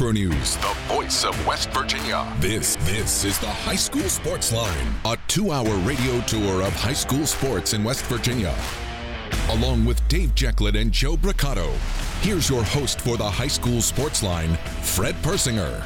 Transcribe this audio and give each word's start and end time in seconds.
Metro 0.00 0.12
News, 0.12 0.56
the 0.56 0.74
voice 0.88 1.26
of 1.26 1.46
West 1.46 1.68
Virginia. 1.72 2.26
This 2.38 2.76
this 2.86 3.22
is 3.22 3.38
the 3.38 3.48
High 3.48 3.76
School 3.76 4.08
Sports 4.08 4.50
Line, 4.50 4.94
a 5.04 5.14
2-hour 5.28 5.76
radio 5.86 6.22
tour 6.22 6.62
of 6.62 6.72
high 6.72 6.94
school 6.94 7.26
sports 7.26 7.74
in 7.74 7.84
West 7.84 8.06
Virginia. 8.06 8.54
Along 9.50 9.84
with 9.84 10.00
Dave 10.08 10.34
Jecklin 10.34 10.80
and 10.80 10.90
Joe 10.90 11.18
Bricado, 11.18 11.70
here's 12.22 12.48
your 12.48 12.64
host 12.64 13.02
for 13.02 13.18
the 13.18 13.28
High 13.28 13.46
School 13.46 13.82
Sports 13.82 14.22
Line, 14.22 14.56
Fred 14.80 15.14
Persinger. 15.16 15.82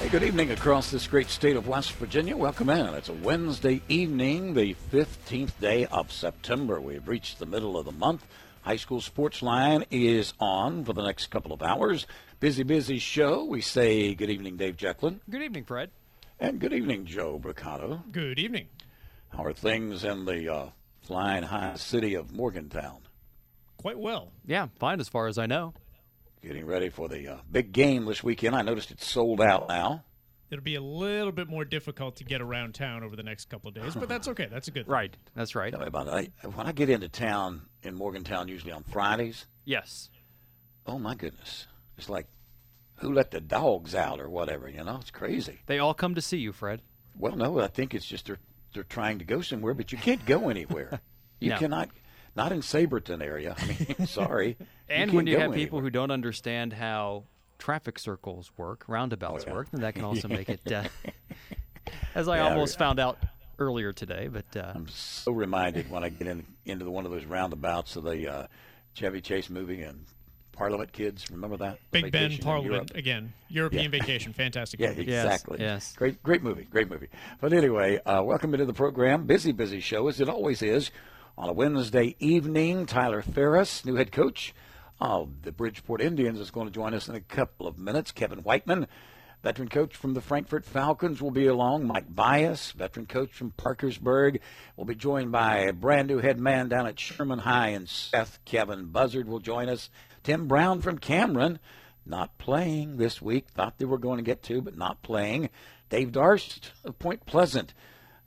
Hey, 0.00 0.10
good 0.10 0.22
evening 0.22 0.50
across 0.50 0.90
this 0.90 1.06
great 1.06 1.30
state 1.30 1.56
of 1.56 1.66
West 1.66 1.92
Virginia. 1.92 2.36
Welcome 2.36 2.68
in. 2.68 2.92
It's 2.92 3.08
a 3.08 3.14
Wednesday 3.14 3.80
evening, 3.88 4.52
the 4.52 4.76
15th 4.92 5.58
day 5.62 5.86
of 5.86 6.12
September. 6.12 6.78
We've 6.78 7.08
reached 7.08 7.38
the 7.38 7.46
middle 7.46 7.78
of 7.78 7.86
the 7.86 7.92
month. 7.92 8.26
High 8.60 8.76
School 8.76 9.00
Sports 9.00 9.40
Line 9.40 9.86
is 9.90 10.34
on 10.38 10.84
for 10.84 10.92
the 10.92 11.02
next 11.02 11.30
couple 11.30 11.54
of 11.54 11.62
hours. 11.62 12.06
Busy, 12.40 12.62
busy 12.62 12.98
show. 12.98 13.44
We 13.44 13.60
say 13.60 14.14
good 14.14 14.30
evening, 14.30 14.56
Dave 14.56 14.76
Jecklin. 14.76 15.20
Good 15.30 15.42
evening, 15.42 15.64
Fred. 15.64 15.90
And 16.40 16.58
good 16.58 16.72
evening, 16.72 17.06
Joe 17.06 17.38
Bricado. 17.42 18.02
Good 18.10 18.38
evening. 18.38 18.66
How 19.30 19.44
are 19.44 19.52
things 19.52 20.04
in 20.04 20.24
the 20.24 20.52
uh, 20.52 20.66
flying 21.02 21.44
high 21.44 21.76
city 21.76 22.14
of 22.14 22.32
Morgantown? 22.32 23.00
Quite 23.78 23.98
well. 23.98 24.32
Yeah, 24.46 24.68
fine 24.78 25.00
as 25.00 25.08
far 25.08 25.26
as 25.26 25.38
I 25.38 25.46
know. 25.46 25.74
Getting 26.42 26.66
ready 26.66 26.88
for 26.90 27.08
the 27.08 27.28
uh, 27.28 27.36
big 27.50 27.72
game 27.72 28.04
this 28.04 28.22
weekend. 28.22 28.54
I 28.54 28.62
noticed 28.62 28.90
it's 28.90 29.06
sold 29.06 29.40
out 29.40 29.68
now. 29.68 30.04
It'll 30.50 30.62
be 30.62 30.74
a 30.74 30.80
little 30.82 31.32
bit 31.32 31.48
more 31.48 31.64
difficult 31.64 32.16
to 32.16 32.24
get 32.24 32.40
around 32.40 32.74
town 32.74 33.02
over 33.02 33.16
the 33.16 33.22
next 33.22 33.48
couple 33.48 33.68
of 33.68 33.74
days, 33.74 33.94
but 33.94 34.08
that's 34.08 34.28
okay. 34.28 34.46
That's 34.50 34.68
a 34.68 34.70
good 34.70 34.84
thing. 34.84 34.92
Right. 34.92 35.16
That's 35.34 35.54
right. 35.54 35.72
Tell 35.72 35.80
me 35.80 35.86
about 35.86 36.06
it. 36.08 36.32
I, 36.42 36.46
when 36.46 36.66
I 36.66 36.72
get 36.72 36.90
into 36.90 37.08
town 37.08 37.62
in 37.82 37.94
Morgantown, 37.94 38.48
usually 38.48 38.72
on 38.72 38.84
Fridays. 38.84 39.46
Yes. 39.64 40.10
Oh 40.86 40.98
my 40.98 41.14
goodness! 41.14 41.66
It's 41.98 42.08
like 42.08 42.26
who 42.96 43.12
let 43.12 43.30
the 43.30 43.40
dogs 43.40 43.94
out 43.94 44.20
or 44.20 44.28
whatever. 44.28 44.68
You 44.68 44.84
know, 44.84 44.98
it's 45.00 45.10
crazy. 45.10 45.60
They 45.66 45.78
all 45.78 45.94
come 45.94 46.14
to 46.14 46.20
see 46.22 46.38
you, 46.38 46.52
Fred. 46.52 46.82
Well, 47.16 47.36
no, 47.36 47.60
I 47.60 47.66
think 47.68 47.94
it's 47.94 48.06
just 48.06 48.26
they're 48.26 48.38
they're 48.72 48.82
trying 48.84 49.18
to 49.20 49.24
go 49.24 49.40
somewhere, 49.40 49.74
but 49.74 49.92
you 49.92 49.98
can't 49.98 50.24
go 50.26 50.48
anywhere. 50.48 51.00
You 51.40 51.50
No. 51.50 51.58
cannot. 51.58 51.90
Not 52.36 52.52
in 52.52 52.60
Sabraton 52.60 53.22
area. 53.22 53.54
I 53.58 53.66
mean, 53.66 53.96
sorry. 54.06 54.56
And 54.88 55.10
you 55.10 55.16
when 55.16 55.26
you 55.26 55.36
have 55.38 55.52
people 55.52 55.80
who 55.80 55.90
don't 55.90 56.10
understand 56.10 56.72
how 56.72 57.24
traffic 57.58 57.98
circles 57.98 58.50
work, 58.56 58.84
roundabouts 58.88 59.44
Oh, 59.44 59.48
yeah. 59.48 59.54
work, 59.54 59.70
then 59.72 59.82
that 59.82 59.94
can 59.94 60.04
also 60.04 60.26
make 60.28 60.48
it. 60.48 60.60
Uh, 60.72 60.84
as 62.14 62.28
I 62.28 62.38
Yeah, 62.38 62.44
almost 62.44 62.74
yeah. 62.74 62.78
found 62.78 62.98
out 63.00 63.18
earlier 63.58 63.92
today, 63.92 64.28
but 64.28 64.56
uh, 64.56 64.72
I'm 64.74 64.88
so 64.88 65.32
reminded 65.32 65.90
when 65.90 66.02
I 66.02 66.08
get 66.08 66.26
in, 66.28 66.46
into 66.64 66.84
the, 66.84 66.90
one 66.90 67.04
of 67.04 67.12
those 67.12 67.24
roundabouts 67.24 67.96
of 67.96 68.04
the 68.04 68.28
uh, 68.28 68.46
Chevy 68.94 69.20
Chase 69.20 69.50
movie 69.50 69.82
and 69.82 70.06
Parliament 70.54 70.92
Kids. 70.92 71.30
Remember 71.30 71.56
that? 71.58 71.78
The 71.90 72.02
Big 72.02 72.12
Ben 72.12 72.38
Parliament 72.38 72.92
again. 72.94 73.32
European 73.48 73.84
Yeah. 73.92 74.00
vacation. 74.00 74.32
Fantastic 74.44 74.80
Yeah, 74.80 74.90
movie. 74.90 75.02
Exactly. 75.02 75.58
yes. 75.60 75.94
Great, 75.96 76.22
great 76.22 76.42
movie. 76.42 76.64
Great 76.70 76.88
movie. 76.90 77.08
But 77.40 77.52
anyway, 77.52 77.98
uh, 78.04 78.22
welcome 78.22 78.54
into 78.54 78.66
the 78.66 78.72
program. 78.72 79.26
Busy, 79.26 79.52
busy 79.52 79.80
show 79.80 80.08
as 80.08 80.20
it 80.20 80.28
always 80.28 80.62
is. 80.62 80.90
On 81.36 81.48
a 81.48 81.52
Wednesday 81.52 82.14
evening, 82.20 82.86
Tyler 82.86 83.20
Ferris, 83.22 83.84
new 83.84 83.96
head 83.96 84.12
coach 84.12 84.54
of 85.00 85.42
the 85.42 85.50
Bridgeport 85.52 86.00
Indians, 86.00 86.38
is 86.38 86.50
going 86.52 86.66
to 86.68 86.72
join 86.72 86.94
us 86.94 87.08
in 87.08 87.14
a 87.16 87.20
couple 87.20 87.66
of 87.66 87.76
minutes. 87.76 88.12
Kevin 88.12 88.38
Whiteman, 88.38 88.86
veteran 89.42 89.68
coach 89.68 89.96
from 89.96 90.14
the 90.14 90.20
Frankfort 90.20 90.64
Falcons, 90.64 91.20
will 91.20 91.32
be 91.32 91.48
along. 91.48 91.88
Mike 91.88 92.14
Bias, 92.14 92.70
veteran 92.70 93.06
coach 93.06 93.32
from 93.32 93.50
Parkersburg, 93.50 94.40
will 94.76 94.84
be 94.84 94.94
joined 94.94 95.32
by 95.32 95.58
a 95.58 95.72
brand 95.72 96.06
new 96.06 96.18
head 96.18 96.38
man 96.38 96.68
down 96.68 96.86
at 96.86 97.00
Sherman 97.00 97.40
High 97.40 97.70
and 97.70 97.88
Seth. 97.88 98.38
Kevin 98.44 98.86
Buzzard 98.86 99.26
will 99.28 99.40
join 99.40 99.68
us. 99.68 99.90
Tim 100.24 100.48
Brown 100.48 100.80
from 100.80 100.98
Cameron, 100.98 101.58
not 102.06 102.38
playing 102.38 102.96
this 102.96 103.20
week. 103.20 103.48
Thought 103.50 103.78
they 103.78 103.84
were 103.84 103.98
going 103.98 104.16
to 104.16 104.24
get 104.24 104.42
to, 104.44 104.62
but 104.62 104.76
not 104.76 105.02
playing. 105.02 105.50
Dave 105.90 106.12
Darst 106.12 106.72
of 106.82 106.98
Point 106.98 107.26
Pleasant. 107.26 107.74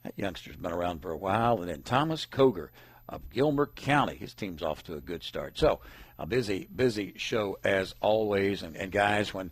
That 0.04 0.14
youngster's 0.16 0.56
been 0.56 0.72
around 0.72 1.02
for 1.02 1.12
a 1.12 1.18
while. 1.18 1.60
And 1.60 1.70
then 1.70 1.82
Thomas 1.82 2.26
Koger 2.26 2.70
of 3.10 3.30
Gilmer 3.32 3.66
County. 3.66 4.16
His 4.16 4.36
team's 4.36 4.62
off 4.62 4.84
to 4.84 4.94
a 4.94 5.02
good 5.02 5.24
start. 5.24 5.58
So, 5.58 5.80
a 6.20 6.28
busy, 6.28 6.68
busy 6.74 7.14
show 7.18 7.58
as 7.64 7.96
always. 8.00 8.62
And, 8.62 8.76
and 8.76 8.92
guys, 8.92 9.34
when 9.34 9.52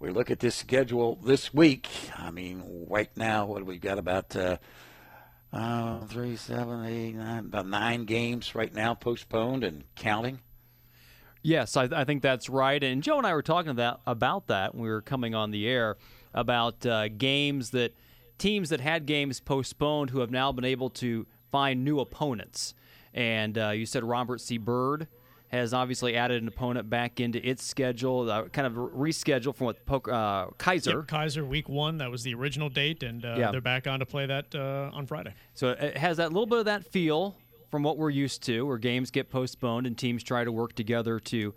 we 0.00 0.10
look 0.10 0.30
at 0.30 0.40
this 0.40 0.54
schedule 0.54 1.16
this 1.16 1.52
week, 1.52 1.88
I 2.16 2.30
mean, 2.30 2.86
right 2.88 3.14
now, 3.16 3.46
what 3.46 3.58
do 3.58 3.64
we 3.66 3.78
got 3.78 3.98
about 3.98 4.34
uh, 4.34 4.56
uh, 5.52 6.00
three, 6.06 6.36
seven, 6.36 6.86
eight, 6.86 7.14
nine, 7.14 7.40
about 7.40 7.68
nine 7.68 8.06
games 8.06 8.54
right 8.54 8.72
now 8.72 8.94
postponed 8.94 9.62
and 9.62 9.84
counting? 9.94 10.40
Yes, 11.42 11.76
I, 11.76 11.84
I 11.92 12.04
think 12.04 12.22
that's 12.22 12.48
right. 12.48 12.82
And 12.82 13.02
Joe 13.02 13.18
and 13.18 13.26
I 13.26 13.34
were 13.34 13.42
talking 13.42 13.70
about 13.70 14.00
about 14.06 14.46
that 14.46 14.74
when 14.74 14.84
we 14.84 14.88
were 14.90 15.02
coming 15.02 15.34
on 15.34 15.50
the 15.50 15.66
air 15.68 15.96
about 16.34 16.86
uh, 16.86 17.08
games 17.08 17.70
that 17.70 17.94
teams 18.38 18.70
that 18.70 18.80
had 18.80 19.06
games 19.06 19.40
postponed 19.40 20.10
who 20.10 20.20
have 20.20 20.30
now 20.30 20.52
been 20.52 20.64
able 20.64 20.90
to 20.90 21.26
find 21.50 21.84
new 21.84 22.00
opponents. 22.00 22.74
And 23.12 23.58
uh, 23.58 23.70
you 23.70 23.86
said 23.86 24.04
Robert 24.04 24.40
C. 24.40 24.56
Byrd 24.56 25.08
has 25.48 25.74
obviously 25.74 26.16
added 26.16 26.40
an 26.40 26.48
opponent 26.48 26.88
back 26.88 27.20
into 27.20 27.38
its 27.46 27.62
schedule, 27.62 28.30
uh, 28.30 28.44
kind 28.48 28.66
of 28.66 28.72
rescheduled 28.72 29.54
from 29.54 29.66
what 29.66 29.84
Poke, 29.84 30.08
uh, 30.08 30.46
Keyser. 30.58 30.94
Yep, 31.00 31.08
Keyser 31.08 31.46
week 31.46 31.68
one. 31.68 31.98
That 31.98 32.10
was 32.10 32.22
the 32.22 32.32
original 32.32 32.70
date, 32.70 33.02
and 33.02 33.22
uh, 33.22 33.34
Yeah. 33.38 33.50
they're 33.50 33.60
back 33.60 33.86
on 33.86 33.98
to 33.98 34.06
play 34.06 34.24
that 34.24 34.54
uh, 34.54 34.90
on 34.94 35.06
Friday. 35.06 35.34
So 35.52 35.70
it 35.70 35.98
has 35.98 36.16
that 36.16 36.32
little 36.32 36.46
bit 36.46 36.60
of 36.60 36.64
that 36.64 36.86
feel 36.86 37.36
from 37.72 37.82
what 37.82 37.96
we're 37.96 38.10
used 38.10 38.42
to, 38.42 38.66
where 38.66 38.76
games 38.76 39.10
get 39.10 39.30
postponed 39.30 39.86
and 39.86 39.96
teams 39.96 40.22
try 40.22 40.44
to 40.44 40.52
work 40.52 40.74
together 40.74 41.18
to, 41.18 41.54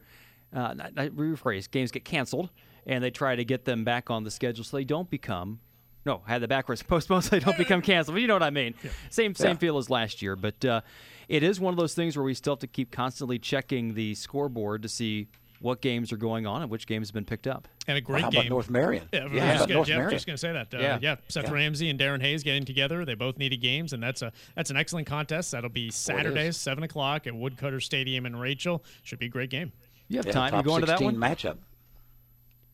uh, 0.55 0.73
not, 0.73 0.95
not 0.95 1.09
rephrase, 1.09 1.69
games 1.69 1.91
get 1.91 2.05
canceled 2.05 2.49
and 2.87 3.03
they 3.03 3.11
try 3.11 3.35
to 3.35 3.43
get 3.43 3.65
them 3.65 3.83
back 3.83 4.09
on 4.09 4.23
the 4.23 4.31
schedule 4.31 4.63
so 4.63 4.77
they 4.77 4.85
don't 4.85 5.09
become. 5.09 5.59
No, 6.05 6.21
had 6.25 6.41
the 6.41 6.47
backwards 6.47 6.81
postponed 6.87 7.25
so 7.25 7.31
they 7.31 7.39
don't 7.41 7.57
become 7.57 7.81
canceled. 7.81 8.15
But 8.15 8.21
you 8.21 8.27
know 8.29 8.35
what 8.35 8.43
I 8.43 8.49
mean. 8.49 8.75
Same 9.09 9.35
same 9.35 9.49
Yeah. 9.51 9.53
feel 9.57 9.77
as 9.77 9.89
last 9.89 10.21
year, 10.21 10.37
but 10.37 10.63
uh, 10.63 10.81
it 11.27 11.43
is 11.43 11.59
one 11.59 11.73
of 11.73 11.77
those 11.77 11.93
things 11.95 12.15
where 12.15 12.23
we 12.23 12.33
still 12.33 12.53
have 12.53 12.59
to 12.59 12.67
keep 12.67 12.91
constantly 12.91 13.37
checking 13.37 13.93
the 13.95 14.15
scoreboard 14.15 14.83
to 14.83 14.87
see 14.87 15.27
what 15.61 15.81
games 15.81 16.11
are 16.11 16.17
going 16.17 16.45
on 16.45 16.61
and 16.61 16.69
which 16.71 16.85
games 16.87 17.07
have 17.09 17.13
been 17.13 17.25
picked 17.25 17.47
up. 17.47 17.67
And 17.87 17.97
a 17.97 18.01
great 18.01 18.23
how 18.23 18.29
game. 18.29 18.41
about 18.41 18.49
North 18.49 18.69
Marion? 18.69 19.07
Yeah, 19.13 19.21
I 19.21 19.23
was 19.25 19.31
just 19.33 19.59
gonna, 19.59 19.73
North 19.73 19.87
yeah, 19.89 19.95
Marion? 19.97 20.11
just 20.11 20.25
going 20.27 20.33
to 20.35 20.37
say 20.39 20.51
that. 20.53 20.73
Uh, 20.73 20.77
Yeah. 20.79 20.99
yeah. 21.01 21.15
Seth 21.27 21.45
Yeah. 21.45 21.51
Ramsey 21.51 21.89
and 21.89 21.99
Darren 21.99 22.21
Hayes 22.21 22.43
getting 22.43 22.65
together. 22.65 23.05
They 23.05 23.13
both 23.15 23.37
needed 23.37 23.61
games, 23.61 23.93
and 23.93 24.01
that's 24.03 24.21
a 24.21 24.31
that's 24.55 24.69
an 24.69 24.77
excellent 24.77 25.07
contest. 25.07 25.51
That'll 25.51 25.69
be 25.69 25.89
Saturday, 25.91 26.51
seven 26.51 26.83
o'clock 26.83 27.27
at 27.27 27.33
Woodcutter 27.35 27.79
Stadium 27.79 28.25
in 28.25 28.35
Rachel. 28.35 28.83
Should 29.03 29.19
be 29.19 29.27
a 29.27 29.29
great 29.29 29.49
game. 29.49 29.71
You 30.07 30.17
have 30.17 30.25
Yeah, 30.27 30.31
time. 30.33 30.53
You 30.53 30.57
top 30.59 30.65
going 30.65 30.81
to 30.81 30.85
that 30.87 31.01
one? 31.01 31.15
matchup. 31.17 31.57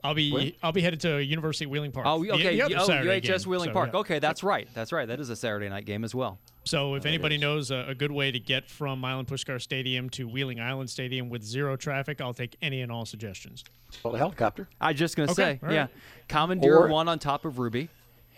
I'll 0.03 0.13
be 0.15 0.31
Where? 0.31 0.51
I'll 0.63 0.71
be 0.71 0.81
headed 0.81 1.00
to 1.01 1.24
University 1.24 1.65
of 1.65 1.71
Wheeling 1.71 1.92
Park. 1.92 2.06
Oh, 2.07 2.24
okay. 2.24 2.56
the 2.56 2.62
other 2.63 2.75
oh, 2.80 2.86
Saturday 2.86 3.21
UHS 3.21 3.44
game. 3.44 3.51
Wheeling 3.51 3.69
So, 3.69 3.74
Park. 3.74 3.89
yeah. 3.94 4.00
Okay, 4.00 4.19
that's 4.19 4.44
right. 4.44 4.68
That's 4.74 4.92
right. 4.92 5.07
That 5.07 5.19
is 5.19 5.30
a 5.30 5.36
Saturday 5.36 5.69
night 5.69 5.86
game 5.86 6.03
as 6.03 6.15
well. 6.15 6.39
So 6.63 6.95
if 6.95 7.06
anybody 7.06 7.36
is. 7.36 7.42
knows 7.42 7.71
a, 7.71 7.86
a 7.89 7.95
good 7.95 8.12
way 8.12 8.31
to 8.31 8.39
get 8.39 8.69
from 8.69 9.00
Milan 9.01 9.25
Puskar 9.25 9.62
Stadium 9.62 10.09
to 10.12 10.27
Wheeling 10.27 10.59
Island 10.59 10.89
Stadium 10.89 11.30
with 11.30 11.44
zero 11.44 11.75
traffic, 11.75 12.21
I'll 12.21 12.33
take 12.33 12.56
any 12.62 12.81
and 12.81 12.92
all 12.92 13.06
suggestions. 13.06 13.63
Well, 14.03 14.15
a 14.15 14.18
helicopter. 14.18 14.68
I 14.80 14.92
was 14.92 15.00
just 15.00 15.15
going 15.15 15.27
to 15.27 15.31
Okay, 15.33 15.53
say, 15.56 15.59
all 15.63 15.69
right. 15.69 15.75
yeah. 15.75 15.88
Commandeer 16.27 16.77
Or- 16.77 16.88
one 16.88 17.07
on 17.07 17.19
top 17.19 17.45
of 17.45 17.59
Ruby. 17.59 17.89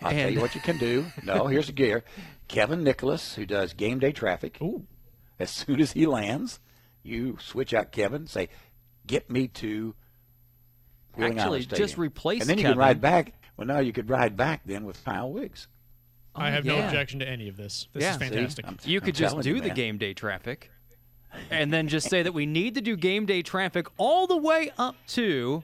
I'll 0.02 0.10
tell 0.10 0.30
you 0.30 0.40
what 0.40 0.54
you 0.54 0.60
can 0.60 0.76
do. 0.76 1.06
No, 1.22 1.46
here's 1.46 1.66
the 1.68 1.72
gear. 1.72 2.04
Kevin 2.48 2.82
Nicholas, 2.84 3.34
who 3.36 3.46
does 3.46 3.72
game 3.72 3.98
day 4.00 4.12
traffic. 4.12 4.58
Ooh. 4.60 4.84
As 5.38 5.50
soon 5.50 5.80
as 5.80 5.92
he 5.92 6.04
lands, 6.06 6.60
you 7.02 7.38
switch 7.40 7.72
out 7.72 7.90
Kevin. 7.92 8.26
Say, 8.26 8.48
get 9.06 9.30
me 9.30 9.48
to. 9.48 9.94
Wheeling 11.16 11.38
Actually, 11.38 11.60
Island 11.60 11.76
just 11.76 11.98
replace 11.98 12.38
it, 12.38 12.42
And 12.42 12.50
then 12.50 12.58
you 12.58 12.62
Kevin. 12.64 12.74
can 12.74 12.78
ride 12.80 13.00
back. 13.00 13.32
Well, 13.56 13.66
now 13.66 13.78
you 13.78 13.92
could 13.92 14.08
ride 14.10 14.36
back 14.36 14.62
then 14.66 14.84
with 14.84 15.04
Kyle 15.04 15.30
Wiggs. 15.30 15.68
I 16.34 16.48
oh, 16.48 16.52
have 16.52 16.64
no 16.64 16.84
objection 16.84 17.20
to 17.20 17.28
any 17.28 17.48
of 17.48 17.56
this. 17.56 17.86
This 17.92 18.02
Yeah. 18.02 18.10
is 18.12 18.16
fantastic. 18.16 18.64
I'm- 18.64 18.78
You 18.84 18.98
I'm 18.98 19.04
could 19.04 19.14
just 19.14 19.40
do 19.40 19.50
you, 19.56 19.60
the 19.60 19.70
game 19.70 19.98
day 19.98 20.14
traffic 20.14 20.70
and 21.50 21.72
then 21.72 21.88
just 21.88 22.08
say 22.10 22.22
that 22.22 22.32
we 22.32 22.46
need 22.46 22.74
to 22.74 22.80
do 22.80 22.96
game 22.96 23.26
day 23.26 23.42
traffic 23.42 23.86
all 23.98 24.26
the 24.26 24.36
way 24.36 24.70
up 24.78 24.96
to 25.08 25.62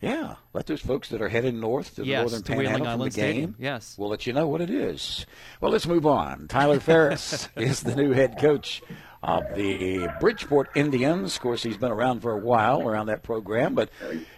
Yeah, 0.00 0.36
let 0.54 0.66
those 0.66 0.80
folks 0.80 1.08
that 1.10 1.20
are 1.20 1.28
headed 1.28 1.54
north 1.54 1.94
to 1.96 2.00
the 2.02 2.06
Yes, 2.08 2.22
northern 2.22 2.42
to 2.44 2.52
Wheeling 2.52 2.66
panhandle 2.66 2.84
from 2.86 2.92
Island 3.00 3.12
the 3.12 3.16
game. 3.16 3.30
Stadium, 3.32 3.54
yes. 3.58 3.94
we'll 3.98 4.08
let 4.08 4.26
you 4.26 4.32
know 4.32 4.48
what 4.48 4.60
it 4.62 4.70
is. 4.70 5.26
Well, 5.60 5.70
let's 5.70 5.86
move 5.86 6.06
on. 6.06 6.48
Tyler 6.48 6.80
Ferris 6.80 7.48
is 7.56 7.82
the 7.82 7.94
new 7.94 8.12
head 8.12 8.38
coach 8.38 8.82
of 9.22 9.44
the 9.54 10.08
Bridgeport 10.20 10.70
Indians. 10.74 11.36
Of 11.36 11.42
course, 11.42 11.62
he's 11.62 11.76
been 11.76 11.90
around 11.90 12.20
for 12.20 12.32
a 12.32 12.38
while 12.38 12.86
around 12.88 13.06
that 13.06 13.22
program, 13.22 13.74
but 13.74 13.90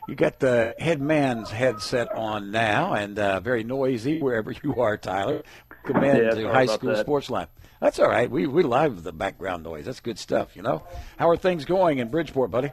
you 0.08 0.14
got 0.14 0.40
the 0.40 0.74
head 0.78 1.00
man's 1.00 1.50
headset 1.50 2.10
on 2.12 2.50
now, 2.50 2.92
and 2.94 3.18
uh, 3.18 3.40
very 3.40 3.62
noisy 3.64 4.20
wherever 4.20 4.52
you 4.62 4.76
are, 4.80 4.96
Tyler. 4.96 5.42
Commend 5.84 6.18
Yeah, 6.18 6.30
to 6.30 6.52
high 6.52 6.66
school 6.66 6.90
that. 6.94 7.00
sports 7.00 7.30
line. 7.30 7.46
That's 7.80 7.98
all 7.98 8.08
right. 8.08 8.30
We 8.30 8.46
we 8.46 8.62
love 8.62 9.02
the 9.02 9.12
background 9.12 9.64
noise. 9.64 9.86
That's 9.86 9.98
good 10.00 10.18
stuff. 10.18 10.54
You 10.54 10.62
know. 10.62 10.84
How 11.16 11.28
are 11.30 11.36
things 11.36 11.64
going 11.64 11.98
in 11.98 12.08
Bridgeport, 12.08 12.50
buddy? 12.52 12.70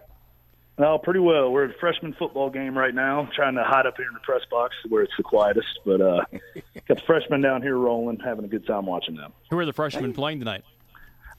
Oh, 0.77 0.97
pretty 0.97 1.19
well. 1.19 1.51
We're 1.51 1.65
at 1.65 1.71
a 1.75 1.79
freshman 1.79 2.13
football 2.13 2.49
game 2.49 2.77
right 2.77 2.93
now, 2.93 3.27
trying 3.35 3.55
to 3.55 3.63
hide 3.63 3.85
up 3.85 3.97
here 3.97 4.07
in 4.07 4.13
the 4.13 4.19
press 4.21 4.41
box 4.49 4.75
where 4.87 5.03
it's 5.03 5.11
the 5.17 5.23
quietest. 5.23 5.67
But 5.85 5.99
uh, 5.99 6.23
got 6.87 6.97
the 6.99 7.03
freshmen 7.05 7.41
down 7.41 7.61
here 7.61 7.75
rolling, 7.75 8.19
having 8.19 8.45
a 8.45 8.47
good 8.47 8.65
time 8.65 8.85
watching 8.85 9.15
them. 9.15 9.33
who 9.49 9.57
are 9.59 9.65
the 9.65 9.73
freshmen 9.73 10.13
playing 10.13 10.39
tonight? 10.39 10.63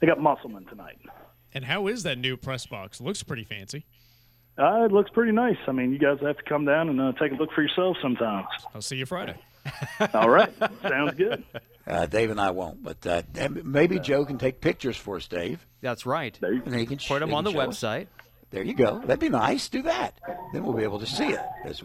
They 0.00 0.06
got 0.06 0.20
Musselman 0.20 0.64
tonight. 0.66 0.98
And 1.52 1.64
how 1.64 1.86
is 1.88 2.02
that 2.04 2.18
new 2.18 2.36
press 2.36 2.66
box? 2.66 3.00
Looks 3.00 3.22
pretty 3.22 3.44
fancy. 3.44 3.84
Uh, 4.58 4.84
it 4.84 4.92
looks 4.92 5.10
pretty 5.10 5.32
nice. 5.32 5.56
I 5.66 5.72
mean, 5.72 5.92
you 5.92 5.98
guys 5.98 6.18
have 6.22 6.36
to 6.36 6.42
come 6.42 6.64
down 6.64 6.88
and 6.88 7.00
uh, 7.00 7.12
take 7.20 7.32
a 7.32 7.34
look 7.34 7.50
for 7.52 7.62
yourself 7.62 7.96
sometimes. 8.02 8.46
I'll 8.74 8.82
see 8.82 8.96
you 8.96 9.06
Friday. 9.06 9.36
All 10.14 10.28
right, 10.30 10.52
sounds 10.82 11.14
good. 11.14 11.44
Uh, 11.86 12.06
Dave 12.06 12.30
and 12.30 12.40
I 12.40 12.50
won't, 12.50 12.82
but 12.82 13.06
uh, 13.06 13.22
maybe 13.64 13.98
Joe 13.98 14.24
can 14.24 14.38
take 14.38 14.60
pictures 14.60 14.96
for 14.96 15.16
us, 15.16 15.28
Dave. 15.28 15.66
That's 15.80 16.06
right. 16.06 16.36
There 16.40 16.52
you 16.52 16.62
And 16.64 16.74
he 16.74 16.86
can 16.86 16.98
Put 16.98 17.20
them 17.20 17.34
on 17.34 17.44
the 17.44 17.50
can 17.52 17.60
show 17.60 17.68
us. 17.68 17.78
website. 17.80 18.06
There 18.50 18.62
you 18.64 18.74
go. 18.74 18.98
That'd 19.00 19.20
be 19.20 19.28
nice. 19.28 19.68
Do 19.68 19.82
that. 19.82 20.18
Then 20.52 20.64
we'll 20.64 20.72
be 20.76 20.82
able 20.82 20.98
to 21.00 21.06
see 21.06 21.28
it. 21.28 21.40
'cause 21.62 21.82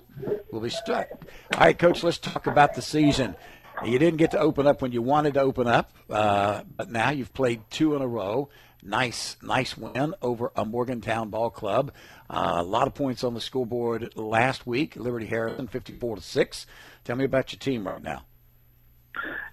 We'll 0.52 0.62
be 0.62 0.70
stuck. 0.70 1.08
All 1.54 1.60
right, 1.60 1.78
Coach. 1.78 2.04
Let's 2.04 2.18
talk 2.18 2.48
about 2.48 2.74
the 2.76 2.82
season. 2.82 3.36
You 3.84 4.00
didn't 4.00 4.18
get 4.18 4.32
to 4.32 4.40
open 4.40 4.68
up 4.68 4.82
when 4.82 4.92
you 4.92 5.02
wanted 5.02 5.34
to 5.34 5.42
open 5.42 5.68
up, 5.68 5.92
uh, 6.10 6.64
but 6.76 6.90
now 6.90 7.10
you've 7.10 7.34
played 7.34 7.62
two 7.70 7.96
in 7.96 8.02
a 8.02 8.08
row. 8.08 8.50
Nice, 8.82 9.36
nice 9.42 9.76
win 9.78 10.14
over 10.22 10.52
a 10.56 10.64
Morgantown 10.64 11.30
ball 11.30 11.50
club. 11.50 11.92
Uh, 12.30 12.56
a 12.58 12.64
lot 12.64 12.88
of 12.88 12.94
points 12.94 13.24
on 13.24 13.34
the 13.34 13.42
scoreboard 13.42 14.16
last 14.16 14.66
week. 14.66 14.96
Liberty 14.96 15.26
Harrison, 15.26 15.68
fifty-four 15.68 16.16
to 16.16 16.22
six. 16.22 16.66
Tell 17.04 17.16
me 17.16 17.26
about 17.26 17.52
your 17.52 17.60
team 17.60 17.88
right 17.88 18.02
now. 18.02 18.24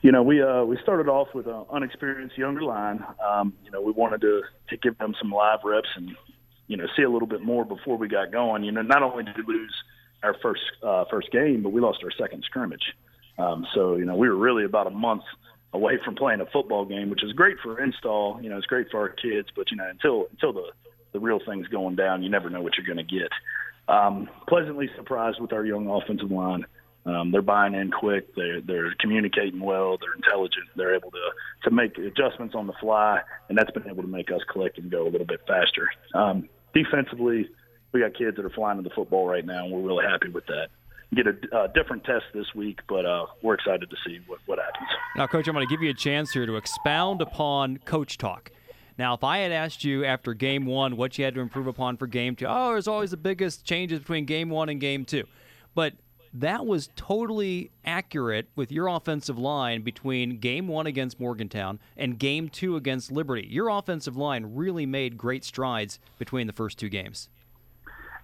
You 0.02 0.12
know, 0.12 0.22
we 0.22 0.42
uh, 0.42 0.64
we 0.64 0.76
started 0.82 1.08
off 1.08 1.28
with 1.34 1.46
an 1.46 1.64
unexperienced 1.70 2.36
younger 2.36 2.62
line. 2.62 3.04
Um, 3.26 3.54
you 3.64 3.70
know, 3.70 3.80
we 3.80 3.92
wanted 3.92 4.20
to 4.20 4.42
to 4.68 4.76
give 4.76 4.98
them 4.98 5.14
some 5.20 5.30
live 5.30 5.60
reps 5.64 5.88
and 5.96 6.10
you 6.66 6.76
know 6.76 6.86
see 6.96 7.02
a 7.02 7.10
little 7.10 7.28
bit 7.28 7.40
more 7.40 7.64
before 7.64 7.96
we 7.96 8.08
got 8.08 8.32
going. 8.32 8.64
You 8.64 8.72
know, 8.72 8.82
not 8.82 9.02
only 9.02 9.24
did 9.24 9.46
we 9.46 9.54
lose 9.54 9.74
our 10.22 10.36
first 10.42 10.62
uh, 10.82 11.04
first 11.10 11.30
game, 11.32 11.62
but 11.62 11.70
we 11.70 11.80
lost 11.80 12.00
our 12.04 12.10
second 12.10 12.44
scrimmage. 12.44 12.94
Um, 13.42 13.66
so 13.74 13.96
you 13.96 14.04
know, 14.04 14.16
we 14.16 14.28
were 14.28 14.36
really 14.36 14.64
about 14.64 14.86
a 14.86 14.90
month 14.90 15.24
away 15.72 15.98
from 16.04 16.14
playing 16.14 16.40
a 16.40 16.46
football 16.46 16.84
game, 16.84 17.10
which 17.10 17.24
is 17.24 17.32
great 17.32 17.56
for 17.62 17.82
install. 17.82 18.40
You 18.42 18.50
know, 18.50 18.58
it's 18.58 18.66
great 18.66 18.90
for 18.90 19.00
our 19.00 19.08
kids, 19.08 19.48
but 19.56 19.70
you 19.70 19.76
know, 19.76 19.88
until 19.88 20.26
until 20.30 20.52
the 20.52 20.70
the 21.12 21.20
real 21.20 21.40
thing's 21.44 21.68
going 21.68 21.96
down, 21.96 22.22
you 22.22 22.30
never 22.30 22.50
know 22.50 22.62
what 22.62 22.72
you're 22.76 22.86
going 22.86 23.06
to 23.06 23.18
get. 23.18 23.30
Um, 23.88 24.28
pleasantly 24.48 24.88
surprised 24.96 25.40
with 25.40 25.52
our 25.52 25.64
young 25.64 25.88
offensive 25.88 26.30
line. 26.30 26.64
Um, 27.04 27.32
they're 27.32 27.42
buying 27.42 27.74
in 27.74 27.90
quick. 27.90 28.34
They're 28.36 28.60
they're 28.60 28.94
communicating 29.00 29.60
well. 29.60 29.98
They're 30.00 30.14
intelligent. 30.14 30.66
They're 30.76 30.94
able 30.94 31.10
to 31.10 31.30
to 31.64 31.70
make 31.70 31.98
adjustments 31.98 32.54
on 32.54 32.66
the 32.66 32.74
fly, 32.80 33.20
and 33.48 33.58
that's 33.58 33.70
been 33.72 33.88
able 33.88 34.02
to 34.02 34.08
make 34.08 34.30
us 34.30 34.40
click 34.48 34.74
and 34.76 34.90
go 34.90 35.02
a 35.02 35.10
little 35.10 35.26
bit 35.26 35.40
faster. 35.46 35.88
Um, 36.14 36.48
defensively, 36.74 37.48
we 37.92 38.00
got 38.00 38.14
kids 38.14 38.36
that 38.36 38.44
are 38.44 38.50
flying 38.50 38.76
to 38.76 38.88
the 38.88 38.94
football 38.94 39.26
right 39.26 39.44
now, 39.44 39.64
and 39.64 39.72
we're 39.72 39.80
really 39.80 40.04
happy 40.06 40.28
with 40.28 40.46
that. 40.46 40.68
Get 41.14 41.26
a 41.26 41.56
uh, 41.56 41.66
different 41.68 42.04
test 42.04 42.24
this 42.32 42.46
week, 42.54 42.80
but 42.88 43.04
uh, 43.04 43.26
we're 43.42 43.54
excited 43.54 43.90
to 43.90 43.96
see 44.06 44.20
what 44.26 44.40
what 44.46 44.58
happens. 44.58 44.88
Now, 45.16 45.26
Coach, 45.26 45.46
I'm 45.46 45.54
going 45.54 45.66
to 45.66 45.70
give 45.70 45.82
you 45.82 45.90
a 45.90 45.94
chance 45.94 46.32
here 46.32 46.46
to 46.46 46.56
expound 46.56 47.20
upon 47.20 47.78
coach 47.78 48.16
talk. 48.16 48.50
Now, 48.98 49.14
if 49.14 49.24
I 49.24 49.38
had 49.38 49.52
asked 49.52 49.84
you 49.84 50.04
after 50.04 50.34
game 50.34 50.64
one 50.64 50.96
what 50.96 51.18
you 51.18 51.24
had 51.24 51.34
to 51.34 51.40
improve 51.40 51.66
upon 51.66 51.96
for 51.96 52.06
game 52.06 52.36
two, 52.36 52.46
oh, 52.48 52.70
there's 52.70 52.88
always 52.88 53.10
the 53.10 53.16
biggest 53.16 53.64
changes 53.64 53.98
between 53.98 54.24
game 54.24 54.48
one 54.48 54.68
and 54.68 54.80
game 54.80 55.04
two. 55.04 55.24
But 55.74 55.94
that 56.34 56.64
was 56.66 56.88
totally 56.96 57.70
accurate 57.84 58.48
with 58.56 58.72
your 58.72 58.88
offensive 58.88 59.38
line 59.38 59.82
between 59.82 60.38
game 60.38 60.66
one 60.66 60.86
against 60.86 61.20
Morgantown 61.20 61.78
and 61.96 62.18
game 62.18 62.48
two 62.48 62.76
against 62.76 63.12
Liberty. 63.12 63.46
Your 63.50 63.68
offensive 63.68 64.16
line 64.16 64.54
really 64.54 64.86
made 64.86 65.18
great 65.18 65.44
strides 65.44 65.98
between 66.18 66.46
the 66.46 66.52
first 66.52 66.78
two 66.78 66.88
games. 66.88 67.28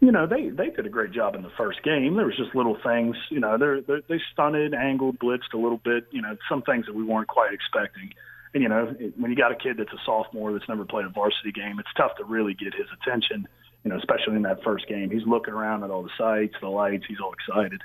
You 0.00 0.12
know, 0.12 0.26
they 0.26 0.48
they 0.50 0.70
did 0.70 0.86
a 0.86 0.88
great 0.88 1.12
job 1.12 1.34
in 1.34 1.42
the 1.42 1.50
first 1.56 1.82
game. 1.82 2.14
There 2.14 2.26
was 2.26 2.36
just 2.36 2.54
little 2.54 2.76
things, 2.84 3.16
you 3.30 3.40
know, 3.40 3.58
they're, 3.58 3.80
they're 3.80 4.02
they 4.08 4.20
stunted, 4.32 4.74
angled, 4.74 5.18
blitzed 5.18 5.52
a 5.54 5.56
little 5.56 5.78
bit, 5.78 6.06
you 6.10 6.22
know, 6.22 6.36
some 6.48 6.62
things 6.62 6.86
that 6.86 6.94
we 6.94 7.02
weren't 7.02 7.28
quite 7.28 7.52
expecting. 7.52 8.10
And 8.54 8.62
you 8.62 8.68
know, 8.68 8.94
it, 8.98 9.18
when 9.18 9.30
you 9.30 9.36
got 9.36 9.50
a 9.50 9.56
kid 9.56 9.76
that's 9.76 9.92
a 9.92 10.00
sophomore 10.06 10.52
that's 10.52 10.68
never 10.68 10.84
played 10.84 11.06
a 11.06 11.08
varsity 11.08 11.52
game, 11.52 11.78
it's 11.80 11.92
tough 11.96 12.16
to 12.18 12.24
really 12.24 12.54
get 12.54 12.74
his 12.74 12.86
attention. 13.02 13.48
You 13.84 13.90
know, 13.90 13.98
especially 13.98 14.36
in 14.36 14.42
that 14.42 14.62
first 14.62 14.88
game, 14.88 15.10
he's 15.10 15.26
looking 15.26 15.54
around 15.54 15.82
at 15.82 15.90
all 15.90 16.02
the 16.02 16.10
sights, 16.18 16.54
the 16.60 16.68
lights, 16.68 17.04
he's 17.08 17.18
all 17.22 17.32
excited. 17.32 17.80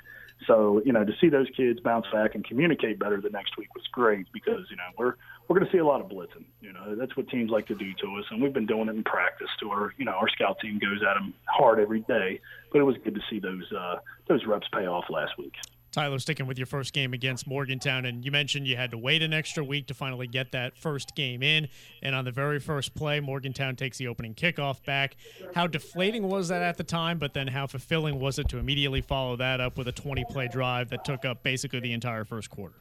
So 0.46 0.82
you 0.84 0.92
know, 0.92 1.04
to 1.04 1.12
see 1.20 1.28
those 1.28 1.48
kids 1.56 1.80
bounce 1.80 2.06
back 2.12 2.34
and 2.34 2.44
communicate 2.44 2.98
better 2.98 3.20
the 3.20 3.30
next 3.30 3.56
week 3.58 3.74
was 3.74 3.84
great 3.90 4.26
because 4.32 4.66
you 4.70 4.76
know 4.76 4.90
we're 4.96 5.14
we're 5.48 5.58
going 5.58 5.70
to 5.70 5.72
see 5.72 5.78
a 5.78 5.84
lot 5.84 6.00
of 6.00 6.08
blitzing. 6.08 6.44
You 6.60 6.72
know, 6.72 6.94
that's 6.96 7.16
what 7.16 7.28
teams 7.28 7.50
like 7.50 7.66
to 7.66 7.74
do 7.74 7.92
to 8.00 8.06
us, 8.18 8.24
and 8.30 8.42
we've 8.42 8.52
been 8.52 8.66
doing 8.66 8.88
it 8.88 8.96
in 8.96 9.04
practice. 9.04 9.48
To 9.60 9.70
our 9.70 9.92
you 9.98 10.04
know 10.04 10.12
our 10.12 10.28
scout 10.28 10.58
team 10.60 10.78
goes 10.78 11.02
at 11.02 11.14
them 11.14 11.34
hard 11.46 11.78
every 11.80 12.00
day, 12.00 12.40
but 12.72 12.80
it 12.80 12.84
was 12.84 12.96
good 13.04 13.14
to 13.14 13.20
see 13.30 13.38
those 13.38 13.70
uh, 13.72 13.96
those 14.28 14.44
reps 14.46 14.66
pay 14.72 14.86
off 14.86 15.04
last 15.10 15.32
week. 15.38 15.54
Tyler, 15.94 16.18
sticking 16.18 16.48
with 16.48 16.58
your 16.58 16.66
first 16.66 16.92
game 16.92 17.14
against 17.14 17.46
Morgantown, 17.46 18.04
and 18.04 18.24
you 18.24 18.32
mentioned 18.32 18.66
you 18.66 18.76
had 18.76 18.90
to 18.90 18.98
wait 18.98 19.22
an 19.22 19.32
extra 19.32 19.62
week 19.62 19.86
to 19.86 19.94
finally 19.94 20.26
get 20.26 20.50
that 20.50 20.76
first 20.76 21.14
game 21.14 21.40
in. 21.40 21.68
And 22.02 22.16
on 22.16 22.24
the 22.24 22.32
very 22.32 22.58
first 22.58 22.96
play, 22.96 23.20
Morgantown 23.20 23.76
takes 23.76 23.96
the 23.98 24.08
opening 24.08 24.34
kickoff 24.34 24.84
back. 24.84 25.14
How 25.54 25.68
deflating 25.68 26.28
was 26.28 26.48
that 26.48 26.62
at 26.62 26.78
the 26.78 26.82
time? 26.82 27.18
But 27.18 27.32
then 27.32 27.46
how 27.46 27.68
fulfilling 27.68 28.18
was 28.18 28.40
it 28.40 28.48
to 28.48 28.58
immediately 28.58 29.02
follow 29.02 29.36
that 29.36 29.60
up 29.60 29.78
with 29.78 29.86
a 29.86 29.92
20 29.92 30.24
play 30.30 30.48
drive 30.48 30.90
that 30.90 31.04
took 31.04 31.24
up 31.24 31.44
basically 31.44 31.78
the 31.78 31.92
entire 31.92 32.24
first 32.24 32.50
quarter? 32.50 32.74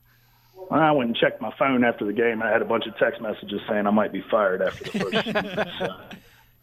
I 0.71 0.91
went 0.91 1.09
and 1.09 1.17
checked 1.17 1.41
my 1.41 1.53
phone 1.57 1.83
after 1.83 2.05
the 2.05 2.13
game. 2.13 2.41
I 2.41 2.49
had 2.49 2.61
a 2.61 2.65
bunch 2.65 2.85
of 2.87 2.97
text 2.97 3.21
messages 3.21 3.61
saying 3.69 3.87
I 3.87 3.91
might 3.91 4.11
be 4.11 4.23
fired 4.29 4.61
after 4.61 4.83
the 4.83 4.99
first. 4.99 5.25
minutes. 5.33 5.71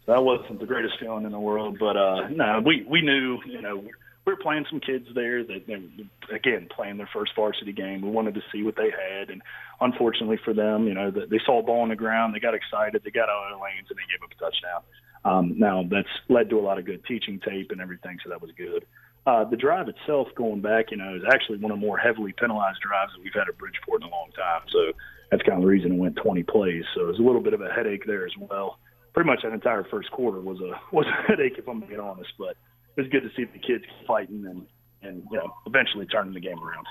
So 0.05 0.13
that 0.13 0.23
wasn't 0.23 0.59
the 0.59 0.65
greatest 0.65 0.95
feeling 0.99 1.25
in 1.25 1.31
the 1.31 1.39
world, 1.39 1.77
but 1.79 1.95
uh, 1.95 2.27
no, 2.29 2.61
we 2.65 2.83
we 2.89 3.01
knew 3.01 3.39
you 3.45 3.61
know 3.61 3.77
we 3.77 4.33
were 4.33 4.35
playing 4.37 4.65
some 4.69 4.79
kids 4.79 5.07
there 5.13 5.43
that 5.43 5.67
they, 5.67 6.35
again 6.35 6.67
playing 6.75 6.97
their 6.97 7.09
first 7.13 7.33
varsity 7.35 7.71
game. 7.71 8.01
We 8.01 8.09
wanted 8.09 8.35
to 8.35 8.41
see 8.51 8.63
what 8.63 8.75
they 8.75 8.89
had, 8.89 9.29
and 9.29 9.41
unfortunately 9.79 10.39
for 10.43 10.53
them, 10.53 10.87
you 10.87 10.93
know, 10.93 11.11
they 11.11 11.39
saw 11.45 11.59
a 11.59 11.63
ball 11.63 11.81
on 11.81 11.89
the 11.89 11.95
ground, 11.95 12.33
they 12.33 12.39
got 12.39 12.53
excited, 12.53 13.01
they 13.03 13.11
got 13.11 13.29
out 13.29 13.51
of 13.51 13.59
their 13.59 13.63
lanes, 13.63 13.87
and 13.89 13.97
they 13.97 14.11
gave 14.11 14.23
up 14.23 14.31
a 14.31 14.39
touchdown. 14.39 14.81
Um, 15.23 15.59
now 15.59 15.83
that's 15.89 16.09
led 16.29 16.49
to 16.49 16.59
a 16.59 16.61
lot 16.61 16.79
of 16.79 16.85
good 16.85 17.05
teaching 17.05 17.39
tape 17.39 17.71
and 17.71 17.81
everything, 17.81 18.17
so 18.23 18.29
that 18.29 18.41
was 18.41 18.51
good. 18.57 18.85
Uh, 19.25 19.43
the 19.45 19.55
drive 19.55 19.87
itself, 19.87 20.27
going 20.35 20.61
back, 20.61 20.89
you 20.89 20.97
know, 20.97 21.15
is 21.15 21.21
actually 21.31 21.57
one 21.59 21.71
of 21.71 21.79
the 21.79 21.85
more 21.85 21.97
heavily 21.97 22.33
penalized 22.33 22.79
drives 22.81 23.11
that 23.13 23.21
we've 23.23 23.33
had 23.33 23.47
at 23.47 23.57
Bridgeport 23.57 24.01
in 24.01 24.07
a 24.07 24.11
long 24.11 24.31
time. 24.35 24.61
So 24.71 24.93
that's 25.29 25.43
kind 25.43 25.57
of 25.57 25.61
the 25.61 25.67
reason 25.67 25.93
it 25.93 25.97
went 25.97 26.15
20 26.15 26.43
plays. 26.43 26.83
So 26.95 27.01
it 27.01 27.07
was 27.07 27.19
a 27.19 27.21
little 27.21 27.41
bit 27.41 27.53
of 27.53 27.61
a 27.61 27.69
headache 27.69 28.05
there 28.07 28.25
as 28.25 28.33
well. 28.39 28.79
Pretty 29.13 29.29
much 29.29 29.41
that 29.43 29.53
entire 29.53 29.83
first 29.83 30.09
quarter 30.11 30.39
was 30.39 30.59
a 30.59 30.79
was 30.95 31.05
a 31.05 31.27
headache, 31.27 31.57
if 31.57 31.67
I'm 31.67 31.81
being 31.81 31.99
honest. 31.99 32.31
But 32.39 32.55
it 32.95 33.01
was 33.01 33.07
good 33.09 33.21
to 33.21 33.29
see 33.35 33.43
the 33.43 33.59
kids 33.59 33.83
fighting 34.07 34.45
and 34.45 34.65
and 35.03 35.23
you 35.31 35.37
know 35.37 35.53
eventually 35.65 36.05
turning 36.05 36.33
the 36.33 36.39
game 36.39 36.59
around. 36.59 36.85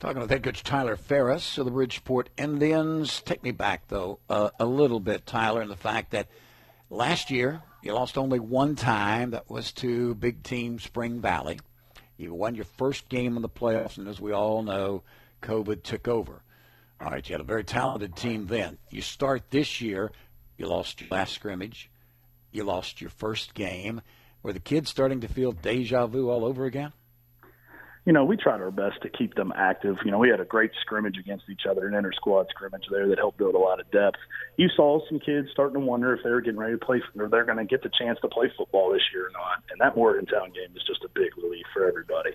Talking 0.00 0.20
with 0.20 0.30
head 0.30 0.42
coach 0.42 0.62
Tyler 0.62 0.96
Ferris 0.96 1.58
of 1.58 1.66
the 1.66 1.70
Bridgeport 1.70 2.30
Indians. 2.38 3.20
Take 3.20 3.42
me 3.42 3.50
back, 3.50 3.88
though, 3.88 4.18
uh, 4.30 4.48
a 4.58 4.64
little 4.64 4.98
bit, 4.98 5.26
Tyler, 5.26 5.60
and 5.60 5.70
the 5.70 5.76
fact 5.76 6.12
that 6.12 6.28
last 6.88 7.30
year 7.30 7.62
you 7.82 7.92
lost 7.92 8.18
only 8.18 8.38
one 8.38 8.76
time. 8.76 9.30
That 9.30 9.50
was 9.50 9.72
to 9.74 10.14
big 10.14 10.42
team 10.42 10.78
Spring 10.78 11.20
Valley. 11.20 11.60
You 12.16 12.34
won 12.34 12.54
your 12.54 12.66
first 12.66 13.08
game 13.08 13.36
in 13.36 13.42
the 13.42 13.48
playoffs, 13.48 13.96
and 13.96 14.06
as 14.06 14.20
we 14.20 14.32
all 14.32 14.62
know, 14.62 15.02
COVID 15.42 15.82
took 15.82 16.06
over. 16.06 16.42
All 17.00 17.10
right, 17.10 17.26
you 17.26 17.32
had 17.32 17.40
a 17.40 17.44
very 17.44 17.64
talented 17.64 18.14
team 18.14 18.46
then. 18.46 18.76
You 18.90 19.00
start 19.00 19.50
this 19.50 19.80
year, 19.80 20.12
you 20.58 20.66
lost 20.66 21.00
your 21.00 21.08
last 21.10 21.32
scrimmage, 21.32 21.90
you 22.52 22.64
lost 22.64 23.00
your 23.00 23.08
first 23.08 23.54
game. 23.54 24.02
Were 24.42 24.52
the 24.52 24.60
kids 24.60 24.90
starting 24.90 25.20
to 25.22 25.28
feel 25.28 25.52
deja 25.52 26.06
vu 26.06 26.28
all 26.28 26.44
over 26.44 26.66
again? 26.66 26.92
You 28.06 28.14
know, 28.14 28.24
we 28.24 28.36
tried 28.36 28.60
our 28.60 28.70
best 28.70 29.02
to 29.02 29.10
keep 29.10 29.34
them 29.34 29.52
active. 29.54 29.96
You 30.04 30.10
know, 30.10 30.18
we 30.18 30.30
had 30.30 30.40
a 30.40 30.44
great 30.44 30.70
scrimmage 30.80 31.18
against 31.18 31.44
each 31.50 31.62
other, 31.68 31.86
an 31.86 31.94
inter 31.94 32.12
squad 32.12 32.46
scrimmage 32.48 32.84
there 32.90 33.06
that 33.08 33.18
helped 33.18 33.36
build 33.36 33.54
a 33.54 33.58
lot 33.58 33.78
of 33.78 33.90
depth. 33.90 34.16
You 34.56 34.68
saw 34.74 35.00
some 35.08 35.20
kids 35.20 35.48
starting 35.52 35.80
to 35.80 35.86
wonder 35.86 36.14
if 36.14 36.24
they 36.24 36.30
were 36.30 36.40
getting 36.40 36.58
ready 36.58 36.78
to 36.78 36.84
play, 36.84 37.02
or 37.18 37.28
they're 37.28 37.44
going 37.44 37.58
to 37.58 37.64
get 37.64 37.82
the 37.82 37.90
chance 37.98 38.18
to 38.22 38.28
play 38.28 38.50
football 38.56 38.90
this 38.92 39.02
year 39.12 39.26
or 39.26 39.30
not. 39.32 39.62
And 39.70 39.80
that 39.80 39.96
Morgantown 39.96 40.52
game 40.52 40.74
is 40.74 40.82
just 40.86 41.04
a 41.04 41.08
big 41.14 41.36
relief 41.36 41.66
for 41.74 41.86
everybody. 41.86 42.30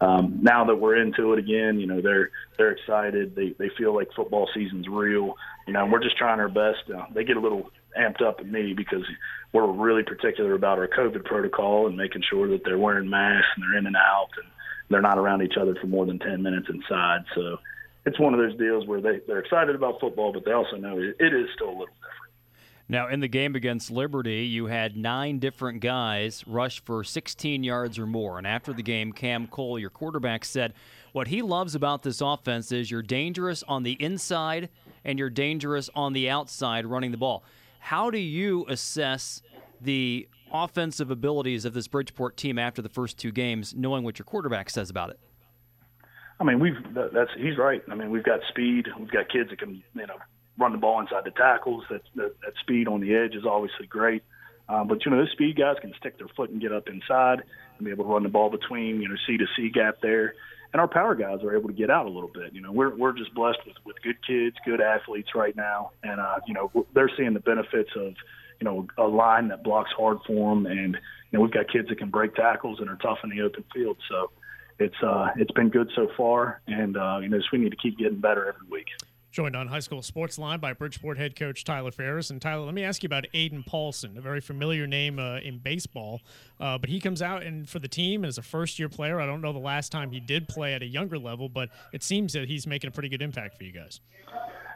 Um, 0.00 0.38
now 0.40 0.64
that 0.64 0.76
we're 0.76 0.96
into 0.96 1.34
it 1.34 1.38
again, 1.38 1.78
you 1.78 1.86
know, 1.86 2.00
they're 2.00 2.30
they're 2.56 2.72
excited. 2.72 3.34
They 3.36 3.54
they 3.58 3.70
feel 3.76 3.94
like 3.94 4.08
football 4.16 4.48
season's 4.54 4.88
real. 4.88 5.34
You 5.66 5.74
know, 5.74 5.84
and 5.84 5.92
we're 5.92 6.02
just 6.02 6.16
trying 6.16 6.40
our 6.40 6.48
best. 6.48 6.90
Uh, 6.92 7.04
they 7.14 7.24
get 7.24 7.36
a 7.36 7.40
little 7.40 7.70
amped 7.98 8.22
up 8.22 8.40
at 8.40 8.48
me 8.48 8.72
because 8.72 9.04
we're 9.52 9.70
really 9.70 10.02
particular 10.02 10.54
about 10.54 10.78
our 10.78 10.88
COVID 10.88 11.24
protocol 11.24 11.86
and 11.88 11.96
making 11.96 12.22
sure 12.30 12.48
that 12.48 12.62
they're 12.64 12.78
wearing 12.78 13.10
masks 13.10 13.48
and 13.56 13.64
they're 13.64 13.78
in 13.78 13.86
and 13.86 13.96
out 13.96 14.28
and 14.36 14.46
they're 14.90 15.00
not 15.00 15.18
around 15.18 15.42
each 15.42 15.56
other 15.58 15.74
for 15.80 15.86
more 15.86 16.04
than 16.04 16.18
10 16.18 16.42
minutes 16.42 16.66
inside. 16.68 17.20
So 17.34 17.58
it's 18.04 18.18
one 18.18 18.34
of 18.34 18.40
those 18.40 18.58
deals 18.58 18.86
where 18.86 19.00
they, 19.00 19.20
they're 19.26 19.38
excited 19.38 19.74
about 19.74 20.00
football, 20.00 20.32
but 20.32 20.44
they 20.44 20.52
also 20.52 20.76
know 20.76 20.98
it, 20.98 21.16
it 21.18 21.32
is 21.32 21.48
still 21.54 21.68
a 21.68 21.70
little 21.70 21.86
different. 21.86 22.20
Now, 22.88 23.06
in 23.06 23.20
the 23.20 23.28
game 23.28 23.54
against 23.54 23.92
Liberty, 23.92 24.46
you 24.46 24.66
had 24.66 24.96
nine 24.96 25.38
different 25.38 25.80
guys 25.80 26.44
rush 26.44 26.82
for 26.84 27.04
16 27.04 27.62
yards 27.62 28.00
or 28.00 28.06
more. 28.06 28.36
And 28.36 28.46
after 28.48 28.72
the 28.72 28.82
game, 28.82 29.12
Cam 29.12 29.46
Cole, 29.46 29.78
your 29.78 29.90
quarterback, 29.90 30.44
said 30.44 30.74
what 31.12 31.28
he 31.28 31.40
loves 31.40 31.76
about 31.76 32.02
this 32.02 32.20
offense 32.20 32.72
is 32.72 32.90
you're 32.90 33.02
dangerous 33.02 33.62
on 33.68 33.84
the 33.84 33.92
inside 34.02 34.70
and 35.04 35.20
you're 35.20 35.30
dangerous 35.30 35.88
on 35.94 36.14
the 36.14 36.28
outside 36.28 36.84
running 36.84 37.12
the 37.12 37.16
ball. 37.16 37.44
How 37.78 38.10
do 38.10 38.18
you 38.18 38.66
assess 38.68 39.40
the 39.80 40.28
offensive 40.52 41.10
abilities 41.10 41.64
of 41.64 41.74
this 41.74 41.88
Bridgeport 41.88 42.36
team 42.36 42.58
after 42.58 42.82
the 42.82 42.88
first 42.88 43.18
two 43.18 43.32
games, 43.32 43.74
knowing 43.74 44.04
what 44.04 44.18
your 44.18 44.24
quarterback 44.24 44.70
says 44.70 44.90
about 44.90 45.10
it? 45.10 45.18
I 46.40 46.44
mean, 46.44 46.58
we've 46.58 46.76
that's 46.94 47.30
he's 47.36 47.58
right. 47.58 47.82
I 47.90 47.94
mean, 47.94 48.10
we've 48.10 48.24
got 48.24 48.40
speed. 48.48 48.88
We've 48.98 49.10
got 49.10 49.28
kids 49.28 49.50
that 49.50 49.58
can 49.58 49.82
you 49.94 50.06
know 50.06 50.16
run 50.58 50.72
the 50.72 50.78
ball 50.78 51.00
inside 51.00 51.24
the 51.24 51.32
tackles. 51.32 51.84
That 51.90 52.02
that, 52.16 52.34
that 52.40 52.52
speed 52.60 52.88
on 52.88 53.00
the 53.00 53.14
edge 53.14 53.34
is 53.34 53.44
obviously 53.44 53.86
great. 53.86 54.22
Um, 54.68 54.88
but 54.88 55.04
you 55.04 55.10
know, 55.10 55.18
those 55.18 55.32
speed 55.32 55.56
guys 55.58 55.76
can 55.80 55.92
stick 55.98 56.16
their 56.18 56.28
foot 56.28 56.50
and 56.50 56.60
get 56.60 56.72
up 56.72 56.88
inside 56.88 57.42
and 57.76 57.84
be 57.84 57.90
able 57.90 58.04
to 58.04 58.10
run 58.10 58.22
the 58.22 58.28
ball 58.30 58.48
between 58.50 59.02
you 59.02 59.08
know 59.08 59.16
C 59.26 59.36
to 59.36 59.46
C 59.56 59.68
gap 59.68 59.96
there. 60.00 60.34
And 60.72 60.80
our 60.80 60.86
power 60.86 61.16
guys 61.16 61.42
are 61.42 61.56
able 61.56 61.68
to 61.68 61.74
get 61.74 61.90
out 61.90 62.06
a 62.06 62.08
little 62.08 62.30
bit. 62.32 62.54
You 62.54 62.62
know, 62.62 62.72
we're 62.72 62.94
we're 62.94 63.12
just 63.12 63.34
blessed 63.34 63.58
with 63.66 63.76
with 63.84 63.96
good 64.02 64.24
kids, 64.26 64.56
good 64.64 64.80
athletes 64.80 65.30
right 65.34 65.54
now, 65.54 65.90
and 66.02 66.20
uh, 66.20 66.36
you 66.46 66.54
know 66.54 66.70
they're 66.94 67.10
seeing 67.18 67.34
the 67.34 67.40
benefits 67.40 67.90
of 67.96 68.14
you 68.60 68.64
know, 68.64 68.86
a 68.98 69.06
line 69.06 69.48
that 69.48 69.64
blocks 69.64 69.90
hard 69.96 70.18
for 70.26 70.54
them, 70.54 70.66
and 70.66 70.94
you 70.94 71.38
know, 71.38 71.40
we've 71.40 71.52
got 71.52 71.70
kids 71.70 71.88
that 71.88 71.98
can 71.98 72.10
break 72.10 72.34
tackles 72.34 72.80
and 72.80 72.88
are 72.88 72.96
tough 72.96 73.18
in 73.24 73.30
the 73.30 73.40
open 73.42 73.64
field. 73.74 73.96
So 74.08 74.30
it's 74.78 75.02
uh, 75.02 75.28
it's 75.36 75.52
been 75.52 75.68
good 75.68 75.90
so 75.94 76.08
far, 76.16 76.60
and 76.66 76.96
uh, 76.96 77.18
you 77.22 77.28
know, 77.28 77.40
we 77.52 77.58
need 77.58 77.70
to 77.70 77.76
keep 77.76 77.98
getting 77.98 78.20
better 78.20 78.46
every 78.46 78.66
week. 78.70 78.86
Joined 79.32 79.54
on 79.54 79.68
High 79.68 79.78
School 79.78 80.02
Sports 80.02 80.40
Line 80.40 80.58
by 80.58 80.72
Bridgeport 80.72 81.16
head 81.16 81.36
coach 81.36 81.62
Tyler 81.62 81.92
Ferris. 81.92 82.30
And 82.30 82.42
Tyler, 82.42 82.64
let 82.64 82.74
me 82.74 82.82
ask 82.82 83.04
you 83.04 83.06
about 83.06 83.26
Aiden 83.32 83.64
Paulson, 83.64 84.18
a 84.18 84.20
very 84.20 84.40
familiar 84.40 84.88
name 84.88 85.20
uh, 85.20 85.38
in 85.38 85.58
baseball. 85.58 86.20
Uh, 86.58 86.78
but 86.78 86.90
he 86.90 86.98
comes 86.98 87.22
out 87.22 87.44
and 87.44 87.68
for 87.68 87.78
the 87.78 87.86
team 87.86 88.24
as 88.24 88.38
a 88.38 88.42
first 88.42 88.80
year 88.80 88.88
player. 88.88 89.20
I 89.20 89.26
don't 89.26 89.40
know 89.40 89.52
the 89.52 89.60
last 89.60 89.92
time 89.92 90.10
he 90.10 90.18
did 90.18 90.48
play 90.48 90.74
at 90.74 90.82
a 90.82 90.86
younger 90.86 91.16
level, 91.16 91.48
but 91.48 91.68
it 91.92 92.02
seems 92.02 92.32
that 92.32 92.48
he's 92.48 92.66
making 92.66 92.88
a 92.88 92.90
pretty 92.90 93.08
good 93.08 93.22
impact 93.22 93.56
for 93.56 93.62
you 93.62 93.70
guys. 93.70 94.00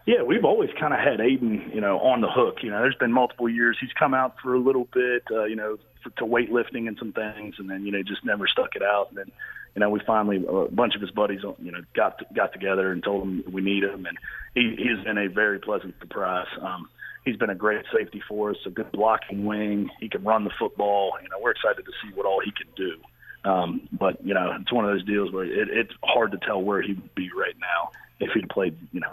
Yeah, 0.07 0.23
we've 0.23 0.45
always 0.45 0.69
kind 0.79 0.93
of 0.93 1.01
had 1.01 1.19
Aiden, 1.19 1.75
you 1.75 1.81
know, 1.81 1.99
on 2.01 2.21
the 2.21 2.29
hook. 2.29 2.59
You 2.63 2.71
know, 2.71 2.81
there's 2.81 2.97
been 2.97 3.13
multiple 3.13 3.49
years 3.49 3.79
he's 3.81 3.93
come 3.99 4.13
out 4.13 4.37
for 4.43 4.55
a 4.55 4.59
little 4.59 4.87
bit, 4.93 5.23
uh, 5.31 5.45
you 5.45 5.57
know, 5.57 5.79
for, 6.03 6.11
to 6.11 6.25
weightlifting 6.25 6.89
and 6.89 6.99
some 6.99 7.13
things, 7.13 7.55
and 7.59 7.71
then 7.71 7.87
you 7.87 7.93
know 7.93 8.03
just 8.03 8.25
never 8.25 8.47
stuck 8.47 8.77
it 8.77 8.83
out. 8.83 9.09
And 9.09 9.19
then, 9.19 9.33
you 9.75 9.81
know, 9.81 9.89
we 9.89 10.01
finally 10.07 10.45
a 10.47 10.71
bunch 10.71 10.95
of 10.95 11.01
his 11.01 11.11
buddies, 11.11 11.41
you 11.63 11.73
know, 11.73 11.81
got 11.95 12.23
got 12.35 12.53
together 12.53 12.93
and 12.93 13.03
told 13.03 13.23
him 13.23 13.45
we 13.51 13.63
need 13.63 13.83
him, 13.83 14.05
and 14.05 14.19
he 14.55 14.77
he's 14.77 15.03
been 15.05 15.17
a 15.17 15.29
very 15.29 15.59
pleasant 15.59 15.95
surprise. 15.99 16.49
Um, 16.61 16.91
he's 17.25 17.37
been 17.37 17.51
a 17.51 17.55
great 17.55 17.87
safety 17.91 18.23
for 18.29 18.51
us, 18.51 18.59
a 18.67 18.71
good 18.71 18.93
blocking 18.93 19.47
wing. 19.47 19.89
He 20.01 20.11
can 20.11 20.23
run 20.23 20.45
the 20.45 20.53
football. 20.59 21.13
You 21.23 21.31
know, 21.31 21.39
we're 21.41 21.53
excited 21.53 21.87
to 21.87 21.93
see 22.03 22.15
what 22.15 22.27
all 22.27 22.43
he 22.45 22.51
can 22.53 22.69
do. 22.77 23.51
Um, 23.51 23.89
but 23.91 24.23
you 24.23 24.35
know, 24.35 24.55
it's 24.61 24.73
one 24.73 24.85
of 24.85 24.91
those 24.91 25.05
deals 25.07 25.33
where 25.33 25.47
it, 25.47 25.69
it's 25.71 25.95
hard 26.05 26.33
to 26.33 26.39
tell 26.47 26.61
where 26.61 26.83
he 26.83 26.93
would 26.93 27.15
be 27.15 27.31
right 27.35 27.57
now 27.59 27.91
if 28.21 28.31
he'd 28.33 28.49
played, 28.49 28.77
you 28.93 29.01
know, 29.01 29.13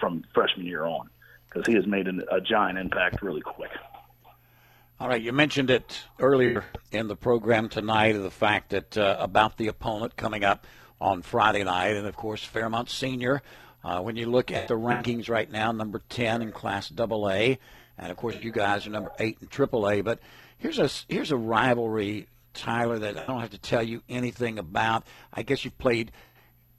from 0.00 0.24
freshman 0.34 0.66
year 0.66 0.84
on, 0.84 1.08
because 1.48 1.66
he 1.66 1.74
has 1.74 1.86
made 1.86 2.08
an, 2.08 2.22
a 2.30 2.40
giant 2.40 2.78
impact 2.78 3.22
really 3.22 3.40
quick. 3.40 3.70
All 5.00 5.08
right, 5.08 5.22
you 5.22 5.32
mentioned 5.32 5.70
it 5.70 6.04
earlier 6.18 6.64
in 6.90 7.06
the 7.06 7.14
program 7.14 7.68
tonight, 7.68 8.16
of 8.16 8.24
the 8.24 8.32
fact 8.32 8.70
that 8.70 8.98
uh, 8.98 9.16
about 9.20 9.56
the 9.56 9.68
opponent 9.68 10.16
coming 10.16 10.42
up 10.42 10.66
on 11.00 11.22
Friday 11.22 11.62
night, 11.62 11.94
and 11.94 12.06
of 12.06 12.16
course 12.16 12.42
Fairmont 12.42 12.90
Senior. 12.90 13.42
Uh, 13.84 14.00
when 14.00 14.16
you 14.16 14.26
look 14.26 14.50
at 14.50 14.66
the 14.66 14.74
rankings 14.74 15.28
right 15.28 15.50
now, 15.50 15.70
number 15.70 16.02
10 16.08 16.42
in 16.42 16.50
Class 16.50 16.92
AA, 16.98 17.54
and 17.96 18.10
of 18.10 18.16
course 18.16 18.36
you 18.40 18.50
guys 18.50 18.86
are 18.86 18.90
number 18.90 19.12
eight 19.20 19.38
in 19.40 19.46
AAA. 19.46 20.02
But 20.02 20.18
here's 20.58 20.78
a 20.78 20.90
here's 21.08 21.30
a 21.30 21.36
rivalry, 21.36 22.26
Tyler, 22.54 22.98
that 22.98 23.16
I 23.16 23.24
don't 23.24 23.40
have 23.40 23.50
to 23.50 23.58
tell 23.58 23.82
you 23.82 24.02
anything 24.08 24.58
about. 24.58 25.06
I 25.32 25.42
guess 25.42 25.64
you've 25.64 25.78
played 25.78 26.10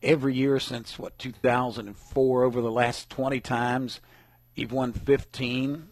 every 0.01 0.33
year 0.33 0.59
since 0.59 0.97
what 0.97 1.17
2004 1.19 2.43
over 2.43 2.61
the 2.61 2.71
last 2.71 3.09
20 3.09 3.39
times 3.41 3.99
you've 4.55 4.71
won 4.71 4.93
15 4.93 5.89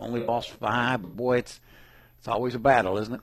only 0.00 0.24
lost 0.24 0.50
five. 0.50 1.02
Boy 1.02 1.38
it's 1.38 1.60
it's 2.18 2.28
always 2.28 2.54
a 2.54 2.58
battle 2.58 2.98
isn't 2.98 3.14
it? 3.14 3.20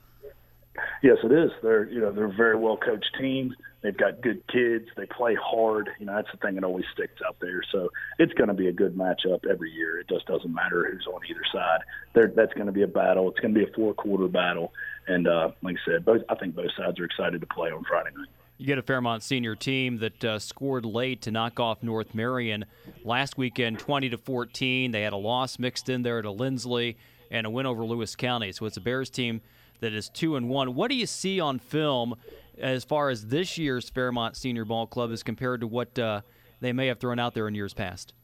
Yes 1.02 1.18
it 1.22 1.32
is. 1.32 1.50
They're 1.62 1.88
you 1.90 2.00
know 2.00 2.12
they're 2.12 2.28
very 2.28 2.56
well 2.56 2.76
coached 2.76 3.10
team. 3.18 3.54
They've 3.82 3.96
got 3.96 4.20
good 4.20 4.46
kids. 4.46 4.86
They 4.96 5.06
play 5.06 5.34
hard. 5.34 5.90
You 5.98 6.06
know 6.06 6.14
that's 6.14 6.30
the 6.30 6.38
thing 6.38 6.54
that 6.54 6.64
always 6.64 6.84
sticks 6.94 7.20
out 7.26 7.36
there. 7.40 7.62
So 7.70 7.90
it's 8.18 8.32
going 8.34 8.48
to 8.48 8.54
be 8.54 8.68
a 8.68 8.72
good 8.72 8.96
matchup 8.96 9.44
every 9.50 9.72
year. 9.72 9.98
It 9.98 10.08
just 10.08 10.26
doesn't 10.26 10.52
matter 10.54 10.88
who's 10.90 11.06
on 11.12 11.20
either 11.28 11.42
side. 11.52 11.80
There 12.14 12.32
that's 12.34 12.54
going 12.54 12.66
to 12.66 12.72
be 12.72 12.82
a 12.82 12.88
battle. 12.88 13.28
It's 13.30 13.40
going 13.40 13.54
to 13.54 13.58
be 13.58 13.70
a 13.70 13.74
four 13.74 13.92
quarter 13.94 14.28
battle. 14.28 14.72
And 15.06 15.26
uh 15.26 15.50
like 15.62 15.76
i 15.76 15.90
said 15.90 16.04
both 16.04 16.22
i 16.28 16.36
think 16.36 16.54
both 16.54 16.70
sides 16.76 17.00
are 17.00 17.04
excited 17.04 17.40
to 17.40 17.46
play 17.48 17.70
on 17.70 17.82
friday 17.82 18.10
night 18.16 18.28
you 18.58 18.66
get 18.66 18.78
a 18.78 18.82
Fairmont 18.82 19.22
senior 19.22 19.56
team 19.56 19.98
that 19.98 20.24
uh, 20.24 20.38
scored 20.38 20.84
late 20.84 21.22
to 21.22 21.30
knock 21.30 21.58
off 21.58 21.82
North 21.82 22.14
Marion 22.14 22.64
last 23.04 23.36
weekend, 23.36 23.78
20 23.78 24.10
to 24.10 24.18
14. 24.18 24.90
They 24.90 25.02
had 25.02 25.12
a 25.12 25.16
loss 25.16 25.58
mixed 25.58 25.88
in 25.88 26.02
there 26.02 26.22
to 26.22 26.28
Linsly 26.28 26.96
and 27.30 27.46
a 27.46 27.50
win 27.50 27.66
over 27.66 27.84
Lewis 27.84 28.14
County. 28.14 28.52
So 28.52 28.66
it's 28.66 28.76
a 28.76 28.80
Bears 28.80 29.10
team 29.10 29.40
that 29.80 29.92
is 29.92 30.08
two 30.08 30.36
and 30.36 30.48
one. 30.48 30.74
What 30.74 30.90
do 30.90 30.96
you 30.96 31.06
see 31.06 31.40
on 31.40 31.58
film 31.58 32.14
as 32.58 32.84
far 32.84 33.10
as 33.10 33.26
this 33.26 33.58
year's 33.58 33.88
Fairmont 33.88 34.36
Senior 34.36 34.64
Ball 34.64 34.86
Club 34.86 35.10
is 35.10 35.22
compared 35.22 35.60
to 35.60 35.66
what 35.66 35.98
uh, 35.98 36.20
they 36.60 36.72
may 36.72 36.86
have 36.86 37.00
thrown 37.00 37.18
out 37.18 37.34
there 37.34 37.48
in 37.48 37.54
years 37.54 37.74
past? 37.74 38.14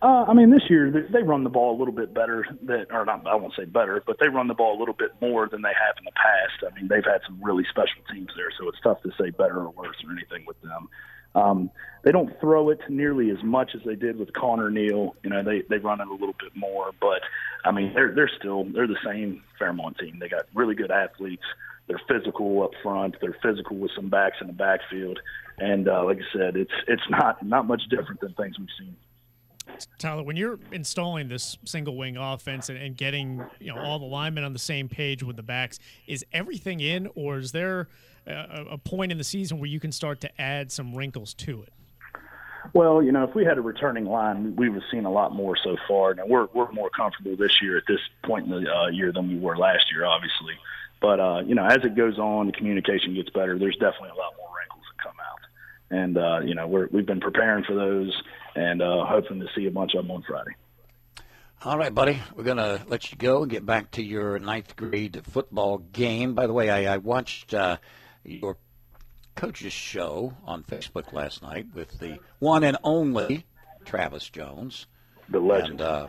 Uh, 0.00 0.24
I 0.28 0.32
mean, 0.32 0.50
this 0.50 0.62
year 0.70 1.08
they 1.10 1.22
run 1.22 1.42
the 1.42 1.50
ball 1.50 1.76
a 1.76 1.78
little 1.78 1.94
bit 1.94 2.14
better. 2.14 2.46
That, 2.66 2.86
or 2.92 3.04
not, 3.04 3.26
I 3.26 3.34
won't 3.34 3.54
say 3.56 3.64
better, 3.64 4.02
but 4.06 4.18
they 4.20 4.28
run 4.28 4.46
the 4.46 4.54
ball 4.54 4.76
a 4.76 4.78
little 4.78 4.94
bit 4.94 5.10
more 5.20 5.48
than 5.48 5.62
they 5.62 5.74
have 5.74 5.96
in 5.98 6.04
the 6.04 6.12
past. 6.12 6.70
I 6.70 6.78
mean, 6.78 6.88
they've 6.88 7.04
had 7.04 7.20
some 7.26 7.42
really 7.42 7.64
special 7.68 8.02
teams 8.12 8.30
there, 8.36 8.52
so 8.58 8.68
it's 8.68 8.78
tough 8.80 9.02
to 9.02 9.10
say 9.20 9.30
better 9.30 9.58
or 9.58 9.70
worse 9.70 9.96
or 10.06 10.12
anything 10.12 10.46
with 10.46 10.60
them. 10.60 10.88
Um, 11.34 11.70
they 12.04 12.12
don't 12.12 12.30
throw 12.40 12.70
it 12.70 12.78
nearly 12.88 13.30
as 13.30 13.42
much 13.42 13.72
as 13.74 13.80
they 13.84 13.96
did 13.96 14.18
with 14.18 14.32
Connor 14.34 14.70
Neal. 14.70 15.16
You 15.24 15.30
know, 15.30 15.42
they 15.42 15.62
they 15.68 15.78
run 15.78 16.00
it 16.00 16.06
a 16.06 16.12
little 16.12 16.36
bit 16.38 16.54
more, 16.54 16.92
but 17.00 17.20
I 17.64 17.72
mean, 17.72 17.92
they're 17.92 18.14
they're 18.14 18.30
still 18.38 18.64
they're 18.72 18.86
the 18.86 19.02
same 19.04 19.42
Fairmont 19.58 19.98
team. 19.98 20.18
They 20.20 20.28
got 20.28 20.46
really 20.54 20.76
good 20.76 20.92
athletes. 20.92 21.44
They're 21.88 22.00
physical 22.08 22.62
up 22.62 22.70
front. 22.84 23.16
They're 23.20 23.36
physical 23.42 23.76
with 23.76 23.90
some 23.96 24.10
backs 24.10 24.36
in 24.40 24.46
the 24.46 24.52
backfield, 24.52 25.18
and 25.58 25.88
uh, 25.88 26.04
like 26.04 26.18
I 26.18 26.38
said, 26.38 26.56
it's 26.56 26.72
it's 26.86 27.02
not 27.10 27.44
not 27.44 27.66
much 27.66 27.82
different 27.90 28.20
than 28.20 28.34
things 28.34 28.58
we've 28.60 28.68
seen 28.78 28.94
Tyler, 29.98 30.22
when 30.22 30.36
you're 30.36 30.58
installing 30.72 31.28
this 31.28 31.58
single 31.64 31.96
wing 31.96 32.16
offense 32.16 32.68
and, 32.68 32.78
and, 32.78 32.96
getting 32.96 33.44
you 33.60 33.72
know 33.72 33.80
all 33.80 33.98
the 33.98 34.06
linemen 34.06 34.44
on 34.44 34.52
the 34.52 34.58
same 34.58 34.88
page 34.88 35.22
with 35.22 35.36
the 35.36 35.42
backs, 35.42 35.78
is 36.06 36.24
everything 36.32 36.80
in, 36.80 37.08
or 37.14 37.38
is 37.38 37.52
there 37.52 37.88
a, 38.26 38.64
a 38.72 38.78
point 38.78 39.12
in 39.12 39.18
the 39.18 39.24
season 39.24 39.58
where 39.58 39.68
you 39.68 39.80
can 39.80 39.92
start 39.92 40.20
to 40.20 40.40
add 40.40 40.72
some 40.72 40.94
wrinkles 40.94 41.34
to 41.34 41.62
it? 41.62 41.72
Well, 42.74 43.02
you 43.02 43.12
know, 43.12 43.24
if 43.24 43.34
we 43.34 43.44
had 43.44 43.56
a 43.56 43.60
returning 43.60 44.04
line, 44.04 44.54
we 44.56 44.68
would 44.68 44.82
have 44.82 44.90
seen 44.90 45.04
a 45.04 45.10
lot 45.10 45.34
more 45.34 45.56
so 45.56 45.76
far. 45.86 46.14
Now 46.14 46.26
we're 46.26 46.46
we're 46.52 46.70
more 46.72 46.90
comfortable 46.90 47.36
this 47.36 47.62
year 47.62 47.76
at 47.76 47.84
this 47.88 48.00
point 48.24 48.46
in 48.46 48.50
the 48.50 48.70
uh, 48.70 48.88
year 48.88 49.12
than 49.12 49.28
we 49.28 49.38
were 49.38 49.56
last 49.56 49.86
year, 49.92 50.04
obviously. 50.04 50.54
But 51.00 51.20
uh, 51.20 51.42
you 51.46 51.54
know, 51.54 51.64
as 51.64 51.78
it 51.84 51.96
goes 51.96 52.18
on, 52.18 52.46
the 52.46 52.52
communication 52.52 53.14
gets 53.14 53.30
better. 53.30 53.58
There's 53.58 53.76
definitely 53.76 54.10
a 54.10 54.18
lot 54.18 54.34
more 54.36 54.48
wrinkles 54.56 54.84
that 54.90 55.02
come 55.02 55.16
out, 55.20 55.40
and 55.90 56.16
uh, 56.18 56.40
you 56.44 56.54
know, 56.54 56.66
we're 56.66 56.88
we've 56.90 57.06
been 57.06 57.20
preparing 57.20 57.64
for 57.64 57.74
those 57.74 58.20
and 58.54 58.82
uh, 58.82 59.04
hoping 59.06 59.40
to 59.40 59.46
see 59.54 59.66
a 59.66 59.70
bunch 59.70 59.94
of 59.94 60.02
them 60.04 60.10
on 60.10 60.22
Friday. 60.22 60.50
All 61.64 61.76
right, 61.76 61.92
buddy. 61.92 62.20
We're 62.36 62.44
going 62.44 62.56
to 62.58 62.80
let 62.86 63.10
you 63.10 63.18
go 63.18 63.42
and 63.42 63.50
get 63.50 63.66
back 63.66 63.90
to 63.92 64.02
your 64.02 64.38
ninth 64.38 64.76
grade 64.76 65.20
football 65.28 65.78
game. 65.78 66.34
By 66.34 66.46
the 66.46 66.52
way, 66.52 66.70
I, 66.70 66.94
I 66.94 66.96
watched 66.98 67.52
uh, 67.52 67.78
your 68.24 68.56
coach's 69.34 69.72
show 69.72 70.34
on 70.44 70.62
Facebook 70.62 71.12
last 71.12 71.42
night 71.42 71.66
with 71.74 71.98
the 71.98 72.18
one 72.38 72.62
and 72.62 72.76
only 72.84 73.44
Travis 73.84 74.28
Jones. 74.30 74.86
The 75.28 75.40
legend. 75.40 75.80
And, 75.80 75.80
uh, 75.80 76.08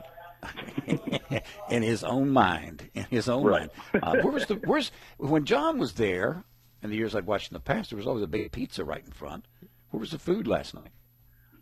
in 1.70 1.82
his 1.84 2.04
own 2.04 2.30
mind, 2.30 2.90
in 2.94 3.04
his 3.10 3.28
own 3.28 3.44
Right. 3.44 3.70
mind. 3.94 4.04
Uh, 4.04 4.22
where 4.22 4.32
was 4.32 4.46
the 4.46 4.56
where's 4.56 4.92
when 5.18 5.46
John 5.46 5.78
was 5.80 5.94
there? 5.94 6.44
In 6.82 6.92
the 6.92 6.96
years 6.96 7.14
I'd 7.14 7.26
watched 7.26 7.52
in 7.52 7.56
the 7.56 7.60
past, 7.60 7.90
there 7.90 7.98
was 7.98 8.08
always 8.08 8.24
a 8.24 8.28
big 8.28 8.52
pizza 8.54 8.86
right 8.86 9.04
in 9.06 9.12
front. 9.12 9.46
Where 9.92 10.00
was 10.00 10.12
the 10.12 10.20
food 10.20 10.48
last 10.48 10.74
night? 10.74 10.92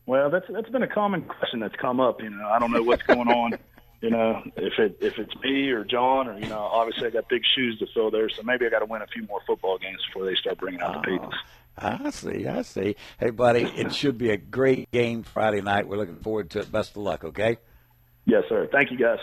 Well, 0.05 0.29
that's 0.29 0.45
that's 0.49 0.69
been 0.69 0.83
a 0.83 0.87
common 0.87 1.23
question 1.23 1.59
that's 1.59 1.75
come 1.75 1.99
up. 1.99 2.21
You 2.21 2.29
know, 2.29 2.47
I 2.47 2.59
don't 2.59 2.71
know 2.71 2.83
what's 2.83 3.03
going 3.03 3.27
on. 3.27 3.57
You 3.99 4.11
know, 4.11 4.43
if 4.55 4.77
it 4.77 4.99
if 5.01 5.17
it's 5.17 5.35
me 5.37 5.71
or 5.71 5.83
John 5.83 6.27
or 6.27 6.37
you 6.37 6.47
know, 6.47 6.59
obviously 6.59 7.07
I 7.07 7.09
got 7.09 7.27
big 7.29 7.41
shoes 7.55 7.79
to 7.79 7.87
fill 7.95 8.11
there, 8.11 8.29
so 8.29 8.43
maybe 8.43 8.67
I 8.67 8.69
got 8.69 8.79
to 8.79 8.85
win 8.85 9.01
a 9.01 9.07
few 9.07 9.23
more 9.23 9.39
football 9.47 9.79
games 9.79 9.97
before 10.05 10.23
they 10.23 10.35
start 10.35 10.59
bringing 10.59 10.81
out 10.81 11.03
the 11.03 11.09
pizzas. 11.09 11.33
I 11.79 12.09
see, 12.11 12.47
I 12.47 12.61
see. 12.61 12.95
Hey, 13.19 13.31
buddy, 13.31 13.63
it 13.63 13.95
should 13.95 14.19
be 14.19 14.29
a 14.29 14.37
great 14.37 14.91
game 14.91 15.23
Friday 15.23 15.61
night. 15.61 15.87
We're 15.87 15.97
looking 15.97 16.17
forward 16.17 16.51
to 16.51 16.59
it. 16.59 16.71
Best 16.71 16.91
of 16.91 16.97
luck, 16.97 17.23
okay? 17.23 17.57
Yes, 18.25 18.43
sir. 18.49 18.69
Thank 18.71 18.91
you, 18.91 18.99
guys. 18.99 19.17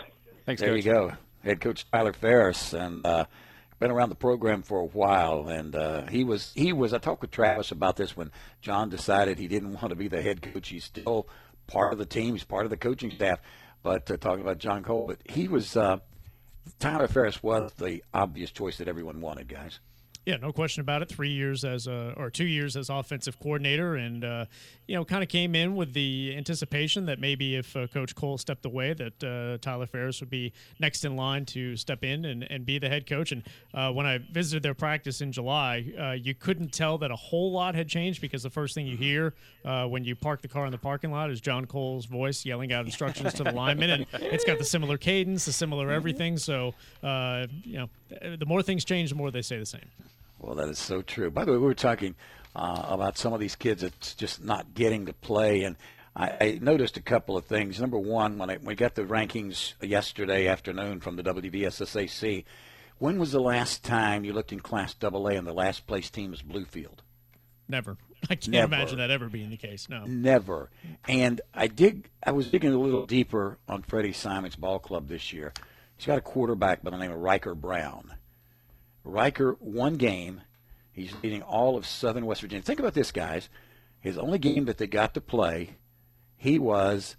Thanks, 0.45 0.61
there 0.61 0.71
Coach. 0.75 0.85
you 0.85 0.93
go. 0.93 1.13
Head 1.45 1.61
coach 1.61 1.87
Tyler 1.93 2.13
Ferris, 2.13 2.73
and 2.73 3.07
uh, 3.07 3.27
been 3.79 3.91
around 3.91 4.09
the 4.09 4.15
program 4.15 4.63
for 4.63 4.81
a 4.81 4.87
while. 4.87 5.49
And 5.49 5.75
uh, 5.75 6.07
he 6.07 6.25
was 6.25 6.53
he 6.55 6.73
was. 6.73 6.93
I 6.93 6.99
talked 6.99 7.23
with 7.23 7.31
Travis 7.31 7.71
about 7.71 7.97
this 7.97 8.17
when 8.17 8.31
John 8.61 8.89
decided 8.89 9.39
he 9.39 9.49
didn't 9.49 9.75
want 9.75 9.91
to 9.91 9.97
be 9.97 10.09
the 10.09 10.23
head 10.23 10.43
coach. 10.43 10.69
He's 10.69 10.85
still 10.85 11.29
part 11.67 11.93
of 11.93 11.99
the 11.99 12.07
team. 12.07 12.35
He's 12.35 12.45
part 12.45 12.65
of 12.65 12.71
the 12.71 12.77
coaching 12.77 13.11
staff. 13.11 13.41
But 13.83 14.11
uh, 14.11 14.17
talking 14.17 14.41
about 14.41 14.59
John 14.59 14.83
Cole, 14.83 15.07
but 15.07 15.19
he 15.25 15.47
was 15.47 15.77
uh, 15.77 15.99
Tyler 16.79 17.09
Ferris 17.09 17.43
was 17.43 17.73
the 17.75 18.03
obvious 18.13 18.51
choice 18.51 18.79
that 18.79 18.89
everyone 18.89 19.21
wanted, 19.21 19.49
guys. 19.49 19.81
Yeah, 20.27 20.37
no 20.39 20.53
question 20.53 20.81
about 20.81 21.03
it. 21.03 21.11
Three 21.11 21.29
years 21.29 21.67
as 21.67 21.87
a, 21.87 22.15
or 22.17 22.31
two 22.31 22.47
years 22.47 22.77
as 22.77 22.89
offensive 22.89 23.39
coordinator, 23.39 23.97
and 23.97 24.25
uh, 24.25 24.47
you 24.87 24.95
know, 24.95 25.05
kind 25.05 25.23
of 25.23 25.29
came 25.29 25.55
in 25.55 25.77
with 25.77 25.93
the 25.93 26.35
anticipation 26.35 27.05
that 27.07 27.21
maybe 27.21 27.57
if 27.57 27.77
uh, 27.77 27.87
Coach 27.89 28.15
Cole 28.15 28.39
stepped 28.39 28.65
away, 28.65 28.95
that 28.95 29.23
uh, 29.23 29.59
Tyler 29.61 29.85
Ferris 29.85 30.21
would 30.21 30.31
be 30.31 30.55
next 30.81 31.05
in 31.05 31.15
line 31.15 31.45
to 31.47 31.77
step 31.77 32.03
in 32.03 32.25
and, 32.25 32.51
and 32.51 32.65
be 32.65 32.79
the 32.79 32.89
head 32.89 33.07
coach. 33.07 33.33
And 33.33 33.43
uh, 33.75 33.93
when 33.93 34.07
I 34.07 34.17
visited 34.17 34.63
their 34.63 34.73
practice 34.73 35.21
in 35.21 35.31
July, 35.31 35.93
uh, 35.99 36.13
you 36.13 36.35
couldn't 36.35 36.73
tell 36.73 36.97
that 36.99 37.11
a 37.11 37.17
whole 37.17 37.53
lot 37.53 37.75
had 37.75 37.89
changed 37.89 38.23
because 38.23 38.43
the 38.43 38.51
first 38.51 38.75
thing 38.75 38.87
you 38.87 38.97
hear 38.97 39.35
uh, 39.67 39.87
when 39.87 40.05
you 40.05 40.17
park 40.17 40.41
the 40.41 40.49
car 40.49 40.65
in 40.65 40.73
the 40.73 40.79
parking 40.79 41.11
lot 41.11 41.31
is 41.31 41.43
John 41.43 41.67
Cole's 41.67 42.07
voice 42.07 42.47
yelling 42.47 42.73
out 42.73 42.87
instructions 42.87 43.35
to 43.35 43.45
the 43.45 43.53
linemen, 43.53 43.91
and 43.91 44.07
it's 44.15 44.45
got 44.45 44.57
the 44.57 44.65
similar 44.65 44.97
cadence, 44.97 45.45
the 45.45 45.53
similar 45.53 45.91
everything. 45.91 46.39
So 46.39 46.73
uh, 47.03 47.47
you 47.63 47.77
know, 47.77 47.89
the 48.37 48.47
more 48.47 48.63
things 48.63 48.87
change, 48.87 49.11
the 49.11 49.17
more 49.17 49.31
they 49.31 49.43
stay 49.43 49.59
the 49.59 49.67
same. 49.67 49.83
Well, 50.45 50.57
that 50.57 50.69
is 50.69 50.79
so 50.79 51.01
true. 51.01 51.31
By 51.31 51.45
the 51.45 51.53
way, 51.53 51.59
we 51.59 51.65
were 51.65 51.75
talking 51.75 52.15
uh, 52.55 52.85
about 52.89 53.17
some 53.17 53.33
of 53.33 53.41
these 53.41 53.57
kids 53.57 53.81
that's 53.83 54.15
just 54.15 54.45
not 54.45 54.75
getting 54.75 55.07
to 55.07 55.15
play, 55.15 55.63
and 55.63 55.77
I, 56.15 56.37
I 56.41 56.59
noticed 56.61 56.99
a 56.99 57.03
couple 57.03 57.37
of 57.37 57.47
things. 57.47 57.81
Number 57.81 57.99
one, 57.99 58.37
when 58.37 58.51
I, 58.51 58.59
we 58.63 58.75
got 58.75 58.95
the 58.95 59.05
rankings 59.05 59.73
yesterday 59.81 60.47
afternoon 60.47 61.01
from 61.01 61.17
the 61.17 61.23
WVSSAC, 61.23 62.45
when 62.99 63.19
was 63.19 63.33
the 63.33 63.41
last 63.41 63.83
time 63.85 64.25
you 64.25 64.35
looked 64.35 64.53
in 64.53 64.61
Class 64.61 64.95
AA 65.03 65.29
and 65.29 65.47
the 65.47 65.55
last 65.55 65.87
place 65.87 66.11
team 66.11 66.31
was 66.31 66.43
Bluefield? 66.43 66.99
Never. 67.67 67.97
I 68.25 68.35
can't 68.35 68.49
Never. 68.49 68.75
imagine 68.75 68.99
that 68.99 69.11
ever 69.11 69.29
being 69.29 69.49
the 69.51 69.57
case. 69.57 69.89
No. 69.89 70.05
Never. 70.05 70.71
And 71.09 71.41
I 71.55 71.69
dig. 71.69 72.11
I 72.23 72.33
was 72.33 72.49
digging 72.49 72.73
a 72.73 72.79
little 72.79 73.07
deeper 73.07 73.59
on 73.67 73.83
Freddie 73.83 74.13
Simon's 74.13 74.57
ball 74.57 74.79
club 74.79 75.09
this 75.09 75.33
year. 75.33 75.55
He's 75.97 76.07
got 76.07 76.19
a 76.19 76.23
quarterback 76.23 76.83
by 76.83 76.91
the 76.91 76.99
name 76.99 77.13
of 77.13 77.19
Riker 77.19 77.55
Brown. 77.55 78.15
Riker, 79.05 79.57
one 79.61 79.97
game, 79.97 80.41
he's 80.91 81.15
leading 81.23 81.43
all 81.43 81.77
of 81.77 81.87
Southern 81.87 82.27
West 82.27 82.41
Virginia. 82.41 82.63
Think 82.63 82.81
about 82.81 82.95
this, 82.95 83.13
guys. 83.13 83.49
His 84.01 84.19
only 84.19 84.39
game 84.39 84.65
that 84.65 84.79
they 84.79 84.87
got 84.87 85.15
to 85.15 85.21
play, 85.21 85.77
he 86.37 86.59
was 86.59 87.17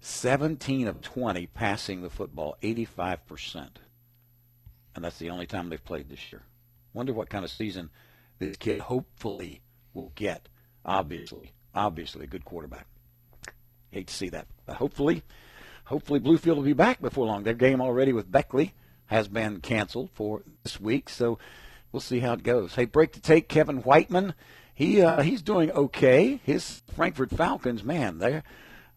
17 0.00 0.86
of 0.86 1.00
20 1.00 1.46
passing 1.48 2.02
the 2.02 2.10
football, 2.10 2.56
85%. 2.62 3.68
And 4.94 5.04
that's 5.04 5.18
the 5.18 5.30
only 5.30 5.46
time 5.46 5.68
they've 5.68 5.82
played 5.82 6.08
this 6.08 6.32
year. 6.32 6.42
Wonder 6.92 7.12
what 7.12 7.30
kind 7.30 7.44
of 7.44 7.50
season 7.50 7.90
this 8.38 8.56
kid 8.56 8.80
hopefully 8.80 9.62
will 9.94 10.12
get. 10.14 10.48
Obviously, 10.84 11.52
obviously 11.74 12.24
a 12.24 12.28
good 12.28 12.44
quarterback. 12.44 12.86
Hate 13.90 14.08
to 14.08 14.14
see 14.14 14.28
that. 14.30 14.46
But 14.66 14.76
hopefully, 14.76 15.22
hopefully 15.84 16.20
Bluefield 16.20 16.56
will 16.56 16.62
be 16.62 16.72
back 16.72 17.00
before 17.00 17.26
long. 17.26 17.42
Their 17.42 17.54
game 17.54 17.80
already 17.80 18.12
with 18.12 18.30
Beckley 18.30 18.74
has 19.06 19.28
been 19.28 19.60
canceled 19.60 20.10
for 20.14 20.42
this 20.62 20.80
week, 20.80 21.08
so 21.08 21.38
we'll 21.90 22.00
see 22.00 22.20
how 22.20 22.32
it 22.34 22.42
goes. 22.42 22.74
Hey, 22.74 22.84
break 22.84 23.12
to 23.12 23.20
take 23.20 23.48
Kevin 23.48 23.78
Whiteman. 23.78 24.34
He 24.74 25.02
uh, 25.02 25.22
he's 25.22 25.42
doing 25.42 25.70
okay. 25.72 26.40
His 26.44 26.82
Frankfort 26.94 27.30
Falcons, 27.30 27.84
man, 27.84 28.18
they're 28.18 28.42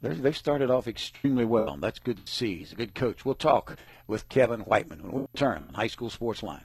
they've 0.02 0.38
started 0.38 0.70
off 0.70 0.88
extremely 0.88 1.46
well. 1.46 1.78
That's 1.80 2.00
good 2.00 2.26
to 2.26 2.32
see. 2.32 2.58
He's 2.58 2.72
a 2.72 2.76
good 2.76 2.96
coach. 2.96 3.26
We'll 3.26 3.36
talk 3.36 3.78
with 4.08 4.30
Kevin 4.30 4.62
Whiteman 4.62 5.04
when 5.04 5.12
we 5.12 5.22
return 5.22 5.72
High 5.74 5.88
School 5.88 6.10
Sports 6.10 6.44
Line. 6.44 6.64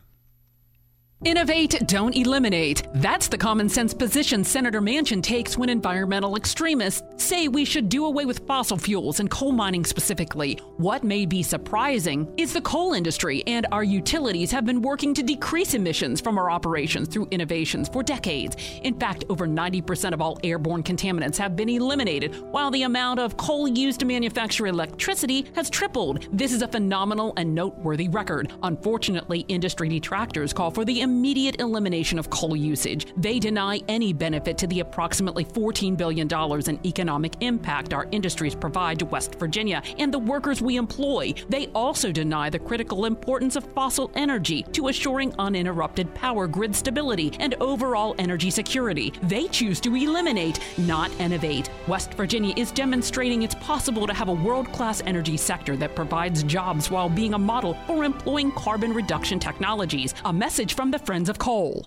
Innovate, 1.23 1.87
don't 1.87 2.17
eliminate. 2.17 2.83
That's 2.95 3.29
the 3.29 3.37
common 3.37 3.69
sense 3.69 3.93
position 3.93 4.43
Senator 4.43 4.81
Manchin 4.81 5.23
takes 5.23 5.59
when 5.59 5.69
environmental 5.69 6.35
extremists 6.35 7.03
say 7.23 7.47
we 7.47 7.67
should 7.67 7.91
do 7.91 8.07
away 8.07 8.25
with 8.25 8.47
fossil 8.47 8.79
fuels 8.79 9.21
and 9.21 9.31
coal 9.31 9.53
mining 9.53 9.85
specifically. 9.85 10.59
What 10.79 11.05
may 11.05 11.27
be 11.27 11.43
surprising 11.43 12.27
is 12.39 12.55
the 12.55 12.63
coal 12.63 12.95
industry 12.95 13.43
and 13.47 13.67
our 13.71 13.85
utilities 13.85 14.51
have 14.53 14.65
been 14.65 14.81
working 14.81 15.13
to 15.13 15.23
decrease 15.23 15.75
emissions 15.75 16.23
from 16.23 16.39
our 16.39 16.51
operations 16.51 17.07
through 17.07 17.29
innovations 17.31 17.91
for 17.91 18.03
decades. 18.03 18.57
In 18.83 18.99
fact, 18.99 19.25
over 19.29 19.47
90% 19.47 20.15
of 20.15 20.23
all 20.23 20.39
airborne 20.43 20.83
contaminants 20.83 21.37
have 21.37 21.55
been 21.55 21.69
eliminated, 21.69 22.35
while 22.51 22.71
the 22.71 22.85
amount 22.85 23.21
of 23.21 23.37
coal 23.37 23.69
used 23.69 24.01
to 24.01 24.07
manufacture 24.07 24.69
electricity 24.69 25.45
has 25.55 25.69
tripled. 25.69 26.29
This 26.33 26.55
is 26.55 26.63
a 26.63 26.69
phenomenal 26.69 27.35
and 27.37 27.55
noteworthy 27.55 28.09
record. 28.09 28.55
Unfortunately, 28.63 29.41
industry 29.49 29.91
detractors 29.91 30.55
call 30.55 30.71
for 30.71 30.87
the 30.87 31.10
immediate 31.11 31.61
elimination 31.61 32.21
of 32.21 32.31
coal 32.31 32.55
usage. 32.55 33.05
They 33.17 33.41
deny 33.41 33.81
any 33.89 34.13
benefit 34.13 34.57
to 34.59 34.69
the 34.69 34.79
approximately 34.79 35.45
$14 35.45 35.97
billion 35.97 36.29
in 36.69 36.87
economic 36.87 37.35
impact 37.41 37.93
our 37.93 38.07
industries 38.13 38.55
provide 38.55 39.01
to 39.01 39.07
West 39.07 39.35
Virginia 39.35 39.83
and 39.99 40.15
the 40.15 40.19
workers 40.21 40.63
we 40.63 40.77
employ. 40.77 41.35
They 41.49 41.67
also 41.69 42.13
deny 42.13 42.49
the 42.49 42.61
critical 42.61 43.07
importance 43.07 43.57
of 43.57 43.65
fossil 43.73 44.13
energy 44.15 44.63
to 44.73 44.87
assuring 44.87 45.35
uninterrupted 45.39 46.15
power 46.15 46.47
grid 46.47 46.77
stability 46.77 47.33
and 47.41 47.55
overall 47.55 48.15
energy 48.19 48.51
security. 48.51 49.13
They 49.25 49.49
choose 49.49 49.81
to 49.81 49.97
eliminate, 49.97 50.61
not 50.79 51.11
innovate. 51.21 51.71
West 51.89 52.15
Virginia 52.15 52.55
is 52.57 52.71
demonstrating 52.71 53.43
it's 53.43 53.57
possible 53.57 54.07
to 54.07 54.15
have 54.15 54.29
a 54.29 54.33
world 54.33 54.71
class 54.73 55.03
energy 55.07 55.37
sector 55.37 55.77
that 55.77 55.97
provides 55.97 56.45
jobs 56.45 56.89
while 56.89 57.09
being 57.09 57.35
a 57.35 57.39
model 57.39 57.75
for 57.89 58.05
employing 58.05 58.53
carbon 58.53 58.95
reduction 58.95 59.41
technologies. 59.41 60.15
A 60.25 60.33
message 60.33 60.75
from 60.75 60.93
the 60.93 61.00
Friends 61.05 61.29
of 61.29 61.39
Coal. 61.39 61.87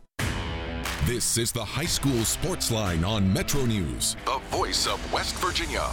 This 1.05 1.37
is 1.37 1.51
the 1.51 1.63
High 1.63 1.85
School 1.85 2.23
Sports 2.23 2.71
Line 2.71 3.03
on 3.03 3.31
Metro 3.31 3.65
News. 3.65 4.15
The 4.25 4.39
voice 4.49 4.87
of 4.87 5.13
West 5.13 5.35
Virginia. 5.35 5.85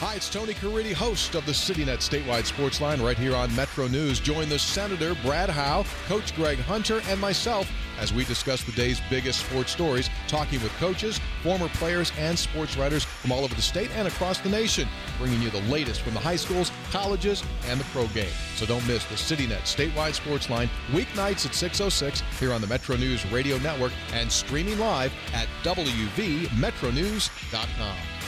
Hi, 0.00 0.14
it's 0.14 0.30
Tony 0.30 0.54
Caridi, 0.54 0.94
host 0.94 1.34
of 1.34 1.44
the 1.44 1.52
CityNet 1.52 1.98
Statewide 1.98 2.46
Sports 2.46 2.80
Line 2.80 3.02
right 3.02 3.18
here 3.18 3.36
on 3.36 3.54
Metro 3.54 3.86
News. 3.86 4.18
Join 4.18 4.48
the 4.48 4.58
Senator 4.58 5.14
Brad 5.16 5.50
Howe, 5.50 5.84
Coach 6.06 6.34
Greg 6.34 6.58
Hunter, 6.58 7.02
and 7.08 7.20
myself 7.20 7.70
as 7.98 8.10
we 8.10 8.24
discuss 8.24 8.64
the 8.64 8.72
day's 8.72 8.98
biggest 9.10 9.44
sports 9.44 9.72
stories, 9.72 10.08
talking 10.26 10.58
with 10.62 10.72
coaches, 10.78 11.20
former 11.42 11.68
players, 11.68 12.12
and 12.16 12.38
sports 12.38 12.78
writers 12.78 13.04
from 13.04 13.30
all 13.30 13.44
over 13.44 13.54
the 13.54 13.60
state 13.60 13.90
and 13.94 14.08
across 14.08 14.40
the 14.40 14.48
nation, 14.48 14.88
bringing 15.18 15.42
you 15.42 15.50
the 15.50 15.60
latest 15.70 16.00
from 16.00 16.14
the 16.14 16.20
high 16.20 16.36
schools, 16.36 16.72
colleges, 16.90 17.44
and 17.66 17.78
the 17.78 17.84
pro 17.92 18.06
game. 18.06 18.32
So 18.56 18.64
don't 18.64 18.88
miss 18.88 19.04
the 19.04 19.16
CityNet 19.16 19.64
Statewide 19.64 20.14
Sports 20.14 20.48
Line 20.48 20.70
weeknights 20.92 21.44
at 21.44 21.52
6.06 21.52 22.22
here 22.38 22.54
on 22.54 22.62
the 22.62 22.68
Metro 22.68 22.96
News 22.96 23.30
Radio 23.30 23.58
Network 23.58 23.92
and 24.14 24.32
streaming 24.32 24.78
live 24.78 25.12
at 25.34 25.46
WVMetronews.com. 25.62 28.19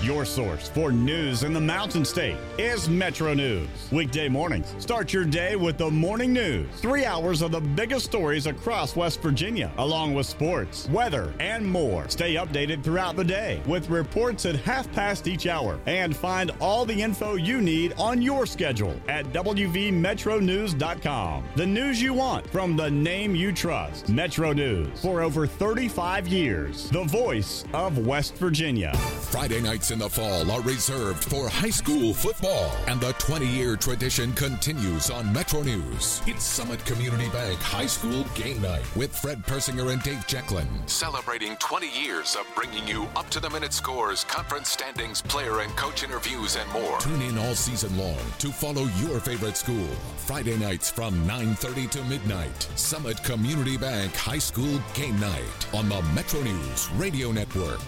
Your 0.00 0.24
source 0.24 0.68
for 0.68 0.92
news 0.92 1.42
in 1.42 1.52
the 1.52 1.60
Mountain 1.60 2.04
State 2.04 2.36
is 2.56 2.88
Metro 2.88 3.34
News. 3.34 3.66
Weekday 3.90 4.28
mornings, 4.28 4.72
start 4.78 5.12
your 5.12 5.24
day 5.24 5.56
with 5.56 5.76
the 5.76 5.90
morning 5.90 6.32
news. 6.32 6.68
Three 6.76 7.04
hours 7.04 7.42
of 7.42 7.50
the 7.50 7.60
biggest 7.60 8.04
stories 8.04 8.46
across 8.46 8.94
West 8.94 9.20
Virginia, 9.20 9.72
along 9.76 10.14
with 10.14 10.26
sports, 10.26 10.88
weather, 10.90 11.34
and 11.40 11.66
more. 11.66 12.08
Stay 12.08 12.36
updated 12.36 12.84
throughout 12.84 13.16
the 13.16 13.24
day 13.24 13.60
with 13.66 13.90
reports 13.90 14.46
at 14.46 14.54
half 14.54 14.88
past 14.92 15.26
each 15.26 15.48
hour. 15.48 15.80
And 15.86 16.16
find 16.16 16.52
all 16.60 16.84
the 16.84 17.02
info 17.02 17.34
you 17.34 17.60
need 17.60 17.92
on 17.98 18.22
your 18.22 18.46
schedule 18.46 18.94
at 19.08 19.26
WVMetronews.com. 19.32 21.44
The 21.56 21.66
news 21.66 22.00
you 22.00 22.14
want 22.14 22.48
from 22.50 22.76
the 22.76 22.88
name 22.88 23.34
you 23.34 23.50
trust. 23.50 24.08
Metro 24.08 24.52
News 24.52 25.02
for 25.02 25.22
over 25.22 25.44
35 25.44 26.28
years. 26.28 26.88
The 26.90 27.02
voice 27.02 27.64
of 27.72 28.06
West 28.06 28.36
Virginia. 28.36 28.94
Friday 28.96 29.60
night 29.60 29.87
in 29.90 29.98
the 29.98 30.08
fall 30.08 30.50
are 30.50 30.60
reserved 30.62 31.24
for 31.24 31.48
high 31.48 31.70
school 31.70 32.12
football, 32.12 32.70
and 32.88 33.00
the 33.00 33.12
20 33.14 33.46
year 33.46 33.76
tradition 33.76 34.32
continues 34.32 35.10
on 35.10 35.32
Metro 35.32 35.62
News. 35.62 36.20
It's 36.26 36.44
Summit 36.44 36.84
Community 36.84 37.28
Bank 37.30 37.58
High 37.60 37.86
School 37.86 38.24
Game 38.34 38.60
Night 38.60 38.84
with 38.96 39.16
Fred 39.16 39.44
Persinger 39.46 39.92
and 39.92 40.02
Dave 40.02 40.26
Jecklin. 40.26 40.66
Celebrating 40.88 41.56
20 41.56 41.88
years 42.00 42.36
of 42.36 42.46
bringing 42.54 42.86
you 42.86 43.08
up 43.16 43.30
to 43.30 43.40
the 43.40 43.48
minute 43.50 43.72
scores, 43.72 44.24
conference 44.24 44.68
standings, 44.68 45.22
player 45.22 45.60
and 45.60 45.74
coach 45.76 46.02
interviews, 46.02 46.56
and 46.56 46.70
more. 46.72 46.98
Tune 46.98 47.22
in 47.22 47.38
all 47.38 47.54
season 47.54 47.96
long 47.96 48.18
to 48.38 48.48
follow 48.48 48.88
your 49.00 49.20
favorite 49.20 49.56
school. 49.56 49.88
Friday 50.16 50.56
nights 50.58 50.90
from 50.90 51.26
9:30 51.26 51.86
to 51.92 52.04
midnight. 52.04 52.68
Summit 52.74 53.22
Community 53.24 53.76
Bank 53.76 54.14
High 54.14 54.38
School 54.38 54.80
Game 54.94 55.18
Night 55.20 55.66
on 55.72 55.88
the 55.88 56.02
Metro 56.14 56.42
News 56.42 56.90
Radio 56.92 57.32
Network. 57.32 57.80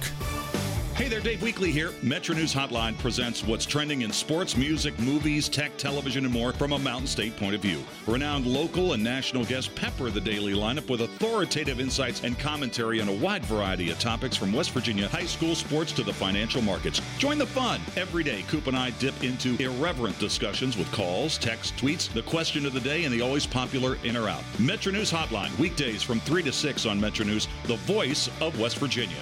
Hey 1.00 1.08
there, 1.08 1.20
Dave 1.20 1.38
Weekley 1.38 1.70
here. 1.70 1.92
Metro 2.02 2.34
News 2.34 2.52
Hotline 2.52 2.96
presents 2.98 3.42
what's 3.42 3.64
trending 3.64 4.02
in 4.02 4.12
sports, 4.12 4.54
music, 4.54 4.98
movies, 4.98 5.48
tech, 5.48 5.74
television, 5.78 6.26
and 6.26 6.34
more 6.34 6.52
from 6.52 6.74
a 6.74 6.78
Mountain 6.78 7.06
State 7.06 7.34
point 7.38 7.54
of 7.54 7.62
view. 7.62 7.82
Renowned 8.06 8.46
local 8.46 8.92
and 8.92 9.02
national 9.02 9.46
guests 9.46 9.70
pepper 9.74 10.10
the 10.10 10.20
daily 10.20 10.52
lineup 10.52 10.90
with 10.90 11.00
authoritative 11.00 11.80
insights 11.80 12.22
and 12.22 12.38
commentary 12.38 13.00
on 13.00 13.08
a 13.08 13.14
wide 13.14 13.46
variety 13.46 13.88
of 13.88 13.98
topics 13.98 14.36
from 14.36 14.52
West 14.52 14.72
Virginia 14.72 15.08
high 15.08 15.24
school 15.24 15.54
sports 15.54 15.90
to 15.92 16.02
the 16.02 16.12
financial 16.12 16.60
markets. 16.60 17.00
Join 17.16 17.38
the 17.38 17.46
fun. 17.46 17.80
Every 17.96 18.22
day, 18.22 18.44
Coop 18.48 18.66
and 18.66 18.76
I 18.76 18.90
dip 18.90 19.24
into 19.24 19.56
irreverent 19.56 20.18
discussions 20.18 20.76
with 20.76 20.92
calls, 20.92 21.38
texts, 21.38 21.80
tweets, 21.80 22.12
the 22.12 22.24
question 22.24 22.66
of 22.66 22.74
the 22.74 22.80
day, 22.80 23.04
and 23.04 23.14
the 23.14 23.22
always 23.22 23.46
popular 23.46 23.96
in 24.04 24.18
or 24.18 24.28
out. 24.28 24.44
Metro 24.58 24.92
News 24.92 25.10
Hotline, 25.10 25.58
weekdays 25.58 26.02
from 26.02 26.20
3 26.20 26.42
to 26.42 26.52
6 26.52 26.84
on 26.84 27.00
Metro 27.00 27.24
News, 27.24 27.48
the 27.64 27.76
voice 27.76 28.28
of 28.42 28.60
West 28.60 28.76
Virginia. 28.76 29.16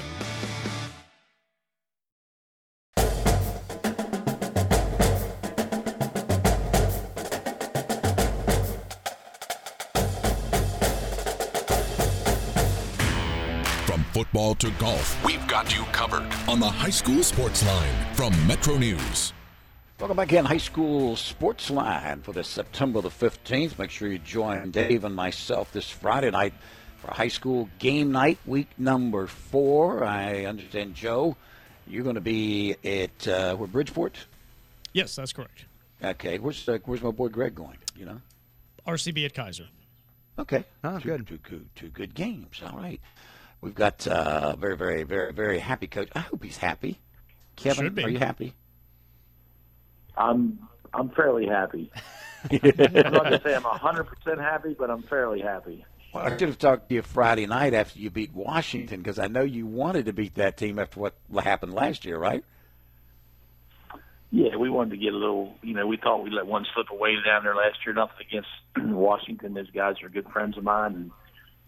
Football 14.28 14.54
to 14.56 14.70
golf 14.72 15.24
We've 15.24 15.46
got 15.48 15.74
you 15.74 15.84
covered. 15.84 16.30
on 16.50 16.60
the 16.60 16.68
High 16.68 16.90
School 16.90 17.22
Sports 17.22 17.64
Line 17.66 18.14
from 18.14 18.34
Metro 18.46 18.76
News. 18.76 19.32
Welcome 19.98 20.18
back 20.18 20.34
in 20.34 20.44
High 20.44 20.58
School 20.58 21.16
Sports 21.16 21.70
Line 21.70 22.20
for 22.20 22.32
this 22.32 22.46
September 22.46 23.00
the 23.00 23.08
15th. 23.08 23.78
Make 23.78 23.88
sure 23.90 24.08
you 24.12 24.18
join 24.18 24.70
Dave 24.70 25.04
and 25.04 25.14
myself 25.16 25.72
this 25.72 25.88
Friday 25.88 26.30
night 26.30 26.52
for 26.98 27.10
high 27.10 27.28
school 27.28 27.70
game 27.78 28.12
night, 28.12 28.38
week 28.44 28.68
number 28.76 29.26
four. 29.26 30.04
I 30.04 30.44
understand, 30.44 30.94
Joe, 30.94 31.34
you're 31.86 32.04
going 32.04 32.16
to 32.16 32.20
be 32.20 32.76
at 32.84 33.26
uh, 33.26 33.56
where 33.56 33.66
Bridgeport. 33.66 34.26
Yes, 34.92 35.16
that's 35.16 35.32
correct. 35.32 35.64
Okay, 36.04 36.38
where's 36.38 36.68
uh, 36.68 36.78
where's 36.84 37.02
my 37.02 37.12
boy 37.12 37.28
Greg 37.28 37.54
going? 37.54 37.78
You 37.96 38.04
know. 38.04 38.20
RCB 38.86 39.24
at 39.24 39.32
Keyser. 39.32 39.68
Okay. 40.38 40.64
Oh, 40.84 40.98
two, 40.98 41.08
good. 41.08 41.26
Two, 41.26 41.38
good. 41.38 41.68
Two 41.74 41.88
good 41.88 42.14
games. 42.14 42.60
All 42.64 42.78
right. 42.78 43.00
We've 43.60 43.74
got 43.74 44.06
uh, 44.06 44.56
very, 44.56 44.76
very, 44.76 45.02
very, 45.02 45.32
very 45.32 45.58
happy 45.58 45.86
coach. 45.88 46.08
I 46.14 46.20
hope 46.20 46.44
he's 46.44 46.56
happy. 46.56 47.00
Kevin, 47.56 47.86
Should 47.86 47.94
be. 47.94 48.04
are 48.04 48.08
you 48.08 48.18
happy? 48.18 48.54
I'm 50.16 50.68
I'm 50.94 51.10
fairly 51.10 51.46
happy. 51.46 51.90
I'm 52.50 53.12
not 53.12 53.24
gonna 53.24 53.40
say 53.42 53.54
I'm 53.54 53.62
hundred 53.62 54.04
percent 54.04 54.40
happy, 54.40 54.74
but 54.78 54.90
I'm 54.90 55.02
fairly 55.02 55.40
happy. 55.40 55.84
Well, 56.14 56.24
I 56.24 56.30
should 56.30 56.48
have 56.48 56.58
talked 56.58 56.88
to 56.88 56.94
you 56.94 57.02
Friday 57.02 57.46
night 57.46 57.74
after 57.74 57.98
you 57.98 58.10
beat 58.10 58.32
Washington 58.32 59.00
because 59.00 59.18
I 59.18 59.26
know 59.26 59.42
you 59.42 59.66
wanted 59.66 60.06
to 60.06 60.12
beat 60.12 60.36
that 60.36 60.56
team 60.56 60.78
after 60.78 61.00
what 61.00 61.14
happened 61.44 61.74
last 61.74 62.04
year, 62.04 62.16
right? 62.16 62.44
Yeah, 64.30 64.56
we 64.56 64.68
wanted 64.68 64.90
to 64.90 64.96
get 64.98 65.12
a 65.12 65.16
little. 65.16 65.54
You 65.62 65.74
know, 65.74 65.86
we 65.86 65.96
thought 65.96 66.22
we 66.22 66.30
let 66.30 66.46
one 66.46 66.66
slip 66.74 66.90
away 66.90 67.16
down 67.24 67.44
there 67.44 67.54
last 67.54 67.78
year. 67.84 67.94
Nothing 67.94 68.26
against 68.28 68.48
Washington; 68.76 69.54
those 69.54 69.70
guys 69.70 69.96
are 70.02 70.08
good 70.08 70.28
friends 70.30 70.56
of 70.58 70.64
mine, 70.64 70.94
and 70.94 71.10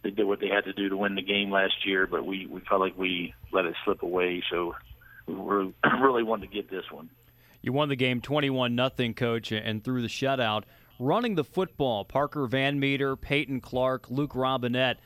they 0.02 0.10
did 0.10 0.24
what 0.24 0.40
they 0.40 0.48
had 0.48 0.64
to 0.64 0.72
do 0.72 0.88
to 0.88 0.96
win 0.96 1.14
the 1.14 1.22
game 1.22 1.50
last 1.50 1.86
year. 1.86 2.06
But 2.06 2.24
we 2.24 2.46
we 2.46 2.60
felt 2.60 2.80
like 2.80 2.96
we 2.96 3.34
let 3.52 3.64
it 3.64 3.74
slip 3.84 4.02
away, 4.02 4.42
so 4.50 4.74
we 5.26 5.34
were, 5.34 5.66
really 6.00 6.22
wanted 6.22 6.50
to 6.50 6.54
get 6.54 6.70
this 6.70 6.84
one. 6.90 7.10
You 7.62 7.72
won 7.72 7.88
the 7.88 7.96
game 7.96 8.20
21 8.20 8.74
nothing, 8.74 9.14
coach, 9.14 9.52
and 9.52 9.84
through 9.84 10.02
the 10.02 10.08
shutout. 10.08 10.64
Running 10.98 11.34
the 11.34 11.44
football, 11.44 12.04
Parker 12.04 12.46
Van 12.46 12.78
Meter, 12.78 13.16
Peyton 13.16 13.60
Clark, 13.60 14.10
Luke 14.10 14.34
Robinette 14.34 14.98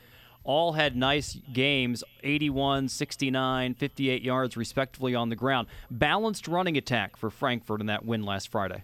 all 0.45 0.73
had 0.73 0.95
nice 0.95 1.37
games 1.51 2.03
81, 2.23 2.87
69, 2.87 3.73
58 3.73 4.21
yards, 4.21 4.55
respectively, 4.55 5.15
on 5.15 5.29
the 5.29 5.35
ground. 5.35 5.67
Balanced 5.89 6.47
running 6.47 6.77
attack 6.77 7.17
for 7.17 7.29
Frankfort 7.29 7.81
in 7.81 7.87
that 7.87 8.05
win 8.05 8.23
last 8.23 8.49
Friday. 8.49 8.83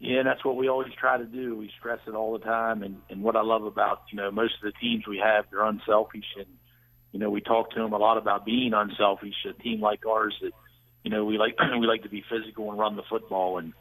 Yeah, 0.00 0.22
that's 0.22 0.44
what 0.44 0.56
we 0.56 0.68
always 0.68 0.92
try 0.98 1.18
to 1.18 1.24
do. 1.24 1.56
We 1.56 1.70
stress 1.78 1.98
it 2.06 2.14
all 2.14 2.32
the 2.32 2.44
time. 2.44 2.82
And, 2.82 2.98
and 3.10 3.22
what 3.22 3.34
I 3.34 3.42
love 3.42 3.64
about, 3.64 4.02
you 4.12 4.16
know, 4.16 4.30
most 4.30 4.54
of 4.62 4.72
the 4.72 4.78
teams 4.80 5.06
we 5.08 5.18
have, 5.18 5.46
they're 5.50 5.64
unselfish. 5.64 6.36
And, 6.36 6.46
you 7.10 7.18
know, 7.18 7.30
we 7.30 7.40
talk 7.40 7.72
to 7.72 7.80
them 7.80 7.92
a 7.92 7.98
lot 7.98 8.16
about 8.16 8.44
being 8.46 8.72
unselfish. 8.74 9.34
A 9.48 9.60
team 9.60 9.80
like 9.80 10.06
ours 10.06 10.36
that, 10.40 10.52
you 11.02 11.10
know, 11.10 11.24
we 11.24 11.36
like, 11.36 11.56
we 11.80 11.86
like 11.86 12.04
to 12.04 12.08
be 12.08 12.22
physical 12.30 12.70
and 12.70 12.78
run 12.78 12.94
the 12.94 13.02
football. 13.10 13.58
And 13.58 13.72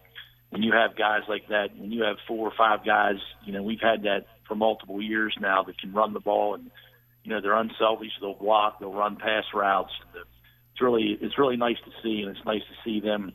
when 0.49 0.63
you 0.63 0.73
have 0.73 0.97
guys 0.97 1.21
like 1.30 1.49
that, 1.49 1.77
when 1.77 1.91
you 1.91 2.03
have 2.03 2.17
four 2.27 2.47
or 2.47 2.53
five 2.58 2.84
guys, 2.84 3.17
you 3.45 3.53
know, 3.53 3.62
we've 3.62 3.82
had 3.82 4.03
that 4.03 4.25
for 4.47 4.56
multiple 4.56 5.01
years 5.01 5.36
now 5.39 5.62
that 5.63 5.77
can 5.80 5.93
run 5.93 6.13
the 6.13 6.19
ball 6.19 6.56
and, 6.56 6.71
you 7.23 7.32
know, 7.32 7.41
they're 7.41 7.58
unselfish. 7.58 8.12
They'll 8.21 8.34
block, 8.34 8.80
they'll 8.80 8.93
run 8.93 9.17
pass 9.17 9.43
routes. 9.53 9.91
It's 10.15 10.82
really, 10.82 11.15
it's 11.21 11.38
really 11.38 11.58
nice 11.58 11.77
to 11.86 11.91
see. 12.01 12.23
And 12.23 12.36
it's 12.36 12.45
nice 12.45 12.62
to 12.62 12.89
see 12.89 13.01
them, 13.01 13.34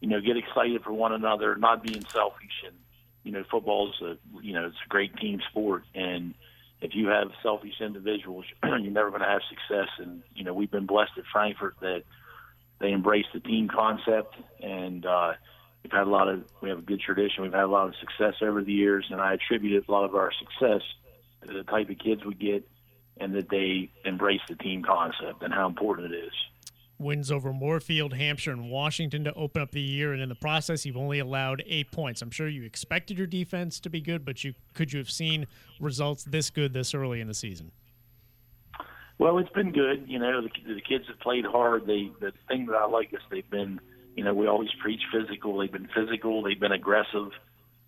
you 0.00 0.08
know, 0.08 0.20
get 0.20 0.36
excited 0.36 0.82
for 0.82 0.92
one 0.92 1.12
another, 1.12 1.56
not 1.56 1.82
being 1.82 2.04
selfish. 2.12 2.64
And, 2.66 2.76
you 3.24 3.32
know, 3.32 3.44
football's 3.50 4.00
a, 4.02 4.16
you 4.40 4.54
know, 4.54 4.66
it's 4.66 4.76
a 4.84 4.88
great 4.88 5.16
team 5.16 5.40
sport. 5.50 5.84
And 5.94 6.34
if 6.80 6.94
you 6.94 7.08
have 7.08 7.30
selfish 7.42 7.80
individuals, 7.80 8.44
you're 8.62 8.78
never 8.78 9.10
going 9.10 9.22
to 9.22 9.28
have 9.28 9.42
success. 9.48 9.88
And, 9.98 10.22
you 10.34 10.44
know, 10.44 10.54
we've 10.54 10.70
been 10.70 10.86
blessed 10.86 11.12
at 11.18 11.24
Frankfort 11.32 11.76
that 11.80 12.04
they 12.80 12.92
embrace 12.92 13.26
the 13.34 13.40
team 13.40 13.68
concept. 13.68 14.36
And, 14.62 15.04
uh, 15.04 15.32
we've 15.82 15.92
had 15.92 16.06
a 16.06 16.10
lot 16.10 16.28
of, 16.28 16.44
we 16.60 16.68
have 16.68 16.78
a 16.78 16.82
good 16.82 17.00
tradition. 17.00 17.42
We've 17.42 17.52
had 17.52 17.64
a 17.64 17.68
lot 17.68 17.88
of 17.88 17.94
success 17.96 18.34
over 18.42 18.62
the 18.62 18.72
years. 18.72 19.06
And 19.10 19.20
I 19.20 19.34
attribute 19.34 19.88
a 19.88 19.92
lot 19.92 20.04
of 20.04 20.14
our 20.14 20.32
success 20.32 20.82
to 21.46 21.52
the 21.52 21.64
type 21.64 21.90
of 21.90 21.98
kids 21.98 22.24
we 22.24 22.34
get 22.34 22.68
and 23.20 23.34
that 23.34 23.48
they 23.48 23.90
embrace 24.04 24.40
the 24.48 24.54
team 24.54 24.82
concept 24.82 25.42
and 25.42 25.52
how 25.52 25.66
important 25.66 26.12
it 26.12 26.16
is. 26.16 26.32
Wins 26.98 27.30
over 27.30 27.52
Moorefield, 27.52 28.12
Hampshire, 28.12 28.50
and 28.50 28.70
Washington 28.70 29.24
to 29.24 29.32
open 29.34 29.62
up 29.62 29.70
the 29.70 29.80
year, 29.80 30.12
and 30.12 30.20
in 30.20 30.28
the 30.28 30.34
process, 30.34 30.84
you've 30.84 30.96
only 30.96 31.20
allowed 31.20 31.62
eight 31.66 31.92
points. 31.92 32.22
I'm 32.22 32.30
sure 32.30 32.48
you 32.48 32.64
expected 32.64 33.16
your 33.16 33.26
defense 33.26 33.78
to 33.80 33.90
be 33.90 34.00
good, 34.00 34.24
but 34.24 34.42
you 34.44 34.54
could 34.74 34.92
you 34.92 34.98
have 34.98 35.10
seen 35.10 35.46
results 35.80 36.24
this 36.24 36.50
good 36.50 36.72
this 36.72 36.94
early 36.94 37.20
in 37.20 37.28
the 37.28 37.34
season? 37.34 37.70
Well, 39.18 39.38
it's 39.38 39.50
been 39.50 39.72
good. 39.72 40.04
You 40.06 40.18
know, 40.18 40.42
the, 40.42 40.74
the 40.74 40.80
kids 40.80 41.04
have 41.08 41.18
played 41.20 41.44
hard. 41.44 41.86
They 41.86 42.10
the 42.20 42.32
thing 42.46 42.66
that 42.66 42.76
I 42.76 42.86
like 42.86 43.12
is 43.12 43.20
they've 43.30 43.48
been, 43.50 43.80
you 44.16 44.24
know, 44.24 44.34
we 44.34 44.46
always 44.46 44.70
preach 44.80 45.02
physical. 45.12 45.58
They've 45.58 45.72
been 45.72 45.88
physical. 45.94 46.42
They've 46.42 46.58
been 46.58 46.72
aggressive. 46.72 47.30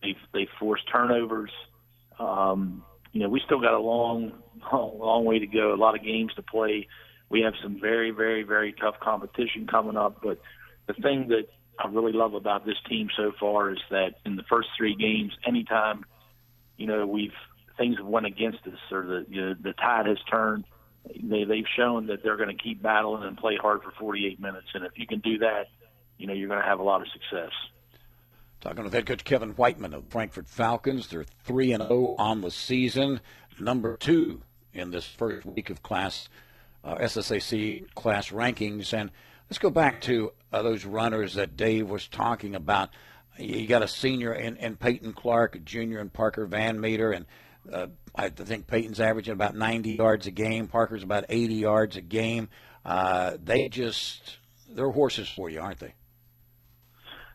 They've 0.02 0.16
they've 0.32 0.48
forced 0.58 0.84
turnovers. 0.90 1.52
Um, 2.18 2.84
you 3.12 3.22
know, 3.22 3.28
we 3.28 3.40
still 3.44 3.60
got 3.60 3.74
a 3.74 3.78
long, 3.78 4.32
long, 4.72 4.98
long 4.98 5.24
way 5.24 5.38
to 5.38 5.46
go. 5.46 5.72
A 5.72 5.76
lot 5.76 5.94
of 5.94 6.04
games 6.04 6.32
to 6.34 6.42
play. 6.42 6.88
We 7.30 7.42
have 7.42 7.54
some 7.62 7.80
very, 7.80 8.10
very, 8.10 8.42
very 8.42 8.72
tough 8.72 8.98
competition 9.00 9.66
coming 9.66 9.96
up. 9.96 10.20
But 10.22 10.40
the 10.86 10.94
thing 10.94 11.28
that 11.28 11.48
I 11.78 11.88
really 11.88 12.12
love 12.12 12.34
about 12.34 12.66
this 12.66 12.76
team 12.88 13.08
so 13.16 13.32
far 13.38 13.70
is 13.70 13.78
that 13.90 14.16
in 14.26 14.36
the 14.36 14.42
first 14.42 14.68
three 14.76 14.94
games, 14.94 15.32
anytime, 15.46 16.04
you 16.76 16.86
know, 16.86 17.06
we've 17.06 17.32
things 17.78 17.96
have 17.96 18.06
went 18.06 18.26
against 18.26 18.58
us 18.66 18.78
or 18.90 19.06
the 19.06 19.26
you 19.28 19.40
know, 19.40 19.54
the 19.54 19.72
tide 19.72 20.06
has 20.06 20.18
turned, 20.30 20.64
they 21.22 21.44
they've 21.44 21.64
shown 21.76 22.06
that 22.08 22.22
they're 22.22 22.36
going 22.36 22.54
to 22.54 22.62
keep 22.62 22.82
battling 22.82 23.22
and 23.22 23.38
play 23.38 23.56
hard 23.56 23.82
for 23.82 23.92
48 23.92 24.40
minutes. 24.40 24.66
And 24.74 24.84
if 24.84 24.92
you 24.96 25.06
can 25.06 25.20
do 25.20 25.38
that, 25.38 25.68
you 26.18 26.26
know, 26.26 26.34
you're 26.34 26.48
going 26.48 26.60
to 26.60 26.66
have 26.66 26.80
a 26.80 26.84
lot 26.84 27.00
of 27.00 27.08
success. 27.08 27.52
Talking 28.60 28.84
with 28.84 28.92
head 28.92 29.06
coach 29.06 29.24
Kevin 29.24 29.50
Whiteman 29.50 29.94
of 29.94 30.08
Frankfurt 30.08 30.46
Falcons. 30.46 31.06
They're 31.06 31.24
3 31.44 31.72
and 31.72 31.82
0 31.84 32.16
on 32.18 32.42
the 32.42 32.50
season, 32.50 33.20
number 33.58 33.96
2 33.96 34.42
in 34.74 34.90
this 34.90 35.06
first 35.06 35.46
week 35.46 35.70
of 35.70 35.82
class 35.82 36.28
uh, 36.84 36.96
SSAC 36.96 37.92
class 37.94 38.30
rankings. 38.30 38.92
And 38.92 39.10
let's 39.48 39.58
go 39.58 39.70
back 39.70 40.00
to 40.02 40.32
uh, 40.52 40.62
those 40.62 40.84
runners 40.84 41.34
that 41.34 41.56
Dave 41.56 41.88
was 41.88 42.08
talking 42.08 42.54
about. 42.54 42.90
You 43.38 43.66
got 43.66 43.82
a 43.82 43.88
senior 43.88 44.32
in, 44.34 44.56
in 44.56 44.76
Peyton 44.76 45.12
Clark, 45.12 45.56
a 45.56 45.58
junior 45.60 46.00
in 46.00 46.10
Parker 46.10 46.46
Van 46.46 46.80
Meter, 46.80 47.12
and 47.12 47.26
uh, 47.72 47.86
I 48.14 48.28
think 48.28 48.66
Peyton's 48.66 49.00
averaging 49.00 49.32
about 49.32 49.54
90 49.54 49.92
yards 49.92 50.26
a 50.26 50.30
game. 50.30 50.66
Parker's 50.66 51.02
about 51.02 51.24
80 51.28 51.54
yards 51.54 51.96
a 51.96 52.00
game. 52.00 52.48
Uh, 52.84 53.36
they 53.42 53.68
just, 53.68 54.38
they're 54.68 54.90
horses 54.90 55.28
for 55.28 55.48
you, 55.48 55.60
aren't 55.60 55.78
they? 55.78 55.94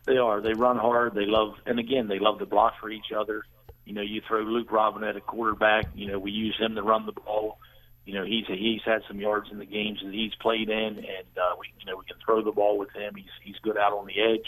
They 0.06 0.18
are. 0.18 0.40
They 0.40 0.52
run 0.52 0.76
hard. 0.76 1.14
They 1.14 1.26
love, 1.26 1.54
and 1.66 1.78
again, 1.78 2.06
they 2.06 2.18
love 2.18 2.38
to 2.38 2.46
block 2.46 2.74
for 2.80 2.90
each 2.90 3.12
other. 3.16 3.42
You 3.84 3.94
know, 3.94 4.02
you 4.02 4.20
throw 4.26 4.40
Luke 4.40 4.70
Robinette 4.70 5.10
at 5.10 5.16
a 5.16 5.20
quarterback. 5.20 5.86
You 5.94 6.08
know, 6.08 6.18
we 6.18 6.30
use 6.30 6.56
him 6.58 6.74
to 6.76 6.82
run 6.82 7.06
the 7.06 7.12
ball. 7.12 7.58
You 8.06 8.14
know, 8.14 8.24
he's 8.24 8.46
he's 8.46 8.80
had 8.84 9.02
some 9.08 9.18
yards 9.18 9.48
in 9.50 9.58
the 9.58 9.66
games 9.66 10.00
that 10.02 10.14
he's 10.14 10.34
played 10.40 10.70
in, 10.70 10.76
and 10.76 11.28
uh, 11.36 11.56
we 11.58 11.66
you 11.80 11.86
know 11.86 11.98
we 11.98 12.04
can 12.04 12.16
throw 12.24 12.42
the 12.42 12.52
ball 12.52 12.78
with 12.78 12.92
him. 12.92 13.14
He's 13.16 13.24
he's 13.42 13.56
good 13.62 13.76
out 13.76 13.92
on 13.92 14.06
the 14.06 14.20
edge. 14.20 14.46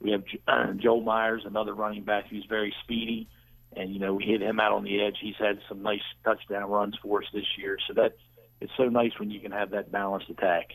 We 0.00 0.10
have 0.10 0.24
uh, 0.48 0.72
Joe 0.72 1.00
Myers, 1.00 1.42
another 1.46 1.74
running 1.74 2.02
back 2.02 2.26
who's 2.28 2.44
very 2.48 2.74
speedy, 2.82 3.28
and 3.76 3.94
you 3.94 4.00
know 4.00 4.14
we 4.14 4.24
hit 4.24 4.42
him 4.42 4.58
out 4.58 4.72
on 4.72 4.82
the 4.82 5.00
edge. 5.00 5.16
He's 5.22 5.36
had 5.38 5.60
some 5.68 5.80
nice 5.80 6.02
touchdown 6.24 6.68
runs 6.68 6.96
for 7.00 7.22
us 7.22 7.28
this 7.32 7.46
year, 7.56 7.78
so 7.86 7.94
that 7.94 8.16
it's 8.60 8.72
so 8.76 8.88
nice 8.88 9.12
when 9.18 9.30
you 9.30 9.38
can 9.38 9.52
have 9.52 9.70
that 9.70 9.92
balanced 9.92 10.28
attack. 10.28 10.72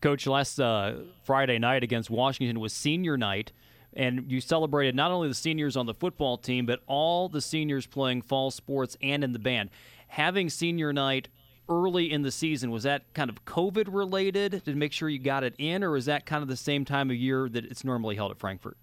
Coach, 0.00 0.26
last 0.26 0.58
uh, 0.58 0.94
Friday 1.24 1.58
night 1.58 1.82
against 1.82 2.08
Washington 2.08 2.58
was 2.58 2.72
senior 2.72 3.18
night, 3.18 3.52
and 3.92 4.30
you 4.32 4.40
celebrated 4.40 4.94
not 4.94 5.10
only 5.10 5.28
the 5.28 5.34
seniors 5.34 5.76
on 5.76 5.84
the 5.84 5.94
football 5.94 6.38
team, 6.38 6.64
but 6.64 6.80
all 6.86 7.28
the 7.28 7.42
seniors 7.42 7.86
playing 7.86 8.22
fall 8.22 8.50
sports 8.50 8.96
and 9.02 9.22
in 9.22 9.32
the 9.32 9.38
band. 9.38 9.68
Having 10.14 10.50
senior 10.50 10.92
night 10.92 11.26
early 11.68 12.12
in 12.12 12.22
the 12.22 12.30
season, 12.30 12.70
was 12.70 12.84
that 12.84 13.12
kind 13.14 13.28
of 13.28 13.44
COVID 13.44 13.88
related 13.88 14.64
to 14.64 14.74
make 14.76 14.92
sure 14.92 15.08
you 15.08 15.18
got 15.18 15.42
it 15.42 15.56
in, 15.58 15.82
or 15.82 15.96
is 15.96 16.04
that 16.04 16.24
kind 16.24 16.40
of 16.40 16.48
the 16.48 16.56
same 16.56 16.84
time 16.84 17.10
of 17.10 17.16
year 17.16 17.48
that 17.48 17.64
it's 17.64 17.82
normally 17.82 18.14
held 18.14 18.30
at 18.30 18.38
Frankfort? 18.38 18.76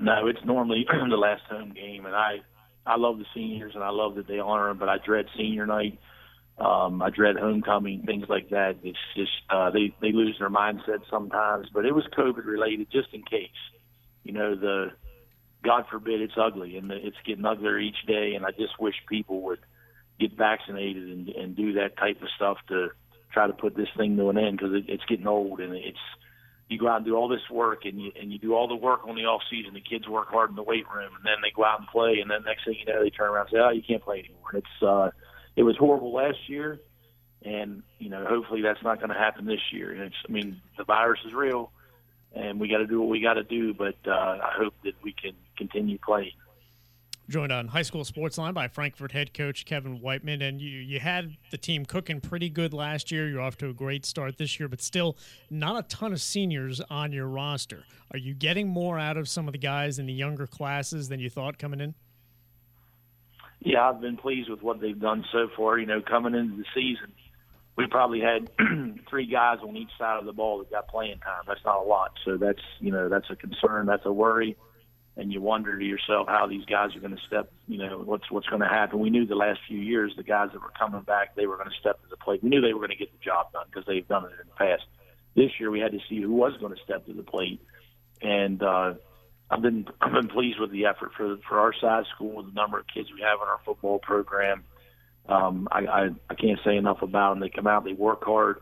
No, 0.00 0.26
it's 0.26 0.44
normally 0.44 0.84
the 1.08 1.16
last 1.16 1.42
home 1.48 1.72
game, 1.72 2.06
and 2.06 2.16
I 2.16 2.40
I 2.84 2.96
love 2.96 3.18
the 3.18 3.24
seniors 3.34 3.76
and 3.76 3.84
I 3.84 3.90
love 3.90 4.16
that 4.16 4.26
they 4.26 4.40
honor 4.40 4.66
them, 4.66 4.78
but 4.78 4.88
I 4.88 4.98
dread 4.98 5.26
senior 5.36 5.64
night. 5.64 6.00
Um, 6.58 7.00
I 7.00 7.10
dread 7.10 7.36
homecoming, 7.36 8.02
things 8.02 8.26
like 8.28 8.50
that. 8.50 8.78
It's 8.82 8.98
just 9.14 9.30
uh, 9.48 9.70
they 9.70 9.94
they 10.00 10.10
lose 10.10 10.34
their 10.40 10.50
mindset 10.50 11.08
sometimes, 11.08 11.68
but 11.72 11.86
it 11.86 11.94
was 11.94 12.04
COVID 12.18 12.44
related, 12.44 12.90
just 12.90 13.10
in 13.12 13.22
case. 13.22 13.50
You 14.24 14.32
know, 14.32 14.56
the 14.56 14.88
God 15.62 15.84
forbid 15.88 16.20
it's 16.20 16.34
ugly, 16.36 16.78
and 16.78 16.90
it's 16.90 17.16
getting 17.24 17.44
uglier 17.44 17.78
each 17.78 18.04
day. 18.08 18.34
And 18.34 18.44
I 18.44 18.50
just 18.50 18.80
wish 18.80 18.96
people 19.08 19.40
would 19.42 19.60
get 20.18 20.36
vaccinated 20.36 21.08
and, 21.08 21.28
and 21.28 21.56
do 21.56 21.74
that 21.74 21.96
type 21.96 22.22
of 22.22 22.28
stuff 22.36 22.58
to 22.68 22.88
try 23.32 23.46
to 23.46 23.52
put 23.52 23.76
this 23.76 23.88
thing 23.96 24.16
to 24.16 24.30
an 24.30 24.38
end 24.38 24.58
because 24.58 24.74
it, 24.74 24.84
it's 24.88 25.04
getting 25.06 25.26
old 25.26 25.60
and 25.60 25.74
it's 25.74 25.98
you 26.68 26.78
go 26.78 26.88
out 26.88 26.98
and 26.98 27.04
do 27.04 27.14
all 27.14 27.28
this 27.28 27.48
work 27.50 27.84
and 27.84 28.00
you 28.00 28.10
and 28.18 28.32
you 28.32 28.38
do 28.38 28.54
all 28.54 28.68
the 28.68 28.74
work 28.74 29.06
on 29.06 29.16
the 29.16 29.24
off 29.24 29.42
season. 29.50 29.74
The 29.74 29.80
kids 29.80 30.08
work 30.08 30.28
hard 30.28 30.50
in 30.50 30.56
the 30.56 30.62
weight 30.62 30.86
room 30.94 31.10
and 31.14 31.24
then 31.24 31.36
they 31.42 31.50
go 31.54 31.64
out 31.64 31.80
and 31.80 31.88
play 31.88 32.20
and 32.20 32.30
then 32.30 32.42
next 32.44 32.64
thing 32.64 32.76
you 32.78 32.86
know 32.86 33.02
they 33.02 33.10
turn 33.10 33.30
around 33.30 33.48
and 33.48 33.52
say, 33.52 33.58
Oh, 33.58 33.70
you 33.70 33.82
can't 33.82 34.02
play 34.02 34.20
anymore. 34.20 34.50
It's 34.54 34.82
uh 34.82 35.10
it 35.56 35.62
was 35.62 35.76
horrible 35.76 36.12
last 36.12 36.48
year 36.48 36.80
and, 37.44 37.82
you 37.98 38.08
know, 38.08 38.24
hopefully 38.24 38.62
that's 38.62 38.82
not 38.82 39.00
gonna 39.00 39.18
happen 39.18 39.44
this 39.44 39.60
year. 39.72 39.92
And 39.92 40.02
it's 40.02 40.16
I 40.26 40.32
mean, 40.32 40.60
the 40.78 40.84
virus 40.84 41.20
is 41.26 41.34
real 41.34 41.70
and 42.34 42.58
we 42.58 42.68
gotta 42.68 42.86
do 42.86 43.00
what 43.00 43.10
we 43.10 43.20
gotta 43.20 43.44
do, 43.44 43.74
but 43.74 43.96
uh 44.06 44.38
I 44.42 44.52
hope 44.56 44.74
that 44.84 44.94
we 45.02 45.12
can 45.12 45.32
continue 45.56 45.98
playing. 45.98 46.32
Joined 47.26 47.52
on 47.52 47.68
High 47.68 47.82
School 47.82 48.04
Sports 48.04 48.36
Line 48.36 48.52
by 48.52 48.68
Frankfort 48.68 49.12
head 49.12 49.32
coach 49.32 49.64
Kevin 49.64 50.00
Whiteman. 50.00 50.42
And 50.42 50.60
you, 50.60 50.68
you 50.68 51.00
had 51.00 51.38
the 51.50 51.56
team 51.56 51.86
cooking 51.86 52.20
pretty 52.20 52.50
good 52.50 52.74
last 52.74 53.10
year. 53.10 53.26
You're 53.26 53.40
off 53.40 53.56
to 53.58 53.70
a 53.70 53.72
great 53.72 54.04
start 54.04 54.36
this 54.36 54.60
year, 54.60 54.68
but 54.68 54.82
still 54.82 55.16
not 55.48 55.78
a 55.78 55.88
ton 55.88 56.12
of 56.12 56.20
seniors 56.20 56.82
on 56.90 57.12
your 57.12 57.26
roster. 57.26 57.84
Are 58.12 58.18
you 58.18 58.34
getting 58.34 58.68
more 58.68 58.98
out 58.98 59.16
of 59.16 59.26
some 59.26 59.48
of 59.48 59.52
the 59.52 59.58
guys 59.58 59.98
in 59.98 60.04
the 60.04 60.12
younger 60.12 60.46
classes 60.46 61.08
than 61.08 61.18
you 61.18 61.30
thought 61.30 61.58
coming 61.58 61.80
in? 61.80 61.94
Yeah, 63.60 63.88
I've 63.88 64.02
been 64.02 64.18
pleased 64.18 64.50
with 64.50 64.62
what 64.62 64.82
they've 64.82 65.00
done 65.00 65.24
so 65.32 65.48
far. 65.56 65.78
You 65.78 65.86
know, 65.86 66.02
coming 66.02 66.34
into 66.34 66.58
the 66.58 66.66
season, 66.74 67.10
we 67.76 67.86
probably 67.86 68.20
had 68.20 68.50
three 69.08 69.26
guys 69.26 69.60
on 69.62 69.74
each 69.78 69.90
side 69.96 70.18
of 70.18 70.26
the 70.26 70.34
ball 70.34 70.58
that 70.58 70.70
got 70.70 70.88
playing 70.88 71.20
time. 71.20 71.44
That's 71.46 71.64
not 71.64 71.78
a 71.78 71.88
lot. 71.88 72.12
So 72.26 72.36
that's, 72.36 72.60
you 72.80 72.92
know, 72.92 73.08
that's 73.08 73.30
a 73.30 73.36
concern. 73.36 73.86
That's 73.86 74.04
a 74.04 74.12
worry 74.12 74.58
and 75.16 75.32
you 75.32 75.40
wonder 75.40 75.78
to 75.78 75.84
yourself 75.84 76.26
how 76.28 76.46
these 76.46 76.64
guys 76.64 76.94
are 76.96 77.00
going 77.00 77.16
to 77.16 77.22
step. 77.26 77.52
You 77.68 77.78
know, 77.78 78.02
what's 78.04 78.30
what's 78.30 78.48
going 78.48 78.62
to 78.62 78.68
happen. 78.68 78.98
We 78.98 79.10
knew 79.10 79.26
the 79.26 79.36
last 79.36 79.60
few 79.68 79.78
years 79.78 80.12
the 80.16 80.22
guys 80.22 80.50
that 80.52 80.60
were 80.60 80.72
coming 80.78 81.02
back 81.02 81.36
they 81.36 81.46
were 81.46 81.56
going 81.56 81.70
to 81.70 81.76
step 81.80 82.02
to 82.02 82.08
the 82.08 82.16
plate. 82.16 82.42
We 82.42 82.50
knew 82.50 82.60
they 82.60 82.72
were 82.72 82.80
going 82.80 82.90
to 82.90 82.96
get 82.96 83.12
the 83.12 83.24
job 83.24 83.52
done 83.52 83.66
because 83.70 83.86
they've 83.86 84.06
done 84.06 84.24
it 84.24 84.32
in 84.40 84.48
the 84.48 84.54
past. 84.56 84.82
This 85.36 85.50
year 85.58 85.70
we 85.70 85.80
had 85.80 85.92
to 85.92 86.00
see 86.08 86.20
who 86.20 86.32
was 86.32 86.54
going 86.58 86.74
to 86.74 86.82
step 86.82 87.06
to 87.06 87.12
the 87.12 87.22
plate, 87.22 87.60
and 88.22 88.62
uh, 88.62 88.94
I've 89.50 89.62
been 89.62 89.86
I've 90.00 90.12
been 90.12 90.28
pleased 90.28 90.58
with 90.58 90.70
the 90.72 90.86
effort 90.86 91.12
for 91.16 91.36
for 91.48 91.60
our 91.60 91.72
size 91.80 92.04
school 92.14 92.36
with 92.36 92.46
the 92.46 92.52
number 92.52 92.78
of 92.78 92.86
kids 92.92 93.08
we 93.12 93.20
have 93.22 93.40
in 93.40 93.48
our 93.48 93.60
football 93.64 93.98
program. 93.98 94.64
Um, 95.28 95.68
I, 95.70 95.86
I 95.86 96.08
I 96.28 96.34
can't 96.34 96.58
say 96.64 96.76
enough 96.76 97.02
about 97.02 97.30
them. 97.30 97.40
They 97.40 97.50
come 97.50 97.66
out, 97.66 97.84
they 97.84 97.92
work 97.92 98.24
hard. 98.24 98.60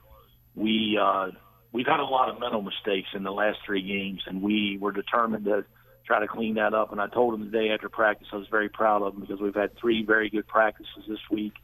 We 0.55 0.99
uh, 1.01 1.29
we've 1.73 1.87
had 1.87 2.01
a 2.01 2.05
lot 2.05 2.29
of 2.29 2.38
mental 2.41 2.62
mistakes 2.62 3.09
in 3.15 3.23
the 3.23 3.33
last 3.33 3.59
three 3.65 3.83
games, 3.83 4.23
and 4.27 4.43
we 4.43 4.79
were 4.81 4.93
determined 4.93 5.47
to 5.47 5.65
try 6.05 6.21
to 6.21 6.29
clean 6.29 6.55
that 6.55 6.75
up. 6.75 6.93
And 6.93 7.01
I 7.01 7.09
told 7.09 7.35
him 7.35 7.45
the 7.45 7.51
day 7.51 7.71
after 7.71 7.88
practice 7.88 8.29
I 8.33 8.37
was 8.37 8.49
very 8.51 8.69
proud 8.69 9.03
of 9.03 9.15
him 9.15 9.21
because 9.21 9.41
we've 9.41 9.55
had 9.55 9.77
three 9.79 10.05
very 10.05 10.31
good 10.31 10.47
practices 10.47 11.05
this 11.09 11.21
week. 11.31 11.55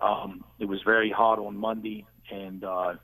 Um, 0.00 0.44
it 0.58 0.66
was 0.66 0.80
very 0.84 1.10
hot 1.10 1.38
on 1.38 1.56
Monday, 1.56 2.06
and 2.30 2.62
uh, 2.62 2.94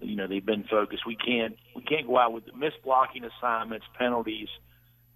you 0.00 0.16
know 0.16 0.26
they've 0.26 0.44
been 0.44 0.64
focused. 0.64 1.06
We 1.06 1.16
can't 1.16 1.56
we 1.74 1.82
can't 1.82 2.06
go 2.06 2.18
out 2.18 2.32
with 2.32 2.44
missed 2.54 2.82
blocking 2.84 3.24
assignments, 3.24 3.86
penalties. 3.98 4.48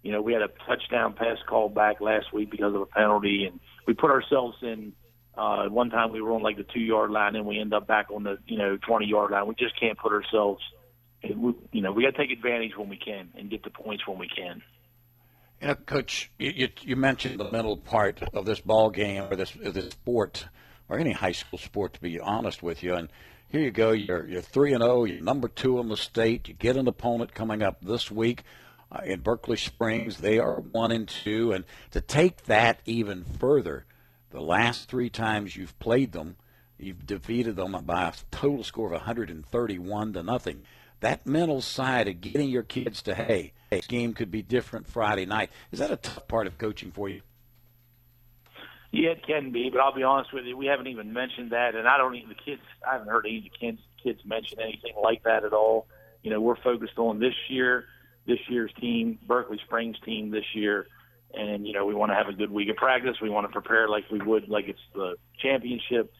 You 0.01 0.11
know 0.11 0.21
we 0.21 0.33
had 0.33 0.41
a 0.41 0.49
touchdown 0.67 1.13
pass 1.13 1.37
called 1.47 1.75
back 1.75 2.01
last 2.01 2.33
week 2.33 2.49
because 2.49 2.73
of 2.73 2.81
a 2.81 2.85
penalty, 2.87 3.45
and 3.45 3.59
we 3.87 3.93
put 3.93 4.11
ourselves 4.11 4.57
in. 4.61 4.93
Uh, 5.37 5.69
one 5.69 5.89
time 5.89 6.11
we 6.11 6.21
were 6.21 6.33
on 6.33 6.41
like 6.41 6.57
the 6.57 6.65
two 6.73 6.79
yard 6.79 7.11
line, 7.11 7.35
and 7.35 7.45
we 7.45 7.59
end 7.59 7.73
up 7.73 7.87
back 7.87 8.07
on 8.11 8.23
the 8.23 8.37
you 8.47 8.57
know 8.57 8.77
twenty 8.77 9.05
yard 9.05 9.31
line. 9.31 9.47
We 9.47 9.55
just 9.55 9.79
can't 9.79 9.97
put 9.97 10.11
ourselves. 10.11 10.61
We, 11.23 11.53
you 11.71 11.81
know 11.81 11.91
we 11.91 12.03
got 12.03 12.15
to 12.15 12.17
take 12.17 12.35
advantage 12.35 12.71
when 12.75 12.89
we 12.89 12.97
can 12.97 13.29
and 13.37 13.49
get 13.49 13.63
the 13.63 13.69
points 13.69 14.07
when 14.07 14.17
we 14.17 14.27
can. 14.27 14.63
You 15.61 15.67
know, 15.67 15.75
Coach, 15.75 16.31
you, 16.39 16.69
you, 16.81 16.95
mentioned 16.95 17.39
the 17.39 17.51
mental 17.51 17.77
part 17.77 18.23
of 18.33 18.45
this 18.45 18.59
ball 18.59 18.89
game 18.89 19.25
or 19.29 19.35
this 19.35 19.51
this 19.51 19.91
sport 19.91 20.47
or 20.89 20.97
any 20.97 21.11
high 21.11 21.33
school 21.33 21.59
sport. 21.59 21.93
To 21.93 22.01
be 22.01 22.19
honest 22.19 22.63
with 22.63 22.81
you, 22.81 22.95
and 22.95 23.09
here 23.47 23.61
you 23.61 23.69
go, 23.69 23.91
you're 23.91 24.27
you're 24.27 24.41
three 24.41 24.73
and 24.73 24.81
zero, 24.81 25.01
oh, 25.01 25.05
you're 25.05 25.21
number 25.21 25.47
two 25.47 25.77
in 25.79 25.87
the 25.87 25.97
state. 25.97 26.47
You 26.47 26.55
get 26.55 26.77
an 26.77 26.87
opponent 26.87 27.35
coming 27.35 27.61
up 27.61 27.77
this 27.79 28.09
week 28.09 28.43
uh, 28.91 29.01
in 29.05 29.19
Berkeley 29.19 29.57
Springs. 29.57 30.17
They 30.17 30.39
are 30.39 30.61
one 30.61 30.91
and 30.91 31.07
two, 31.07 31.51
and 31.51 31.63
to 31.91 32.01
take 32.01 32.45
that 32.45 32.79
even 32.85 33.23
further, 33.23 33.85
the 34.31 34.41
last 34.41 34.89
three 34.89 35.11
times 35.11 35.55
you've 35.55 35.77
played 35.77 36.11
them, 36.11 36.37
you've 36.79 37.05
defeated 37.05 37.55
them 37.55 37.73
by 37.85 38.07
a 38.07 38.13
total 38.31 38.63
score 38.63 38.87
of 38.87 38.93
131 38.93 40.13
to 40.13 40.23
nothing. 40.23 40.63
That 41.01 41.25
mental 41.25 41.61
side 41.61 42.07
of 42.07 42.21
getting 42.21 42.49
your 42.49 42.63
kids 42.63 43.01
to 43.03 43.15
hey 43.15 43.53
this 43.69 43.87
game 43.87 44.13
could 44.13 44.31
be 44.31 44.41
different 44.41 44.87
Friday 44.87 45.25
night. 45.25 45.49
Is 45.71 45.79
that 45.79 45.91
a 45.91 45.97
tough 45.97 46.27
part 46.27 46.47
of 46.47 46.57
coaching 46.57 46.91
for 46.91 47.09
you? 47.09 47.21
Yeah, 48.91 49.11
it 49.11 49.25
can 49.25 49.51
be, 49.51 49.69
but 49.69 49.79
I'll 49.79 49.95
be 49.95 50.03
honest 50.03 50.33
with 50.33 50.45
you, 50.45 50.57
we 50.57 50.65
haven't 50.65 50.87
even 50.87 51.13
mentioned 51.13 51.51
that, 51.51 51.75
and 51.75 51.87
I 51.87 51.97
don't 51.97 52.15
even 52.15 52.29
the 52.29 52.35
kids. 52.35 52.61
I 52.85 52.93
haven't 52.93 53.07
heard 53.07 53.25
any 53.25 53.37
of 53.37 53.43
the 53.45 53.49
kids 53.49 53.79
kids 54.03 54.19
mention 54.25 54.59
anything 54.59 54.93
like 55.01 55.23
that 55.23 55.43
at 55.43 55.53
all. 55.53 55.87
You 56.23 56.31
know, 56.31 56.41
we're 56.41 56.61
focused 56.61 56.97
on 56.97 57.19
this 57.19 57.35
year, 57.47 57.85
this 58.27 58.39
year's 58.49 58.71
team, 58.79 59.17
Berkeley 59.25 59.59
Springs 59.65 59.97
team 60.03 60.31
this 60.31 60.45
year, 60.53 60.87
and 61.33 61.65
you 61.65 61.73
know 61.73 61.85
we 61.85 61.95
want 61.95 62.11
to 62.11 62.15
have 62.15 62.27
a 62.27 62.33
good 62.33 62.51
week 62.51 62.69
of 62.69 62.75
practice. 62.75 63.15
We 63.21 63.29
want 63.29 63.47
to 63.47 63.53
prepare 63.53 63.87
like 63.87 64.09
we 64.11 64.19
would 64.19 64.49
like 64.49 64.67
it's 64.67 64.79
the 64.93 65.15
championship, 65.41 66.13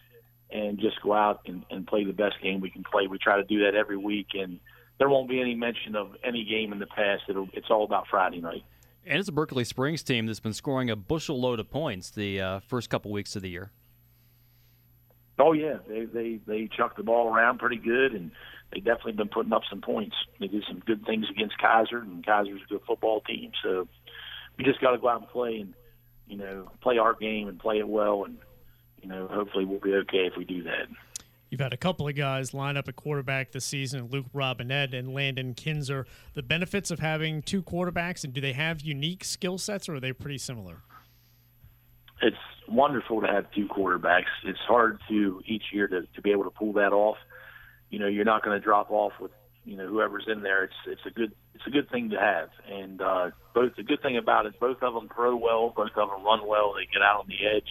and 0.52 0.80
just 0.80 1.02
go 1.02 1.14
out 1.14 1.42
and, 1.46 1.64
and 1.70 1.88
play 1.88 2.04
the 2.04 2.14
best 2.14 2.36
game 2.42 2.60
we 2.62 2.70
can 2.70 2.84
play. 2.84 3.08
We 3.08 3.18
try 3.18 3.38
to 3.38 3.44
do 3.44 3.64
that 3.66 3.76
every 3.76 3.98
week, 3.98 4.28
and 4.34 4.60
there 5.00 5.10
won't 5.10 5.30
be 5.30 5.42
any 5.42 5.56
mention 5.56 5.96
of 5.96 6.16
any 6.24 6.44
game 6.44 6.74
in 6.74 6.80
the 6.80 6.88
past. 6.88 7.24
It'll, 7.30 7.50
it's 7.54 7.68
all 7.70 7.84
about 7.84 8.08
Friday 8.10 8.42
night. 8.42 8.64
And 9.06 9.20
it's 9.20 9.30
a 9.30 9.32
Berkeley 9.32 9.64
Springs 9.64 10.04
team 10.04 10.28
that's 10.28 10.40
been 10.40 10.54
scoring 10.54 10.90
a 10.90 10.96
bushel 10.96 11.40
load 11.40 11.60
of 11.60 11.72
points 11.72 12.12
the 12.12 12.40
uh, 12.40 12.60
first 12.60 12.90
couple 12.90 13.12
weeks 13.12 13.36
of 13.36 13.42
the 13.42 13.50
year. 13.50 13.72
Oh 15.40 15.54
yeah, 15.54 15.78
they 15.88 16.06
they 16.06 16.40
they 16.46 16.68
chuck 16.68 16.98
the 16.98 17.04
ball 17.04 17.34
around 17.34 17.58
pretty 17.58 17.78
good, 17.78 18.14
and 18.14 18.30
they 18.72 18.80
definitely 18.80 19.14
been 19.14 19.30
putting 19.30 19.54
up 19.54 19.64
some 19.68 19.82
points. 19.82 20.16
They 20.40 20.48
did 20.48 20.64
some 20.68 20.84
good 20.86 21.04
things 21.06 21.26
against 21.32 21.56
Keyser, 21.58 22.02
and 22.02 22.24
Keyser's 22.24 22.62
a 22.64 22.74
good 22.74 22.82
football 22.86 23.22
team. 23.22 23.52
So 23.64 23.88
we 24.58 24.64
just 24.64 24.80
got 24.82 24.92
to 24.92 25.00
go 25.00 25.10
out 25.10 25.22
and 25.22 25.30
play, 25.30 25.62
and 25.62 25.74
you 26.28 26.38
know, 26.38 26.70
play 26.82 27.00
our 27.00 27.16
game 27.16 27.48
and 27.48 27.58
play 27.58 27.80
it 27.80 27.88
well, 27.88 28.26
and 28.26 28.38
you 29.02 29.10
know, 29.10 29.28
hopefully 29.28 29.66
we'll 29.66 29.80
be 29.80 29.94
okay 29.94 30.28
if 30.28 30.34
we 30.38 30.46
do 30.46 30.64
that. 30.64 30.88
You've 31.50 31.60
had 31.60 31.74
a 31.74 31.78
couple 31.78 32.08
of 32.08 32.16
guys 32.16 32.54
line 32.54 32.78
up 32.78 32.88
at 32.88 32.96
quarterback 32.96 33.52
this 33.52 33.66
season, 33.66 34.08
Luke 34.10 34.28
Robinette 34.32 34.94
and 34.94 35.14
Landon 35.14 35.54
Kinzer. 35.54 36.08
The 36.34 36.44
benefits 36.44 36.92
of 36.92 37.00
having 37.00 37.42
two 37.42 37.62
quarterbacks, 37.62 38.24
and 38.24 38.32
do 38.34 38.40
they 38.40 38.54
have 38.54 38.80
unique 38.80 39.26
skill 39.26 39.58
sets, 39.58 39.90
or 39.90 39.96
are 39.96 40.00
they 40.00 40.14
pretty 40.14 40.38
similar? 40.38 40.78
It's 42.22 42.38
wonderful 42.70 43.20
to 43.20 43.28
have 43.28 43.52
two 43.52 43.68
quarterbacks. 43.68 44.32
It's 44.46 44.60
hard 44.60 45.00
to 45.10 45.42
each 45.46 45.64
year 45.74 45.90
to, 45.90 46.08
to 46.16 46.22
be 46.22 46.32
able 46.32 46.46
to 46.46 46.52
pull 46.52 46.72
that 46.74 46.94
off. 46.94 47.18
You 47.90 48.00
know, 48.00 48.08
you're 48.08 48.24
not 48.24 48.46
going 48.46 48.58
to 48.58 48.64
drop 48.64 48.90
off 48.90 49.12
with 49.20 49.32
you 49.66 49.76
know 49.76 49.88
whoever's 49.88 50.26
in 50.28 50.44
there. 50.44 50.64
It's 50.64 50.74
it's 50.88 51.06
a 51.06 51.10
good 51.10 51.34
it's 51.54 51.68
a 51.68 51.70
good 51.70 51.90
thing 51.92 52.12
to 52.12 52.18
have, 52.18 52.50
and 52.72 53.02
uh, 53.02 53.32
both 53.54 53.76
the 53.76 53.84
good 53.84 54.02
thing 54.02 54.16
about 54.16 54.46
it, 54.46 54.58
both 54.58 54.82
of 54.82 54.94
them 54.94 55.10
throw 55.14 55.36
well, 55.36 55.74
both 55.76 55.92
of 55.98 56.10
them 56.10 56.24
run 56.24 56.48
well. 56.48 56.74
They 56.74 56.88
get 56.92 57.02
out 57.02 57.20
on 57.20 57.28
the 57.28 57.46
edge 57.46 57.68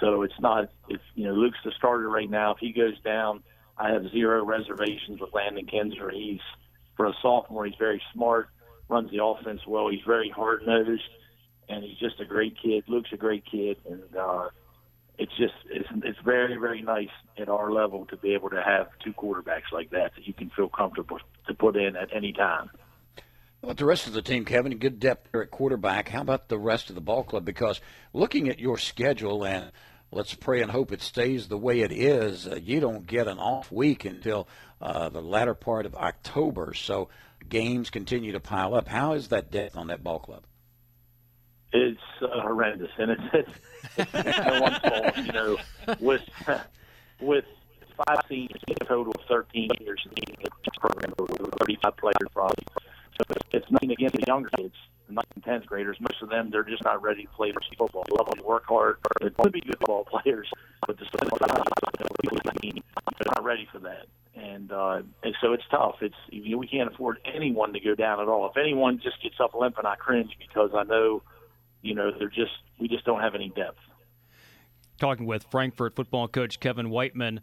so 0.00 0.22
it's 0.22 0.38
not 0.40 0.70
if 0.88 1.00
you 1.14 1.24
know 1.26 1.32
Luke's 1.34 1.58
the 1.64 1.72
starter 1.76 2.08
right 2.08 2.30
now. 2.30 2.52
If 2.52 2.58
he 2.58 2.72
goes 2.72 2.98
down, 3.00 3.42
I 3.76 3.90
have 3.92 4.10
zero 4.10 4.44
reservations 4.44 5.20
with 5.20 5.32
Landon 5.32 5.66
Kinzer. 5.66 6.10
He's 6.10 6.40
for 6.96 7.06
a 7.06 7.14
sophomore, 7.22 7.64
he's 7.64 7.76
very 7.78 8.02
smart, 8.12 8.48
runs 8.88 9.10
the 9.10 9.22
offense 9.22 9.60
well. 9.66 9.88
He's 9.88 10.02
very 10.06 10.28
hard 10.28 10.66
nosed, 10.66 11.02
and 11.68 11.84
he's 11.84 11.98
just 11.98 12.20
a 12.20 12.24
great 12.24 12.56
kid. 12.60 12.84
Luke's 12.88 13.12
a 13.12 13.16
great 13.16 13.44
kid, 13.50 13.76
and 13.88 14.02
uh, 14.16 14.48
it's 15.18 15.36
just 15.36 15.54
it's 15.70 15.88
it's 16.04 16.18
very 16.24 16.56
very 16.56 16.82
nice 16.82 17.08
at 17.38 17.48
our 17.48 17.72
level 17.72 18.06
to 18.06 18.16
be 18.16 18.34
able 18.34 18.50
to 18.50 18.62
have 18.62 18.88
two 19.04 19.12
quarterbacks 19.12 19.72
like 19.72 19.90
that 19.90 20.12
that 20.16 20.26
you 20.26 20.32
can 20.32 20.50
feel 20.50 20.68
comfortable 20.68 21.18
to 21.46 21.54
put 21.54 21.76
in 21.76 21.96
at 21.96 22.08
any 22.14 22.32
time. 22.32 22.70
What 23.60 23.76
the 23.76 23.84
rest 23.84 24.06
of 24.06 24.12
the 24.12 24.22
team, 24.22 24.44
Kevin? 24.44 24.78
Good 24.78 25.00
depth 25.00 25.32
there 25.32 25.42
at 25.42 25.50
quarterback. 25.50 26.08
How 26.08 26.20
about 26.20 26.48
the 26.48 26.58
rest 26.58 26.90
of 26.90 26.94
the 26.94 27.00
ball 27.00 27.24
club? 27.24 27.44
Because 27.44 27.80
looking 28.12 28.48
at 28.48 28.60
your 28.60 28.78
schedule, 28.78 29.44
and 29.44 29.72
let's 30.12 30.34
pray 30.34 30.62
and 30.62 30.70
hope 30.70 30.92
it 30.92 31.02
stays 31.02 31.48
the 31.48 31.58
way 31.58 31.80
it 31.80 31.90
is, 31.90 32.46
uh, 32.46 32.60
you 32.62 32.78
don't 32.78 33.06
get 33.06 33.26
an 33.26 33.38
off 33.38 33.72
week 33.72 34.04
until 34.04 34.48
uh, 34.80 35.08
the 35.08 35.20
latter 35.20 35.54
part 35.54 35.86
of 35.86 35.96
October. 35.96 36.72
So 36.74 37.08
games 37.48 37.90
continue 37.90 38.30
to 38.32 38.40
pile 38.40 38.74
up. 38.74 38.86
How 38.86 39.14
is 39.14 39.28
that 39.28 39.50
depth 39.50 39.76
on 39.76 39.88
that 39.88 40.04
ball 40.04 40.20
club? 40.20 40.44
It's 41.72 42.00
uh, 42.22 42.40
horrendous, 42.40 42.90
and 42.96 43.10
it's, 43.10 43.22
it's, 43.34 44.10
it's 44.14 44.38
no 44.38 44.60
one's 44.62 44.78
fault. 44.78 45.16
You 45.18 45.32
know, 45.32 45.56
with 46.00 46.22
with 47.20 47.44
five 48.06 48.20
seniors, 48.28 48.62
a 48.80 48.84
total 48.84 49.12
of 49.12 49.20
13 49.28 49.68
years 49.80 50.06
the 50.14 50.70
program, 50.80 51.12
35 51.58 51.96
players 51.96 52.14
probably. 52.32 52.64
So 53.18 53.24
it's, 53.30 53.44
it's 53.52 53.70
nothing 53.70 53.90
against 53.90 54.16
the 54.16 54.24
younger 54.26 54.48
kids, 54.56 54.74
the 55.08 55.14
ninth 55.14 55.26
and 55.34 55.44
tenth 55.44 55.66
graders. 55.66 55.96
Most 56.00 56.22
of 56.22 56.30
them, 56.30 56.50
they're 56.50 56.62
just 56.62 56.84
not 56.84 57.02
ready 57.02 57.24
to 57.24 57.28
play 57.30 57.52
football. 57.76 58.04
They 58.08 58.14
love 58.16 58.28
to 58.36 58.42
work 58.44 58.64
hard. 58.66 58.98
They 59.20 59.30
want 59.36 59.46
to 59.46 59.50
be 59.50 59.60
good 59.60 59.78
ball 59.80 60.04
players, 60.22 60.48
but 60.86 60.96
the 60.98 61.06
they're 63.18 63.32
not 63.34 63.44
ready 63.44 63.68
for 63.72 63.80
that. 63.80 64.06
And, 64.34 64.70
uh, 64.70 65.02
and 65.24 65.34
so 65.40 65.52
it's 65.52 65.64
tough. 65.70 65.96
It's 66.00 66.14
we 66.30 66.68
can't 66.68 66.92
afford 66.92 67.18
anyone 67.24 67.72
to 67.72 67.80
go 67.80 67.94
down 67.94 68.20
at 68.20 68.28
all. 68.28 68.48
If 68.48 68.56
anyone 68.56 69.00
just 69.02 69.20
gets 69.22 69.36
up 69.40 69.54
limping, 69.54 69.84
I 69.84 69.96
cringe 69.96 70.30
because 70.38 70.70
I 70.74 70.84
know, 70.84 71.22
you 71.82 71.94
know, 71.94 72.12
they're 72.16 72.28
just 72.28 72.52
we 72.78 72.86
just 72.86 73.04
don't 73.04 73.20
have 73.20 73.34
any 73.34 73.48
depth. 73.48 73.78
Talking 75.00 75.26
with 75.26 75.46
Frankfort 75.50 75.96
football 75.96 76.28
coach 76.28 76.60
Kevin 76.60 76.90
Whiteman. 76.90 77.40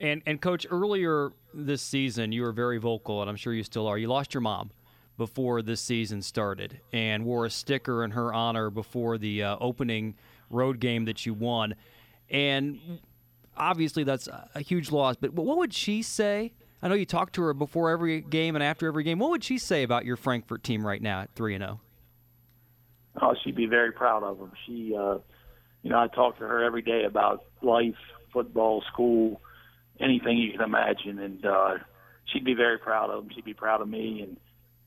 And 0.00 0.22
and 0.26 0.40
coach, 0.40 0.66
earlier 0.70 1.32
this 1.52 1.82
season, 1.82 2.32
you 2.32 2.42
were 2.42 2.52
very 2.52 2.78
vocal, 2.78 3.20
and 3.20 3.28
I'm 3.28 3.36
sure 3.36 3.52
you 3.52 3.62
still 3.62 3.86
are. 3.86 3.98
You 3.98 4.08
lost 4.08 4.32
your 4.32 4.40
mom 4.40 4.70
before 5.16 5.62
this 5.62 5.80
season 5.80 6.22
started, 6.22 6.80
and 6.92 7.24
wore 7.24 7.46
a 7.46 7.50
sticker 7.50 8.04
in 8.04 8.12
her 8.12 8.32
honor 8.32 8.70
before 8.70 9.18
the 9.18 9.42
uh, 9.42 9.56
opening 9.60 10.14
road 10.50 10.80
game 10.80 11.04
that 11.04 11.26
you 11.26 11.34
won. 11.34 11.74
And 12.30 13.00
obviously, 13.56 14.04
that's 14.04 14.28
a 14.54 14.60
huge 14.60 14.90
loss. 14.90 15.16
But 15.16 15.34
what 15.34 15.58
would 15.58 15.74
she 15.74 16.02
say? 16.02 16.52
I 16.82 16.88
know 16.88 16.94
you 16.94 17.06
talked 17.06 17.34
to 17.34 17.42
her 17.42 17.54
before 17.54 17.90
every 17.90 18.20
game 18.20 18.56
and 18.56 18.62
after 18.62 18.86
every 18.88 19.04
game. 19.04 19.18
What 19.18 19.30
would 19.30 19.44
she 19.44 19.58
say 19.58 19.82
about 19.82 20.04
your 20.04 20.16
Frankfort 20.16 20.64
team 20.64 20.84
right 20.84 21.00
now 21.00 21.20
at 21.20 21.34
three 21.34 21.54
and 21.54 21.62
zero? 21.62 21.80
Oh? 23.20 23.28
oh, 23.28 23.34
she'd 23.42 23.54
be 23.54 23.66
very 23.66 23.92
proud 23.92 24.22
of 24.22 24.38
them. 24.38 24.52
She, 24.66 24.94
uh, 24.98 25.18
you 25.82 25.90
know, 25.90 25.98
I 25.98 26.08
talk 26.08 26.38
to 26.38 26.44
her 26.44 26.64
every 26.64 26.82
day 26.82 27.04
about 27.04 27.44
life, 27.60 27.94
football, 28.32 28.82
school 28.92 29.40
anything 30.00 30.38
you 30.38 30.52
can 30.52 30.62
imagine. 30.62 31.18
And 31.18 31.44
uh, 31.44 31.74
she'd 32.24 32.44
be 32.44 32.54
very 32.54 32.78
proud 32.78 33.10
of 33.10 33.22
them. 33.22 33.32
She'd 33.34 33.44
be 33.44 33.54
proud 33.54 33.80
of 33.80 33.88
me. 33.88 34.22
And, 34.22 34.36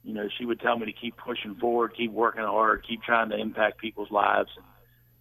you 0.05 0.13
know, 0.13 0.29
she 0.37 0.45
would 0.45 0.59
tell 0.59 0.77
me 0.77 0.85
to 0.85 0.93
keep 0.93 1.17
pushing 1.17 1.55
forward, 1.55 1.93
keep 1.97 2.11
working 2.11 2.43
hard, 2.43 2.85
keep 2.87 3.01
trying 3.01 3.29
to 3.29 3.37
impact 3.37 3.79
people's 3.79 4.11
lives. 4.11 4.49
And 4.55 4.65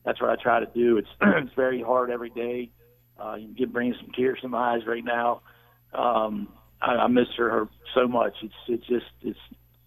that's 0.05 0.21
what 0.21 0.29
I 0.31 0.37
try 0.41 0.61
to 0.61 0.67
do. 0.67 0.99
It's, 0.99 1.09
it's 1.23 1.55
very 1.55 1.83
hard 1.83 2.11
every 2.11 2.29
day. 2.29 2.71
Uh, 3.19 3.37
you 3.37 3.49
get 3.55 3.73
bringing 3.73 3.95
some 3.99 4.11
tears 4.15 4.39
to 4.43 4.49
my 4.49 4.75
eyes 4.75 4.87
right 4.87 5.05
now. 5.05 5.41
Um, 5.95 6.49
I, 6.83 6.97
I 6.97 7.07
miss 7.07 7.29
her 7.39 7.67
so 7.95 8.07
much. 8.07 8.35
It's, 8.43 8.55
it's 8.69 8.87
just, 8.87 9.07
it's, 9.23 9.39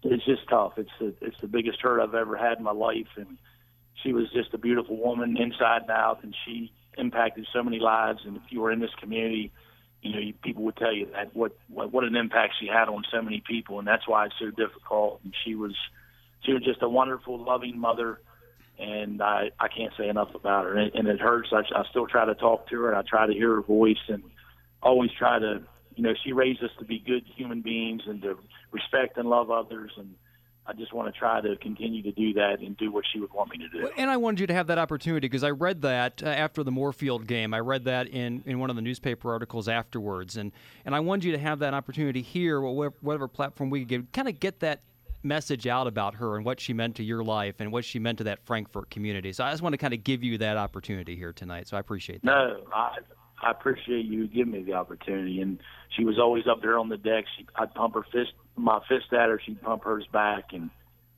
it's 0.02 0.24
just 0.24 0.48
tough. 0.48 0.72
It's 0.78 0.90
the, 0.98 1.14
it's 1.20 1.40
the 1.40 1.46
biggest 1.46 1.80
hurt 1.80 2.00
I've 2.00 2.14
ever 2.14 2.36
had 2.36 2.58
in 2.58 2.64
my 2.64 2.72
life. 2.72 3.06
And 3.16 3.38
she 4.02 4.12
was 4.12 4.24
just 4.32 4.52
a 4.52 4.58
beautiful 4.58 4.96
woman 4.96 5.36
inside 5.36 5.82
and 5.82 5.90
out. 5.90 6.24
And 6.24 6.34
she 6.44 6.72
impacted 6.96 7.46
so 7.52 7.62
many 7.62 7.78
lives. 7.78 8.20
And 8.26 8.36
if 8.36 8.42
you 8.50 8.60
were 8.60 8.72
in 8.72 8.80
this 8.80 8.94
community, 9.00 9.52
you 10.02 10.12
know, 10.12 10.32
people 10.42 10.62
would 10.64 10.76
tell 10.76 10.92
you 10.92 11.08
that 11.12 11.34
what, 11.34 11.56
what 11.68 11.92
what 11.92 12.04
an 12.04 12.14
impact 12.16 12.54
she 12.60 12.66
had 12.66 12.88
on 12.88 13.04
so 13.12 13.20
many 13.20 13.42
people, 13.46 13.78
and 13.78 13.88
that's 13.88 14.06
why 14.06 14.26
it's 14.26 14.34
so 14.38 14.50
difficult. 14.50 15.20
And 15.24 15.34
she 15.44 15.54
was 15.54 15.74
she 16.44 16.52
was 16.52 16.62
just 16.62 16.82
a 16.82 16.88
wonderful, 16.88 17.42
loving 17.42 17.78
mother, 17.78 18.20
and 18.78 19.20
I 19.20 19.50
I 19.58 19.68
can't 19.68 19.92
say 19.98 20.08
enough 20.08 20.34
about 20.34 20.64
her. 20.64 20.76
And, 20.76 20.94
and 20.94 21.08
it 21.08 21.20
hurts. 21.20 21.48
I, 21.52 21.62
I 21.76 21.84
still 21.90 22.06
try 22.06 22.24
to 22.24 22.34
talk 22.34 22.68
to 22.68 22.80
her, 22.82 22.90
and 22.90 22.98
I 22.98 23.02
try 23.02 23.26
to 23.26 23.32
hear 23.32 23.56
her 23.56 23.62
voice, 23.62 23.96
and 24.08 24.22
always 24.82 25.10
try 25.18 25.40
to, 25.40 25.62
you 25.96 26.02
know, 26.04 26.14
she 26.24 26.32
raised 26.32 26.62
us 26.62 26.70
to 26.78 26.84
be 26.84 27.00
good 27.00 27.24
human 27.36 27.60
beings 27.60 28.02
and 28.06 28.22
to 28.22 28.38
respect 28.70 29.18
and 29.18 29.28
love 29.28 29.50
others, 29.50 29.90
and 29.96 30.14
I 30.68 30.74
just 30.74 30.92
want 30.92 31.12
to 31.12 31.18
try 31.18 31.40
to 31.40 31.56
continue 31.56 32.02
to 32.02 32.12
do 32.12 32.34
that 32.34 32.60
and 32.60 32.76
do 32.76 32.92
what 32.92 33.04
she 33.10 33.18
would 33.18 33.32
want 33.32 33.50
me 33.50 33.56
to 33.58 33.68
do. 33.68 33.88
And 33.96 34.10
I 34.10 34.18
wanted 34.18 34.40
you 34.40 34.46
to 34.48 34.54
have 34.54 34.66
that 34.66 34.76
opportunity 34.76 35.26
because 35.26 35.42
I 35.42 35.50
read 35.50 35.80
that 35.80 36.22
uh, 36.22 36.26
after 36.26 36.62
the 36.62 36.70
Moorefield 36.70 37.26
game. 37.26 37.54
I 37.54 37.60
read 37.60 37.84
that 37.84 38.08
in, 38.08 38.42
in 38.44 38.58
one 38.58 38.68
of 38.68 38.76
the 38.76 38.82
newspaper 38.82 39.32
articles 39.32 39.66
afterwards, 39.66 40.36
and 40.36 40.52
and 40.84 40.94
I 40.94 41.00
wanted 41.00 41.24
you 41.24 41.32
to 41.32 41.38
have 41.38 41.60
that 41.60 41.72
opportunity 41.72 42.20
here, 42.20 42.60
whatever, 42.60 42.94
whatever 43.00 43.28
platform 43.28 43.70
we 43.70 43.80
could 43.80 43.88
get, 43.88 44.12
kind 44.12 44.28
of 44.28 44.38
get 44.38 44.60
that 44.60 44.82
message 45.22 45.66
out 45.66 45.86
about 45.86 46.14
her 46.16 46.36
and 46.36 46.44
what 46.44 46.60
she 46.60 46.72
meant 46.74 46.96
to 46.96 47.02
your 47.02 47.24
life 47.24 47.56
and 47.60 47.72
what 47.72 47.84
she 47.84 47.98
meant 47.98 48.18
to 48.18 48.24
that 48.24 48.44
Frankfort 48.44 48.90
community. 48.90 49.32
So 49.32 49.44
I 49.44 49.50
just 49.50 49.62
want 49.62 49.72
to 49.72 49.78
kind 49.78 49.94
of 49.94 50.04
give 50.04 50.22
you 50.22 50.38
that 50.38 50.56
opportunity 50.56 51.16
here 51.16 51.32
tonight. 51.32 51.66
So 51.66 51.76
I 51.76 51.80
appreciate 51.80 52.22
that. 52.22 52.26
No, 52.26 52.62
I 52.74 52.98
I 53.42 53.52
appreciate 53.52 54.04
you 54.04 54.26
giving 54.26 54.52
me 54.52 54.62
the 54.62 54.74
opportunity. 54.74 55.40
And 55.40 55.60
she 55.96 56.04
was 56.04 56.18
always 56.18 56.46
up 56.46 56.60
there 56.60 56.78
on 56.78 56.88
the 56.88 56.98
deck. 56.98 57.24
She 57.36 57.46
I'd 57.56 57.72
pump 57.74 57.94
her 57.94 58.04
fist 58.12 58.32
my 58.58 58.80
fist 58.88 59.12
at 59.12 59.28
her, 59.28 59.40
she'd 59.44 59.62
pump 59.62 59.84
hers 59.84 60.06
back, 60.12 60.52
and 60.52 60.70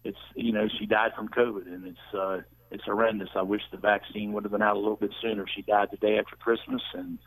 it's 0.05 0.19
you 0.35 0.53
know 0.53 0.69
she 0.79 0.87
died 0.87 1.13
from 1.17 1.29
COVID, 1.29 1.67
and 1.67 1.87
it's 1.87 2.15
uh, 2.15 2.41
it's 2.71 2.85
horrendous. 2.85 3.29
I 3.35 3.43
wish 3.43 3.63
the 3.71 3.79
vaccine 3.79 4.33
would 4.33 4.45
have 4.45 4.53
been 4.53 4.63
out 4.63 4.77
a 4.77 4.79
little 4.79 4.97
bit 4.97 5.13
sooner. 5.23 5.45
She 5.55 5.63
died 5.63 5.89
the 5.91 5.97
day 5.97 6.19
after 6.19 6.37
Christmas, 6.37 6.83
and 6.95 7.19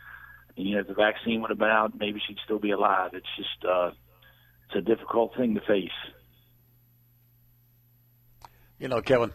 you 0.56 0.76
know 0.76 0.82
if 0.82 0.88
the 0.88 0.94
vaccine 0.94 1.42
would 1.42 1.50
have 1.50 1.60
been 1.60 1.70
out, 1.70 1.98
maybe 1.98 2.22
she'd 2.28 2.38
still 2.44 2.60
be 2.60 2.72
alive. 2.72 3.12
It's 3.14 3.26
just 3.38 3.66
uh, 3.70 3.92
it's 4.68 4.76
a 4.78 4.82
difficult 4.82 5.36
thing 5.36 5.56
to 5.56 5.62
face. 5.62 5.90
You 8.80 8.88
know, 8.88 9.02
Kevin, 9.02 9.34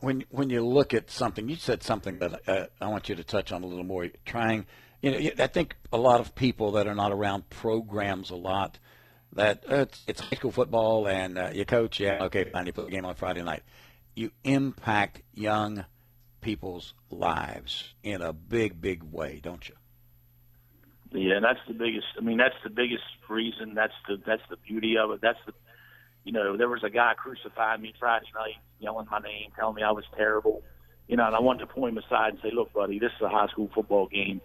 when 0.00 0.24
when 0.30 0.50
you 0.50 0.64
look 0.64 0.94
at 0.94 1.10
something, 1.10 1.48
you 1.48 1.56
said 1.56 1.82
something 1.82 2.18
that 2.18 2.48
uh, 2.48 2.66
I 2.80 2.88
want 2.88 3.08
you 3.08 3.14
to 3.14 3.24
touch 3.24 3.52
on 3.52 3.62
a 3.62 3.66
little 3.66 3.84
more. 3.84 4.08
Trying, 4.24 4.66
you 5.02 5.10
know, 5.10 5.30
I 5.38 5.46
think 5.48 5.76
a 5.92 5.98
lot 5.98 6.20
of 6.20 6.34
people 6.34 6.72
that 6.72 6.86
are 6.86 6.94
not 6.94 7.12
around 7.12 7.50
programs 7.50 8.30
a 8.30 8.36
lot 8.36 8.78
that 9.34 9.64
uh, 9.70 9.76
it's, 9.76 10.02
it's 10.06 10.20
high 10.20 10.36
school 10.36 10.52
football 10.52 11.08
and 11.08 11.38
uh, 11.38 11.50
you 11.52 11.64
coach, 11.64 12.00
yeah, 12.00 12.18
okay, 12.22 12.44
fine, 12.44 12.66
you 12.66 12.72
put 12.72 12.86
the 12.86 12.90
game 12.90 13.04
on 13.04 13.14
Friday 13.14 13.42
night. 13.42 13.62
You 14.14 14.30
impact 14.44 15.22
young 15.34 15.84
people's 16.40 16.94
lives 17.10 17.94
in 18.02 18.22
a 18.22 18.32
big, 18.32 18.80
big 18.80 19.02
way, 19.02 19.40
don't 19.42 19.68
you? 19.68 19.74
Yeah, 21.10 21.40
that's 21.40 21.60
the 21.66 21.74
biggest. 21.74 22.06
I 22.18 22.20
mean, 22.22 22.38
that's 22.38 22.54
the 22.62 22.70
biggest 22.70 23.04
reason. 23.28 23.74
That's 23.74 23.92
the 24.08 24.20
that's 24.26 24.42
the 24.50 24.56
beauty 24.56 24.96
of 24.98 25.12
it. 25.12 25.20
That's 25.22 25.38
the, 25.46 25.52
you 26.24 26.32
know, 26.32 26.56
there 26.56 26.68
was 26.68 26.82
a 26.82 26.90
guy 26.90 27.14
crucified 27.16 27.80
me 27.80 27.94
Friday 28.00 28.26
night, 28.34 28.56
yelling 28.80 29.06
my 29.08 29.20
name, 29.20 29.50
telling 29.56 29.76
me 29.76 29.82
I 29.82 29.92
was 29.92 30.04
terrible. 30.16 30.62
You 31.06 31.16
know, 31.16 31.26
and 31.26 31.36
I 31.36 31.40
wanted 31.40 31.60
to 31.60 31.66
point 31.66 31.96
him 31.96 32.02
aside 32.02 32.30
and 32.30 32.38
say, 32.42 32.50
"Look, 32.52 32.72
buddy, 32.72 32.98
this 32.98 33.12
is 33.14 33.22
a 33.22 33.28
high 33.28 33.46
school 33.48 33.70
football 33.72 34.08
game. 34.08 34.40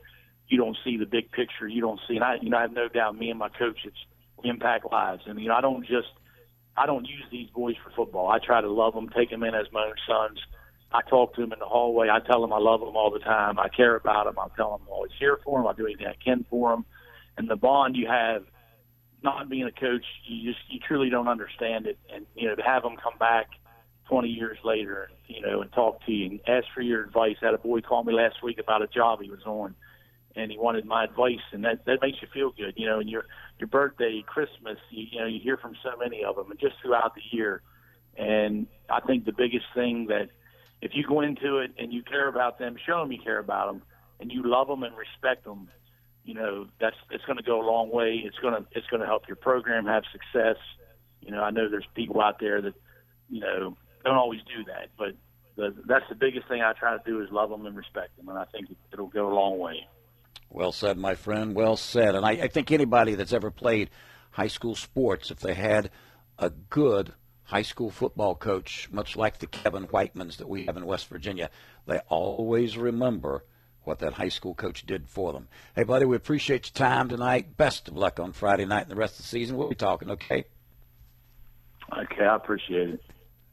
You 0.48 0.58
don't 0.58 0.78
see 0.84 0.98
the 0.98 1.08
big 1.08 1.32
picture. 1.32 1.68
You 1.68 1.82
don't 1.82 2.00
see." 2.08 2.16
And 2.16 2.24
I, 2.24 2.36
you 2.40 2.50
know, 2.50 2.58
I 2.58 2.62
have 2.62 2.74
no 2.74 2.88
doubt, 2.88 3.18
me 3.18 3.32
and 3.32 3.40
my 3.40 3.50
coach, 3.50 3.80
it's 3.86 3.98
impact 4.44 4.86
lives. 4.92 5.24
And 5.26 5.40
you 5.40 5.50
know, 5.50 5.56
I 5.56 5.62
don't 5.62 5.86
just 5.86 6.10
I 6.78 6.86
don't 6.86 7.06
use 7.06 7.26
these 7.32 7.50
boys 7.50 7.76
for 7.84 7.92
football. 7.92 8.30
I 8.30 8.40
try 8.40 8.62
to 8.62 8.72
love 8.72 8.94
them, 8.94 9.10
take 9.10 9.30
them 9.30 9.44
in 9.44 9.54
as 9.54 9.68
my 9.72 9.86
own 9.86 9.96
sons. 10.08 10.40
I 10.92 11.02
talk 11.08 11.36
to 11.36 11.42
them 11.42 11.54
in 11.54 11.60
the 11.60 11.66
hallway. 11.66 12.10
I 12.10 12.20
tell 12.20 12.42
them 12.42 12.52
I 12.52 12.58
love 12.58 12.80
them 12.80 12.96
all 12.96 13.12
the 13.12 13.20
time. 13.20 13.60
I 13.60 13.70
care 13.70 13.96
about 13.96 14.26
them. 14.26 14.40
I 14.40 14.48
tell 14.56 14.72
them 14.72 14.82
I'm 14.88 14.94
always 14.94 15.12
here 15.20 15.40
for 15.44 15.60
them. 15.60 15.68
I 15.68 15.74
do 15.74 15.86
anything 15.86 16.08
I 16.08 16.16
can 16.24 16.46
for 16.50 16.72
them. 16.72 16.86
And 17.38 17.50
the 17.50 17.56
bond 17.56 17.96
you 17.96 18.08
have, 18.08 18.44
not 19.22 19.50
being 19.50 19.66
a 19.66 19.72
coach, 19.72 20.06
you 20.26 20.52
just 20.52 20.64
you 20.70 20.80
truly 20.80 21.10
don't 21.10 21.28
understand 21.28 21.86
it. 21.86 22.00
And 22.14 22.26
you 22.36 22.48
know, 22.48 22.56
to 22.56 22.62
have 22.64 22.84
them 22.84 22.96
come 23.02 23.18
back 23.20 23.48
20 24.08 24.30
years 24.30 24.58
later, 24.64 25.12
you 25.28 25.42
know, 25.42 25.62
and 25.62 25.72
talk 25.74 26.04
to 26.06 26.12
you 26.12 26.26
and 26.26 26.40
ask 26.48 26.66
for 26.74 26.82
your 26.82 27.04
advice. 27.04 27.36
I 27.42 27.48
had 27.48 27.54
a 27.54 27.60
boy 27.60 27.82
call 27.82 28.04
me 28.04 28.14
last 28.14 28.42
week 28.42 28.58
about 28.58 28.82
a 28.82 28.88
job 28.88 29.22
he 29.22 29.30
was 29.30 29.44
on 29.46 29.76
and 30.36 30.52
he 30.52 30.58
wanted 30.58 30.86
my 30.86 31.04
advice, 31.04 31.44
and 31.52 31.64
that 31.66 31.86
that 31.86 32.02
makes 32.02 32.22
you 32.22 32.28
feel 32.34 32.52
good, 32.52 32.74
you 32.78 32.86
know. 32.86 33.00
And 33.00 33.10
your 33.10 33.26
your 33.60 33.68
birthday, 33.68 34.24
Christmas, 34.26 34.78
you, 34.90 35.06
you 35.12 35.20
know, 35.20 35.28
you 35.28 35.40
hear 35.40 35.58
from 35.58 35.76
so 35.84 35.98
many 35.98 36.24
of 36.24 36.36
them, 36.36 36.52
and 36.52 36.60
just 36.60 36.76
throughout 36.82 37.16
the 37.16 37.22
year. 37.32 37.62
And 38.18 38.68
I 38.90 39.00
think 39.00 39.26
the 39.26 39.32
biggest 39.32 39.66
thing 39.74 40.08
that 40.08 40.30
if 40.82 40.92
you 40.94 41.06
go 41.08 41.22
into 41.22 41.58
it 41.60 41.72
and 41.78 41.92
you 41.94 42.04
care 42.04 42.28
about 42.28 42.60
them, 42.60 42.76
show 42.86 43.00
them 43.00 43.12
you 43.12 43.20
care 43.22 43.40
about 43.40 43.68
them, 43.68 43.82
and 44.20 44.32
you 44.32 44.44
love 44.44 44.68
them 44.68 44.84
and 44.84 44.96
respect 44.96 45.46
them, 45.46 45.70
you 46.24 46.34
know, 46.34 46.68
that's 46.80 46.96
it's 47.12 47.26
going 47.26 47.38
to 47.38 47.44
go 47.44 47.62
a 47.62 47.66
long 47.66 47.92
way. 47.92 48.22
It's 48.24 48.38
going 48.38 48.54
to 48.54 48.68
it's 48.72 48.88
going 48.88 49.02
to 49.02 49.08
help 49.08 49.28
your 49.28 49.38
program 49.38 49.86
have 49.86 50.04
success. 50.12 50.58
You 51.22 51.32
know, 51.32 51.42
I 51.42 51.52
know 51.52 51.70
there's 51.70 51.88
people 51.96 52.22
out 52.22 52.40
there 52.40 52.62
that 52.62 52.76
you 53.30 53.40
know 53.40 53.78
don't 54.06 54.16
always 54.16 54.42
do 54.42 54.64
that, 54.66 54.90
but 54.98 55.16
the, 55.56 55.76
that's 55.88 56.06
the 56.08 56.16
biggest 56.16 56.48
thing 56.48 56.62
I 56.62 56.74
try 56.74 56.98
to 56.98 57.04
do 57.06 57.22
is 57.22 57.30
love 57.32 57.50
them 57.50 57.66
and 57.66 57.76
respect 57.76 58.16
them, 58.18 58.30
and 58.30 58.38
I 58.38 58.46
think 58.46 58.68
it'll 58.94 59.08
go 59.08 59.32
a 59.32 59.34
long 59.34 59.60
way. 59.60 59.88
Well 60.50 60.72
said, 60.72 60.98
my 60.98 61.16
friend. 61.16 61.56
Well 61.56 61.78
said. 61.78 62.16
And 62.16 62.26
I, 62.26 62.32
I 62.32 62.48
think 62.48 62.72
anybody 62.72 63.16
that's 63.16 63.34
ever 63.34 63.52
played 63.52 63.90
high 64.32 64.48
school 64.48 64.76
sports, 64.76 65.32
if 65.32 65.40
they 65.40 65.54
had 65.54 65.92
a 66.38 66.50
good 66.50 67.14
high 67.44 67.62
school 67.62 67.90
football 67.90 68.36
coach, 68.36 68.90
much 68.92 69.16
like 69.16 69.40
the 69.40 69.48
Kevin 69.48 69.88
Whitemans 69.88 70.38
that 70.38 70.50
we 70.50 70.66
have 70.66 70.78
in 70.78 70.86
West 70.86 71.08
Virginia, 71.08 71.50
they 71.86 72.00
always 72.08 72.78
remember 72.78 73.44
what 73.84 74.00
that 74.00 74.14
high 74.14 74.30
school 74.30 74.54
coach 74.54 74.86
did 74.86 75.08
for 75.08 75.34
them. 75.34 75.48
Hey, 75.76 75.84
buddy, 75.84 76.06
we 76.06 76.16
appreciate 76.16 76.68
your 76.68 76.88
time 76.88 77.10
tonight. 77.10 77.58
Best 77.58 77.88
of 77.88 77.98
luck 77.98 78.20
on 78.20 78.34
Friday 78.34 78.66
night 78.66 78.84
and 78.84 78.92
the 78.92 78.96
rest 78.96 79.14
of 79.14 79.24
the 79.24 79.30
season. 79.30 79.58
We'll 79.58 79.70
be 79.70 79.76
talking, 79.76 80.12
okay? 80.12 80.46
Okay, 81.92 82.24
I 82.24 82.36
appreciate 82.36 82.90
it. 82.90 83.04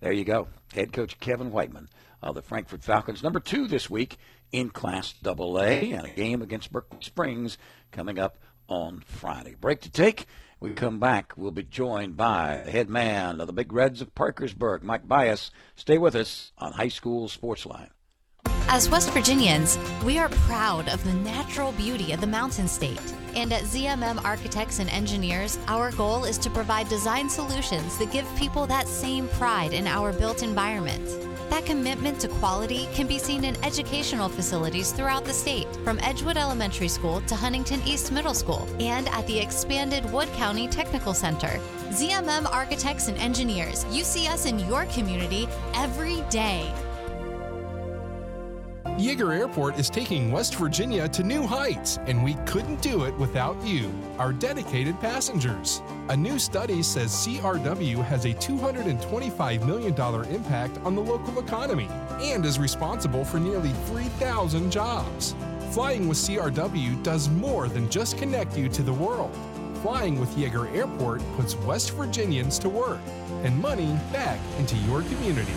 There 0.01 0.12
you 0.12 0.24
go. 0.24 0.49
Head 0.74 0.92
coach 0.92 1.18
Kevin 1.20 1.51
Whiteman 1.51 1.88
of 2.22 2.34
the 2.34 2.42
Frankfort 2.42 2.82
Falcons, 2.82 3.22
number 3.22 3.40
two 3.40 3.66
this 3.66 3.88
week 3.88 4.18
in 4.53 4.70
Class 4.70 5.14
AA, 5.24 5.34
and 5.34 6.07
a 6.07 6.11
game 6.11 6.42
against 6.42 6.72
Berkeley 6.72 6.99
Springs 7.03 7.59
coming 7.90 8.18
up 8.18 8.38
on 8.68 9.03
Friday. 9.07 9.55
Break 9.61 9.80
to 9.82 9.90
take. 9.90 10.26
We 10.59 10.72
come 10.72 10.99
back. 10.99 11.34
We'll 11.36 11.51
be 11.51 11.62
joined 11.62 12.16
by 12.16 12.62
the 12.64 12.70
head 12.70 12.88
man 12.88 13.40
of 13.40 13.47
the 13.47 13.53
Big 13.53 13.72
Reds 13.72 14.01
of 14.01 14.14
Parkersburg, 14.14 14.82
Mike 14.82 15.07
Byus. 15.07 15.51
Stay 15.74 15.99
with 15.99 16.14
us 16.14 16.53
on 16.57 16.72
High 16.72 16.88
School 16.88 17.28
Sports 17.28 17.66
Line. 17.66 17.90
As 18.68 18.88
West 18.88 19.11
Virginians, 19.11 19.78
we 20.05 20.18
are 20.18 20.28
proud 20.28 20.88
of 20.88 21.05
the 21.05 21.12
natural 21.12 21.72
beauty 21.72 22.12
of 22.12 22.20
the 22.20 22.26
Mountain 22.26 22.68
State. 22.68 23.14
And 23.34 23.53
at 23.53 23.62
ZMM 23.62 24.24
Architects 24.24 24.80
and 24.80 24.90
Engineers, 24.90 25.59
our 25.68 25.92
goal 25.92 26.24
is 26.24 26.38
to 26.38 26.51
provide 26.51 26.88
design 26.88 27.28
solutions 27.28 27.97
that 27.99 28.11
give 28.11 28.26
people 28.36 28.66
that 28.66 28.88
same 28.88 29.28
pride 29.28 29.72
in 29.72 29.86
our 29.86 30.12
built 30.12 30.42
environment. 30.42 31.26
That 31.51 31.64
commitment 31.64 32.20
to 32.20 32.28
quality 32.28 32.88
can 32.92 33.07
be 33.07 33.18
seen 33.18 33.44
in 33.44 33.57
educational 33.64 34.28
facilities 34.28 34.92
throughout 34.92 35.24
the 35.24 35.32
state, 35.32 35.68
from 35.84 35.99
Edgewood 36.01 36.36
Elementary 36.36 36.88
School 36.88 37.20
to 37.22 37.36
Huntington 37.36 37.80
East 37.86 38.11
Middle 38.11 38.34
School, 38.34 38.68
and 38.80 39.09
at 39.11 39.26
the 39.26 39.38
expanded 39.38 40.11
Wood 40.12 40.28
County 40.32 40.66
Technical 40.68 41.14
Center. 41.14 41.61
ZMM 41.90 42.51
Architects 42.53 43.09
and 43.09 43.16
Engineers, 43.18 43.86
you 43.90 44.03
see 44.03 44.26
us 44.26 44.47
in 44.47 44.59
your 44.61 44.86
community 44.86 45.49
every 45.74 46.22
day. 46.30 46.72
Yeager 48.95 49.37
Airport 49.37 49.78
is 49.78 49.91
taking 49.91 50.32
West 50.32 50.55
Virginia 50.55 51.07
to 51.09 51.22
new 51.22 51.47
heights, 51.47 51.99
and 52.07 52.24
we 52.24 52.32
couldn't 52.47 52.80
do 52.80 53.05
it 53.05 53.14
without 53.18 53.62
you, 53.62 53.93
our 54.18 54.32
dedicated 54.32 54.99
passengers. 55.01 55.82
A 56.09 56.16
new 56.16 56.39
study 56.39 56.82
says 56.82 57.11
CRW 57.11 58.03
has 58.05 58.24
a 58.24 58.32
$225 58.32 59.66
million 59.66 59.95
impact 60.34 60.78
on 60.78 60.95
the 60.95 61.03
local 61.03 61.39
economy 61.39 61.89
and 62.22 62.47
is 62.47 62.59
responsible 62.59 63.22
for 63.22 63.39
nearly 63.39 63.72
3,000 63.84 64.70
jobs. 64.70 65.34
Flying 65.72 66.09
with 66.09 66.16
CRW 66.16 67.03
does 67.03 67.28
more 67.28 67.68
than 67.68 67.91
just 67.91 68.16
connect 68.16 68.57
you 68.57 68.66
to 68.70 68.82
the 68.82 68.93
world. 68.95 69.37
Flying 69.82 70.18
with 70.18 70.34
Yeager 70.37 70.74
Airport 70.74 71.20
puts 71.37 71.55
West 71.57 71.91
Virginians 71.91 72.59
to 72.61 72.70
work 72.70 73.01
and 73.43 73.61
money 73.61 73.99
back 74.11 74.41
into 74.59 74.74
your 74.78 75.03
community. 75.03 75.53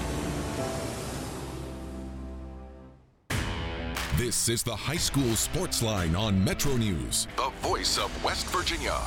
This 4.20 4.50
is 4.50 4.64
the 4.64 4.76
High 4.76 4.98
School 4.98 5.34
Sports 5.38 5.82
Line 5.82 6.14
on 6.14 6.44
Metro 6.44 6.76
News, 6.76 7.26
the 7.38 7.50
voice 7.66 7.98
of 7.98 8.12
West 8.22 8.48
Virginia. 8.48 9.00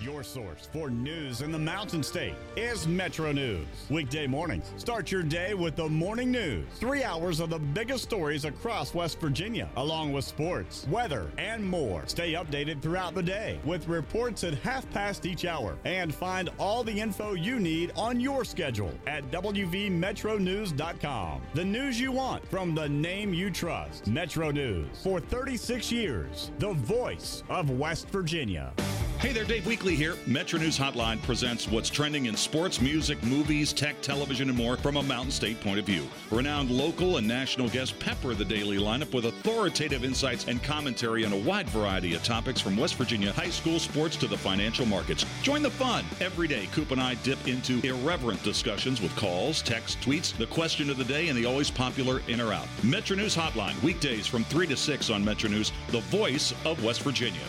Your 0.00 0.22
source 0.22 0.68
for 0.72 0.88
news 0.90 1.40
in 1.40 1.50
the 1.50 1.58
Mountain 1.58 2.02
State 2.02 2.34
is 2.54 2.86
Metro 2.86 3.32
News. 3.32 3.66
Weekday 3.88 4.26
mornings, 4.26 4.70
start 4.76 5.10
your 5.10 5.22
day 5.22 5.54
with 5.54 5.74
the 5.74 5.88
morning 5.88 6.30
news. 6.30 6.66
Three 6.74 7.02
hours 7.02 7.40
of 7.40 7.48
the 7.48 7.58
biggest 7.58 8.04
stories 8.04 8.44
across 8.44 8.92
West 8.92 9.18
Virginia, 9.20 9.70
along 9.76 10.12
with 10.12 10.26
sports, 10.26 10.86
weather, 10.90 11.30
and 11.38 11.64
more. 11.64 12.02
Stay 12.06 12.34
updated 12.34 12.82
throughout 12.82 13.14
the 13.14 13.22
day 13.22 13.58
with 13.64 13.88
reports 13.88 14.44
at 14.44 14.52
half 14.58 14.88
past 14.90 15.24
each 15.24 15.46
hour. 15.46 15.78
And 15.86 16.14
find 16.14 16.50
all 16.58 16.84
the 16.84 17.00
info 17.00 17.32
you 17.32 17.58
need 17.58 17.90
on 17.96 18.20
your 18.20 18.44
schedule 18.44 18.92
at 19.06 19.24
WVMetroNews.com. 19.30 21.40
The 21.54 21.64
news 21.64 21.98
you 21.98 22.12
want 22.12 22.46
from 22.48 22.74
the 22.74 22.86
name 22.88 23.32
you 23.32 23.50
trust. 23.50 24.08
Metro 24.08 24.50
News. 24.50 24.88
For 25.02 25.20
36 25.20 25.90
years, 25.90 26.50
the 26.58 26.74
voice 26.74 27.42
of 27.48 27.70
West 27.70 28.10
Virginia. 28.10 28.74
Hey 29.18 29.32
there, 29.32 29.44
Dave 29.44 29.62
Weekley 29.64 29.94
here. 29.94 30.14
Metro 30.26 30.58
News 30.58 30.78
Hotline 30.78 31.22
presents 31.22 31.66
what's 31.66 31.88
trending 31.88 32.26
in 32.26 32.36
sports, 32.36 32.82
music, 32.82 33.20
movies, 33.24 33.72
tech, 33.72 33.98
television, 34.02 34.50
and 34.50 34.58
more 34.58 34.76
from 34.76 34.98
a 34.98 35.02
Mountain 35.02 35.30
State 35.30 35.58
point 35.62 35.78
of 35.78 35.86
view. 35.86 36.06
Renowned 36.30 36.70
local 36.70 37.16
and 37.16 37.26
national 37.26 37.70
guests 37.70 37.94
pepper 37.98 38.34
the 38.34 38.44
daily 38.44 38.76
lineup 38.76 39.14
with 39.14 39.24
authoritative 39.24 40.04
insights 40.04 40.46
and 40.48 40.62
commentary 40.62 41.24
on 41.24 41.32
a 41.32 41.38
wide 41.38 41.66
variety 41.70 42.14
of 42.14 42.22
topics 42.22 42.60
from 42.60 42.76
West 42.76 42.96
Virginia 42.96 43.32
high 43.32 43.48
school 43.48 43.78
sports 43.78 44.16
to 44.16 44.26
the 44.26 44.36
financial 44.36 44.84
markets. 44.84 45.24
Join 45.42 45.62
the 45.62 45.70
fun. 45.70 46.04
Every 46.20 46.46
day, 46.46 46.68
Coop 46.72 46.90
and 46.90 47.00
I 47.00 47.14
dip 47.14 47.48
into 47.48 47.80
irreverent 47.86 48.42
discussions 48.42 49.00
with 49.00 49.16
calls, 49.16 49.62
texts, 49.62 49.96
tweets, 50.04 50.36
the 50.36 50.46
question 50.46 50.90
of 50.90 50.98
the 50.98 51.04
day, 51.04 51.28
and 51.28 51.38
the 51.38 51.46
always 51.46 51.70
popular 51.70 52.20
in 52.28 52.38
or 52.38 52.52
out. 52.52 52.68
Metro 52.84 53.16
News 53.16 53.34
Hotline, 53.34 53.82
weekdays 53.82 54.26
from 54.26 54.44
3 54.44 54.66
to 54.66 54.76
6 54.76 55.08
on 55.08 55.24
Metro 55.24 55.48
News, 55.48 55.72
the 55.88 56.00
voice 56.00 56.52
of 56.66 56.84
West 56.84 57.00
Virginia. 57.00 57.40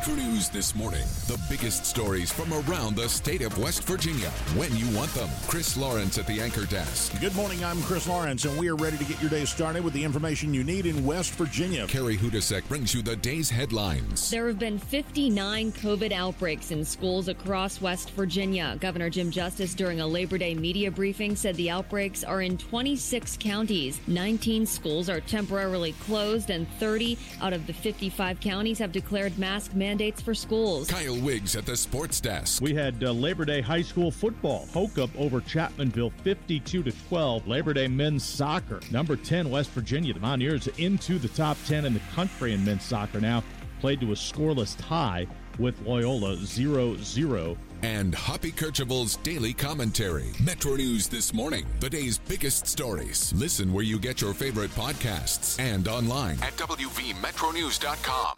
Metro 0.00 0.14
News 0.14 0.48
this 0.48 0.74
morning. 0.74 1.02
The 1.26 1.38
biggest 1.50 1.84
stories 1.84 2.32
from 2.32 2.50
around 2.54 2.96
the 2.96 3.06
state 3.06 3.42
of 3.42 3.58
West 3.58 3.84
Virginia 3.84 4.30
when 4.56 4.74
you 4.74 4.88
want 4.96 5.12
them. 5.12 5.28
Chris 5.46 5.76
Lawrence 5.76 6.16
at 6.16 6.26
the 6.26 6.40
anchor 6.40 6.64
desk. 6.64 7.20
Good 7.20 7.34
morning. 7.36 7.62
I'm 7.62 7.82
Chris 7.82 8.08
Lawrence, 8.08 8.46
and 8.46 8.58
we 8.58 8.70
are 8.70 8.76
ready 8.76 8.96
to 8.96 9.04
get 9.04 9.20
your 9.20 9.28
day 9.28 9.44
started 9.44 9.84
with 9.84 9.92
the 9.92 10.02
information 10.02 10.54
you 10.54 10.64
need 10.64 10.86
in 10.86 11.04
West 11.04 11.32
Virginia. 11.32 11.86
Carrie 11.86 12.16
Hudasek 12.16 12.66
brings 12.66 12.94
you 12.94 13.02
the 13.02 13.16
day's 13.16 13.50
headlines. 13.50 14.30
There 14.30 14.46
have 14.46 14.58
been 14.58 14.78
59 14.78 15.72
COVID 15.72 16.12
outbreaks 16.12 16.70
in 16.70 16.82
schools 16.82 17.28
across 17.28 17.82
West 17.82 18.12
Virginia. 18.12 18.78
Governor 18.80 19.10
Jim 19.10 19.30
Justice, 19.30 19.74
during 19.74 20.00
a 20.00 20.06
Labor 20.06 20.38
Day 20.38 20.54
media 20.54 20.90
briefing, 20.90 21.36
said 21.36 21.56
the 21.56 21.68
outbreaks 21.68 22.24
are 22.24 22.40
in 22.40 22.56
26 22.56 23.36
counties. 23.36 24.00
19 24.06 24.64
schools 24.64 25.10
are 25.10 25.20
temporarily 25.20 25.92
closed, 26.04 26.48
and 26.48 26.66
30 26.78 27.18
out 27.42 27.52
of 27.52 27.66
the 27.66 27.74
55 27.74 28.40
counties 28.40 28.78
have 28.78 28.92
declared 28.92 29.38
mask 29.38 29.74
mandates 29.74 29.89
for 29.98 30.34
schools. 30.34 30.88
Kyle 30.88 31.18
Wiggs 31.18 31.56
at 31.56 31.66
the 31.66 31.76
sports 31.76 32.20
desk. 32.20 32.62
We 32.62 32.74
had 32.74 33.02
uh, 33.02 33.10
Labor 33.10 33.44
Day 33.44 33.60
high 33.60 33.82
school 33.82 34.12
football. 34.12 34.68
Hoke 34.72 34.98
up 34.98 35.10
over 35.18 35.40
Chapmanville 35.40 36.12
52 36.22 36.84
to 36.84 36.92
12. 37.08 37.48
Labor 37.48 37.72
Day 37.72 37.88
men's 37.88 38.24
soccer. 38.24 38.80
Number 38.92 39.16
10 39.16 39.50
West 39.50 39.70
Virginia. 39.70 40.14
The 40.14 40.20
Mountaineers 40.20 40.68
into 40.78 41.18
the 41.18 41.28
top 41.28 41.56
10 41.66 41.84
in 41.86 41.94
the 41.94 42.00
country 42.14 42.54
in 42.54 42.64
men's 42.64 42.84
soccer 42.84 43.20
now. 43.20 43.42
Played 43.80 44.00
to 44.02 44.12
a 44.12 44.14
scoreless 44.14 44.76
tie 44.78 45.26
with 45.58 45.80
Loyola 45.84 46.36
0 46.36 46.96
0. 46.96 47.56
And 47.82 48.14
Hoppy 48.14 48.52
Kercheval's 48.52 49.16
daily 49.16 49.52
commentary. 49.52 50.32
Metro 50.40 50.76
News 50.76 51.08
this 51.08 51.34
morning. 51.34 51.66
The 51.80 51.90
day's 51.90 52.18
biggest 52.18 52.68
stories. 52.68 53.32
Listen 53.34 53.72
where 53.72 53.84
you 53.84 53.98
get 53.98 54.20
your 54.20 54.34
favorite 54.34 54.70
podcasts 54.70 55.58
and 55.58 55.88
online 55.88 56.38
at 56.42 56.56
WVMetroNews.com. 56.56 58.36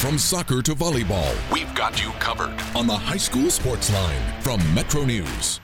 From 0.00 0.18
soccer 0.18 0.60
to 0.62 0.74
volleyball, 0.74 1.52
we've 1.52 1.72
got 1.76 2.02
you 2.02 2.10
covered 2.12 2.58
on 2.74 2.88
the 2.88 2.96
High 2.96 3.16
School 3.16 3.48
Sports 3.48 3.92
Line 3.92 4.40
from 4.40 4.58
Metro 4.74 5.04
News. 5.04 5.60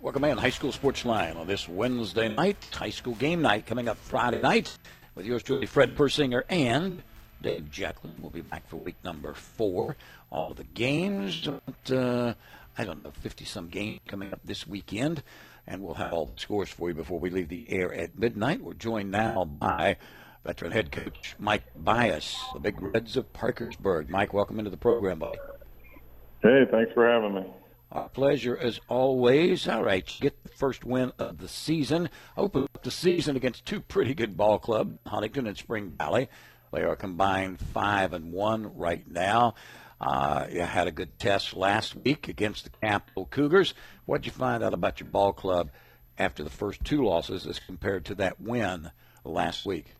Welcome 0.00 0.24
in, 0.24 0.38
High 0.38 0.48
School 0.48 0.72
Sports 0.72 1.04
Line 1.04 1.36
on 1.36 1.46
this 1.46 1.68
Wednesday 1.68 2.28
night, 2.28 2.56
high 2.72 2.88
school 2.88 3.14
game 3.16 3.42
night 3.42 3.66
coming 3.66 3.88
up 3.88 3.98
Friday 3.98 4.40
night 4.40 4.78
with 5.14 5.26
yours 5.26 5.42
truly, 5.42 5.66
Fred 5.66 5.96
Persinger 5.96 6.44
and 6.48 7.02
Dave 7.42 7.68
Jecklin. 7.70 8.12
We'll 8.20 8.30
be 8.30 8.40
back 8.40 8.66
for 8.68 8.76
week 8.76 8.96
number 9.04 9.34
four. 9.34 9.96
All 10.30 10.54
the 10.54 10.64
games, 10.64 11.46
uh, 11.90 12.32
I 12.78 12.84
don't 12.84 13.04
know, 13.04 13.10
50 13.10 13.44
some 13.44 13.68
game 13.68 14.00
coming 14.06 14.32
up 14.32 14.40
this 14.44 14.66
weekend, 14.66 15.22
and 15.66 15.82
we'll 15.82 15.94
have 15.94 16.12
all 16.12 16.26
the 16.26 16.40
scores 16.40 16.70
for 16.70 16.88
you 16.88 16.94
before 16.94 17.18
we 17.18 17.30
leave 17.30 17.48
the 17.48 17.66
air 17.70 17.92
at 17.92 18.18
midnight. 18.18 18.62
We're 18.62 18.74
joined 18.74 19.10
now 19.10 19.44
by 19.44 19.96
veteran 20.44 20.72
head 20.72 20.90
coach 20.90 21.34
Mike 21.38 21.64
Byus, 21.82 22.36
the 22.54 22.60
Big 22.60 22.80
Reds 22.80 23.16
of 23.16 23.32
Parkersburg. 23.32 24.08
Mike, 24.08 24.32
welcome 24.32 24.58
into 24.58 24.70
the 24.70 24.76
program, 24.76 25.18
buddy. 25.18 25.38
Hey, 26.42 26.64
thanks 26.70 26.92
for 26.94 27.06
having 27.06 27.34
me. 27.34 27.46
Our 27.92 28.08
pleasure 28.08 28.56
as 28.56 28.80
always. 28.88 29.66
All 29.68 29.82
right, 29.82 30.08
you 30.08 30.20
get 30.22 30.42
the 30.44 30.48
first 30.48 30.84
win 30.84 31.12
of 31.18 31.38
the 31.38 31.48
season. 31.48 32.08
Open 32.36 32.62
up 32.62 32.82
the 32.82 32.90
season 32.90 33.36
against 33.36 33.66
two 33.66 33.80
pretty 33.80 34.14
good 34.14 34.36
ball 34.36 34.58
clubs, 34.58 34.96
Huntington 35.06 35.48
and 35.48 35.58
Spring 35.58 35.90
Valley. 35.98 36.28
They 36.72 36.82
are 36.82 36.94
combined 36.94 37.58
five 37.58 38.12
and 38.12 38.32
one 38.32 38.76
right 38.76 39.06
now. 39.10 39.54
Uh, 40.00 40.46
you 40.50 40.62
had 40.62 40.88
a 40.88 40.92
good 40.92 41.18
test 41.18 41.54
last 41.54 41.94
week 41.94 42.28
against 42.28 42.64
the 42.64 42.70
Capital 42.70 43.26
Cougars. 43.26 43.74
What'd 44.06 44.24
you 44.24 44.32
find 44.32 44.64
out 44.64 44.72
about 44.72 44.98
your 44.98 45.08
ball 45.08 45.32
club 45.32 45.70
after 46.18 46.42
the 46.42 46.50
first 46.50 46.82
two 46.84 47.04
losses 47.04 47.46
as 47.46 47.58
compared 47.58 48.04
to 48.06 48.14
that 48.16 48.40
win 48.40 48.90
last 49.24 49.66
week? 49.66 49.94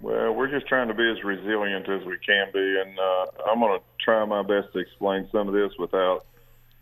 Well, 0.00 0.32
we're 0.32 0.50
just 0.50 0.66
trying 0.66 0.88
to 0.88 0.94
be 0.94 1.10
as 1.10 1.22
resilient 1.22 1.86
as 1.88 2.06
we 2.06 2.16
can 2.24 2.48
be, 2.54 2.80
and 2.80 2.98
uh, 2.98 3.50
I'm 3.50 3.60
going 3.60 3.78
to 3.78 3.84
try 4.02 4.24
my 4.24 4.42
best 4.42 4.72
to 4.72 4.78
explain 4.78 5.28
some 5.30 5.46
of 5.46 5.52
this 5.52 5.72
without 5.78 6.24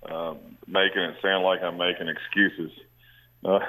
um, 0.08 0.38
making 0.68 1.02
it 1.02 1.16
sound 1.20 1.44
like 1.44 1.60
I'm 1.62 1.76
making 1.76 2.08
excuses. 2.08 2.72
Uh, 3.44 3.60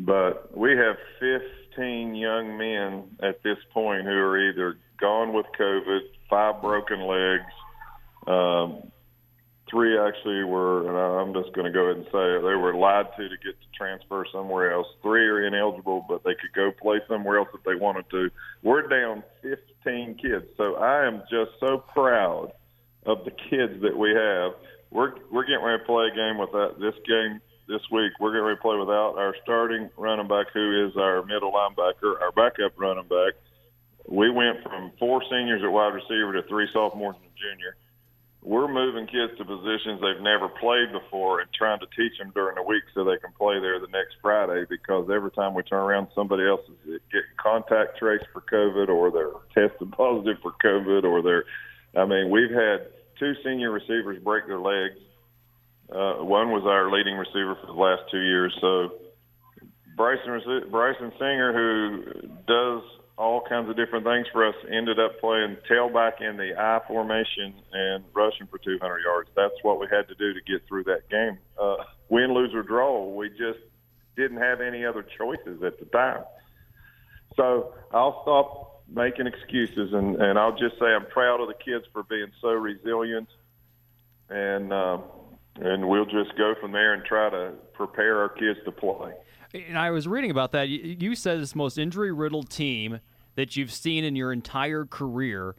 but 0.00 0.56
we 0.56 0.70
have 0.70 0.96
15 1.20 2.14
young 2.14 2.56
men 2.56 3.04
at 3.22 3.42
this 3.42 3.58
point 3.70 4.04
who 4.04 4.10
are 4.10 4.48
either 4.48 4.78
gone 4.98 5.34
with 5.34 5.44
COVID, 5.60 6.00
five 6.30 6.62
broken 6.62 7.06
legs. 7.06 7.52
Um, 8.26 8.92
three 9.72 9.98
actually 9.98 10.44
were, 10.44 10.86
and 10.86 10.96
I'm 10.96 11.42
just 11.42 11.54
going 11.54 11.64
to 11.64 11.72
go 11.72 11.86
ahead 11.86 11.96
and 11.96 12.06
say 12.06 12.36
it, 12.36 12.42
they 12.42 12.54
were 12.54 12.74
lied 12.74 13.06
to 13.16 13.28
to 13.28 13.36
get 13.38 13.58
to 13.58 13.66
transfer 13.76 14.26
somewhere 14.30 14.72
else. 14.72 14.86
Three 15.02 15.26
are 15.26 15.46
ineligible, 15.46 16.04
but 16.06 16.22
they 16.22 16.34
could 16.34 16.52
go 16.54 16.70
play 16.70 17.00
somewhere 17.08 17.38
else 17.38 17.48
if 17.54 17.64
they 17.64 17.74
wanted 17.74 18.08
to. 18.10 18.30
We're 18.62 18.86
down 18.86 19.24
15 19.42 20.16
kids, 20.20 20.44
so 20.56 20.76
I 20.76 21.06
am 21.06 21.22
just 21.30 21.52
so 21.58 21.78
proud 21.78 22.52
of 23.06 23.24
the 23.24 23.30
kids 23.30 23.82
that 23.82 23.96
we 23.96 24.10
have. 24.10 24.52
We're 24.90 25.14
we're 25.32 25.44
getting 25.44 25.64
ready 25.64 25.78
to 25.78 25.86
play 25.86 26.08
a 26.12 26.14
game 26.14 26.38
with 26.38 26.52
that 26.52 26.76
this 26.78 26.94
game 27.08 27.40
this 27.66 27.80
week. 27.90 28.12
We're 28.20 28.32
getting 28.32 28.44
ready 28.44 28.56
to 28.56 28.62
play 28.62 28.76
without 28.76 29.16
our 29.16 29.34
starting 29.42 29.88
running 29.96 30.28
back, 30.28 30.48
who 30.52 30.86
is 30.86 30.96
our 30.98 31.24
middle 31.24 31.50
linebacker, 31.50 32.20
our 32.20 32.30
backup 32.32 32.76
running 32.76 33.08
back. 33.08 33.40
We 34.06 34.28
went 34.30 34.62
from 34.62 34.92
four 34.98 35.22
seniors 35.30 35.62
at 35.64 35.72
wide 35.72 35.94
receiver 35.94 36.34
to 36.34 36.42
three 36.46 36.68
sophomores 36.72 37.16
and 37.16 37.24
a 37.24 37.34
junior 37.40 37.76
we're 38.42 38.66
moving 38.66 39.06
kids 39.06 39.38
to 39.38 39.44
positions 39.44 40.02
they've 40.02 40.22
never 40.22 40.48
played 40.48 40.90
before 40.90 41.40
and 41.40 41.48
trying 41.54 41.78
to 41.78 41.86
teach 41.94 42.18
them 42.18 42.32
during 42.34 42.56
the 42.56 42.62
week 42.62 42.82
so 42.92 43.04
they 43.04 43.18
can 43.18 43.30
play 43.38 43.60
there 43.60 43.78
the 43.78 43.86
next 43.86 44.18
Friday 44.20 44.66
because 44.68 45.08
every 45.14 45.30
time 45.30 45.54
we 45.54 45.62
turn 45.62 45.78
around, 45.78 46.08
somebody 46.12 46.42
else 46.46 46.60
is 46.68 47.00
getting 47.12 47.30
contact 47.38 47.98
traced 47.98 48.26
for 48.32 48.42
COVID 48.42 48.88
or 48.88 49.12
they're 49.12 49.30
tested 49.68 49.92
positive 49.92 50.38
for 50.42 50.52
COVID 50.62 51.04
or 51.04 51.22
they're, 51.22 51.44
I 51.94 52.04
mean, 52.04 52.30
we've 52.30 52.50
had 52.50 52.90
two 53.18 53.32
senior 53.44 53.70
receivers 53.70 54.20
break 54.22 54.46
their 54.48 54.58
legs. 54.58 54.98
Uh, 55.88 56.24
one 56.24 56.50
was 56.50 56.64
our 56.66 56.90
leading 56.90 57.14
receiver 57.16 57.56
for 57.60 57.66
the 57.66 57.78
last 57.78 58.02
two 58.10 58.22
years. 58.22 58.52
So 58.60 58.90
Bryson, 59.96 60.40
Bryson 60.68 61.12
Singer, 61.16 61.52
who 61.52 62.28
does 62.48 62.82
all 63.18 63.42
kinds 63.48 63.68
of 63.68 63.76
different 63.76 64.04
things 64.04 64.26
for 64.32 64.46
us. 64.46 64.54
Ended 64.70 64.98
up 64.98 65.20
playing 65.20 65.56
tailback 65.70 66.20
in 66.20 66.36
the 66.36 66.58
I 66.58 66.80
formation 66.86 67.54
and 67.72 68.04
rushing 68.14 68.46
for 68.46 68.58
200 68.58 69.00
yards. 69.00 69.30
That's 69.36 69.54
what 69.62 69.78
we 69.78 69.86
had 69.90 70.08
to 70.08 70.14
do 70.14 70.32
to 70.32 70.40
get 70.40 70.66
through 70.66 70.84
that 70.84 71.08
game. 71.08 71.38
Uh, 71.60 71.76
win, 72.08 72.32
lose, 72.32 72.54
or 72.54 72.62
draw. 72.62 73.08
We 73.08 73.28
just 73.30 73.60
didn't 74.16 74.38
have 74.38 74.60
any 74.60 74.84
other 74.84 75.04
choices 75.18 75.62
at 75.62 75.78
the 75.78 75.86
time. 75.86 76.24
So 77.36 77.74
I'll 77.92 78.22
stop 78.22 78.82
making 78.88 79.26
excuses 79.26 79.92
and, 79.92 80.16
and 80.16 80.38
I'll 80.38 80.56
just 80.56 80.78
say 80.78 80.86
I'm 80.86 81.06
proud 81.06 81.40
of 81.40 81.48
the 81.48 81.54
kids 81.54 81.84
for 81.92 82.02
being 82.02 82.30
so 82.40 82.48
resilient 82.48 83.28
and 84.28 84.72
uh, 84.72 84.98
and 85.56 85.88
we'll 85.88 86.06
just 86.06 86.36
go 86.36 86.54
from 86.60 86.72
there 86.72 86.94
and 86.94 87.04
try 87.04 87.30
to 87.30 87.52
prepare 87.74 88.20
our 88.20 88.28
kids 88.30 88.58
to 88.64 88.72
play. 88.72 89.12
And 89.54 89.78
I 89.78 89.90
was 89.90 90.08
reading 90.08 90.30
about 90.30 90.52
that. 90.52 90.68
You 90.68 91.14
said 91.14 91.40
it's 91.40 91.52
the 91.52 91.58
most 91.58 91.78
injury 91.78 92.12
riddled 92.12 92.48
team 92.50 93.00
that 93.34 93.56
you've 93.56 93.72
seen 93.72 94.04
in 94.04 94.16
your 94.16 94.32
entire 94.32 94.84
career. 94.84 95.54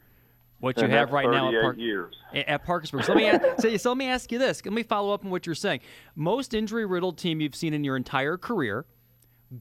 What 0.60 0.78
you 0.78 0.84
and 0.84 0.92
have 0.92 1.10
right 1.12 1.28
now 1.28 1.54
at, 1.54 1.60
Park, 1.60 1.76
years. 1.78 2.14
at 2.32 2.64
Parkersburg. 2.64 3.04
So 3.04 3.12
let 3.12 3.18
me 3.18 3.26
ask, 3.26 3.42
so, 3.60 3.76
so 3.76 3.90
let 3.90 3.98
me 3.98 4.06
ask 4.06 4.32
you 4.32 4.38
this. 4.38 4.64
Let 4.64 4.72
me 4.72 4.82
follow 4.82 5.12
up 5.12 5.24
on 5.24 5.30
what 5.30 5.44
you're 5.46 5.54
saying. 5.54 5.80
Most 6.14 6.54
injury 6.54 6.86
riddled 6.86 7.18
team 7.18 7.40
you've 7.40 7.54
seen 7.54 7.74
in 7.74 7.84
your 7.84 7.96
entire 7.96 8.36
career. 8.38 8.86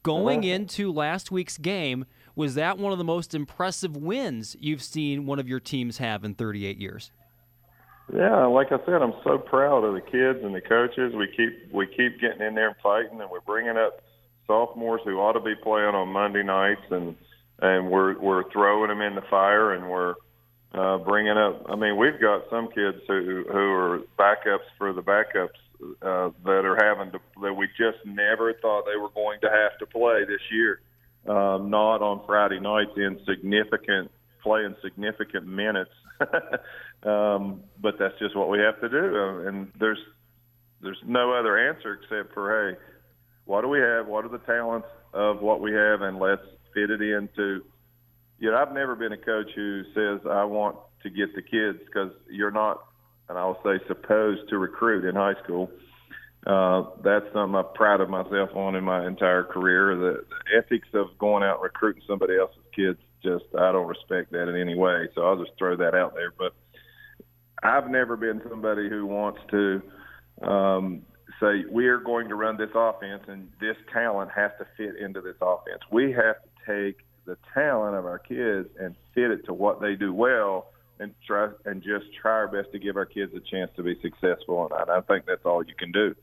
Going 0.01 0.39
Uh-huh. 0.39 0.47
into 0.55 0.91
last 0.93 1.29
week's 1.29 1.57
game, 1.57 2.05
was 2.35 2.55
that 2.55 2.77
one 2.79 2.91
of 2.93 2.97
the 2.97 3.03
most 3.03 3.35
impressive 3.35 3.95
wins 3.97 4.55
you've 4.59 4.81
seen 4.81 5.25
one 5.25 5.39
of 5.39 5.47
your 5.47 5.59
teams 5.59 5.97
have 5.97 6.23
in 6.23 6.33
38 6.35 6.77
years? 6.77 7.11
Yeah, 8.13 8.45
like 8.45 8.71
I 8.71 8.77
said, 8.85 9.01
I'm 9.01 9.13
so 9.23 9.37
proud 9.37 9.83
of 9.83 9.93
the 9.93 10.01
kids 10.01 10.39
and 10.43 10.55
the 10.55 10.61
coaches. 10.61 11.13
We 11.15 11.27
keep 11.27 11.71
we 11.71 11.85
keep 11.85 12.19
getting 12.19 12.41
in 12.41 12.55
there 12.55 12.67
and 12.67 12.75
fighting, 12.81 13.19
and 13.21 13.29
we're 13.29 13.39
bringing 13.41 13.77
up 13.77 14.01
sophomores 14.47 15.01
who 15.05 15.19
ought 15.19 15.33
to 15.33 15.39
be 15.39 15.55
playing 15.55 15.95
on 15.95 16.09
Monday 16.09 16.43
nights, 16.43 16.85
and 16.91 17.15
and 17.59 17.89
we're 17.89 18.19
we're 18.19 18.49
throwing 18.51 18.89
them 18.89 19.01
in 19.01 19.15
the 19.15 19.23
fire, 19.29 19.73
and 19.73 19.89
we're 19.89 20.15
uh, 20.73 20.97
bringing 20.99 21.37
up. 21.37 21.65
I 21.69 21.75
mean, 21.75 21.97
we've 21.97 22.19
got 22.19 22.43
some 22.49 22.67
kids 22.67 22.97
who 23.07 23.45
who 23.49 23.57
are 23.57 24.01
backups 24.17 24.67
for 24.77 24.93
the 24.93 25.01
backups 25.01 25.59
uh, 26.01 26.31
that 26.45 26.65
are 26.65 26.77
having 26.81 27.11
to 27.11 27.19
that 27.41 27.53
we 27.53 27.67
just 27.77 28.03
never 28.05 28.53
thought 28.61 28.85
they 28.85 28.99
were 28.99 29.09
going 29.09 29.39
to 29.41 29.49
have 29.49 29.77
to 29.79 29.85
play 29.85 30.25
this 30.25 30.41
year. 30.51 30.79
Um, 31.25 31.69
not 31.69 32.01
on 32.01 32.25
Friday 32.25 32.59
nights 32.59 32.91
in 32.97 33.17
significant 33.25 34.11
playing 34.43 34.75
significant 34.83 35.47
minutes. 35.47 35.91
um, 37.03 37.61
but 37.81 37.97
that's 37.97 38.17
just 38.19 38.35
what 38.35 38.49
we 38.49 38.59
have 38.59 38.79
to 38.81 38.89
do, 38.89 39.47
and 39.47 39.71
there's 39.79 39.99
there's 40.81 40.99
no 41.05 41.31
other 41.33 41.57
answer 41.57 41.99
except 42.01 42.33
for 42.33 42.71
hey, 42.71 42.77
what 43.45 43.61
do 43.61 43.67
we 43.67 43.79
have? 43.79 44.07
What 44.07 44.25
are 44.25 44.29
the 44.29 44.39
talents 44.39 44.87
of 45.13 45.41
what 45.41 45.61
we 45.61 45.71
have, 45.73 46.01
and 46.01 46.19
let's 46.19 46.41
fit 46.73 46.89
it 46.89 47.01
into. 47.01 47.63
You 48.39 48.51
know, 48.51 48.57
I've 48.57 48.73
never 48.73 48.95
been 48.95 49.13
a 49.13 49.17
coach 49.17 49.49
who 49.55 49.83
says 49.93 50.25
I 50.29 50.43
want 50.43 50.75
to 51.03 51.09
get 51.09 51.35
the 51.35 51.41
kids 51.41 51.79
because 51.85 52.11
you're 52.29 52.51
not, 52.51 52.83
and 53.29 53.37
I'll 53.37 53.61
say 53.63 53.79
supposed 53.87 54.49
to 54.49 54.57
recruit 54.57 55.07
in 55.07 55.15
high 55.15 55.35
school. 55.43 55.69
Uh, 56.45 56.83
that's 57.03 57.25
something 57.33 57.55
I've 57.55 57.73
prided 57.73 58.09
myself 58.09 58.49
on 58.55 58.75
in 58.75 58.83
my 58.83 59.07
entire 59.07 59.43
career. 59.43 59.95
The, 59.95 60.25
the 60.27 60.57
ethics 60.57 60.89
of 60.93 61.17
going 61.17 61.43
out 61.43 61.61
recruiting 61.61 62.03
somebody 62.05 62.37
else's 62.37 62.63
kids, 62.75 62.99
just 63.23 63.45
I 63.57 63.71
don't 63.71 63.87
respect 63.87 64.31
that 64.31 64.49
in 64.49 64.59
any 64.59 64.75
way. 64.75 65.07
So 65.15 65.21
I'll 65.21 65.37
just 65.37 65.57
throw 65.57 65.77
that 65.77 65.95
out 65.95 66.15
there. 66.15 66.33
But 66.37 66.53
I've 67.61 67.89
never 67.89 68.17
been 68.17 68.41
somebody 68.49 68.89
who 68.89 69.05
wants 69.05 69.39
to 69.51 69.81
um, 70.41 71.03
say 71.43 71.65
we 71.69 71.87
are 71.87 71.97
going 71.97 72.29
to 72.29 72.35
run 72.35 72.57
this 72.57 72.69
offense 72.73 73.23
and 73.27 73.49
this 73.59 73.75
talent 73.91 74.31
has 74.31 74.51
to 74.59 74.67
fit 74.77 74.95
into 74.99 75.21
this 75.21 75.35
offense. 75.41 75.81
We 75.91 76.11
have 76.13 76.37
to 76.41 76.49
take 76.65 76.99
the 77.25 77.37
talent 77.53 77.95
of 77.95 78.05
our 78.05 78.19
kids 78.19 78.69
and 78.79 78.95
fit 79.13 79.31
it 79.31 79.45
to 79.45 79.53
what 79.53 79.81
they 79.81 79.95
do 79.95 80.13
well 80.13 80.67
and 80.99 81.13
try 81.25 81.49
and 81.65 81.81
just 81.81 82.05
try 82.21 82.31
our 82.31 82.47
best 82.47 82.71
to 82.71 82.79
give 82.79 82.95
our 82.95 83.05
kids 83.05 83.33
a 83.35 83.39
chance 83.39 83.71
to 83.75 83.83
be 83.83 83.99
successful. 84.01 84.65
And 84.65 84.89
I, 84.89 84.97
I 84.97 85.01
think 85.01 85.25
that's 85.25 85.45
all 85.45 85.63
you 85.63 85.75
can 85.77 85.91
do. 85.91 86.15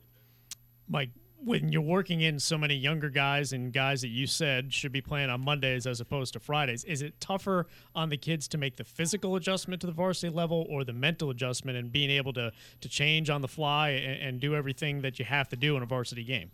Mike, 0.89 1.11
when 1.45 1.72
you're 1.72 1.80
working 1.80 2.20
in 2.20 2.38
so 2.38 2.59
many 2.59 2.74
younger 2.74 3.09
guys 3.09 3.53
and 3.53 3.72
guys 3.72 4.03
that 4.03 4.09
you 4.09 4.26
said 4.26 4.72
should 4.72 4.93
be 4.93 5.01
playing 5.01 5.30
on 5.30 5.41
Mondays 5.41 5.86
as 5.86 6.01
opposed 6.01 6.34
to 6.34 6.41
Fridays, 6.41 6.84
is 6.84 7.03
it 7.03 7.18
tougher 7.20 7.66
on 7.95 8.09
the 8.09 8.16
kids 8.16 8.47
to 8.49 8.59
make 8.59 8.76
the 8.76 8.84
physical 8.84 9.36
adjustment 9.36 9.80
to 9.80 9.86
the 9.86 9.93
varsity 9.93 10.32
level 10.34 10.66
or 10.68 10.84
the 10.84 10.93
mental 10.93 11.30
adjustment 11.30 11.78
and 11.78 11.91
being 11.91 12.11
able 12.11 12.32
to 12.34 12.53
to 12.80 12.88
change 12.88 13.30
on 13.30 13.41
the 13.41 13.49
fly 13.49 13.91
and, 13.91 14.22
and 14.22 14.41
do 14.41 14.55
everything 14.55 15.01
that 15.03 15.18
you 15.18 15.24
have 15.24 15.49
to 15.49 15.57
do 15.57 15.76
in 15.76 15.82
a 15.82 15.86
varsity 15.86 16.24
game? 16.24 16.51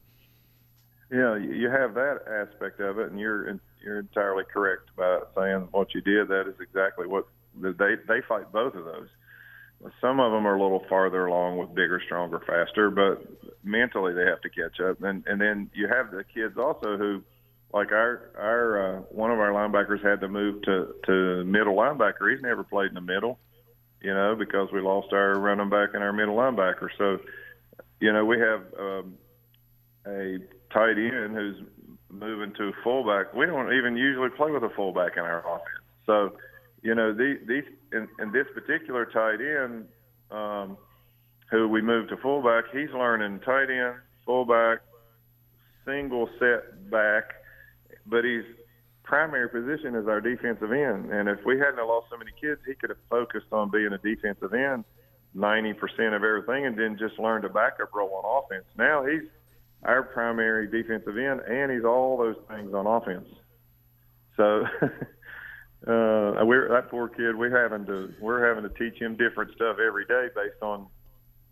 Yeah, 1.11 1.37
you 1.37 1.70
have 1.70 1.95
that 1.95 2.22
aspect 2.28 2.80
of 2.80 2.99
it, 2.99 3.11
and 3.11 3.18
you're 3.18 3.61
you're 3.82 4.01
entirely 4.01 4.45
correct 4.45 4.91
about 4.97 5.30
saying 5.37 5.68
what 5.70 5.95
you 5.95 6.01
did. 6.01 6.28
That 6.28 6.49
is 6.49 6.55
exactly 6.61 7.07
what 7.07 7.26
they 7.61 7.95
they 8.09 8.20
fight 8.28 8.51
both 8.53 8.74
of 8.74 8.84
those. 8.84 9.09
Some 10.01 10.20
of 10.20 10.33
them 10.33 10.47
are 10.47 10.57
a 10.57 10.62
little 10.62 10.85
farther 10.89 11.27
along 11.27 11.59
with 11.59 11.74
bigger, 11.74 12.01
stronger, 12.05 12.41
faster, 12.47 12.91
but 12.91 13.24
mentally 13.62 14.14
they 14.14 14.24
have 14.24 14.41
to 14.41 14.49
catch 14.49 14.81
up. 14.81 15.03
And 15.03 15.24
and 15.27 15.41
then 15.41 15.70
you 15.74 15.89
have 15.89 16.11
the 16.11 16.24
kids 16.24 16.57
also 16.57 16.97
who, 16.97 17.22
like 17.72 17.93
our 17.93 18.31
our 18.39 18.99
uh, 18.99 19.01
one 19.11 19.31
of 19.31 19.39
our 19.39 19.51
linebackers 19.51 20.03
had 20.03 20.20
to 20.20 20.29
move 20.29 20.62
to 20.62 20.95
to 21.07 21.45
middle 21.45 21.77
linebacker. 21.77 22.33
He's 22.33 22.43
never 22.43 22.64
played 22.64 22.89
in 22.89 22.95
the 22.95 23.01
middle, 23.01 23.39
you 24.01 24.14
know, 24.14 24.35
because 24.35 24.70
we 24.72 24.81
lost 24.81 25.12
our 25.12 25.39
running 25.39 25.70
back 25.70 25.91
and 25.95 26.03
our 26.03 26.12
middle 26.12 26.37
linebacker. 26.37 26.89
So, 26.97 27.18
you 28.01 28.12
know, 28.12 28.24
we 28.24 28.39
have 28.39 28.62
um, 28.79 29.14
a 30.07 30.39
tight 30.72 30.99
end 30.99 31.35
who's 31.35 31.62
moving 32.11 32.55
to 32.55 32.72
fullback. 32.83 33.35
We 33.35 33.47
don't 33.47 33.72
even 33.72 33.97
usually 33.97 34.31
play 34.31 34.51
with 34.51 34.62
a 34.62 34.70
fullback 34.70 35.16
in 35.16 35.22
our 35.22 35.41
offense. 35.41 35.85
So, 36.07 36.33
you 36.83 36.95
know, 36.95 37.12
these, 37.12 37.39
these 37.47 37.64
in, 37.93 38.09
in 38.20 38.33
this 38.33 38.47
particular 38.55 39.07
tight 39.07 39.41
end, 39.41 39.87
um, 40.31 40.77
who 41.51 41.68
we 41.68 41.81
moved 41.81 42.11
to 42.11 42.16
fullback, 42.16 42.64
he's 42.72 42.91
learning 42.91 43.41
tight 43.41 43.70
end, 43.70 43.97
fullback, 44.24 44.79
single 45.85 46.29
set 46.39 46.91
back, 46.91 47.24
but 48.07 48.24
his 48.24 48.45
primary 49.05 49.49
position 49.49 49.95
is 49.95 50.09
our 50.09 50.20
defensive 50.20 50.72
end. 50.72 51.12
And 51.12 51.29
if 51.29 51.39
we 51.47 51.59
hadn't 51.59 51.77
lost 51.87 52.09
so 52.11 52.16
many 52.16 52.33
kids, 52.41 52.61
he 52.66 52.74
could 52.74 52.91
have 52.91 52.99
focused 53.09 53.53
on 53.53 53.70
being 53.70 53.93
a 53.93 53.99
defensive 53.99 54.53
end 54.53 54.85
90% 55.37 55.77
of 56.16 56.24
everything 56.24 56.66
and 56.66 56.79
then 56.79 56.97
just 56.99 57.18
learned 57.18 57.45
a 57.45 57.49
backup 57.49 57.95
role 57.95 58.22
on 58.24 58.45
offense. 58.45 58.64
Now 58.77 59.05
he's 59.05 59.29
our 59.83 60.03
primary 60.03 60.66
defensive 60.66 61.16
end, 61.16 61.41
and 61.41 61.70
he's 61.70 61.85
all 61.85 62.16
those 62.16 62.37
things 62.49 62.72
on 62.74 62.87
offense. 62.87 63.29
So 64.37 64.64
uh, 65.87 66.45
we're 66.45 66.68
that 66.70 66.89
poor 66.91 67.09
kid. 67.09 67.37
We're 67.37 67.62
having 67.62 67.87
to 67.87 68.12
we're 68.20 68.47
having 68.47 68.62
to 68.64 68.70
teach 68.77 69.01
him 69.01 69.16
different 69.16 69.55
stuff 69.55 69.77
every 69.85 70.07
day 70.07 70.29
based 70.35 70.62
on. 70.62 70.87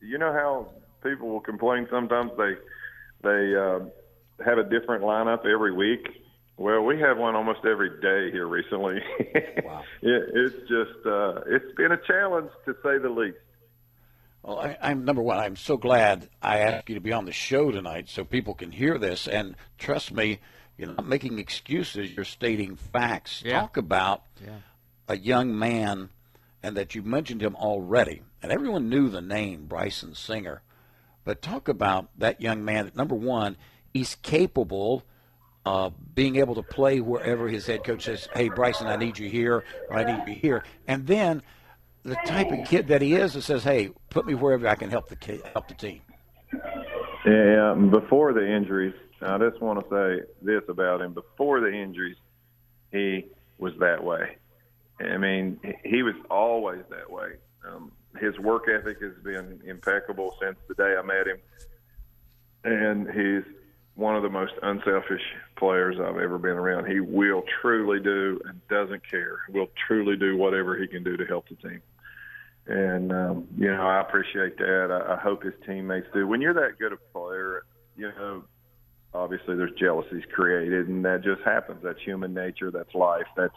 You 0.00 0.18
know 0.18 0.32
how 0.32 0.68
people 1.02 1.28
will 1.28 1.40
complain 1.40 1.86
sometimes 1.90 2.32
they 2.36 2.54
they 3.22 3.54
uh, 3.56 3.80
have 4.44 4.58
a 4.58 4.64
different 4.64 5.04
lineup 5.04 5.46
every 5.46 5.72
week. 5.72 6.08
Well, 6.56 6.82
we 6.82 7.00
have 7.00 7.18
one 7.18 7.34
almost 7.34 7.60
every 7.64 8.00
day 8.00 8.30
here 8.30 8.46
recently. 8.46 9.00
Wow. 9.64 9.82
it, 10.02 10.30
it's 10.34 10.56
just 10.68 11.06
uh, 11.06 11.40
it's 11.46 11.74
been 11.76 11.92
a 11.92 11.96
challenge 12.06 12.50
to 12.66 12.74
say 12.82 12.98
the 12.98 13.08
least. 13.08 13.38
Well, 14.42 14.60
I, 14.60 14.76
I'm 14.82 15.06
number 15.06 15.22
one. 15.22 15.38
I'm 15.38 15.56
so 15.56 15.78
glad 15.78 16.28
I 16.42 16.58
asked 16.58 16.88
you 16.90 16.96
to 16.96 17.00
be 17.00 17.12
on 17.12 17.24
the 17.24 17.32
show 17.32 17.70
tonight, 17.70 18.10
so 18.10 18.24
people 18.24 18.54
can 18.54 18.72
hear 18.72 18.98
this. 18.98 19.26
And 19.26 19.56
trust 19.78 20.12
me, 20.12 20.40
you're 20.78 20.88
not 20.88 21.06
making 21.06 21.38
excuses. 21.38 22.10
You're 22.12 22.24
stating 22.24 22.76
facts. 22.76 23.42
Yeah. 23.44 23.60
Talk 23.60 23.76
about 23.76 24.22
Yeah. 24.44 24.58
a 25.08 25.16
young 25.16 25.56
man, 25.58 26.10
and 26.62 26.76
that 26.76 26.94
you 26.94 27.02
mentioned 27.02 27.42
him 27.42 27.54
already, 27.56 28.22
and 28.42 28.50
everyone 28.50 28.88
knew 28.88 29.08
the 29.08 29.20
name 29.20 29.66
Bryson 29.66 30.14
Singer. 30.14 30.62
But 31.24 31.40
talk 31.42 31.68
about 31.68 32.08
that 32.18 32.40
young 32.40 32.64
man. 32.64 32.86
that, 32.86 32.96
Number 32.96 33.14
one, 33.14 33.56
he's 33.92 34.14
capable 34.16 35.04
of 35.66 35.94
being 36.14 36.36
able 36.36 36.54
to 36.56 36.62
play 36.62 37.00
wherever 37.00 37.48
his 37.48 37.66
head 37.66 37.82
coach 37.84 38.04
says, 38.04 38.28
"Hey, 38.34 38.48
Bryson, 38.50 38.86
I 38.86 38.96
need 38.96 39.18
you 39.18 39.30
here, 39.30 39.64
or 39.88 39.96
I 39.96 40.04
need 40.04 40.28
you 40.28 40.34
here." 40.34 40.64
And 40.86 41.06
then 41.06 41.42
the 42.02 42.16
type 42.26 42.50
of 42.52 42.66
kid 42.66 42.88
that 42.88 43.00
he 43.00 43.14
is 43.14 43.32
that 43.32 43.42
says, 43.42 43.64
"Hey, 43.64 43.90
put 44.10 44.26
me 44.26 44.34
wherever 44.34 44.68
I 44.68 44.74
can 44.74 44.90
help 44.90 45.08
the 45.08 45.16
ki- 45.16 45.40
help 45.54 45.68
the 45.68 45.74
team." 45.74 46.02
Yeah, 47.24 47.74
before 47.90 48.34
the 48.34 48.46
injuries, 48.46 48.94
I 49.24 49.38
just 49.38 49.60
want 49.60 49.80
to 49.80 49.90
say 49.90 50.26
this 50.42 50.62
about 50.68 51.00
him. 51.00 51.14
Before 51.14 51.60
the 51.60 51.72
injuries, 51.72 52.16
he 52.92 53.26
was 53.58 53.72
that 53.80 54.02
way. 54.04 54.36
I 55.00 55.16
mean, 55.16 55.58
he 55.84 56.02
was 56.02 56.14
always 56.30 56.82
that 56.90 57.10
way. 57.10 57.32
Um, 57.66 57.92
his 58.20 58.38
work 58.38 58.64
ethic 58.68 59.00
has 59.00 59.14
been 59.24 59.60
impeccable 59.66 60.36
since 60.40 60.56
the 60.68 60.74
day 60.74 60.94
I 60.96 61.02
met 61.02 61.26
him, 61.26 61.38
and 62.64 63.08
he's 63.08 63.54
one 63.96 64.16
of 64.16 64.22
the 64.22 64.28
most 64.28 64.52
unselfish 64.62 65.22
players 65.56 65.96
I've 65.98 66.18
ever 66.18 66.38
been 66.38 66.56
around. 66.56 66.86
He 66.86 67.00
will 67.00 67.42
truly 67.60 68.00
do 68.00 68.40
and 68.44 68.60
doesn't 68.68 69.08
care. 69.08 69.40
Will 69.48 69.68
truly 69.86 70.16
do 70.16 70.36
whatever 70.36 70.76
he 70.76 70.86
can 70.86 71.02
do 71.02 71.16
to 71.16 71.24
help 71.24 71.48
the 71.48 71.56
team. 71.56 71.82
And 72.66 73.12
um, 73.12 73.48
you 73.56 73.70
know, 73.70 73.86
I 73.86 74.00
appreciate 74.00 74.58
that. 74.58 74.90
I, 74.90 75.14
I 75.14 75.16
hope 75.16 75.42
his 75.42 75.54
teammates 75.66 76.06
do. 76.12 76.26
When 76.26 76.40
you're 76.40 76.54
that 76.54 76.78
good 76.78 76.92
a 76.92 76.96
player, 76.96 77.64
you 77.96 78.08
know, 78.08 78.44
obviously 79.14 79.56
there's 79.56 79.72
jealousies 79.78 80.24
created, 80.32 80.88
and 80.88 81.04
that 81.04 81.22
just 81.22 81.42
happens. 81.42 81.80
That's 81.82 82.00
human 82.00 82.34
nature. 82.34 82.70
That's 82.70 82.94
life. 82.94 83.26
That's 83.36 83.54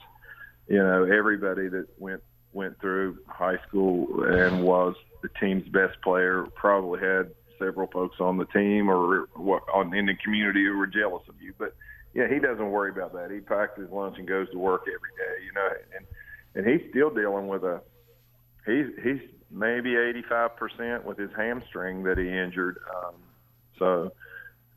you 0.67 0.77
know, 0.77 1.05
everybody 1.05 1.67
that 1.69 1.87
went 1.97 2.21
went 2.53 2.79
through 2.79 3.17
high 3.27 3.57
school 3.67 4.23
and 4.23 4.63
was 4.63 4.95
the 5.21 5.29
team's 5.39 5.67
best 5.69 6.01
player 6.01 6.45
probably 6.55 6.99
had 6.99 7.31
several 7.59 7.87
folks 7.87 8.17
on 8.19 8.37
the 8.37 8.45
team 8.45 8.89
or 8.89 9.27
what 9.35 9.63
on 9.73 9.93
in 9.93 10.05
the 10.05 10.15
community 10.23 10.63
who 10.65 10.77
were 10.77 10.87
jealous 10.87 11.23
of 11.27 11.41
you. 11.41 11.53
But 11.57 11.75
yeah, 12.13 12.27
he 12.27 12.39
doesn't 12.39 12.71
worry 12.71 12.91
about 12.91 13.13
that. 13.13 13.31
He 13.31 13.39
packs 13.39 13.77
his 13.77 13.89
lunch 13.89 14.17
and 14.17 14.27
goes 14.27 14.49
to 14.51 14.57
work 14.57 14.83
every 14.83 15.11
day. 15.17 15.45
You 15.45 15.53
know, 15.53 15.69
and 15.95 16.05
and 16.55 16.67
he's 16.67 16.89
still 16.89 17.09
dealing 17.09 17.47
with 17.47 17.63
a 17.63 17.81
he's 18.65 18.87
he's 19.03 19.21
maybe 19.49 19.91
85% 19.91 21.05
with 21.05 21.17
his 21.17 21.29
hamstring 21.37 22.03
that 22.03 22.17
he 22.17 22.27
injured. 22.27 22.79
Um, 22.93 23.13
so 23.79 24.11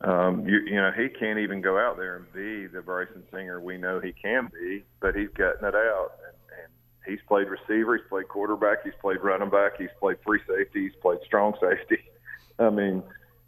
um, 0.03 0.47
you, 0.47 0.59
you 0.65 0.75
know 0.75 0.91
he 0.91 1.09
can't 1.09 1.39
even 1.39 1.61
go 1.61 1.77
out 1.77 1.97
there 1.97 2.17
and 2.17 2.33
be 2.33 2.67
the 2.67 2.81
Bryson 2.81 3.23
Singer 3.31 3.59
we 3.59 3.77
know 3.77 3.99
he 3.99 4.13
can 4.13 4.49
be, 4.53 4.83
but 4.99 5.15
he's 5.15 5.29
gutting 5.29 5.67
it 5.67 5.75
out. 5.75 6.11
And, 6.25 6.63
and 6.63 6.71
he's 7.05 7.19
played 7.27 7.47
receiver, 7.47 7.97
he's 7.97 8.07
played 8.09 8.27
quarterback, 8.27 8.83
he's 8.83 8.93
played 9.01 9.19
running 9.21 9.49
back, 9.49 9.73
he's 9.77 9.89
played 9.99 10.17
free 10.25 10.39
safety, 10.47 10.83
he's 10.83 10.95
played 11.01 11.19
strong 11.25 11.53
safety. 11.61 11.99
I 12.59 12.69
mean, 12.69 13.03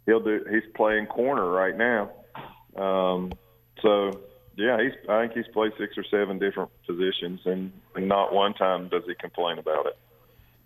he'll 0.06 0.20
do. 0.20 0.44
He's 0.50 0.62
playing 0.74 1.06
corner 1.06 1.48
right 1.48 1.76
now. 1.76 2.10
Um, 2.76 3.32
so 3.80 4.20
yeah, 4.56 4.80
he's. 4.80 4.92
I 5.08 5.22
think 5.22 5.32
he's 5.32 5.52
played 5.52 5.72
six 5.78 5.96
or 5.96 6.04
seven 6.04 6.38
different 6.38 6.70
positions, 6.86 7.40
and, 7.44 7.72
and 7.94 8.08
not 8.08 8.32
one 8.32 8.54
time 8.54 8.88
does 8.88 9.02
he 9.06 9.14
complain 9.14 9.58
about 9.58 9.86
it. 9.86 9.98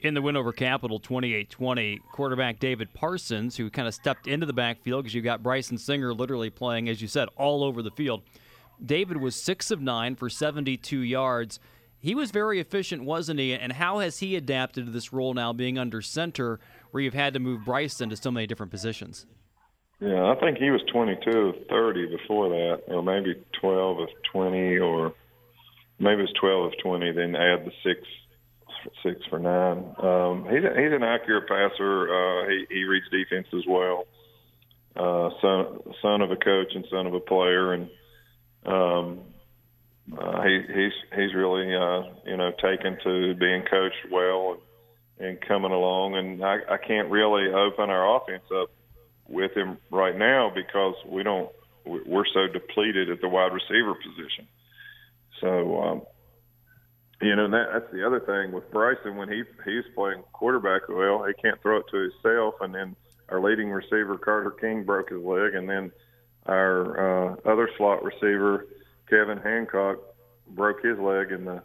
In 0.01 0.15
the 0.15 0.23
win 0.23 0.37
over 0.37 0.53
Capital 0.53 1.01
28-20, 1.01 1.99
quarterback 2.13 2.59
David 2.59 2.93
Parsons, 2.95 3.57
who 3.57 3.71
kind 3.71 3.89
of 3.89 3.95
stepped 3.95 4.27
into 4.27 4.47
the 4.47 4.53
backfield 4.53 5.05
because 5.05 5.15
you 5.15 5.23
got 5.23 5.43
Bryson 5.43 5.79
Singer 5.79 6.15
literally 6.15 6.51
playing, 6.51 6.89
as 6.89 7.03
you 7.03 7.09
said, 7.09 7.29
all 7.37 7.65
over 7.65 7.83
the 7.83 7.91
field. 7.91 8.23
David 8.85 9.17
was 9.17 9.35
six 9.35 9.71
of 9.71 9.81
nine 9.81 10.15
for 10.15 10.31
72 10.31 11.01
yards. 11.01 11.59
He 11.99 12.15
was 12.15 12.31
very 12.31 12.61
efficient, 12.61 13.05
wasn't 13.05 13.41
he? 13.41 13.53
And 13.53 13.73
how 13.73 13.99
has 13.99 14.21
he 14.21 14.37
adapted 14.37 14.87
to 14.87 14.93
this 14.93 15.13
role 15.13 15.35
now, 15.35 15.53
being 15.53 15.79
under 15.79 16.01
center, 16.01 16.61
where 16.93 17.03
you've 17.03 17.15
had 17.15 17.35
to 17.35 17.41
move 17.41 17.65
Bryson 17.65 18.09
to 18.11 18.17
so 18.17 18.31
many 18.31 18.47
different 18.47 18.71
positions? 18.71 19.27
Yeah, 20.01 20.31
I 20.31 20.37
think 20.39 20.59
he 20.59 20.71
was 20.71 20.81
22 20.93 21.31
of 21.31 21.55
30 21.69 22.07
before 22.07 22.51
that, 22.51 22.83
or 22.87 23.03
maybe 23.03 23.35
12 23.61 23.99
of 23.99 24.09
20, 24.33 24.79
or 24.79 25.13
maybe 25.99 26.21
it 26.21 26.31
was 26.31 26.33
12 26.41 26.67
of 26.67 26.73
20. 26.81 27.13
Then 27.13 27.35
add 27.35 27.65
the 27.65 27.73
six, 27.83 28.01
six 29.03 29.21
for 29.29 29.39
nine. 29.39 29.79
Um, 30.03 30.45
he's 30.51 30.65
a, 30.65 30.73
he's 30.81 30.93
an 30.93 31.03
accurate 31.03 31.49
passer. 31.49 32.09
Uh, 32.09 32.49
he 32.49 32.67
he 32.71 32.85
reads 32.85 33.07
defense 33.11 33.47
as 33.55 33.65
well. 33.69 34.05
Uh, 34.97 35.31
son 35.41 35.81
son 36.03 36.23
of 36.23 36.31
a 36.31 36.37
coach 36.37 36.75
and 36.75 36.85
son 36.91 37.07
of 37.07 37.15
a 37.15 37.21
player, 37.21 37.73
and 37.73 37.89
um, 38.67 39.21
uh, 40.19 40.43
he 40.43 40.61
he's 40.67 40.93
he's 41.15 41.35
really 41.35 41.75
uh, 41.75 42.03
you 42.27 42.37
know 42.37 42.53
taken 42.63 42.99
to 43.05 43.35
being 43.35 43.63
coached 43.71 44.11
well 44.11 44.59
and, 45.19 45.29
and 45.29 45.41
coming 45.41 45.73
along. 45.73 46.17
And 46.17 46.45
I, 46.45 46.59
I 46.71 46.77
can't 46.79 47.11
really 47.11 47.53
open 47.53 47.91
our 47.91 48.17
offense 48.17 48.45
up 48.55 48.71
with 49.29 49.53
him 49.57 49.79
right 49.91 50.17
now 50.17 50.51
because 50.55 50.95
we 51.07 51.23
don't 51.23 51.51
we're 51.85 52.27
so 52.35 52.47
depleted 52.53 53.11
at 53.11 53.21
the 53.21 53.29
wide 53.29 53.53
receiver 53.53 53.95
position. 53.95 54.47
So 55.41 55.81
um, 55.81 56.03
you 57.21 57.35
know 57.35 57.51
that, 57.51 57.67
that's 57.73 57.93
the 57.93 58.07
other 58.07 58.21
thing 58.21 58.53
with 58.53 58.71
Bryson 58.71 59.17
when 59.17 59.29
he 59.29 59.43
he's 59.65 59.85
playing 59.95 60.23
quarterback. 60.33 60.89
Well, 60.89 61.25
he 61.25 61.35
can't 61.43 61.61
throw 61.63 61.79
it 61.79 61.87
to 61.91 62.11
himself, 62.11 62.55
and 62.61 62.75
then 62.75 62.97
our 63.29 63.41
leading 63.41 63.71
receiver 63.71 64.17
Carter 64.19 64.51
King 64.53 64.85
broke 64.85 65.11
his 65.11 65.23
leg, 65.23 65.55
and 65.55 65.69
then 65.69 65.93
our 66.47 67.33
uh, 67.33 67.37
other 67.45 67.69
slot 67.77 68.03
receiver 68.03 68.67
Kevin 69.11 69.39
Hancock 69.39 69.99
broke 70.51 70.83
his 70.83 70.99
leg 70.99 71.33
in 71.33 71.45
the 71.45 71.63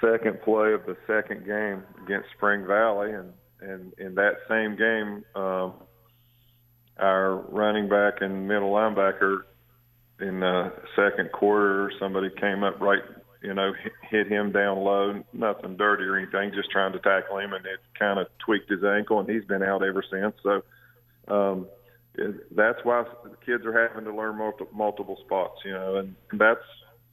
second 0.00 0.40
play 0.42 0.72
of 0.72 0.86
the 0.86 0.96
second 1.06 1.44
game 1.44 1.82
against 2.04 2.28
Spring 2.36 2.66
Valley, 2.66 3.12
and 3.12 3.32
and 3.60 3.92
in 3.98 4.14
that 4.14 4.34
same 4.48 4.76
game. 4.76 5.24
Um, 5.34 5.74
our 6.98 7.36
running 7.36 7.88
back 7.88 8.14
and 8.20 8.48
middle 8.48 8.70
linebacker 8.72 9.42
in 10.20 10.40
the 10.40 10.72
second 10.96 11.30
quarter, 11.32 11.92
somebody 12.00 12.28
came 12.40 12.64
up 12.64 12.80
right, 12.80 13.02
you 13.42 13.54
know, 13.54 13.72
hit 14.10 14.28
him 14.28 14.52
down 14.52 14.78
low, 14.78 15.22
nothing 15.32 15.76
dirty 15.76 16.04
or 16.04 16.16
anything, 16.16 16.52
just 16.54 16.70
trying 16.70 16.92
to 16.92 16.98
tackle 16.98 17.38
him, 17.38 17.52
and 17.52 17.64
it 17.66 17.80
kind 17.98 18.18
of 18.18 18.26
tweaked 18.44 18.70
his 18.70 18.84
ankle, 18.84 19.20
and 19.20 19.28
he's 19.28 19.44
been 19.44 19.62
out 19.62 19.82
ever 19.82 20.02
since. 20.10 20.34
So 20.42 20.62
um, 21.32 21.66
that's 22.54 22.78
why 22.82 23.04
kids 23.44 23.64
are 23.64 23.88
having 23.88 24.04
to 24.04 24.14
learn 24.14 24.36
multiple, 24.36 24.68
multiple 24.74 25.18
spots, 25.24 25.60
you 25.64 25.72
know, 25.72 25.96
and 25.96 26.14
that's 26.32 26.64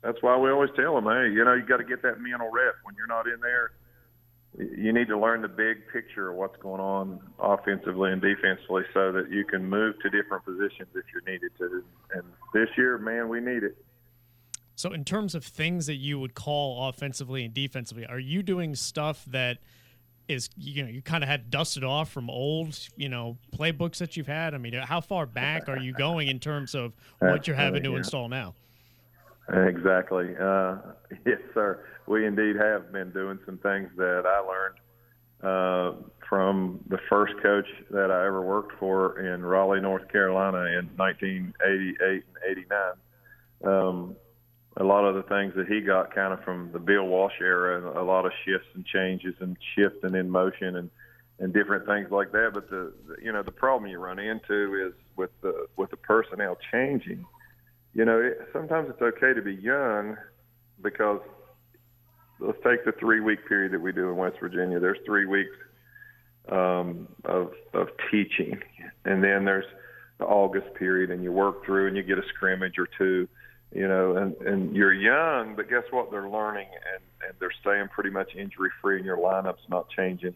that's 0.02 0.22
why 0.22 0.38
we 0.38 0.52
always 0.52 0.70
tell 0.76 0.94
them, 0.94 1.06
hey, 1.06 1.34
you 1.34 1.44
know, 1.44 1.54
you 1.54 1.66
got 1.66 1.78
to 1.78 1.84
get 1.84 2.04
that 2.04 2.22
mental 2.22 2.52
rep 2.52 2.76
when 2.84 2.96
you're 2.96 3.08
not 3.08 3.28
in 3.28 3.40
there 3.42 3.72
you 4.58 4.94
need 4.94 5.08
to 5.08 5.18
learn 5.18 5.42
the 5.42 5.48
big 5.48 5.88
picture 5.92 6.30
of 6.30 6.36
what's 6.36 6.56
going 6.62 6.80
on 6.80 7.20
offensively 7.40 8.12
and 8.12 8.22
defensively 8.22 8.84
so 8.94 9.12
that 9.12 9.30
you 9.30 9.44
can 9.44 9.68
move 9.68 9.96
to 10.02 10.10
different 10.10 10.46
positions 10.46 10.88
if 10.96 11.04
you're 11.14 11.26
needed 11.28 11.52
to. 11.58 11.84
And 12.14 12.24
this 12.54 12.70
year, 12.78 12.98
man, 12.98 13.28
we 13.28 13.40
need 13.42 13.64
it. 13.64 13.78
So, 14.76 14.92
in 14.92 15.06
terms 15.06 15.36
of 15.36 15.44
things 15.44 15.88
that 15.88 15.96
you 15.96 16.20
would 16.20 16.34
call 16.34 16.90
offensively 16.90 17.46
and 17.46 17.54
defensively, 17.54 18.06
are 18.06 18.20
you 18.20 18.44
doing 18.44 18.76
stuff 18.76 19.24
that 19.28 19.60
is 20.28 20.50
you 20.58 20.84
know 20.84 20.90
you 20.90 21.02
kind 21.02 21.24
of 21.24 21.30
had 21.30 21.50
dusted 21.50 21.84
off 21.84 22.12
from 22.12 22.30
old 22.30 22.78
you 22.98 23.08
know 23.08 23.38
playbooks 23.56 23.98
that 23.98 24.18
you've 24.18 24.28
had? 24.28 24.54
I 24.54 24.58
mean, 24.58 24.74
how 24.74 25.02
far 25.02 25.26
back 25.26 25.70
are 25.70 25.78
you 25.78 25.94
going 25.94 26.28
in 26.28 26.40
terms 26.40 26.76
of 26.76 26.94
what 27.20 27.48
you're 27.48 27.56
having 27.56 27.84
to 27.84 27.92
yeah. 27.92 27.98
install 27.98 28.28
now? 28.28 28.54
Exactly. 29.50 30.36
Uh, 30.40 30.78
yes, 31.26 31.40
sir. 31.54 31.86
We 32.08 32.26
indeed 32.26 32.56
have 32.58 32.92
been 32.92 33.12
doing 33.12 33.40
some 33.46 33.58
things 33.60 33.90
that 33.98 34.24
I 34.26 34.40
learned 34.40 34.76
uh, 35.42 36.02
from 36.28 36.80
the 36.88 37.00
first 37.10 37.34
coach 37.42 37.68
that 37.92 38.12
I 38.12 38.26
ever 38.26 38.42
worked 38.42 38.78
for 38.80 39.20
in 39.20 39.44
Raleigh, 39.44 39.82
North 39.82 40.08
Carolina 40.12 40.66
in 40.80 40.90
1988 40.98 42.24
and 42.46 42.58
89. 42.58 42.94
Um, 43.64 44.16
a 44.78 44.84
lot 44.84 45.06
of 45.06 45.16
the 45.16 45.24
things 45.24 45.54
that 45.56 45.68
he 45.68 45.82
got 45.82 46.14
kind 46.14 46.34
of 46.34 46.44
from 46.44 46.72
the 46.74 46.80
Bill 46.80 47.06
Walsh 47.06 47.40
era, 47.40 48.00
a 48.00 48.04
lot 48.04 48.26
of 48.26 48.32
shifts 48.46 48.68
and 48.74 48.86
changes 48.86 49.36
and 49.40 49.58
shifting 49.76 50.16
in 50.16 50.30
motion 50.30 50.76
and 50.78 50.90
and 51.38 51.54
different 51.54 51.86
things 51.86 52.10
like 52.12 52.32
that. 52.32 52.52
But 52.54 52.70
the, 52.70 52.94
the 53.08 53.16
you 53.24 53.32
know 53.32 53.44
the 53.44 53.52
problem 53.52 53.90
you 53.90 54.00
run 54.00 54.20
into 54.20 54.88
is 54.88 54.94
with 55.16 55.32
the 55.42 55.68
with 55.78 55.92
the 55.92 55.98
personnel 55.98 56.58
changing 56.72 57.26
you 57.96 58.04
know, 58.04 58.20
it, 58.20 58.50
sometimes 58.52 58.90
it's 58.90 59.02
okay 59.02 59.34
to 59.34 59.42
be 59.42 59.56
young 59.56 60.18
because 60.82 61.22
let's 62.40 62.58
take 62.64 62.84
the 62.84 62.92
three 63.00 63.22
week 63.22 63.48
period 63.48 63.72
that 63.72 63.80
we 63.80 63.94
do 63.94 64.10
in 64.10 64.18
West 64.18 64.36
Virginia. 64.40 64.80
There's 64.80 65.00
three 65.06 65.26
weeks 65.26 65.56
um, 66.52 67.08
of 67.24 67.54
of 67.74 67.88
teaching, 68.12 68.62
and 69.06 69.24
then 69.24 69.46
there's 69.46 69.66
the 70.20 70.26
August 70.26 70.74
period, 70.76 71.10
and 71.10 71.24
you 71.24 71.32
work 71.32 71.66
through 71.66 71.88
and 71.88 71.96
you 71.96 72.04
get 72.04 72.18
a 72.18 72.28
scrimmage 72.36 72.78
or 72.78 72.88
two, 72.98 73.30
you 73.74 73.88
know, 73.88 74.16
and 74.16 74.36
and 74.42 74.76
you're 74.76 74.94
young, 74.94 75.56
but 75.56 75.70
guess 75.70 75.84
what? 75.92 76.12
They're 76.12 76.30
learning 76.30 76.68
and 76.94 77.04
and 77.28 77.38
they're 77.40 77.54
staying 77.62 77.90
pretty 77.90 78.10
much 78.10 78.36
injury 78.36 78.70
free, 78.82 78.98
and 78.98 79.06
your 79.06 79.18
lineup's 79.18 79.68
not 79.70 79.90
changing. 79.90 80.36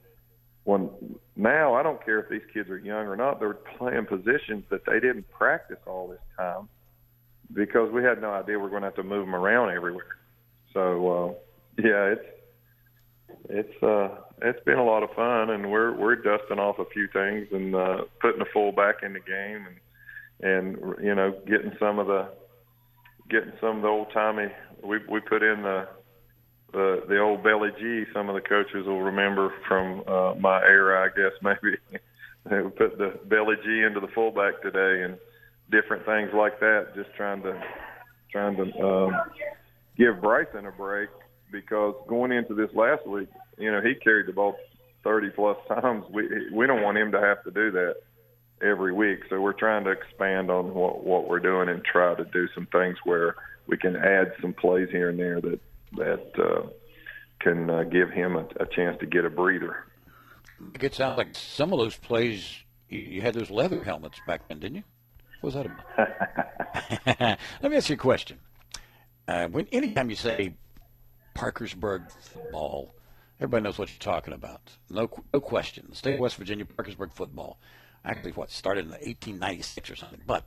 when 0.64 0.90
now 1.36 1.74
I 1.74 1.84
don't 1.84 2.04
care 2.04 2.20
if 2.20 2.30
these 2.30 2.48
kids 2.54 2.70
are 2.70 2.78
young 2.78 3.08
or 3.08 3.16
not, 3.16 3.40
they're 3.40 3.54
playing 3.54 4.06
positions 4.06 4.66
that 4.70 4.86
they 4.86 5.00
didn't 5.00 5.30
practice 5.30 5.80
all 5.86 6.08
this 6.08 6.20
time 6.38 6.68
because 7.54 7.92
we 7.92 8.04
had 8.04 8.22
no 8.22 8.32
idea 8.32 8.60
we 8.60 8.66
are 8.66 8.70
going 8.70 8.82
to 8.82 8.88
have 8.88 8.96
to 8.96 9.04
move 9.04 9.26
them 9.26 9.36
around 9.36 9.72
everywhere. 9.72 10.18
So 10.74 11.10
uh, 11.10 11.82
yeah, 11.82 12.14
it's 12.14 12.26
it's 13.50 13.84
uh, 13.84 14.10
it's 14.42 14.64
been 14.66 14.78
a 14.78 14.86
lot 14.86 15.04
of 15.04 15.12
fun, 15.12 15.50
and 15.50 15.72
we're 15.72 15.94
we're 15.94 16.16
dusting 16.16 16.60
off 16.60 16.80
a 16.80 16.86
few 16.86 17.08
things 17.08 17.48
and 17.52 17.76
uh, 17.76 18.02
putting 18.22 18.40
the 18.40 18.46
full 18.54 18.72
back 18.72 18.98
in 19.04 19.14
the 19.14 19.20
game, 19.20 19.66
and 19.68 19.78
and 20.42 21.04
you 21.04 21.16
know 21.16 21.32
getting 21.48 21.72
some 21.80 22.00
of 22.00 22.08
the 22.08 22.30
getting 23.30 23.54
some 23.62 23.78
of 23.78 23.82
the 23.82 23.88
old 23.88 24.12
timey. 24.14 24.48
We 24.84 25.00
we 25.10 25.20
put 25.20 25.44
in 25.44 25.62
the 25.62 25.88
the 26.72 27.04
the 27.08 27.20
old 27.20 27.44
belly 27.44 27.70
G. 27.80 28.04
Some 28.14 28.30
of 28.30 28.36
the 28.36 28.42
coaches 28.48 28.86
will 28.86 29.02
remember 29.02 29.54
from 29.68 30.04
uh, 30.08 30.36
my 30.40 30.62
era, 30.62 31.06
I 31.06 31.16
guess 31.16 31.34
maybe. 31.42 31.78
we 32.64 32.70
put 32.72 32.98
the 32.98 33.20
belly 33.26 33.56
G 33.64 33.82
into 33.82 34.00
the 34.00 34.12
fullback 34.14 34.62
today, 34.62 35.04
and 35.04 35.18
different 35.72 36.06
things 36.06 36.32
like 36.34 36.60
that. 36.60 36.96
Just 36.96 37.14
trying 37.16 37.42
to 37.44 37.62
trying 38.32 38.56
to 38.58 38.86
um, 38.86 39.14
give 39.98 40.22
Bryson 40.22 40.66
a 40.66 40.72
break 40.72 41.10
because 41.52 41.96
going 42.08 42.32
into 42.32 42.54
this 42.54 42.70
last 42.76 43.06
week, 43.08 43.30
you 43.58 43.72
know, 43.72 43.82
he 43.82 43.96
carried 43.96 44.28
the 44.28 44.34
ball 44.34 44.56
30 45.04 45.30
plus 45.32 45.58
times. 45.68 46.06
We 46.12 46.50
we 46.54 46.68
don't 46.68 46.84
want 46.84 46.98
him 46.98 47.12
to 47.12 47.20
have 47.20 47.44
to 47.44 47.52
do 47.52 47.72
that 47.72 47.96
every 48.62 48.94
week. 48.94 49.20
So 49.30 49.40
we're 49.42 49.54
trying 49.54 49.84
to 49.86 49.92
expand 49.92 50.50
on 50.50 50.74
what 50.74 51.04
what 51.04 51.28
we're 51.28 51.40
doing 51.40 51.70
and 51.70 51.84
try 51.84 52.16
to 52.16 52.26
do 52.26 52.48
some 52.54 52.68
things 52.68 52.98
where 53.04 53.36
we 53.68 53.78
can 53.78 53.96
add 53.96 54.34
some 54.42 54.54
plays 54.54 54.90
here 54.92 55.10
and 55.10 55.20
there 55.20 55.42
that 55.42 55.60
that 55.94 56.44
uh, 56.44 56.68
can 57.40 57.70
uh, 57.70 57.84
give 57.84 58.10
him 58.10 58.36
a, 58.36 58.46
a 58.60 58.66
chance 58.66 59.00
to 59.00 59.06
get 59.06 59.26
a 59.26 59.30
breather. 59.30 59.86
It 60.80 60.94
sounds 60.94 61.18
like 61.18 61.36
some 61.36 61.72
of 61.72 61.80
those 61.80 61.96
plays 61.96 62.64
you 62.90 63.22
had 63.22 63.36
those 63.36 63.50
leather 63.50 63.84
helmets 63.84 64.20
back 64.26 64.48
then, 64.48 64.60
didn't 64.60 64.78
you? 64.78 64.84
What 65.42 65.54
was 65.54 65.64
that 65.64 65.66
about? 65.66 67.40
Let 67.62 67.72
me 67.72 67.78
ask 67.78 67.90
you 67.90 67.96
a 67.96 67.98
question. 67.98 68.40
Uh, 69.28 69.48
when 69.48 69.68
anytime 69.72 70.10
you 70.10 70.16
say 70.16 70.56
Parkersburg 71.36 72.12
football, 72.12 72.96
everybody 73.40 73.64
knows 73.64 73.78
what 73.78 73.90
you're 73.90 74.00
talking 74.00 74.34
about. 74.34 74.72
No, 74.90 75.10
no 75.34 75.40
question. 75.40 75.86
The 75.90 75.96
state 75.96 76.16
of 76.16 76.20
West 76.20 76.36
Virginia, 76.36 76.66
Parkersburg 76.66 77.14
football. 77.14 77.60
Actually, 78.06 78.32
what 78.32 78.52
started 78.52 78.86
in 78.86 78.92
1896 78.92 79.92
or 79.92 79.96
something. 79.96 80.22
But 80.26 80.46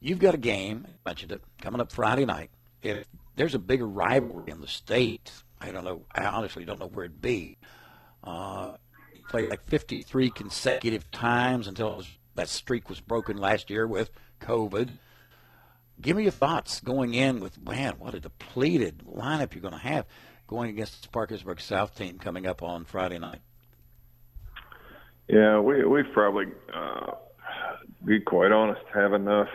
you've 0.00 0.18
got 0.18 0.34
a 0.34 0.38
game. 0.38 0.86
I 0.86 1.10
mentioned 1.10 1.32
it 1.32 1.42
coming 1.60 1.80
up 1.80 1.92
Friday 1.92 2.24
night. 2.24 2.50
If 2.82 3.06
there's 3.36 3.54
a 3.54 3.58
bigger 3.58 3.86
rivalry 3.86 4.50
in 4.50 4.60
the 4.60 4.68
state, 4.68 5.30
I 5.60 5.70
don't 5.70 5.84
know. 5.84 6.02
I 6.14 6.24
honestly 6.24 6.64
don't 6.64 6.80
know 6.80 6.88
where 6.88 7.04
it'd 7.04 7.20
be. 7.20 7.58
Uh, 8.24 8.76
played 9.28 9.48
like 9.48 9.64
53 9.64 10.30
consecutive 10.30 11.10
times 11.10 11.68
until 11.68 11.96
was, 11.96 12.08
that 12.34 12.48
streak 12.48 12.88
was 12.88 13.00
broken 13.00 13.36
last 13.36 13.70
year 13.70 13.86
with 13.86 14.10
COVID. 14.40 14.90
Give 16.00 16.16
me 16.16 16.24
your 16.24 16.32
thoughts 16.32 16.80
going 16.80 17.14
in 17.14 17.40
with, 17.40 17.62
man, 17.62 17.94
what 17.98 18.14
a 18.14 18.20
depleted 18.20 19.04
lineup 19.06 19.54
you're 19.54 19.62
going 19.62 19.72
to 19.72 19.78
have 19.78 20.06
going 20.50 20.70
against 20.70 21.02
the 21.02 21.08
Parkersburg 21.08 21.60
South 21.60 21.94
team 21.94 22.18
coming 22.18 22.44
up 22.44 22.60
on 22.60 22.84
Friday 22.84 23.18
night. 23.18 23.38
Yeah, 25.32 25.60
we 25.60 25.84
we 25.84 26.02
probably, 26.02 26.46
uh, 26.74 27.12
be 28.04 28.18
quite 28.18 28.50
honest, 28.50 28.80
have 28.92 29.12
enough 29.12 29.46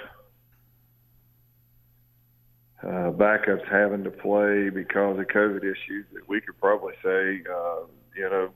uh, 2.82 3.12
backups 3.12 3.68
having 3.70 4.06
to 4.06 4.10
play 4.10 4.70
because 4.70 5.20
of 5.20 5.26
COVID 5.26 5.64
issues 5.64 6.06
that 6.14 6.30
we 6.30 6.40
could 6.40 6.58
probably 6.62 6.94
say, 7.04 7.42
uh, 7.52 7.82
you 8.16 8.30
know, 8.30 8.50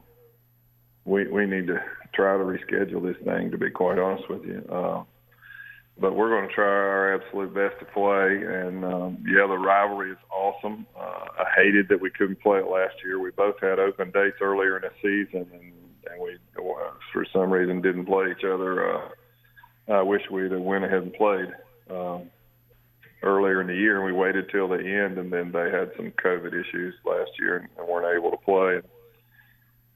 we 1.03 1.27
we 1.27 1.45
need 1.45 1.67
to 1.67 1.81
try 2.13 2.37
to 2.37 2.43
reschedule 2.43 3.03
this 3.03 3.21
thing. 3.25 3.51
To 3.51 3.57
be 3.57 3.69
quite 3.69 3.99
honest 3.99 4.29
with 4.29 4.45
you, 4.45 4.63
uh, 4.71 5.03
but 5.99 6.15
we're 6.15 6.29
going 6.29 6.47
to 6.47 6.55
try 6.55 6.63
our 6.63 7.15
absolute 7.15 7.53
best 7.53 7.79
to 7.79 7.85
play. 7.85 8.43
And 8.47 8.85
um, 8.85 9.17
yeah, 9.27 9.45
the 9.45 9.57
rivalry 9.57 10.11
is 10.11 10.17
awesome. 10.31 10.85
Uh, 10.97 11.25
I 11.37 11.45
hated 11.57 11.89
that 11.89 11.99
we 11.99 12.11
couldn't 12.11 12.39
play 12.39 12.59
it 12.59 12.67
last 12.67 12.95
year. 13.03 13.19
We 13.19 13.31
both 13.31 13.55
had 13.59 13.77
open 13.77 14.11
dates 14.11 14.37
earlier 14.39 14.77
in 14.77 14.83
the 14.83 14.91
season, 15.01 15.47
and 15.53 15.73
and 16.09 16.21
we 16.21 16.37
for 17.13 17.25
some 17.33 17.51
reason 17.51 17.81
didn't 17.81 18.05
play 18.05 18.31
each 18.31 18.43
other. 18.43 18.95
Uh, 18.95 19.09
I 19.89 20.01
wish 20.01 20.21
we'd 20.31 20.51
have 20.51 20.61
went 20.61 20.85
ahead 20.85 21.03
and 21.03 21.13
played. 21.13 21.49
Um, 21.89 22.29
earlier 23.23 23.61
in 23.61 23.67
the 23.67 23.75
year, 23.75 24.03
we 24.03 24.11
waited 24.11 24.49
till 24.51 24.67
the 24.67 24.77
end, 24.77 25.17
and 25.17 25.31
then 25.31 25.51
they 25.51 25.71
had 25.71 25.91
some 25.95 26.11
COVID 26.23 26.53
issues 26.53 26.93
last 27.05 27.31
year 27.39 27.57
and, 27.57 27.67
and 27.77 27.87
weren't 27.87 28.17
able 28.17 28.31
to 28.31 28.37
play. 28.37 28.81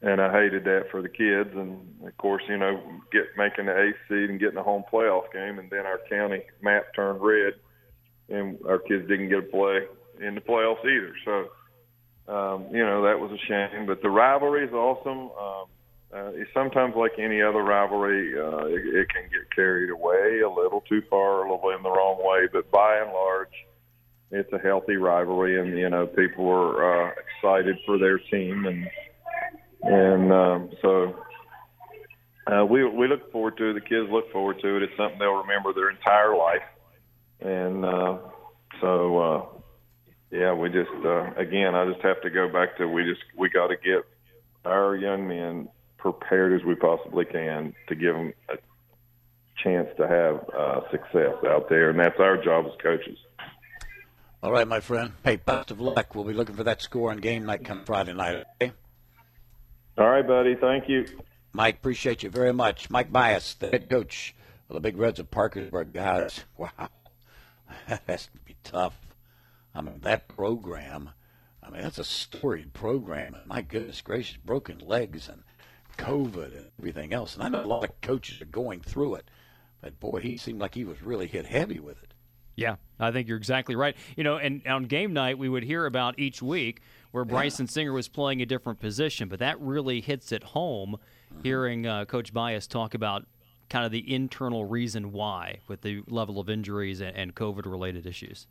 And, 0.02 0.20
I 0.20 0.30
hated 0.32 0.64
that 0.64 0.90
for 0.90 1.00
the 1.00 1.08
kids, 1.08 1.50
and 1.54 1.80
of 2.06 2.16
course, 2.18 2.42
you 2.48 2.58
know, 2.58 2.78
get 3.10 3.24
making 3.38 3.66
the 3.66 3.80
eighth 3.80 3.96
seed 4.08 4.28
and 4.28 4.38
getting 4.38 4.58
a 4.58 4.62
home 4.62 4.84
playoff 4.92 5.32
game, 5.32 5.58
and 5.58 5.70
then 5.70 5.86
our 5.86 6.00
county 6.10 6.42
map 6.60 6.94
turned 6.94 7.22
red, 7.22 7.54
and 8.28 8.58
our 8.68 8.78
kids 8.78 9.08
didn't 9.08 9.30
get 9.30 9.38
a 9.38 9.42
play 9.42 9.86
in 10.20 10.34
the 10.34 10.42
playoffs 10.42 10.84
either. 10.84 11.14
So, 11.24 12.32
um, 12.32 12.66
you 12.70 12.84
know, 12.84 13.02
that 13.04 13.18
was 13.18 13.30
a 13.32 13.46
shame. 13.46 13.86
But 13.86 14.02
the 14.02 14.10
rivalry 14.10 14.66
is 14.66 14.72
awesome. 14.74 15.30
Um, 15.30 15.66
uh, 16.14 16.30
sometimes, 16.52 16.94
like 16.96 17.12
any 17.18 17.42
other 17.42 17.62
rivalry, 17.62 18.38
uh, 18.38 18.66
it, 18.66 18.86
it 18.86 19.08
can 19.08 19.24
get 19.24 19.50
carried 19.54 19.90
away 19.90 20.40
a 20.40 20.48
little 20.48 20.82
too 20.82 21.02
far, 21.10 21.44
a 21.44 21.52
little 21.52 21.70
in 21.70 21.82
the 21.82 21.90
wrong 21.90 22.18
way. 22.20 22.46
But 22.52 22.70
by 22.70 22.98
and 22.98 23.12
large, 23.12 23.48
it's 24.30 24.52
a 24.52 24.58
healthy 24.58 24.96
rivalry, 24.96 25.60
and 25.60 25.76
you 25.76 25.88
know 25.90 26.06
people 26.06 26.48
are 26.48 27.08
uh, 27.08 27.12
excited 27.18 27.78
for 27.84 27.98
their 27.98 28.18
team, 28.18 28.64
and 28.64 28.88
and 29.82 30.32
um, 30.32 30.70
so 30.82 31.16
uh, 32.46 32.64
we 32.64 32.84
we 32.84 33.08
look 33.08 33.32
forward 33.32 33.56
to 33.56 33.70
it. 33.70 33.74
The 33.74 33.80
kids 33.80 34.08
look 34.08 34.30
forward 34.30 34.60
to 34.60 34.76
it. 34.76 34.84
It's 34.84 34.96
something 34.96 35.18
they'll 35.18 35.42
remember 35.42 35.72
their 35.72 35.90
entire 35.90 36.36
life, 36.36 36.62
and 37.40 37.84
uh, 37.84 38.18
so 38.80 39.18
uh, 39.18 39.46
yeah, 40.30 40.52
we 40.54 40.68
just 40.68 40.90
uh, 41.04 41.34
again, 41.34 41.74
I 41.74 41.90
just 41.90 42.04
have 42.04 42.22
to 42.22 42.30
go 42.30 42.48
back 42.52 42.76
to 42.78 42.86
we 42.86 43.02
just 43.02 43.22
we 43.36 43.48
got 43.48 43.68
to 43.68 43.76
get 43.76 44.04
our 44.64 44.94
young 44.94 45.26
men 45.26 45.68
prepared 46.04 46.52
as 46.52 46.66
we 46.66 46.74
possibly 46.74 47.24
can 47.24 47.74
to 47.88 47.94
give 47.94 48.14
them 48.14 48.34
a 48.50 48.58
chance 49.62 49.88
to 49.96 50.06
have 50.06 50.46
uh, 50.54 50.80
success 50.90 51.34
out 51.48 51.70
there, 51.70 51.88
and 51.88 51.98
that's 51.98 52.20
our 52.20 52.36
job 52.36 52.66
as 52.66 52.72
coaches. 52.80 53.16
All 54.42 54.52
right, 54.52 54.68
my 54.68 54.80
friend. 54.80 55.12
Hey, 55.24 55.36
best 55.36 55.70
of 55.70 55.80
luck. 55.80 56.14
We'll 56.14 56.24
be 56.24 56.34
looking 56.34 56.56
for 56.56 56.64
that 56.64 56.82
score 56.82 57.10
on 57.10 57.16
game 57.16 57.46
night 57.46 57.64
come 57.64 57.86
Friday 57.86 58.12
night. 58.12 58.44
Okay. 58.60 58.72
All 59.96 60.10
right, 60.10 60.26
buddy. 60.26 60.56
Thank 60.56 60.90
you, 60.90 61.06
Mike. 61.54 61.76
Appreciate 61.76 62.22
you 62.22 62.28
very 62.28 62.52
much, 62.52 62.90
Mike 62.90 63.10
Byus, 63.10 63.58
the 63.58 63.68
head 63.68 63.88
coach 63.88 64.34
of 64.68 64.74
the 64.74 64.80
Big 64.80 64.98
Reds 64.98 65.18
of 65.18 65.30
Parkersburg. 65.30 65.94
Guys, 65.94 66.44
wow, 66.58 66.68
that 67.88 68.02
has 68.06 68.26
to 68.26 68.38
be 68.44 68.56
tough. 68.62 68.98
I 69.74 69.80
mean, 69.80 70.00
that 70.02 70.28
program. 70.28 71.12
I 71.62 71.70
mean, 71.70 71.80
that's 71.80 71.98
a 71.98 72.04
storied 72.04 72.74
program. 72.74 73.36
My 73.46 73.62
goodness 73.62 74.02
gracious, 74.02 74.36
broken 74.36 74.82
legs 74.86 75.30
and 75.30 75.42
COVID 75.94 76.56
and 76.56 76.66
everything 76.78 77.12
else. 77.12 77.34
And 77.34 77.42
I 77.42 77.48
know 77.48 77.64
a 77.64 77.66
lot 77.66 77.84
of 77.84 78.00
coaches 78.00 78.40
are 78.40 78.46
going 78.46 78.80
through 78.80 79.16
it, 79.16 79.30
but 79.80 79.98
boy, 80.00 80.20
he 80.20 80.36
seemed 80.36 80.60
like 80.60 80.74
he 80.74 80.84
was 80.84 81.02
really 81.02 81.26
hit 81.26 81.46
heavy 81.46 81.78
with 81.78 82.02
it. 82.02 82.14
Yeah, 82.56 82.76
I 83.00 83.10
think 83.10 83.26
you're 83.26 83.36
exactly 83.36 83.74
right. 83.74 83.96
You 84.16 84.24
know, 84.24 84.36
and 84.36 84.64
on 84.66 84.84
game 84.84 85.12
night, 85.12 85.38
we 85.38 85.48
would 85.48 85.64
hear 85.64 85.86
about 85.86 86.18
each 86.18 86.40
week 86.40 86.82
where 87.10 87.24
Bryson 87.24 87.66
yeah. 87.66 87.70
Singer 87.70 87.92
was 87.92 88.08
playing 88.08 88.42
a 88.42 88.46
different 88.46 88.80
position, 88.80 89.28
but 89.28 89.40
that 89.40 89.60
really 89.60 90.00
hits 90.00 90.30
it 90.30 90.44
home 90.44 90.96
mm-hmm. 91.32 91.42
hearing 91.42 91.86
uh, 91.86 92.04
Coach 92.04 92.32
Byus 92.32 92.68
talk 92.68 92.94
about 92.94 93.26
kind 93.68 93.84
of 93.84 93.90
the 93.90 94.12
internal 94.12 94.64
reason 94.64 95.10
why 95.10 95.58
with 95.68 95.80
the 95.80 96.02
level 96.06 96.38
of 96.38 96.48
injuries 96.48 97.00
and, 97.00 97.16
and 97.16 97.34
COVID 97.34 97.66
related 97.66 98.06
issues. 98.06 98.46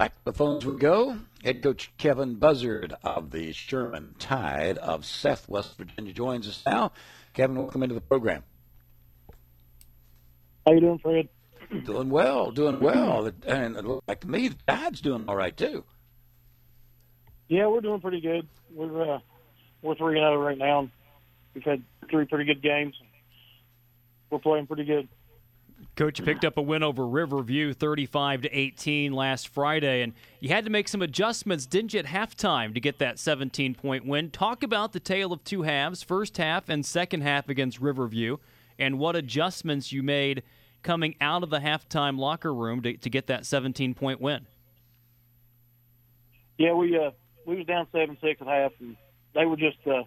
Back 0.00 0.16
to 0.16 0.24
the 0.24 0.32
phones 0.32 0.64
we 0.64 0.78
go. 0.78 1.18
Head 1.44 1.62
coach 1.62 1.92
Kevin 1.98 2.36
Buzzard 2.36 2.94
of 3.04 3.32
the 3.32 3.52
Sherman 3.52 4.14
Tide 4.18 4.78
of 4.78 5.04
Seth, 5.04 5.46
West 5.46 5.76
Virginia, 5.76 6.14
joins 6.14 6.48
us 6.48 6.62
now. 6.64 6.92
Kevin, 7.34 7.58
welcome 7.58 7.82
into 7.82 7.96
the 7.96 8.00
program. 8.00 8.42
How 10.64 10.72
you 10.72 10.80
doing, 10.80 10.98
Fred? 11.00 11.28
Doing 11.84 12.08
well, 12.08 12.50
doing 12.50 12.80
well. 12.80 13.30
And 13.46 13.76
it 13.76 13.84
looks 13.84 14.08
like 14.08 14.20
to 14.20 14.26
me 14.30 14.48
the 14.48 14.56
Tide's 14.66 15.02
doing 15.02 15.26
all 15.28 15.36
right, 15.36 15.54
too. 15.54 15.84
Yeah, 17.48 17.66
we're 17.66 17.82
doing 17.82 18.00
pretty 18.00 18.22
good. 18.22 18.48
We're 18.72 19.16
uh, 19.16 19.18
we're 19.82 19.96
three 19.96 20.18
and 20.18 20.22
zero 20.22 20.40
oh 20.40 20.42
right 20.42 20.56
now. 20.56 20.88
We've 21.52 21.62
had 21.62 21.82
three 22.10 22.24
pretty 22.24 22.46
good 22.46 22.62
games. 22.62 22.94
We're 24.30 24.38
playing 24.38 24.66
pretty 24.66 24.84
good. 24.84 25.08
Coach, 25.96 26.18
you 26.18 26.24
picked 26.24 26.44
up 26.44 26.56
a 26.56 26.62
win 26.62 26.82
over 26.82 27.06
Riverview 27.06 27.72
35 27.72 28.42
to 28.42 28.58
18 28.58 29.12
last 29.12 29.48
Friday, 29.48 30.02
and 30.02 30.12
you 30.40 30.48
had 30.48 30.64
to 30.64 30.70
make 30.70 30.88
some 30.88 31.02
adjustments, 31.02 31.66
didn't 31.66 31.92
you, 31.92 32.00
at 32.00 32.06
halftime 32.06 32.74
to 32.74 32.80
get 32.80 32.98
that 32.98 33.18
17 33.18 33.74
point 33.74 34.06
win? 34.06 34.30
Talk 34.30 34.62
about 34.62 34.92
the 34.92 35.00
tale 35.00 35.32
of 35.32 35.44
two 35.44 35.62
halves, 35.62 36.02
first 36.02 36.36
half 36.38 36.68
and 36.68 36.84
second 36.84 37.22
half 37.22 37.48
against 37.48 37.80
Riverview, 37.80 38.38
and 38.78 38.98
what 38.98 39.16
adjustments 39.16 39.92
you 39.92 40.02
made 40.02 40.42
coming 40.82 41.14
out 41.20 41.42
of 41.42 41.50
the 41.50 41.58
halftime 41.58 42.18
locker 42.18 42.54
room 42.54 42.82
to, 42.82 42.96
to 42.96 43.10
get 43.10 43.26
that 43.26 43.44
17 43.44 43.94
point 43.94 44.20
win. 44.20 44.46
Yeah, 46.58 46.74
we 46.74 46.96
uh, 46.96 47.10
we 47.46 47.56
was 47.56 47.66
down 47.66 47.86
seven 47.90 48.18
six 48.20 48.40
at 48.40 48.46
half, 48.46 48.72
and 48.80 48.96
they 49.34 49.46
were 49.46 49.56
just 49.56 49.78
uh, 49.86 50.02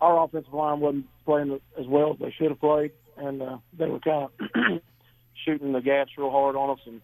our 0.00 0.24
offensive 0.24 0.54
line 0.54 0.80
wasn't 0.80 1.06
playing 1.24 1.60
as 1.78 1.86
well 1.86 2.12
as 2.12 2.18
they 2.18 2.34
should 2.38 2.50
have 2.50 2.60
played, 2.60 2.92
and 3.18 3.42
uh, 3.42 3.58
they 3.76 3.86
were 3.86 4.00
kind 4.00 4.28
of 4.40 4.82
shooting 5.44 5.72
the 5.72 5.80
gas 5.80 6.08
real 6.16 6.30
hard 6.30 6.56
on 6.56 6.70
us 6.70 6.80
and 6.86 7.00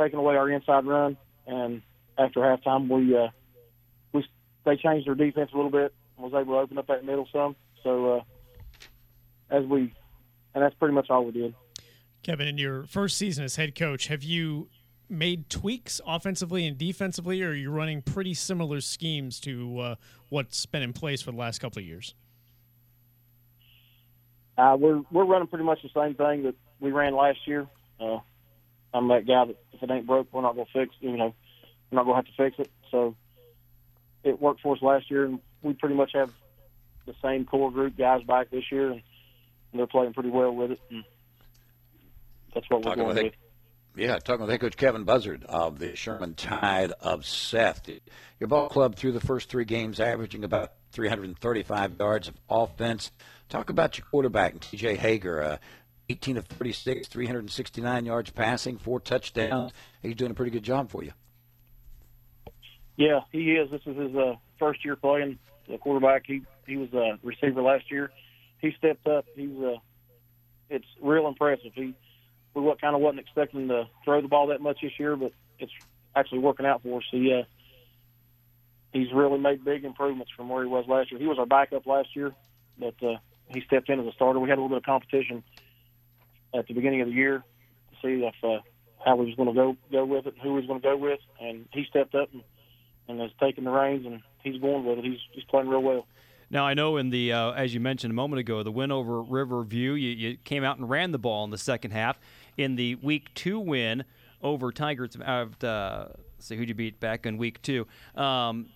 taking 0.00 0.18
away 0.18 0.36
our 0.36 0.50
inside 0.50 0.86
run. 0.86 1.16
And 1.46 1.82
after 2.18 2.40
halftime, 2.40 2.88
we 2.88 3.16
uh, 3.16 3.28
we 4.12 4.24
they 4.64 4.76
changed 4.76 5.06
their 5.06 5.14
defense 5.14 5.50
a 5.52 5.56
little 5.56 5.70
bit 5.70 5.94
and 6.16 6.24
was 6.24 6.32
able 6.34 6.54
to 6.54 6.60
open 6.60 6.78
up 6.78 6.86
that 6.88 7.04
middle 7.04 7.28
some. 7.32 7.56
So 7.82 8.16
uh, 8.16 8.20
as 9.50 9.64
we, 9.64 9.92
and 10.54 10.62
that's 10.64 10.74
pretty 10.74 10.94
much 10.94 11.10
all 11.10 11.24
we 11.24 11.32
did. 11.32 11.54
Kevin, 12.22 12.48
in 12.48 12.58
your 12.58 12.84
first 12.84 13.16
season 13.16 13.44
as 13.44 13.56
head 13.56 13.76
coach, 13.76 14.08
have 14.08 14.24
you 14.24 14.68
made 15.08 15.48
tweaks 15.48 16.00
offensively 16.06 16.66
and 16.66 16.76
defensively, 16.76 17.42
or 17.42 17.50
are 17.50 17.54
you 17.54 17.70
running 17.70 18.02
pretty 18.02 18.34
similar 18.34 18.80
schemes 18.80 19.38
to 19.40 19.78
uh, 19.78 19.94
what's 20.28 20.66
been 20.66 20.82
in 20.82 20.92
place 20.92 21.22
for 21.22 21.30
the 21.30 21.36
last 21.36 21.60
couple 21.60 21.78
of 21.78 21.86
years? 21.86 22.14
Uh, 24.58 24.76
we're 24.78 25.02
we're 25.10 25.24
running 25.24 25.48
pretty 25.48 25.64
much 25.64 25.82
the 25.82 25.90
same 25.94 26.14
thing 26.14 26.44
that 26.44 26.54
we 26.80 26.92
ran 26.92 27.14
last 27.14 27.46
year. 27.46 27.66
Uh, 28.00 28.18
I'm 28.94 29.08
that 29.08 29.26
guy 29.26 29.46
that 29.46 29.56
if 29.72 29.82
it 29.82 29.90
ain't 29.90 30.06
broke, 30.06 30.28
we're 30.32 30.42
not 30.42 30.54
gonna 30.54 30.66
fix. 30.72 30.94
You 31.00 31.16
know, 31.16 31.34
we're 31.90 31.96
not 31.96 32.04
gonna 32.04 32.16
have 32.16 32.26
to 32.26 32.32
fix 32.36 32.58
it. 32.58 32.70
So 32.90 33.14
it 34.24 34.40
worked 34.40 34.60
for 34.60 34.74
us 34.74 34.82
last 34.82 35.10
year, 35.10 35.26
and 35.26 35.40
we 35.62 35.74
pretty 35.74 35.94
much 35.94 36.12
have 36.14 36.32
the 37.06 37.14
same 37.22 37.44
core 37.44 37.70
group 37.70 37.96
guys 37.96 38.22
back 38.22 38.50
this 38.50 38.64
year, 38.72 38.90
and 38.90 39.02
they're 39.74 39.86
playing 39.86 40.14
pretty 40.14 40.30
well 40.30 40.54
with 40.54 40.72
it. 40.72 40.80
And 40.90 41.04
that's 42.54 42.68
what 42.70 42.78
we're 42.78 42.84
Talking 42.84 43.04
going 43.04 43.16
with 43.16 43.24
with. 43.24 43.32
Yeah, 43.96 44.18
talking 44.18 44.42
with 44.42 44.50
head 44.50 44.60
coach 44.60 44.76
Kevin 44.76 45.04
Buzzard 45.04 45.44
of 45.44 45.78
the 45.78 45.96
Sherman 45.96 46.34
Tide 46.34 46.92
of 47.00 47.24
Seth. 47.24 47.88
Your 48.38 48.48
ball 48.48 48.68
club 48.68 48.96
through 48.96 49.12
the 49.12 49.20
first 49.20 49.48
three 49.48 49.64
games 49.64 50.00
averaging 50.00 50.44
about 50.44 50.72
335 50.92 51.96
yards 51.98 52.28
of 52.28 52.34
offense. 52.50 53.10
Talk 53.48 53.70
about 53.70 53.96
your 53.98 54.06
quarterback, 54.10 54.56
TJ 54.56 54.96
Hager, 54.96 55.42
uh, 55.42 55.56
18 56.08 56.36
of 56.36 56.46
36, 56.46 57.08
369 57.08 58.04
yards 58.04 58.30
passing, 58.30 58.78
four 58.78 59.00
touchdowns. 59.00 59.72
He's 60.02 60.14
doing 60.14 60.30
a 60.30 60.34
pretty 60.34 60.50
good 60.50 60.62
job 60.62 60.90
for 60.90 61.02
you. 61.02 61.12
Yeah, 62.96 63.20
he 63.30 63.52
is. 63.52 63.70
This 63.70 63.82
is 63.86 63.96
his 63.96 64.16
uh, 64.16 64.36
first 64.58 64.84
year 64.84 64.96
playing 64.96 65.38
the 65.68 65.78
quarterback. 65.78 66.22
He 66.26 66.42
he 66.66 66.76
was 66.76 66.92
a 66.94 67.18
receiver 67.22 67.62
last 67.62 67.90
year. 67.90 68.10
He 68.60 68.72
stepped 68.78 69.06
up. 69.06 69.26
He's 69.34 69.56
uh, 69.62 69.76
it's 70.70 70.86
real 71.00 71.28
impressive. 71.28 71.72
He 71.74 71.94
we 72.54 72.62
what 72.62 72.80
kind 72.80 72.94
of 72.94 73.02
wasn't 73.02 73.20
expecting 73.20 73.68
to 73.68 73.88
throw 74.04 74.22
the 74.22 74.28
ball 74.28 74.48
that 74.48 74.60
much 74.60 74.78
this 74.80 74.98
year, 74.98 75.14
but 75.14 75.32
it's 75.58 75.72
actually 76.14 76.38
working 76.38 76.66
out 76.66 76.82
for 76.82 76.98
us. 76.98 77.04
He 77.10 77.32
uh, 77.32 77.44
he's 78.92 79.12
really 79.12 79.38
made 79.38 79.64
big 79.64 79.84
improvements 79.84 80.32
from 80.34 80.48
where 80.48 80.62
he 80.62 80.68
was 80.68 80.86
last 80.88 81.10
year. 81.10 81.20
He 81.20 81.26
was 81.26 81.38
our 81.38 81.46
backup 81.46 81.86
last 81.86 82.16
year, 82.16 82.32
but 82.78 82.94
uh, 83.02 83.16
he 83.48 83.62
stepped 83.66 83.88
in 83.88 84.00
as 84.00 84.06
a 84.06 84.12
starter. 84.12 84.40
We 84.40 84.48
had 84.48 84.58
a 84.58 84.60
little 84.60 84.76
bit 84.76 84.78
of 84.78 84.84
competition 84.84 85.42
at 86.54 86.66
the 86.66 86.74
beginning 86.74 87.02
of 87.02 87.08
the 87.08 87.14
year 87.14 87.44
to 87.90 87.96
see 88.02 88.24
if 88.24 88.34
uh, 88.42 88.62
how 89.04 89.16
we 89.16 89.26
was 89.26 89.34
going 89.34 89.48
to 89.48 89.54
go 89.54 89.76
go 89.90 90.04
with 90.04 90.26
it, 90.26 90.34
and 90.34 90.42
who 90.42 90.54
we 90.54 90.60
was 90.60 90.66
going 90.66 90.80
to 90.80 90.86
go 90.86 90.96
with, 90.96 91.20
and 91.40 91.66
he 91.72 91.84
stepped 91.88 92.14
up 92.14 92.28
and, 92.32 92.42
and 93.08 93.20
has 93.20 93.30
taken 93.40 93.64
the 93.64 93.70
reins, 93.70 94.06
and 94.06 94.22
he's 94.42 94.60
going 94.60 94.84
with 94.84 94.98
it. 94.98 95.04
He's 95.04 95.20
he's 95.32 95.44
playing 95.44 95.68
real 95.68 95.82
well. 95.82 96.06
Now 96.48 96.64
I 96.66 96.74
know 96.74 96.96
in 96.96 97.10
the 97.10 97.32
uh, 97.32 97.52
as 97.52 97.74
you 97.74 97.80
mentioned 97.80 98.12
a 98.12 98.14
moment 98.14 98.40
ago, 98.40 98.62
the 98.62 98.72
win 98.72 98.92
over 98.92 99.22
Riverview, 99.22 99.92
you, 99.92 100.10
you 100.10 100.36
came 100.38 100.64
out 100.64 100.78
and 100.78 100.88
ran 100.88 101.12
the 101.12 101.18
ball 101.18 101.44
in 101.44 101.50
the 101.50 101.58
second 101.58 101.90
half. 101.92 102.18
In 102.56 102.76
the 102.76 102.94
week 102.96 103.34
two 103.34 103.58
win 103.58 104.04
over 104.42 104.70
Tigers, 104.72 105.16
uh, 105.16 105.46
let's 105.62 106.14
see 106.38 106.56
who'd 106.56 106.68
you 106.68 106.74
beat 106.74 107.00
back 107.00 107.26
in 107.26 107.36
week 107.36 107.60
two. 107.62 107.86
Um, 108.14 108.66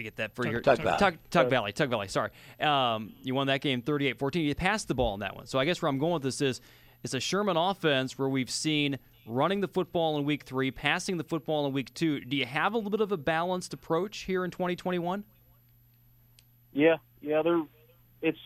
let 0.00 0.04
me 0.04 0.04
get 0.04 0.16
that 0.16 0.34
for 0.34 0.44
Tug- 0.44 0.52
your 0.52 0.60
Tug 0.62 0.78
Valley. 0.78 0.98
Tug, 0.98 1.18
Tug 1.30 1.50
Valley. 1.50 1.72
Tug 1.72 1.90
Valley. 1.90 2.08
Sorry, 2.08 2.30
um, 2.60 3.12
you 3.22 3.34
won 3.34 3.48
that 3.48 3.60
game 3.60 3.82
38-14. 3.82 4.46
You 4.46 4.54
passed 4.54 4.88
the 4.88 4.94
ball 4.94 5.14
in 5.14 5.20
that 5.20 5.36
one. 5.36 5.46
So 5.46 5.58
I 5.58 5.66
guess 5.66 5.82
where 5.82 5.88
I'm 5.90 5.98
going 5.98 6.14
with 6.14 6.22
this 6.22 6.40
is 6.40 6.60
it's 7.02 7.12
a 7.12 7.20
Sherman 7.20 7.56
offense 7.56 8.18
where 8.18 8.28
we've 8.28 8.50
seen 8.50 8.98
running 9.26 9.60
the 9.60 9.68
football 9.68 10.18
in 10.18 10.24
week 10.24 10.44
three, 10.44 10.70
passing 10.70 11.18
the 11.18 11.24
football 11.24 11.66
in 11.66 11.72
week 11.72 11.92
two. 11.92 12.20
Do 12.20 12.36
you 12.36 12.46
have 12.46 12.72
a 12.72 12.76
little 12.76 12.90
bit 12.90 13.02
of 13.02 13.12
a 13.12 13.18
balanced 13.18 13.74
approach 13.74 14.20
here 14.20 14.44
in 14.44 14.50
2021? 14.50 15.24
Yeah, 16.72 16.96
yeah, 17.20 17.42
they're 17.42 17.62
it's 18.22 18.38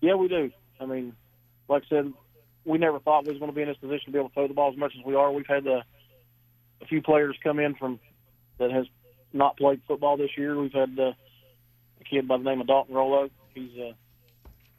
yeah, 0.00 0.14
we 0.14 0.28
do. 0.28 0.52
I 0.80 0.86
mean, 0.86 1.14
like 1.68 1.82
I 1.86 1.88
said, 1.88 2.12
we 2.64 2.78
never 2.78 3.00
thought 3.00 3.24
we 3.24 3.32
was 3.32 3.40
going 3.40 3.50
to 3.50 3.54
be 3.54 3.62
in 3.62 3.68
this 3.68 3.78
position 3.78 4.06
to 4.06 4.12
be 4.12 4.18
able 4.18 4.28
to 4.28 4.34
throw 4.34 4.46
the 4.46 4.54
ball 4.54 4.70
as 4.70 4.78
much 4.78 4.92
as 4.96 5.04
we 5.04 5.16
are. 5.16 5.32
We've 5.32 5.46
had 5.46 5.66
uh, 5.66 5.82
a 6.80 6.86
few 6.86 7.02
players 7.02 7.36
come 7.42 7.58
in 7.58 7.74
from 7.74 7.98
that 8.58 8.70
has 8.70 8.86
not 9.32 9.56
played 9.56 9.80
football 9.86 10.16
this 10.16 10.30
year. 10.36 10.58
We've 10.58 10.72
had 10.72 10.98
uh, 10.98 11.12
a 12.00 12.04
kid 12.04 12.26
by 12.28 12.38
the 12.38 12.44
name 12.44 12.60
of 12.60 12.66
Dalton 12.66 12.94
Rollo. 12.94 13.30
He's 13.54 13.70
uh, 13.78 13.92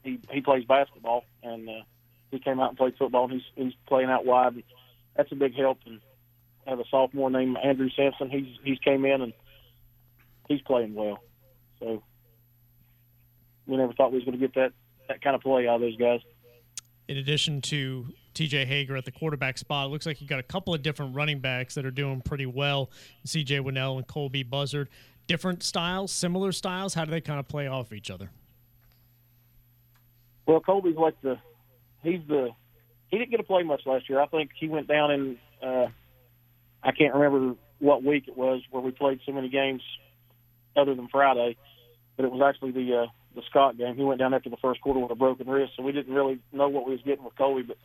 he 0.03 0.19
he 0.31 0.41
plays 0.41 0.65
basketball 0.65 1.25
and 1.43 1.69
uh, 1.69 1.81
he 2.31 2.39
came 2.39 2.59
out 2.59 2.69
and 2.69 2.77
played 2.77 2.95
football. 2.97 3.25
and 3.25 3.33
He's 3.33 3.43
he's 3.55 3.73
playing 3.87 4.09
out 4.09 4.25
wide. 4.25 4.63
That's 5.15 5.31
a 5.31 5.35
big 5.35 5.55
help. 5.55 5.79
And 5.85 5.99
I 6.65 6.71
have 6.71 6.79
a 6.79 6.85
sophomore 6.89 7.29
named 7.29 7.57
Andrew 7.63 7.89
Sampson. 7.95 8.29
He's 8.29 8.47
he's 8.63 8.79
came 8.79 9.05
in 9.05 9.21
and 9.21 9.33
he's 10.47 10.61
playing 10.61 10.95
well. 10.95 11.19
So 11.79 12.03
we 13.67 13.77
never 13.77 13.93
thought 13.93 14.11
we 14.11 14.17
was 14.17 14.25
going 14.25 14.39
to 14.39 14.47
get 14.47 14.55
that 14.55 14.71
that 15.07 15.21
kind 15.21 15.35
of 15.35 15.41
play 15.41 15.67
out 15.67 15.75
of 15.75 15.81
those 15.81 15.97
guys. 15.97 16.21
In 17.07 17.17
addition 17.17 17.61
to 17.61 18.07
TJ 18.39 18.65
Hager 18.67 18.95
at 18.95 19.03
the 19.03 19.11
quarterback 19.11 19.57
spot, 19.57 19.87
it 19.87 19.89
looks 19.89 20.05
like 20.05 20.21
you 20.21 20.27
got 20.27 20.39
a 20.39 20.43
couple 20.43 20.73
of 20.73 20.81
different 20.81 21.13
running 21.13 21.39
backs 21.39 21.75
that 21.75 21.85
are 21.85 21.91
doing 21.91 22.21
pretty 22.21 22.45
well. 22.45 22.89
CJ 23.25 23.59
Winnell 23.59 23.97
and 23.97 24.07
Colby 24.07 24.43
Buzzard. 24.43 24.87
Different 25.27 25.61
styles, 25.61 26.11
similar 26.11 26.53
styles. 26.53 26.93
How 26.93 27.03
do 27.03 27.11
they 27.11 27.19
kind 27.19 27.39
of 27.39 27.49
play 27.49 27.67
off 27.67 27.91
each 27.91 28.09
other? 28.09 28.31
Well, 30.45 30.61
Colby's 30.61 30.95
like 30.95 31.19
the 31.21 31.37
he's 32.01 32.21
the 32.27 32.51
he 33.09 33.17
didn't 33.17 33.31
get 33.31 33.37
to 33.37 33.43
play 33.43 33.63
much 33.63 33.81
last 33.85 34.09
year. 34.09 34.21
I 34.21 34.27
think 34.27 34.51
he 34.57 34.69
went 34.69 34.87
down 34.87 35.11
in 35.11 35.37
uh, 35.61 35.87
I 36.81 36.91
can't 36.93 37.13
remember 37.13 37.55
what 37.79 38.03
week 38.03 38.27
it 38.27 38.37
was 38.37 38.61
where 38.71 38.81
we 38.81 38.91
played 38.91 39.19
so 39.25 39.33
many 39.33 39.49
games 39.49 39.81
other 40.77 40.95
than 40.95 41.09
Friday, 41.09 41.57
but 42.15 42.25
it 42.25 42.31
was 42.31 42.41
actually 42.41 42.71
the 42.71 43.03
uh, 43.03 43.07
the 43.35 43.41
Scott 43.49 43.77
game. 43.77 43.95
He 43.95 44.03
went 44.03 44.19
down 44.19 44.33
after 44.33 44.49
the 44.49 44.57
first 44.57 44.79
quarter 44.79 45.01
with 45.01 45.11
a 45.11 45.15
broken 45.15 45.47
wrist, 45.47 45.73
so 45.75 45.83
we 45.83 45.91
didn't 45.91 46.13
really 46.13 46.39
know 46.53 46.69
what 46.69 46.85
we 46.85 46.93
was 46.93 47.01
getting 47.01 47.25
with 47.25 47.35
Colby. 47.35 47.63
But 47.63 47.77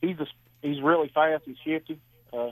he's 0.00 0.16
just, 0.16 0.32
he's 0.62 0.82
really 0.82 1.10
fast. 1.14 1.44
He's 1.46 1.56
shifty, 1.64 1.98
uh, 2.32 2.50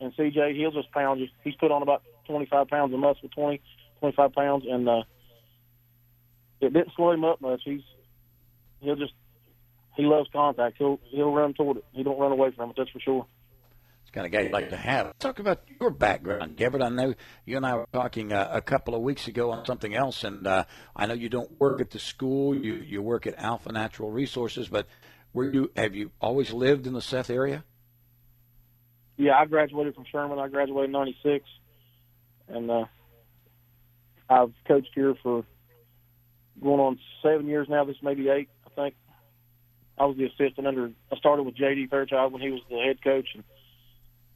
and 0.00 0.14
CJ 0.14 0.56
he'll 0.56 0.72
just 0.72 0.90
pound 0.92 1.20
you. 1.20 1.28
He's 1.44 1.54
put 1.56 1.70
on 1.70 1.82
about 1.82 2.02
25 2.26 2.68
pounds 2.68 2.92
of 2.92 3.00
muscle, 3.00 3.28
20, 3.28 3.60
25 4.00 4.32
pounds, 4.32 4.64
and 4.68 4.88
uh, 4.88 5.02
it 6.60 6.72
didn't 6.72 6.92
slow 6.96 7.12
him 7.12 7.24
up 7.24 7.40
much. 7.40 7.60
He's 7.64 7.82
he'll 8.80 8.96
just 8.96 9.12
he 9.96 10.02
loves 10.04 10.28
contact. 10.32 10.76
He'll 10.78 11.00
he'll 11.10 11.32
run 11.32 11.54
toward 11.54 11.78
it. 11.78 11.84
He 11.92 12.02
don't 12.02 12.18
run 12.18 12.32
away 12.32 12.50
from 12.52 12.70
it. 12.70 12.76
That's 12.76 12.90
for 12.90 13.00
sure. 13.00 13.26
It's 14.02 14.10
kind 14.10 14.26
of 14.26 14.32
guy 14.32 14.40
you'd 14.40 14.52
like 14.52 14.70
to 14.70 14.76
have. 14.76 15.16
Talk 15.18 15.38
about 15.38 15.62
your 15.78 15.90
background, 15.90 16.56
Gabbard. 16.56 16.82
I 16.82 16.88
know 16.88 17.14
you 17.44 17.56
and 17.56 17.66
I 17.66 17.76
were 17.76 17.86
talking 17.92 18.32
uh, 18.32 18.48
a 18.50 18.60
couple 18.60 18.94
of 18.94 19.02
weeks 19.02 19.28
ago 19.28 19.52
on 19.52 19.64
something 19.66 19.94
else, 19.94 20.24
and 20.24 20.46
uh, 20.46 20.64
I 20.96 21.06
know 21.06 21.14
you 21.14 21.28
don't 21.28 21.60
work 21.60 21.80
at 21.80 21.90
the 21.90 21.98
school. 21.98 22.54
You 22.54 22.74
you 22.74 23.02
work 23.02 23.26
at 23.26 23.38
Alpha 23.38 23.70
Natural 23.72 24.10
Resources, 24.10 24.68
but 24.68 24.86
were 25.32 25.50
you 25.50 25.70
have 25.76 25.94
you 25.94 26.10
always 26.20 26.52
lived 26.52 26.86
in 26.86 26.92
the 26.92 27.02
Seth 27.02 27.30
area? 27.30 27.64
Yeah, 29.16 29.38
I 29.38 29.44
graduated 29.44 29.94
from 29.94 30.04
Sherman. 30.10 30.38
I 30.38 30.48
graduated 30.48 30.86
in 30.86 30.92
'96, 30.92 31.44
and 32.48 32.70
uh, 32.70 32.84
I've 34.28 34.52
coached 34.66 34.90
here 34.94 35.14
for 35.22 35.44
going 36.62 36.80
on 36.80 36.98
seven 37.22 37.46
years 37.46 37.68
now. 37.68 37.84
This 37.84 37.96
may 38.02 38.14
be 38.14 38.28
eight, 38.28 38.48
I 38.66 38.70
think. 38.70 38.94
I 39.98 40.06
was 40.06 40.16
the 40.16 40.24
assistant 40.24 40.66
under. 40.66 40.90
I 41.12 41.16
started 41.16 41.42
with 41.42 41.56
J.D. 41.56 41.88
Fairchild 41.88 42.32
when 42.32 42.40
he 42.40 42.50
was 42.50 42.62
the 42.70 42.78
head 42.78 43.02
coach, 43.04 43.28
and 43.34 43.44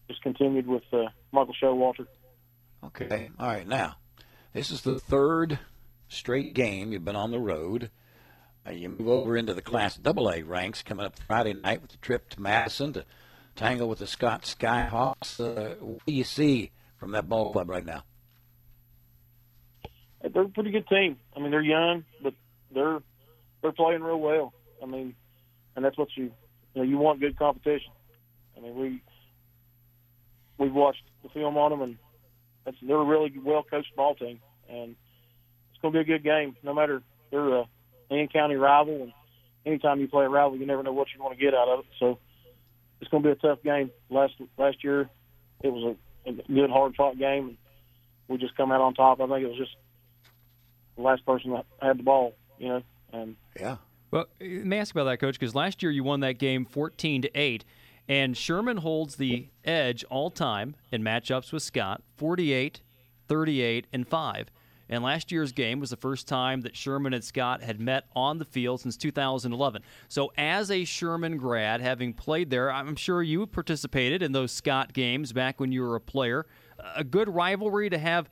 just 0.09 0.23
continued 0.23 0.67
with 0.67 0.83
uh, 0.93 1.07
Michael 1.33 1.55
Showalter. 1.61 2.07
Okay. 2.85 3.31
All 3.39 3.47
right. 3.47 3.67
Now, 3.67 3.97
this 4.53 4.71
is 4.71 4.83
the 4.83 5.01
third 5.01 5.59
straight 6.09 6.55
game 6.55 6.93
you've 6.93 7.05
been 7.05 7.17
on 7.17 7.31
the 7.31 7.39
road. 7.39 7.91
Uh, 8.67 8.71
you 8.71 8.89
move 8.89 9.09
over 9.09 9.37
into 9.37 9.53
the 9.53 9.63
Class 9.63 9.99
AA 10.05 10.37
ranks 10.45 10.83
coming 10.83 11.05
up 11.05 11.19
Friday 11.27 11.53
night 11.53 11.83
with 11.83 11.91
the 11.91 11.99
trip 11.99 12.31
to 12.31 12.41
Madison 12.41 12.95
to 12.95 13.05
tangle 13.57 13.89
with 13.89 13.99
the 13.99 14.07
Scott 14.07 14.43
Skyhawks. 14.43 15.39
Uh, 15.39 15.75
what 15.81 16.05
do 16.07 16.13
you 16.13 16.25
see 16.25 16.71
from 16.97 17.13
that 17.13 17.29
ball 17.29 17.53
club 17.53 17.69
right 17.69 17.85
now? 17.85 18.05
They're 20.23 20.43
a 20.43 20.49
pretty 20.49 20.71
good 20.71 20.89
team. 20.89 21.19
I 21.37 21.41
mean, 21.41 21.51
they're 21.51 21.61
young, 21.61 22.05
but 22.23 22.33
they're 22.73 23.01
they're 23.61 23.73
playing 23.73 24.03
real 24.03 24.19
well. 24.19 24.55
I 24.83 24.87
mean, 24.87 25.15
and 25.77 25.85
that's 25.85 25.99
what 25.99 26.09
you 26.17 26.25
you 26.25 26.83
know 26.83 26.83
you 26.83 26.97
want 26.97 27.21
good 27.21 27.39
competition. 27.39 27.93
I 28.57 28.61
mean, 28.61 28.75
we 28.75 29.03
we've 30.57 30.73
watched 30.73 31.03
the 31.23 31.29
film 31.29 31.59
on 31.59 31.71
them, 31.71 31.83
and 31.83 31.99
that's 32.65 32.79
they're 32.81 32.97
a 32.97 33.05
really 33.05 33.35
well 33.45 33.63
coached 33.63 33.95
ball 33.95 34.15
team, 34.15 34.41
and 34.71 34.97
it's 35.71 35.83
going 35.83 35.93
to 35.93 35.99
be 35.99 36.13
a 36.13 36.17
good 36.17 36.25
game. 36.25 36.57
No 36.63 36.73
matter 36.73 37.03
they're 37.31 37.57
a 37.57 37.65
in 38.11 38.29
county 38.29 38.57
rival, 38.57 39.03
and 39.03 39.13
anytime 39.67 40.01
you 40.01 40.09
play 40.09 40.25
a 40.25 40.29
rival, 40.29 40.57
you 40.57 40.67
never 40.67 40.83
know 40.83 40.93
what 40.93 41.09
you're 41.13 41.25
going 41.25 41.37
to 41.37 41.43
get 41.43 41.55
out 41.55 41.69
of 41.69 41.81
it. 41.81 41.87
So 41.99 42.19
it's 43.01 43.11
going 43.11 43.23
to 43.23 43.29
be 43.29 43.33
a 43.33 43.37
tough 43.37 43.63
game. 43.63 43.91
Last 44.11 44.35
last 44.59 44.83
year, 44.85 45.09
it 45.63 45.73
was 45.73 45.97
a, 46.27 46.31
a 46.31 46.33
good 46.33 46.71
hard 46.71 46.95
fought 46.97 47.19
game, 47.19 47.49
and 47.49 47.57
we 48.29 48.39
just 48.39 48.57
come 48.57 48.73
out 48.73 48.81
on 48.81 48.95
top. 48.95 49.21
I 49.21 49.27
think 49.27 49.45
it 49.45 49.49
was 49.49 49.59
just 49.59 49.77
the 50.97 51.03
last 51.03 51.25
person 51.27 51.53
that 51.53 51.67
had 51.81 51.99
the 51.99 52.03
ball, 52.03 52.35
you 52.59 52.69
know, 52.69 52.83
And 53.13 53.37
yeah. 53.59 53.77
Well, 54.11 54.27
let 54.41 54.67
me 54.67 54.77
ask 54.77 54.95
about 54.95 55.05
that, 55.05 55.19
Coach, 55.19 55.39
because 55.39 55.55
last 55.55 55.83
year 55.83 55.91
you 55.91 56.05
won 56.05 56.21
that 56.21 56.39
game 56.39 56.65
14 56.65 57.23
to 57.23 57.31
8, 57.35 57.65
and 58.09 58.37
Sherman 58.37 58.77
holds 58.77 59.17
the 59.17 59.49
edge 59.65 60.05
all 60.05 60.31
time 60.31 60.77
in 60.93 61.03
matchups 61.03 61.53
with 61.53 61.65
Scott 61.65 62.01
48, 62.17 62.81
38, 63.27 63.87
and 63.93 64.07
5. 64.07 64.51
And 64.89 65.03
last 65.03 65.33
year's 65.33 65.53
game 65.53 65.81
was 65.81 65.91
the 65.91 65.97
first 65.97 66.29
time 66.29 66.61
that 66.63 66.77
Sherman 66.77 67.15
and 67.15 67.25
Scott 67.25 67.63
had 67.63 67.81
met 67.81 68.05
on 68.15 68.39
the 68.39 68.45
field 68.45 68.81
since 68.81 68.97
2011. 68.97 69.83
So, 70.09 70.33
as 70.37 70.71
a 70.71 70.85
Sherman 70.85 71.39
grad, 71.39 71.81
having 71.81 72.13
played 72.13 72.51
there, 72.51 72.71
I'm 72.71 72.97
sure 72.97 73.23
you 73.23 73.47
participated 73.47 74.23
in 74.23 74.33
those 74.33 74.53
Scott 74.53 74.93
games 74.93 75.33
back 75.33 75.59
when 75.59 75.73
you 75.73 75.83
were 75.83 75.97
a 75.97 76.01
player. 76.01 76.47
A 76.95 77.05
good 77.05 77.29
rivalry 77.29 77.89
to 77.89 77.99
have 77.99 78.29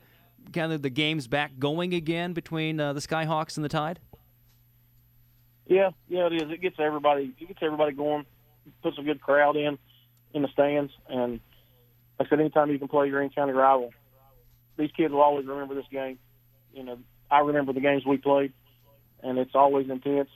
kind 0.51 0.73
of 0.73 0.81
the 0.81 0.89
games 0.89 1.27
back 1.27 1.57
going 1.57 1.93
again 1.93 2.33
between 2.33 2.79
uh, 2.79 2.93
the 2.93 2.99
Skyhawks 2.99 3.55
and 3.57 3.63
the 3.63 3.69
Tide? 3.69 3.99
Yeah, 5.65 5.91
yeah, 6.09 6.27
it 6.27 6.33
is. 6.33 6.51
It 6.51 6.61
gets 6.61 6.75
everybody. 6.79 7.33
It 7.39 7.47
gets 7.47 7.59
everybody 7.61 7.93
going. 7.93 8.25
Puts 8.81 8.97
a 8.97 9.01
good 9.01 9.21
crowd 9.21 9.55
in 9.55 9.77
in 10.33 10.41
the 10.41 10.47
stands, 10.49 10.91
and 11.07 11.39
like 12.19 12.27
I 12.27 12.29
said, 12.29 12.39
anytime 12.39 12.71
you 12.71 12.79
can 12.79 12.87
play 12.87 13.07
your 13.07 13.21
in-county 13.21 13.53
rival, 13.53 13.91
these 14.77 14.89
kids 14.95 15.13
will 15.13 15.21
always 15.21 15.45
remember 15.45 15.75
this 15.75 15.85
game. 15.91 16.17
You 16.73 16.83
know, 16.83 16.97
I 17.29 17.39
remember 17.39 17.73
the 17.73 17.81
games 17.81 18.03
we 18.05 18.17
played, 18.17 18.53
and 19.21 19.37
it's 19.37 19.55
always 19.55 19.89
intense. 19.89 20.29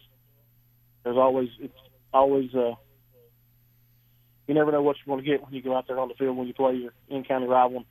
There's 1.03 1.17
always 1.17 1.49
it's 1.59 1.77
always 2.13 2.53
uh, 2.53 2.75
you 4.47 4.53
never 4.53 4.71
know 4.71 4.81
what 4.81 4.97
you're 4.97 5.15
going 5.15 5.25
to 5.25 5.29
get 5.29 5.43
when 5.43 5.53
you 5.53 5.61
go 5.61 5.75
out 5.75 5.88
there 5.88 5.99
on 5.99 6.07
the 6.07 6.13
field 6.13 6.38
when 6.38 6.47
you 6.47 6.53
play 6.53 6.75
your 6.75 6.93
in-county 7.09 7.47
rival. 7.47 7.83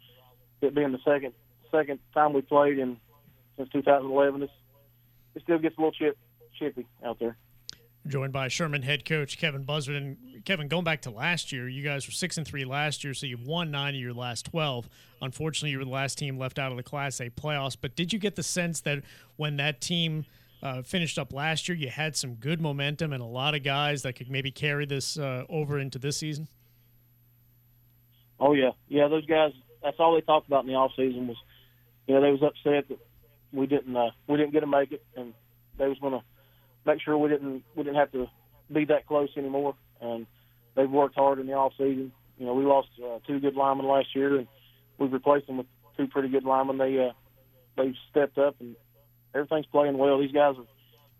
It 0.60 0.74
being 0.74 0.92
the 0.92 0.98
second 1.04 1.34
second 1.70 1.98
time 2.14 2.32
we 2.32 2.40
played 2.40 2.78
in 2.78 2.96
since 3.56 3.68
2011, 3.72 4.42
it's, 4.42 4.52
it 5.34 5.42
still 5.42 5.58
gets 5.58 5.76
a 5.76 5.80
little 5.80 5.92
chip 5.92 6.16
chippy 6.58 6.86
out 7.04 7.18
there. 7.18 7.36
Joined 8.06 8.32
by 8.32 8.46
Sherman 8.46 8.82
head 8.82 9.04
coach 9.04 9.36
Kevin 9.36 9.64
Buzzard 9.64 9.96
and 9.96 10.16
Kevin. 10.44 10.68
Going 10.68 10.84
back 10.84 11.02
to 11.02 11.10
last 11.10 11.50
year, 11.50 11.68
you 11.68 11.82
guys 11.82 12.06
were 12.06 12.12
six 12.12 12.38
and 12.38 12.46
three 12.46 12.64
last 12.64 13.02
year, 13.02 13.14
so 13.14 13.26
you've 13.26 13.46
won 13.46 13.72
nine 13.72 13.94
of 13.94 14.00
your 14.00 14.12
last 14.12 14.46
twelve. 14.46 14.88
Unfortunately, 15.20 15.70
you 15.70 15.78
were 15.78 15.84
the 15.84 15.90
last 15.90 16.16
team 16.16 16.38
left 16.38 16.58
out 16.58 16.70
of 16.70 16.76
the 16.76 16.84
Class 16.84 17.20
A 17.20 17.30
playoffs. 17.30 17.76
But 17.80 17.96
did 17.96 18.12
you 18.12 18.18
get 18.20 18.36
the 18.36 18.44
sense 18.44 18.80
that 18.82 19.02
when 19.36 19.56
that 19.56 19.80
team 19.80 20.24
uh, 20.62 20.82
finished 20.82 21.18
up 21.18 21.32
last 21.32 21.68
year, 21.68 21.76
you 21.76 21.88
had 21.88 22.14
some 22.14 22.34
good 22.34 22.60
momentum 22.60 23.12
and 23.12 23.22
a 23.22 23.26
lot 23.26 23.56
of 23.56 23.64
guys 23.64 24.02
that 24.02 24.12
could 24.12 24.30
maybe 24.30 24.52
carry 24.52 24.86
this 24.86 25.18
uh, 25.18 25.44
over 25.48 25.78
into 25.80 25.98
this 25.98 26.16
season? 26.16 26.46
Oh 28.38 28.52
yeah, 28.52 28.70
yeah. 28.88 29.08
Those 29.08 29.26
guys. 29.26 29.52
That's 29.82 29.96
all 29.98 30.14
they 30.14 30.20
talked 30.20 30.46
about 30.46 30.64
in 30.64 30.68
the 30.68 30.74
off 30.74 30.92
season 30.96 31.28
was, 31.28 31.36
you 32.06 32.14
know, 32.14 32.20
they 32.20 32.30
was 32.30 32.42
upset 32.42 32.88
that 32.88 32.98
we 33.52 33.66
didn't 33.66 33.96
uh, 33.96 34.10
we 34.28 34.36
didn't 34.36 34.52
get 34.52 34.60
to 34.60 34.66
make 34.66 34.92
it, 34.92 35.04
and 35.16 35.34
they 35.78 35.88
was 35.88 35.98
going 35.98 36.12
to 36.12 36.22
make 36.86 37.00
sure 37.02 37.18
we 37.18 37.28
didn't 37.28 37.64
we 37.74 37.82
didn't 37.82 37.96
have 37.96 38.12
to 38.12 38.28
be 38.72 38.84
that 38.86 39.06
close 39.06 39.28
anymore. 39.36 39.74
And 40.00 40.26
they've 40.74 40.90
worked 40.90 41.16
hard 41.16 41.38
in 41.38 41.46
the 41.46 41.54
off 41.54 41.72
season. 41.72 42.12
You 42.38 42.46
know, 42.46 42.54
we 42.54 42.64
lost 42.64 42.88
uh, 43.02 43.18
two 43.26 43.40
good 43.40 43.54
linemen 43.54 43.86
last 43.86 44.14
year, 44.14 44.36
and 44.36 44.46
we've 44.98 45.12
replaced 45.12 45.46
them 45.46 45.58
with 45.58 45.66
two 45.96 46.06
pretty 46.06 46.28
good 46.28 46.44
linemen. 46.44 46.78
They 46.78 46.98
uh, 46.98 47.12
they've 47.76 47.94
stepped 48.10 48.38
up, 48.38 48.56
and 48.60 48.76
everything's 49.34 49.66
playing 49.66 49.98
well. 49.98 50.18
These 50.18 50.32
guys 50.32 50.56
are 50.58 50.64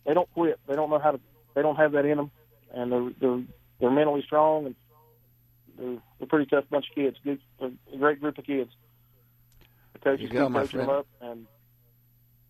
they 0.07 0.15
don't 0.15 0.33
quit. 0.35 0.59
They 0.69 0.75
don't 0.75 0.91
know 0.91 0.99
how 0.99 1.13
to. 1.13 1.21
They 1.55 1.63
don't 1.63 1.77
have 1.77 1.93
that 1.93 2.05
in 2.05 2.17
them, 2.17 2.31
and 2.73 2.93
they're 2.93 3.11
they're 3.21 3.43
they're 3.81 3.91
mentally 3.91 4.23
strong, 4.23 4.67
and 4.67 4.75
they're 5.79 5.87
they're 5.87 6.03
a 6.23 6.27
pretty 6.27 6.47
tough 6.47 6.65
bunch 6.71 6.87
of 6.91 6.95
kids. 6.95 7.17
Good, 7.25 7.41
a 7.61 7.97
great 7.97 8.21
group 8.21 8.39
of 8.39 8.45
kids. 8.45 8.71
The 9.95 9.99
coaches 10.01 10.31
keep 10.31 10.39
coaching 10.39 10.81
them 10.81 10.91
up, 10.91 11.07
and 11.21 11.47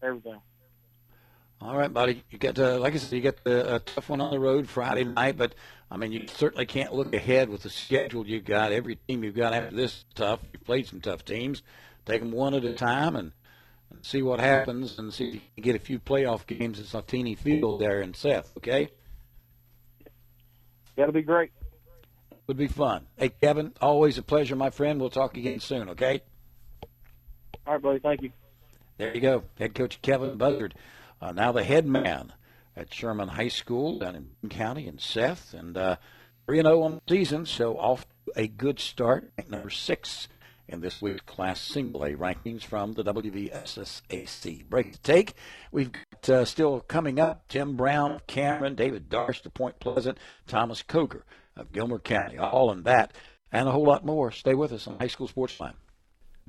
everything. 0.03 0.41
All 1.61 1.77
right, 1.77 1.93
buddy. 1.93 2.23
You 2.31 2.39
got 2.39 2.59
uh, 2.59 2.79
like 2.79 2.95
I 2.95 2.99
said, 2.99 3.13
you 3.17 3.23
got 3.23 3.43
the 3.43 3.77
a 3.77 3.79
tough 3.81 4.09
one 4.09 4.21
on 4.21 4.31
the 4.31 4.39
road 4.39 4.69
Friday 4.69 5.05
night, 5.05 5.37
but 5.37 5.55
I 5.91 5.97
mean, 5.97 6.13
you 6.13 6.27
certainly 6.29 6.67
can't 6.67 6.93
look 6.93 7.15
ahead 7.15 7.49
with 7.49 7.63
the 7.63 7.71
schedule 7.71 8.27
you've 8.27 8.45
got. 8.45 8.73
Every 8.73 8.97
team 9.09 9.25
you've 9.25 9.37
got 9.37 9.55
after 9.55 9.75
this 9.75 9.93
is 9.93 10.05
tough. 10.15 10.41
You 10.53 10.59
played 10.59 10.87
some 10.87 11.01
tough 11.01 11.25
teams. 11.25 11.63
Take 12.05 12.21
them 12.21 12.31
one 12.31 12.55
at 12.55 12.65
a 12.65 12.75
time 12.75 13.17
and, 13.17 13.33
and 13.91 14.05
see 14.05 14.23
what 14.23 14.39
happens, 14.39 14.99
and 14.99 15.13
see 15.13 15.29
if 15.29 15.35
you 15.35 15.41
can 15.57 15.65
get 15.65 15.75
a 15.77 15.81
few 15.81 15.99
playoff 15.99 16.47
games 16.47 16.79
at 16.79 16.87
Saltini 16.87 17.35
Field 17.35 17.81
there 17.81 18.01
in 18.03 18.15
Seth. 18.15 18.53
Okay, 18.59 18.91
That'll 20.97 21.13
be 21.13 21.23
great. 21.23 21.51
would 22.47 22.57
be 22.57 22.69
fun. 22.69 23.07
Hey, 23.17 23.31
Kevin, 23.31 23.73
always 23.81 24.19
a 24.19 24.23
pleasure, 24.23 24.57
my 24.57 24.71
friend. 24.71 25.01
We'll 25.01 25.11
talk 25.11 25.37
again 25.37 25.59
soon. 25.61 25.89
Okay. 25.91 26.21
All 27.67 27.73
right, 27.75 27.83
buddy. 27.83 27.99
Thank 27.99 28.23
you. 28.23 28.31
There 28.99 29.15
you 29.15 29.21
go, 29.21 29.43
head 29.59 29.75
coach 29.75 30.01
Kevin 30.01 30.37
Buzzard, 30.39 30.75
uh, 31.21 31.33
now 31.33 31.53
the 31.53 31.65
head 31.65 31.87
man 31.87 32.33
at 32.77 32.93
Sherman 32.93 33.29
High 33.29 33.49
School 33.49 33.99
down 33.99 34.15
in 34.15 34.31
Boone 34.43 34.51
County 34.51 34.87
in 34.87 34.99
Seth, 34.99 35.55
and 35.55 35.77
uh, 35.77 35.97
3 36.47 36.63
0 36.63 36.83
on 36.83 36.95
the 36.95 37.15
season, 37.15 37.47
so 37.47 37.77
off 37.79 38.07
a 38.37 38.47
good 38.47 38.79
start. 38.79 39.33
Number 39.49 39.71
six 39.71 40.29
in 40.69 40.81
this 40.81 41.01
week's 41.01 41.21
Class 41.23 41.61
Single 41.61 42.05
A 42.05 42.13
rankings 42.13 42.63
from 42.63 42.93
the 42.95 43.05
WVSSAC. 43.05 44.69
Break 44.69 44.93
to 44.93 45.01
take. 45.01 45.35
We've 45.71 45.93
got 45.93 46.29
uh, 46.29 46.45
still 46.45 46.81
coming 46.81 47.21
up 47.21 47.49
Tim 47.49 47.77
Brown, 47.77 48.21
Cameron, 48.27 48.75
David 48.75 49.09
Darst 49.09 49.47
of 49.47 49.55
Point 49.55 49.79
Pleasant, 49.81 50.19
Thomas 50.47 50.83
Coker 50.83 51.25
of 51.57 51.73
Gilmer 51.73 51.99
County, 51.99 52.39
all 52.39 52.71
in 52.73 52.83
that, 52.83 53.13
and 53.51 53.69
a 53.69 53.73
whole 53.73 53.87
lot 53.87 54.05
more. 54.05 54.31
Stay 54.31 54.55
with 54.55 54.73
us 54.73 54.87
on 54.87 54.99
High 54.99 55.07
School 55.07 55.29
Sports 55.29 55.59
Line. 55.61 55.75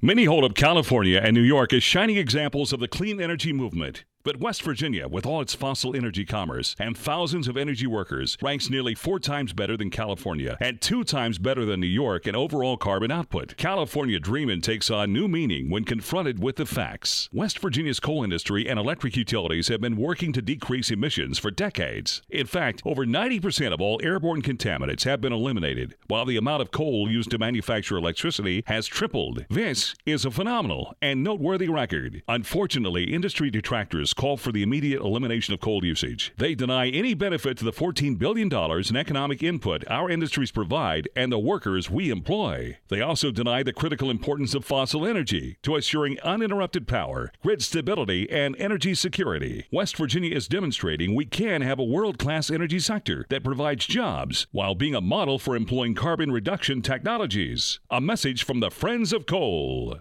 Many 0.02 0.26
hold 0.26 0.44
up 0.44 0.54
California 0.54 1.20
and 1.24 1.34
New 1.34 1.42
York 1.42 1.74
as 1.74 1.82
shining 1.82 2.18
examples 2.18 2.72
of 2.72 2.80
the 2.80 2.88
clean 2.88 3.20
energy 3.20 3.52
movement. 3.52 4.04
But 4.28 4.42
West 4.42 4.62
Virginia, 4.64 5.08
with 5.08 5.26
all 5.26 5.40
its 5.40 5.54
fossil 5.54 5.96
energy 5.96 6.26
commerce 6.26 6.76
and 6.78 6.98
thousands 6.98 7.48
of 7.48 7.56
energy 7.56 7.88
workers, 7.88 8.38
ranks 8.42 8.70
nearly 8.70 8.94
four 8.94 9.22
times 9.22 9.54
better 9.54 9.78
than 9.78 9.90
California 9.90 10.58
and 10.60 10.82
two 10.82 11.06
times 11.06 11.38
better 11.38 11.64
than 11.64 11.80
New 11.80 11.88
York 11.88 12.28
in 12.28 12.36
overall 12.36 12.76
carbon 12.76 13.10
output. 13.10 13.56
California 13.56 14.20
Dreamin' 14.20 14.60
takes 14.60 14.92
on 14.92 15.14
new 15.14 15.30
meaning 15.30 15.70
when 15.70 15.86
confronted 15.86 16.44
with 16.44 16.58
the 16.58 16.66
facts. 16.66 17.30
West 17.32 17.60
Virginia's 17.60 18.02
coal 18.02 18.22
industry 18.22 18.68
and 18.68 18.78
electric 18.78 19.16
utilities 19.16 19.70
have 19.70 19.80
been 19.80 19.96
working 19.96 20.34
to 20.34 20.42
decrease 20.42 20.92
emissions 20.92 21.40
for 21.40 21.50
decades. 21.50 22.22
In 22.30 22.48
fact, 22.48 22.82
over 22.84 23.06
90% 23.06 23.72
of 23.72 23.80
all 23.80 23.98
airborne 24.04 24.42
contaminants 24.42 25.06
have 25.06 25.22
been 25.22 25.32
eliminated, 25.32 25.96
while 26.08 26.26
the 26.26 26.36
amount 26.36 26.62
of 26.62 26.72
coal 26.72 27.10
used 27.10 27.32
to 27.32 27.38
manufacture 27.38 27.96
electricity 27.96 28.66
has 28.68 28.88
tripled. 28.88 29.46
This 29.50 29.96
is 30.06 30.26
a 30.26 30.32
phenomenal 30.32 30.98
and 31.02 31.24
noteworthy 31.24 31.70
record. 31.70 32.24
Unfortunately, 32.28 33.14
industry 33.14 33.50
detractors 33.50 34.16
call 34.18 34.36
for 34.36 34.52
the 34.52 34.64
immediate 34.64 35.02
elimination 35.02 35.54
of 35.54 35.62
coal 35.62 35.86
usage. 35.86 36.34
They 36.38 36.56
deny 36.56 36.90
any 36.90 37.14
benefit 37.14 37.58
to 37.60 37.64
the 37.64 37.72
$14 37.72 38.18
billion 38.18 38.52
in 38.52 38.96
economic 38.96 39.42
input 39.42 39.84
our 39.90 40.10
industries 40.10 40.52
provide 40.52 41.08
and 41.16 41.32
the 41.32 41.40
workers 41.40 41.90
we 41.90 42.10
employ. 42.10 42.78
They 42.90 43.00
also 43.00 43.32
deny 43.32 43.64
the 43.64 43.72
critical 43.72 44.10
importance 44.10 44.54
of 44.54 44.66
fossil 44.66 45.06
energy 45.06 45.58
to 45.64 45.76
assuring 45.76 46.20
uninterrupted 46.22 46.88
power, 46.88 47.32
grid 47.42 47.62
stability, 47.62 48.30
and 48.30 48.56
energy 48.60 48.96
security. 48.96 49.66
West 49.72 49.96
Virginia 49.96 50.36
is 50.36 50.48
demonstrating 50.48 51.16
we 51.16 51.26
can 51.26 51.62
have 51.62 51.80
a 51.80 51.84
world 51.84 52.18
class 52.18 52.50
energy 52.50 52.80
sector 52.80 53.26
that 53.30 53.44
provides 53.44 53.86
jobs 53.86 54.48
while 54.52 54.76
being 54.76 54.96
a 54.96 55.02
model 55.02 55.40
for 55.40 55.56
employing 55.56 55.94
carbon 55.94 56.32
reduction 56.32 56.82
technologies. 56.82 57.80
A 57.90 58.02
message 58.02 58.44
from 58.44 58.60
the 58.60 58.72
Friends 58.72 59.14
of 59.14 59.26
Coal. 59.26 60.00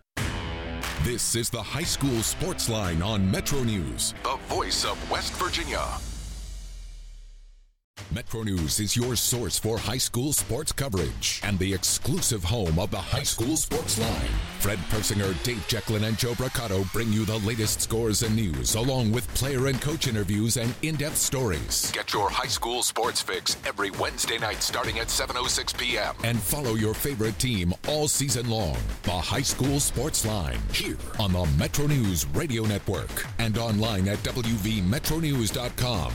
This 1.07 1.37
is 1.37 1.51
the 1.51 1.63
High 1.63 1.85
School 1.85 2.21
Sports 2.21 2.69
Line 2.69 3.01
on 3.01 3.31
Metro 3.31 3.63
News. 3.63 4.13
The 4.25 4.37
voice 4.53 4.85
of 4.85 4.99
West 5.09 5.35
Virginia. 5.35 5.87
Metro 8.13 8.43
News 8.43 8.79
is 8.81 8.97
your 8.97 9.17
source 9.17 9.59
for 9.59 9.77
high 9.79 9.99
school 9.99 10.33
sports 10.33 10.71
coverage 10.73 11.41
and 11.43 11.59
the 11.59 11.75
exclusive 11.75 12.43
home 12.45 12.79
of 12.79 12.91
the 12.91 12.97
High 12.97 13.25
School 13.25 13.57
Sports 13.57 13.99
Line. 13.99 14.31
Fred 14.61 14.79
Persinger, 14.91 15.35
Dave 15.43 15.67
Jecklin, 15.69 16.05
and 16.07 16.17
Joe 16.17 16.33
Brocato 16.33 16.91
bring 16.93 17.13
you 17.13 17.25
the 17.25 17.39
latest 17.39 17.81
scores 17.81 18.23
and 18.23 18.35
news, 18.37 18.75
along 18.75 19.13
with 19.13 19.27
player 19.35 19.67
and 19.67 19.81
coach 19.83 20.07
interviews 20.09 20.57
and 20.57 20.73
in-depth 20.83 21.17
stories. 21.17 21.91
Get 21.93 22.13
your 22.13 22.31
high 22.31 22.47
school 22.47 22.83
sports 22.83 23.21
fix 23.21 23.57
every 23.67 23.91
Wednesday 23.93 24.39
night 24.39 24.63
starting 24.63 24.99
at 24.99 25.09
7.06 25.09 25.77
p.m. 25.77 26.15
And 26.23 26.41
follow 26.41 26.75
your 26.75 26.95
favorite 26.95 27.39
team 27.39 27.75
all 27.89 28.09
season 28.09 28.49
long. 28.49 28.79
The 29.03 29.11
High 29.11 29.43
School 29.43 29.81
Sports 29.81 30.25
Line, 30.25 30.59
here 30.73 30.97
on 31.19 31.33
the 31.33 31.45
Metro 31.59 31.87
News 31.87 32.25
Radio 32.29 32.65
Network 32.65 33.27
and 33.39 33.59
online 33.59 34.09
at 34.09 34.19
WVMetroNews.com. 34.19 36.13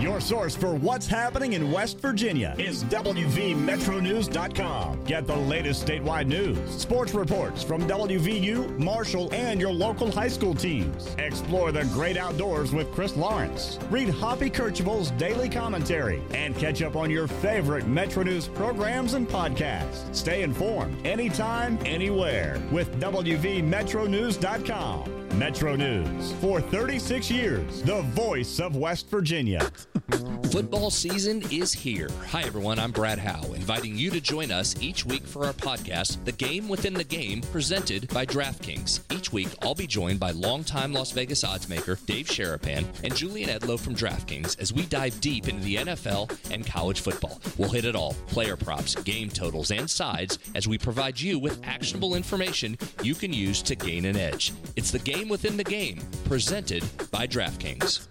Your 0.00 0.20
source 0.20 0.56
for 0.56 0.74
what's 0.74 1.06
happening 1.06 1.52
in 1.54 1.70
West 1.70 2.00
Virginia 2.00 2.54
is 2.58 2.84
WVMetroNews.com. 2.84 5.04
Get 5.04 5.26
the 5.26 5.36
latest 5.36 5.86
statewide 5.86 6.26
news, 6.26 6.58
sports 6.70 7.14
reports 7.14 7.62
from 7.62 7.86
WVU, 7.88 8.78
Marshall, 8.78 9.32
and 9.32 9.58
your 9.60 9.72
local 9.72 10.10
high 10.10 10.28
school 10.28 10.54
teams. 10.54 11.14
Explore 11.18 11.72
the 11.72 11.84
great 11.92 12.16
outdoors 12.16 12.72
with 12.72 12.90
Chris 12.92 13.14
Lawrence. 13.16 13.78
Read 13.90 14.08
Hoppy 14.08 14.48
Kercheval's 14.50 15.10
daily 15.12 15.48
commentary 15.48 16.22
and 16.32 16.54
catch 16.56 16.82
up 16.82 16.96
on 16.96 17.10
your 17.10 17.26
favorite 17.26 17.86
Metro 17.86 18.22
News 18.22 18.48
programs 18.48 19.14
and 19.14 19.26
podcasts. 19.28 20.14
Stay 20.14 20.42
informed 20.42 21.06
anytime, 21.06 21.78
anywhere 21.84 22.60
with 22.70 23.00
WVMetroNews.com. 23.00 25.25
Metro 25.34 25.76
News. 25.76 26.32
For 26.40 26.60
36 26.60 27.30
years, 27.30 27.82
the 27.82 28.02
voice 28.02 28.58
of 28.60 28.76
West 28.76 29.10
Virginia. 29.10 29.70
Football 30.50 30.90
season 30.90 31.42
is 31.50 31.72
here. 31.72 32.08
Hi, 32.28 32.42
everyone. 32.42 32.78
I'm 32.78 32.92
Brad 32.92 33.18
Howe, 33.18 33.52
inviting 33.52 33.96
you 33.96 34.10
to 34.10 34.20
join 34.20 34.50
us 34.50 34.74
each 34.80 35.04
week 35.04 35.26
for 35.26 35.44
our 35.44 35.52
podcast, 35.52 36.24
The 36.24 36.32
Game 36.32 36.68
Within 36.68 36.94
the 36.94 37.04
Game, 37.04 37.42
presented 37.42 38.08
by 38.14 38.24
DraftKings. 38.24 39.00
Each 39.12 39.32
week, 39.32 39.48
I'll 39.60 39.74
be 39.74 39.86
joined 39.86 40.20
by 40.20 40.30
longtime 40.30 40.92
Las 40.92 41.10
Vegas 41.10 41.44
odds 41.44 41.68
maker 41.68 41.98
Dave 42.06 42.26
Sharapan 42.26 42.86
and 43.02 43.14
Julian 43.14 43.50
Edlow 43.50 43.78
from 43.78 43.94
DraftKings 43.94 44.58
as 44.58 44.72
we 44.72 44.86
dive 44.86 45.20
deep 45.20 45.48
into 45.48 45.62
the 45.62 45.76
NFL 45.76 46.50
and 46.50 46.64
college 46.66 47.00
football. 47.00 47.40
We'll 47.58 47.70
hit 47.70 47.84
it 47.84 47.96
all 47.96 48.14
player 48.28 48.56
props, 48.56 48.94
game 48.94 49.28
totals, 49.28 49.70
and 49.70 49.90
sides 49.90 50.38
as 50.54 50.66
we 50.66 50.78
provide 50.78 51.20
you 51.20 51.38
with 51.38 51.60
actionable 51.64 52.14
information 52.14 52.78
you 53.02 53.14
can 53.14 53.32
use 53.32 53.60
to 53.62 53.74
gain 53.74 54.04
an 54.06 54.16
edge. 54.16 54.52
It's 54.76 54.90
The 54.90 55.00
Game 55.00 55.15
Within 55.24 55.56
the 55.56 55.64
Game, 55.64 55.98
presented 56.24 56.84
by 57.10 57.26
DraftKings. 57.26 58.06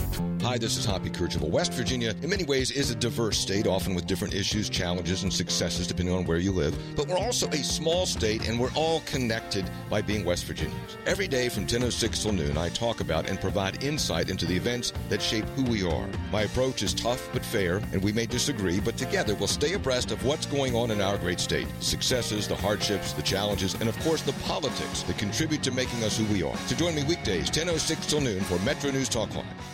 Hi, 0.44 0.58
this 0.58 0.76
is 0.76 0.84
Hoppy 0.84 1.08
Kercheval. 1.08 1.48
West 1.48 1.72
Virginia, 1.72 2.14
in 2.20 2.28
many 2.28 2.44
ways, 2.44 2.70
is 2.70 2.90
a 2.90 2.94
diverse 2.94 3.38
state, 3.38 3.66
often 3.66 3.94
with 3.94 4.06
different 4.06 4.34
issues, 4.34 4.68
challenges, 4.68 5.22
and 5.22 5.32
successes 5.32 5.86
depending 5.86 6.14
on 6.14 6.26
where 6.26 6.36
you 6.36 6.52
live. 6.52 6.76
But 6.94 7.08
we're 7.08 7.16
also 7.16 7.48
a 7.48 7.64
small 7.64 8.04
state, 8.04 8.46
and 8.46 8.60
we're 8.60 8.70
all 8.74 9.00
connected 9.06 9.70
by 9.88 10.02
being 10.02 10.22
West 10.22 10.44
Virginians. 10.44 10.98
Every 11.06 11.28
day 11.28 11.48
from 11.48 11.66
10.06 11.66 12.22
till 12.22 12.32
noon, 12.32 12.58
I 12.58 12.68
talk 12.68 13.00
about 13.00 13.30
and 13.30 13.40
provide 13.40 13.82
insight 13.82 14.28
into 14.28 14.44
the 14.44 14.54
events 14.54 14.92
that 15.08 15.22
shape 15.22 15.46
who 15.56 15.64
we 15.64 15.82
are. 15.82 16.06
My 16.30 16.42
approach 16.42 16.82
is 16.82 16.92
tough 16.92 17.26
but 17.32 17.42
fair, 17.42 17.78
and 17.92 18.02
we 18.02 18.12
may 18.12 18.26
disagree, 18.26 18.80
but 18.80 18.98
together 18.98 19.34
we'll 19.36 19.48
stay 19.48 19.72
abreast 19.72 20.10
of 20.10 20.26
what's 20.26 20.44
going 20.44 20.76
on 20.76 20.90
in 20.90 21.00
our 21.00 21.16
great 21.16 21.40
state. 21.40 21.68
Successes, 21.80 22.46
the 22.46 22.56
hardships, 22.56 23.14
the 23.14 23.22
challenges, 23.22 23.72
and 23.80 23.88
of 23.88 23.98
course 24.00 24.20
the 24.20 24.34
politics 24.44 25.04
that 25.04 25.16
contribute 25.16 25.62
to 25.62 25.70
making 25.70 26.04
us 26.04 26.18
who 26.18 26.26
we 26.26 26.42
are. 26.42 26.56
So 26.66 26.76
join 26.76 26.94
me 26.94 27.02
weekdays, 27.04 27.50
10.06 27.50 28.10
till 28.10 28.20
noon 28.20 28.42
for 28.42 28.58
Metro 28.58 28.90
News 28.90 29.08
Talk 29.08 29.34
Live. 29.34 29.73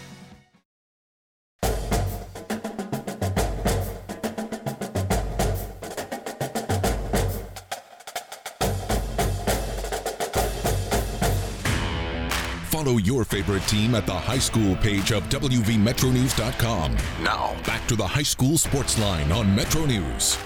Your 13.00 13.24
favorite 13.24 13.62
team 13.64 13.94
at 13.94 14.06
the 14.06 14.14
high 14.14 14.38
school 14.38 14.76
page 14.76 15.12
of 15.12 15.24
WVMetroNews.com. 15.24 16.96
Now, 17.22 17.56
back 17.64 17.86
to 17.88 17.96
the 17.96 18.06
high 18.06 18.22
school 18.22 18.58
sports 18.58 18.98
line 18.98 19.32
on 19.32 19.54
Metro 19.54 19.86
News. 19.86 20.38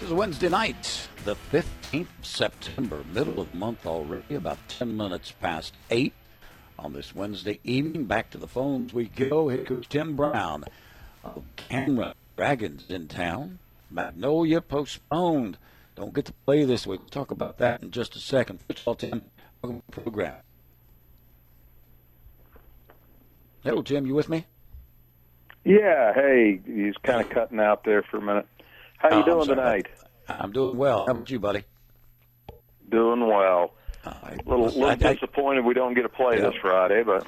It 0.00 0.04
is 0.04 0.12
Wednesday 0.12 0.48
night, 0.48 1.08
the 1.24 1.36
15th 1.52 2.08
of 2.18 2.26
September, 2.26 3.02
middle 3.12 3.40
of 3.40 3.50
the 3.50 3.56
month 3.56 3.86
already, 3.86 4.34
about 4.34 4.58
10 4.68 4.96
minutes 4.96 5.32
past 5.32 5.74
8 5.90 6.12
on 6.78 6.92
this 6.92 7.14
Wednesday 7.14 7.60
evening. 7.64 8.04
Back 8.04 8.30
to 8.30 8.38
the 8.38 8.46
phones 8.48 8.92
we 8.92 9.06
go. 9.06 9.48
Head 9.48 9.66
coach 9.66 9.88
Tim 9.88 10.16
Brown 10.16 10.64
of 11.24 11.44
Cameron 11.56 12.12
Dragons 12.36 12.84
in 12.90 13.08
town. 13.08 13.58
Magnolia 13.90 14.60
postponed. 14.60 15.56
Don't 15.94 16.12
get 16.12 16.26
to 16.26 16.32
play 16.44 16.64
this 16.64 16.86
week. 16.86 17.00
We'll 17.00 17.08
talk 17.08 17.30
about 17.30 17.58
that 17.58 17.82
in 17.82 17.90
just 17.90 18.14
a 18.16 18.18
second. 18.18 18.60
First 18.68 18.80
of 18.80 18.88
all, 18.88 18.94
Tim, 18.96 19.22
program. 19.90 20.34
Hello, 23.66 23.82
Jim. 23.82 24.06
You 24.06 24.14
with 24.14 24.28
me? 24.28 24.44
Yeah. 25.64 26.14
Hey, 26.14 26.60
he's 26.64 26.94
kind 27.02 27.20
of 27.20 27.28
cutting 27.30 27.58
out 27.58 27.82
there 27.82 28.04
for 28.04 28.18
a 28.18 28.22
minute. 28.22 28.46
How 28.98 29.08
you 29.08 29.16
Oh, 29.16 29.18
I'm 29.18 29.24
doing 29.24 29.48
tonight? 29.48 29.86
I'm 30.28 30.52
doing 30.52 30.76
well. 30.76 31.06
How 31.06 31.12
about 31.12 31.28
you, 31.30 31.40
buddy? 31.40 31.64
Doing 32.88 33.26
well. 33.26 33.72
A 34.04 34.36
little, 34.46 34.66
little 34.66 34.84
I- 34.84 34.90
I- 34.92 35.14
disappointed 35.14 35.64
we 35.64 35.74
don't 35.74 35.94
get 35.94 36.02
to 36.02 36.08
play 36.08 36.36
Yeah. 36.36 36.50
this 36.50 36.54
Friday, 36.62 37.02
but 37.02 37.26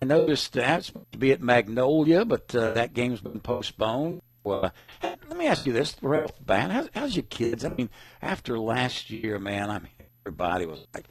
I 0.00 0.06
noticed 0.06 0.54
that's 0.54 0.92
to 1.12 1.18
be 1.18 1.30
at 1.32 1.42
Magnolia, 1.42 2.24
but 2.24 2.54
uh, 2.54 2.70
that 2.72 2.94
game's 2.94 3.20
been 3.20 3.40
postponed. 3.40 4.22
Well, 4.44 4.72
let 5.02 5.36
me 5.36 5.46
ask 5.46 5.66
you 5.66 5.74
this, 5.74 5.94
right 6.00 6.22
off 6.24 6.34
the 6.38 6.42
bat. 6.44 6.70
How's, 6.70 6.88
how's 6.94 7.16
your 7.16 7.24
kids? 7.24 7.66
I 7.66 7.68
mean, 7.68 7.90
after 8.22 8.58
last 8.58 9.10
year, 9.10 9.38
man, 9.38 9.68
I 9.68 9.78
mean, 9.80 9.88
everybody 10.24 10.64
was 10.64 10.86
like, 10.94 11.04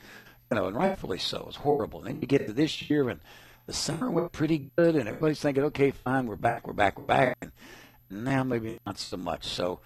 you 0.51 0.55
know, 0.57 0.65
and 0.65 0.75
rightfully 0.75 1.19
so. 1.19 1.41
It 1.41 1.45
was 1.45 1.55
horrible. 1.57 1.99
And 1.99 2.07
then 2.07 2.21
you 2.21 2.25
get 2.27 2.47
to 2.47 2.53
this 2.53 2.89
year, 2.89 3.09
and 3.09 3.19
the 3.65 3.73
summer 3.73 4.09
went 4.09 4.31
pretty 4.31 4.71
good, 4.75 4.95
and 4.95 5.07
everybody's 5.07 5.39
thinking, 5.39 5.63
okay, 5.65 5.91
fine, 5.91 6.27
we're 6.27 6.35
back, 6.35 6.67
we're 6.67 6.73
back, 6.73 6.97
we're 6.97 7.05
back. 7.05 7.37
And 7.41 7.51
now 8.23 8.43
maybe 8.43 8.79
not 8.85 8.99
so 8.99 9.17
much. 9.17 9.45
So, 9.45 9.79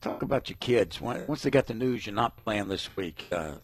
talk 0.00 0.22
about 0.22 0.48
your 0.48 0.58
kids. 0.60 1.00
Once 1.00 1.42
they 1.42 1.50
got 1.50 1.66
the 1.66 1.74
news 1.74 2.06
you're 2.06 2.14
not 2.14 2.36
playing 2.36 2.68
this 2.68 2.94
week, 2.96 3.26
uh, 3.32 3.56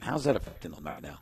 how's 0.00 0.24
that 0.24 0.36
affecting 0.36 0.72
them 0.72 0.84
right 0.84 1.02
now? 1.02 1.20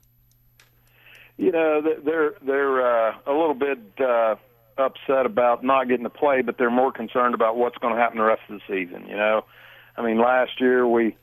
you 1.36 1.50
know 1.50 1.80
th- 1.82 1.98
they're 2.04 2.34
they're 2.46 3.08
uh, 3.10 3.14
a 3.26 3.32
little 3.32 3.54
bit 3.54 3.78
uh, 4.00 4.36
upset 4.78 5.26
about 5.26 5.64
not 5.64 5.88
getting 5.88 6.04
to 6.04 6.10
play, 6.10 6.42
but 6.42 6.58
they're 6.58 6.70
more 6.70 6.92
concerned 6.92 7.34
about 7.34 7.56
what's 7.56 7.78
going 7.78 7.94
to 7.94 8.00
happen 8.00 8.18
the 8.18 8.24
rest 8.24 8.42
of 8.48 8.60
the 8.60 8.62
season. 8.68 9.06
You 9.08 9.16
know, 9.16 9.44
I 9.96 10.02
mean, 10.02 10.18
last 10.18 10.60
year 10.60 10.86
we 10.86 11.16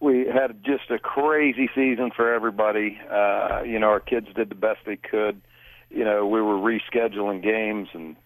we 0.00 0.26
had 0.26 0.62
just 0.64 0.90
a 0.90 0.98
crazy 0.98 1.70
season 1.74 2.10
for 2.14 2.32
everybody. 2.32 2.98
Uh, 3.10 3.62
you 3.64 3.78
know, 3.78 3.88
our 3.88 4.00
kids 4.00 4.28
did 4.34 4.50
the 4.50 4.54
best 4.54 4.80
they 4.84 4.96
could. 4.96 5.40
You 5.90 6.04
know, 6.04 6.26
we 6.26 6.40
were 6.40 6.56
rescheduling 6.56 7.42
games, 7.42 7.88
and 7.92 8.16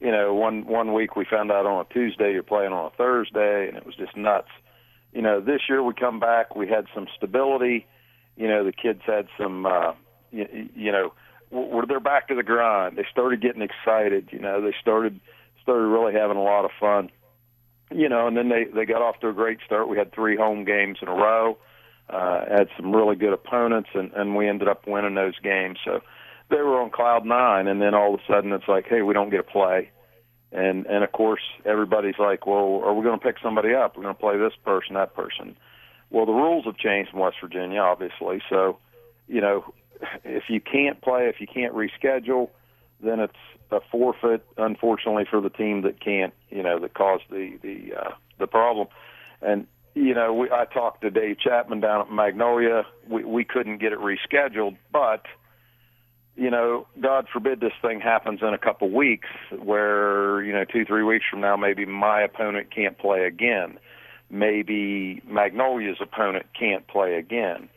you 0.00 0.10
know, 0.10 0.34
one 0.34 0.66
one 0.66 0.94
week 0.94 1.16
we 1.16 1.24
found 1.24 1.52
out 1.52 1.66
on 1.66 1.84
a 1.84 1.92
Tuesday 1.92 2.32
you're 2.32 2.42
playing 2.42 2.72
on 2.72 2.86
a 2.86 2.96
Thursday, 2.96 3.68
and 3.68 3.76
it 3.76 3.84
was 3.84 3.94
just 3.94 4.16
nuts. 4.16 4.48
You 5.12 5.22
know, 5.22 5.40
this 5.40 5.62
year 5.68 5.82
we 5.82 5.92
come 5.94 6.20
back, 6.20 6.56
we 6.56 6.68
had 6.68 6.86
some 6.94 7.06
stability. 7.16 7.86
You 8.36 8.48
know, 8.48 8.64
the 8.64 8.72
kids 8.72 9.00
had 9.06 9.28
some. 9.38 9.66
Uh, 9.66 9.92
you, 10.32 10.68
you 10.74 10.92
know, 10.92 11.12
were 11.50 11.84
they're 11.86 12.00
back 12.00 12.28
to 12.28 12.34
the 12.34 12.42
grind. 12.42 12.96
They 12.96 13.06
started 13.10 13.42
getting 13.42 13.62
excited. 13.62 14.28
You 14.32 14.38
know, 14.38 14.60
they 14.60 14.74
started 14.80 15.20
started 15.62 15.86
really 15.86 16.14
having 16.14 16.36
a 16.36 16.42
lot 16.42 16.64
of 16.64 16.70
fun. 16.78 17.10
You 17.90 18.08
know, 18.08 18.28
and 18.28 18.36
then 18.36 18.48
they 18.48 18.64
they 18.64 18.86
got 18.86 19.02
off 19.02 19.18
to 19.20 19.28
a 19.28 19.32
great 19.32 19.58
start. 19.66 19.88
We 19.88 19.98
had 19.98 20.12
three 20.12 20.36
home 20.36 20.64
games 20.64 20.98
in 21.02 21.08
a 21.08 21.14
row. 21.14 21.58
Uh, 22.08 22.44
had 22.48 22.68
some 22.76 22.94
really 22.94 23.16
good 23.16 23.32
opponents, 23.32 23.90
and 23.94 24.12
and 24.12 24.36
we 24.36 24.48
ended 24.48 24.68
up 24.68 24.86
winning 24.86 25.14
those 25.14 25.38
games. 25.40 25.78
So 25.84 26.00
they 26.50 26.56
were 26.56 26.80
on 26.80 26.90
cloud 26.90 27.24
nine, 27.24 27.66
and 27.66 27.80
then 27.80 27.94
all 27.94 28.14
of 28.14 28.20
a 28.20 28.32
sudden 28.32 28.52
it's 28.52 28.68
like, 28.68 28.86
hey, 28.88 29.02
we 29.02 29.14
don't 29.14 29.30
get 29.30 29.38
to 29.38 29.42
play. 29.42 29.90
And 30.52 30.86
and 30.86 31.04
of 31.04 31.12
course 31.12 31.42
everybody's 31.64 32.18
like, 32.18 32.46
well, 32.46 32.82
are 32.84 32.92
we 32.92 33.04
going 33.04 33.18
to 33.18 33.24
pick 33.24 33.36
somebody 33.42 33.72
up? 33.72 33.96
We're 33.96 34.02
going 34.02 34.14
to 34.14 34.20
play 34.20 34.36
this 34.36 34.54
person, 34.64 34.94
that 34.94 35.14
person. 35.14 35.56
Well, 36.10 36.26
the 36.26 36.32
rules 36.32 36.64
have 36.64 36.76
changed 36.76 37.12
in 37.12 37.20
West 37.20 37.36
Virginia, 37.40 37.80
obviously. 37.80 38.42
So, 38.50 38.78
you 39.28 39.40
know, 39.40 39.72
if 40.24 40.44
you 40.48 40.60
can't 40.60 41.00
play, 41.00 41.28
if 41.28 41.40
you 41.40 41.46
can't 41.46 41.72
reschedule, 41.74 42.50
then 43.00 43.20
it's 43.20 43.32
a 43.70 43.80
forfeit. 43.92 44.44
Unfortunately, 44.56 45.24
for 45.30 45.40
the 45.40 45.50
team 45.50 45.82
that 45.82 46.00
can't, 46.00 46.34
you 46.50 46.62
know, 46.62 46.80
that 46.80 46.94
caused 46.94 47.24
the 47.30 47.58
the 47.62 47.94
uh, 47.96 48.10
the 48.38 48.48
problem. 48.48 48.88
And 49.40 49.66
you 49.94 50.14
know, 50.14 50.32
we, 50.32 50.50
I 50.50 50.64
talked 50.64 51.02
to 51.02 51.10
Dave 51.10 51.38
Chapman 51.38 51.80
down 51.80 52.00
at 52.00 52.10
Magnolia. 52.10 52.84
We 53.08 53.24
we 53.24 53.44
couldn't 53.44 53.78
get 53.78 53.92
it 53.92 54.00
rescheduled, 54.00 54.76
but 54.92 55.26
you 56.40 56.50
know, 56.50 56.86
God 56.98 57.26
forbid 57.30 57.60
this 57.60 57.74
thing 57.82 58.00
happens 58.00 58.40
in 58.40 58.54
a 58.54 58.58
couple 58.58 58.88
weeks 58.90 59.28
where, 59.50 60.42
you 60.42 60.54
know, 60.54 60.64
two, 60.64 60.86
three 60.86 61.02
weeks 61.02 61.26
from 61.30 61.42
now, 61.42 61.54
maybe 61.54 61.84
my 61.84 62.22
opponent 62.22 62.74
can't 62.74 62.96
play 62.96 63.24
again. 63.24 63.78
Maybe 64.30 65.20
Magnolia's 65.26 65.98
opponent 66.00 66.46
can't 66.58 66.88
play 66.88 67.16
again. 67.16 67.68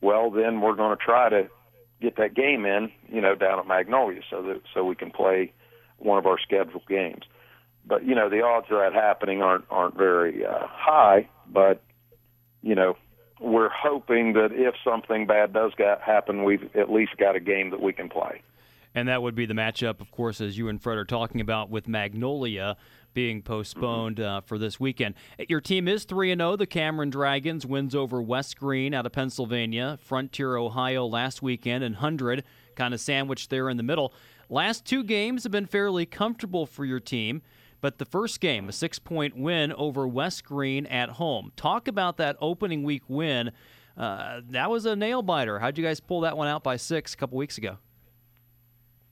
Well, 0.00 0.30
then 0.30 0.62
we're 0.62 0.76
going 0.76 0.96
to 0.96 1.04
try 1.04 1.28
to 1.28 1.50
get 2.00 2.16
that 2.16 2.34
game 2.34 2.64
in, 2.64 2.90
you 3.06 3.20
know, 3.20 3.34
down 3.34 3.58
at 3.58 3.66
Magnolia 3.66 4.22
so 4.30 4.42
that, 4.44 4.62
so 4.72 4.82
we 4.82 4.94
can 4.94 5.10
play 5.10 5.52
one 5.98 6.16
of 6.16 6.24
our 6.24 6.38
scheduled 6.38 6.86
games. 6.88 7.24
But, 7.86 8.06
you 8.06 8.14
know, 8.14 8.30
the 8.30 8.40
odds 8.40 8.68
of 8.70 8.78
that 8.78 8.94
happening 8.94 9.42
aren't, 9.42 9.66
aren't 9.70 9.94
very 9.94 10.42
uh, 10.46 10.66
high, 10.66 11.28
but, 11.52 11.82
you 12.62 12.74
know, 12.74 12.96
we're 13.40 13.70
hoping 13.70 14.32
that 14.34 14.50
if 14.52 14.74
something 14.84 15.26
bad 15.26 15.52
does 15.52 15.72
got, 15.76 16.00
happen, 16.00 16.44
we've 16.44 16.68
at 16.74 16.90
least 16.90 17.16
got 17.18 17.36
a 17.36 17.40
game 17.40 17.70
that 17.70 17.82
we 17.82 17.92
can 17.92 18.08
play. 18.08 18.42
And 18.94 19.08
that 19.08 19.20
would 19.20 19.34
be 19.34 19.44
the 19.44 19.54
matchup, 19.54 20.00
of 20.00 20.10
course, 20.10 20.40
as 20.40 20.56
you 20.56 20.68
and 20.68 20.82
Fred 20.82 20.96
are 20.96 21.04
talking 21.04 21.42
about, 21.42 21.68
with 21.68 21.86
Magnolia 21.86 22.78
being 23.12 23.42
postponed 23.42 24.20
uh, 24.20 24.40
for 24.40 24.58
this 24.58 24.80
weekend. 24.80 25.14
Your 25.48 25.60
team 25.60 25.86
is 25.86 26.04
3 26.04 26.34
0. 26.34 26.56
The 26.56 26.66
Cameron 26.66 27.10
Dragons 27.10 27.66
wins 27.66 27.94
over 27.94 28.22
West 28.22 28.58
Greene 28.58 28.94
out 28.94 29.04
of 29.04 29.12
Pennsylvania, 29.12 29.98
Frontier, 30.02 30.56
Ohio 30.56 31.06
last 31.06 31.42
weekend, 31.42 31.84
and 31.84 31.96
100 31.96 32.42
kind 32.74 32.94
of 32.94 33.00
sandwiched 33.00 33.50
there 33.50 33.68
in 33.68 33.76
the 33.76 33.82
middle. 33.82 34.14
Last 34.48 34.84
two 34.84 35.02
games 35.02 35.42
have 35.42 35.52
been 35.52 35.66
fairly 35.66 36.06
comfortable 36.06 36.66
for 36.66 36.84
your 36.84 37.00
team, 37.00 37.42
but 37.86 37.98
the 37.98 38.04
first 38.04 38.40
game, 38.40 38.68
a 38.68 38.72
six 38.72 38.98
point 38.98 39.36
win 39.36 39.72
over 39.74 40.08
West 40.08 40.42
Greene 40.42 40.86
at 40.86 41.08
home. 41.08 41.52
Talk 41.54 41.86
about 41.86 42.16
that 42.16 42.36
opening 42.40 42.82
week 42.82 43.04
win. 43.06 43.52
Uh, 43.96 44.40
that 44.50 44.68
was 44.70 44.86
a 44.86 44.96
nail 44.96 45.22
biter. 45.22 45.60
How'd 45.60 45.78
you 45.78 45.84
guys 45.84 46.00
pull 46.00 46.22
that 46.22 46.36
one 46.36 46.48
out 46.48 46.64
by 46.64 46.78
six 46.78 47.14
a 47.14 47.16
couple 47.16 47.38
weeks 47.38 47.58
ago? 47.58 47.78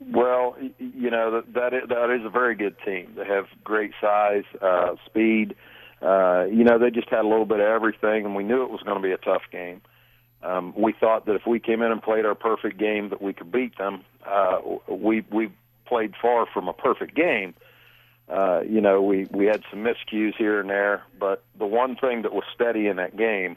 Well, 0.00 0.56
you 0.80 1.08
know 1.08 1.44
that 1.54 1.72
is, 1.72 1.88
that 1.88 2.10
is 2.10 2.26
a 2.26 2.30
very 2.30 2.56
good 2.56 2.74
team. 2.84 3.12
They 3.16 3.24
have 3.26 3.44
great 3.62 3.92
size, 4.00 4.42
uh, 4.60 4.96
speed. 5.06 5.54
Uh, 6.02 6.46
you 6.50 6.64
know, 6.64 6.76
they 6.76 6.90
just 6.90 7.08
had 7.08 7.20
a 7.20 7.28
little 7.28 7.46
bit 7.46 7.60
of 7.60 7.66
everything, 7.66 8.24
and 8.24 8.34
we 8.34 8.42
knew 8.42 8.64
it 8.64 8.70
was 8.70 8.82
going 8.82 9.00
to 9.00 9.02
be 9.04 9.12
a 9.12 9.18
tough 9.18 9.42
game. 9.52 9.82
Um, 10.42 10.74
we 10.76 10.92
thought 10.98 11.26
that 11.26 11.36
if 11.36 11.46
we 11.46 11.60
came 11.60 11.80
in 11.80 11.92
and 11.92 12.02
played 12.02 12.26
our 12.26 12.34
perfect 12.34 12.76
game, 12.76 13.10
that 13.10 13.22
we 13.22 13.34
could 13.34 13.52
beat 13.52 13.78
them. 13.78 14.04
Uh, 14.26 14.58
we 14.88 15.24
we 15.30 15.52
played 15.86 16.14
far 16.20 16.46
from 16.52 16.66
a 16.66 16.72
perfect 16.72 17.14
game. 17.14 17.54
Uh, 18.28 18.60
you 18.68 18.80
know, 18.80 19.02
we 19.02 19.26
we 19.30 19.46
had 19.46 19.62
some 19.70 19.84
miscues 19.84 20.34
here 20.36 20.58
and 20.60 20.70
there, 20.70 21.02
but 21.18 21.44
the 21.58 21.66
one 21.66 21.94
thing 21.96 22.22
that 22.22 22.32
was 22.32 22.44
steady 22.54 22.86
in 22.86 22.96
that 22.96 23.16
game 23.16 23.56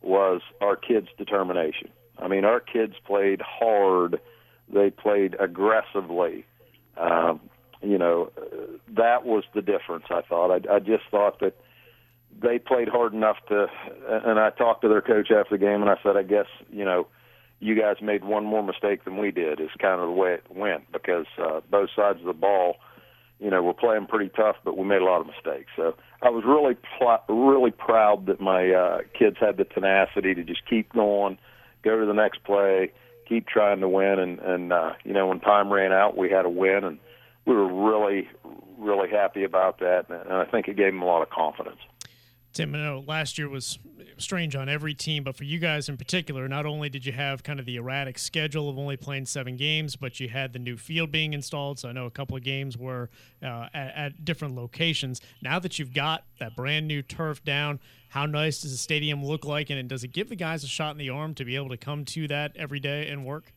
was 0.00 0.40
our 0.60 0.76
kids' 0.76 1.08
determination. 1.18 1.90
I 2.18 2.28
mean, 2.28 2.44
our 2.44 2.60
kids 2.60 2.94
played 3.06 3.42
hard. 3.42 4.20
They 4.72 4.90
played 4.90 5.36
aggressively. 5.38 6.46
Um, 6.96 7.40
you 7.82 7.98
know, 7.98 8.30
that 8.96 9.24
was 9.24 9.44
the 9.54 9.62
difference. 9.62 10.04
I 10.10 10.22
thought. 10.22 10.50
I, 10.50 10.76
I 10.76 10.78
just 10.78 11.04
thought 11.10 11.40
that 11.40 11.54
they 12.40 12.58
played 12.58 12.88
hard 12.88 13.12
enough 13.12 13.36
to. 13.48 13.66
And 14.08 14.38
I 14.38 14.50
talked 14.50 14.82
to 14.82 14.88
their 14.88 15.02
coach 15.02 15.30
after 15.30 15.56
the 15.56 15.58
game, 15.58 15.82
and 15.82 15.90
I 15.90 15.96
said, 16.02 16.16
I 16.16 16.22
guess 16.22 16.46
you 16.72 16.84
know, 16.84 17.06
you 17.58 17.78
guys 17.78 17.96
made 18.00 18.24
one 18.24 18.44
more 18.44 18.62
mistake 18.62 19.04
than 19.04 19.18
we 19.18 19.30
did. 19.30 19.60
Is 19.60 19.70
kind 19.78 20.00
of 20.00 20.08
the 20.08 20.14
way 20.14 20.34
it 20.34 20.44
went 20.48 20.90
because 20.92 21.26
uh, 21.38 21.60
both 21.70 21.90
sides 21.94 22.20
of 22.20 22.26
the 22.26 22.32
ball, 22.32 22.76
you 23.40 23.50
know, 23.50 23.62
were 23.62 23.74
playing 23.74 24.06
pretty 24.06 24.30
tough, 24.36 24.56
but 24.64 24.76
we 24.76 24.84
made 24.84 25.00
a 25.00 25.04
lot 25.04 25.20
of 25.20 25.26
mistakes. 25.26 25.70
So 25.76 25.94
I 26.22 26.28
was 26.28 26.44
really, 26.44 26.76
pl- 26.98 27.24
really 27.28 27.70
proud 27.70 28.26
that 28.26 28.40
my 28.40 28.70
uh, 28.70 28.98
kids 29.18 29.36
had 29.40 29.56
the 29.56 29.64
tenacity 29.64 30.34
to 30.34 30.44
just 30.44 30.66
keep 30.68 30.92
going, 30.92 31.38
go 31.82 31.98
to 31.98 32.06
the 32.06 32.12
next 32.12 32.44
play, 32.44 32.92
keep 33.26 33.46
trying 33.46 33.80
to 33.80 33.88
win, 33.88 34.18
and 34.18 34.38
and 34.40 34.72
uh, 34.72 34.92
you 35.04 35.14
know, 35.14 35.28
when 35.28 35.40
time 35.40 35.72
ran 35.72 35.92
out, 35.92 36.16
we 36.16 36.30
had 36.30 36.44
a 36.44 36.50
win 36.50 36.84
and 36.84 36.98
we 37.46 37.54
were 37.54 37.72
really, 37.90 38.28
really 38.78 39.08
happy 39.10 39.44
about 39.44 39.80
that, 39.80 40.06
and 40.08 40.32
I 40.32 40.44
think 40.44 40.68
it 40.68 40.76
gave 40.76 40.92
them 40.92 41.02
a 41.02 41.06
lot 41.06 41.22
of 41.22 41.30
confidence. 41.30 41.80
Tim, 42.52 42.74
I 42.74 42.78
know 42.78 43.04
last 43.06 43.38
year 43.38 43.48
was 43.48 43.78
strange 44.18 44.56
on 44.56 44.68
every 44.68 44.92
team, 44.92 45.22
but 45.22 45.36
for 45.36 45.44
you 45.44 45.60
guys 45.60 45.88
in 45.88 45.96
particular, 45.96 46.48
not 46.48 46.66
only 46.66 46.88
did 46.88 47.06
you 47.06 47.12
have 47.12 47.44
kind 47.44 47.60
of 47.60 47.66
the 47.66 47.76
erratic 47.76 48.18
schedule 48.18 48.68
of 48.68 48.76
only 48.76 48.96
playing 48.96 49.26
seven 49.26 49.56
games, 49.56 49.94
but 49.94 50.18
you 50.18 50.28
had 50.28 50.52
the 50.52 50.58
new 50.58 50.76
field 50.76 51.12
being 51.12 51.32
installed. 51.32 51.78
So 51.78 51.88
I 51.88 51.92
know 51.92 52.06
a 52.06 52.10
couple 52.10 52.36
of 52.36 52.42
games 52.42 52.76
were 52.76 53.08
uh, 53.42 53.68
at, 53.72 53.94
at, 53.94 54.24
different 54.24 54.56
locations. 54.56 55.20
Now 55.40 55.60
that 55.60 55.78
you've 55.78 55.94
got 55.94 56.24
that 56.40 56.56
brand 56.56 56.88
new 56.88 57.02
turf 57.02 57.44
down, 57.44 57.78
how 58.08 58.26
nice 58.26 58.62
does 58.62 58.72
the 58.72 58.78
stadium 58.78 59.24
look 59.24 59.44
like? 59.44 59.70
And 59.70 59.88
does 59.88 60.02
it 60.02 60.08
give 60.08 60.28
the 60.28 60.36
guys 60.36 60.64
a 60.64 60.68
shot 60.68 60.90
in 60.90 60.98
the 60.98 61.10
arm 61.10 61.34
to 61.34 61.44
be 61.44 61.54
able 61.54 61.68
to 61.68 61.76
come 61.76 62.04
to 62.06 62.26
that 62.28 62.56
every 62.56 62.80
day 62.80 63.08
and 63.08 63.24
work? 63.24 63.52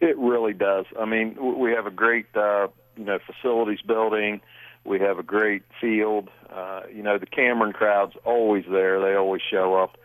It 0.00 0.16
really 0.16 0.52
does. 0.52 0.86
I 0.98 1.06
mean, 1.06 1.36
we 1.58 1.72
have 1.72 1.86
a 1.86 1.90
great, 1.90 2.26
uh, 2.36 2.68
you 2.96 3.04
know, 3.04 3.18
facilities 3.26 3.80
building. 3.82 4.40
We 4.88 5.00
have 5.00 5.18
a 5.18 5.22
great 5.22 5.62
field. 5.80 6.30
Uh, 6.50 6.80
you 6.92 7.02
know, 7.02 7.18
the 7.18 7.26
Cameron 7.26 7.74
crowd's 7.74 8.14
always 8.24 8.64
there. 8.70 9.00
They 9.00 9.14
always 9.14 9.42
show 9.42 9.74
up. 9.74 9.98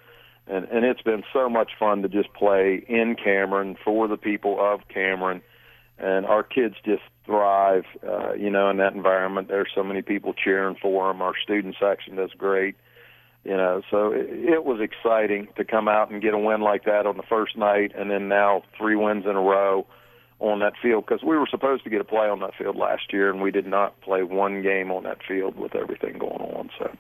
And, 0.46 0.66
and 0.66 0.84
it's 0.84 1.02
been 1.02 1.24
so 1.32 1.48
much 1.50 1.72
fun 1.80 2.02
to 2.02 2.10
just 2.10 2.34
play 2.34 2.84
in 2.88 3.16
Cameron 3.16 3.78
for 3.84 4.10
the 4.10 4.18
people 4.18 4.58
of 4.60 4.82
Cameron. 4.90 5.42
And 5.98 6.26
our 6.26 6.44
kids 6.44 6.76
just 6.84 7.04
thrive, 7.26 7.86
uh, 8.06 8.34
you 8.34 8.50
know, 8.50 8.70
in 8.70 8.78
that 8.78 8.94
environment. 8.94 9.48
There's 9.48 9.70
so 9.74 9.84
many 9.84 10.02
people 10.02 10.34
cheering 10.34 10.76
for 10.82 11.08
them. 11.08 11.22
Our 11.22 11.34
student 11.42 11.76
section 11.80 12.18
does 12.18 12.32
great. 12.38 12.76
You 13.46 13.56
know, 13.56 13.82
so 13.90 14.12
it, 14.12 14.28
it 14.30 14.66
was 14.66 14.82
exciting 14.82 15.48
to 15.56 15.64
come 15.64 15.88
out 15.88 16.12
and 16.12 16.22
get 16.22 16.34
a 16.34 16.38
win 16.38 16.62
like 16.62 16.86
that 16.86 17.06
on 17.06 17.18
the 17.18 17.24
first 17.24 17.58
night, 17.58 17.92
and 17.98 18.10
then 18.10 18.30
now 18.30 18.64
three 18.78 18.96
wins 18.96 19.26
in 19.26 19.36
a 19.36 19.42
row 19.42 19.86
on 20.44 20.60
that 20.60 20.74
field 20.82 21.06
because 21.06 21.24
we 21.24 21.38
were 21.38 21.48
supposed 21.49 21.86
to 21.86 21.90
get 21.90 22.02
a 22.02 22.03
play 22.03 22.28
on 22.28 22.41
that 22.41 22.52
field 22.57 22.76
last 22.76 23.14
year, 23.14 23.32
and 23.32 23.41
we 23.41 23.49
did 23.49 23.65
not 23.65 23.99
play 24.02 24.24
one 24.24 24.61
game 24.61 24.91
on 24.91 25.03
that 25.03 25.20
field 25.26 25.57
with 25.57 25.74
everything 25.74 26.18
going 26.18 26.41
on. 26.41 26.70
So 26.78 26.94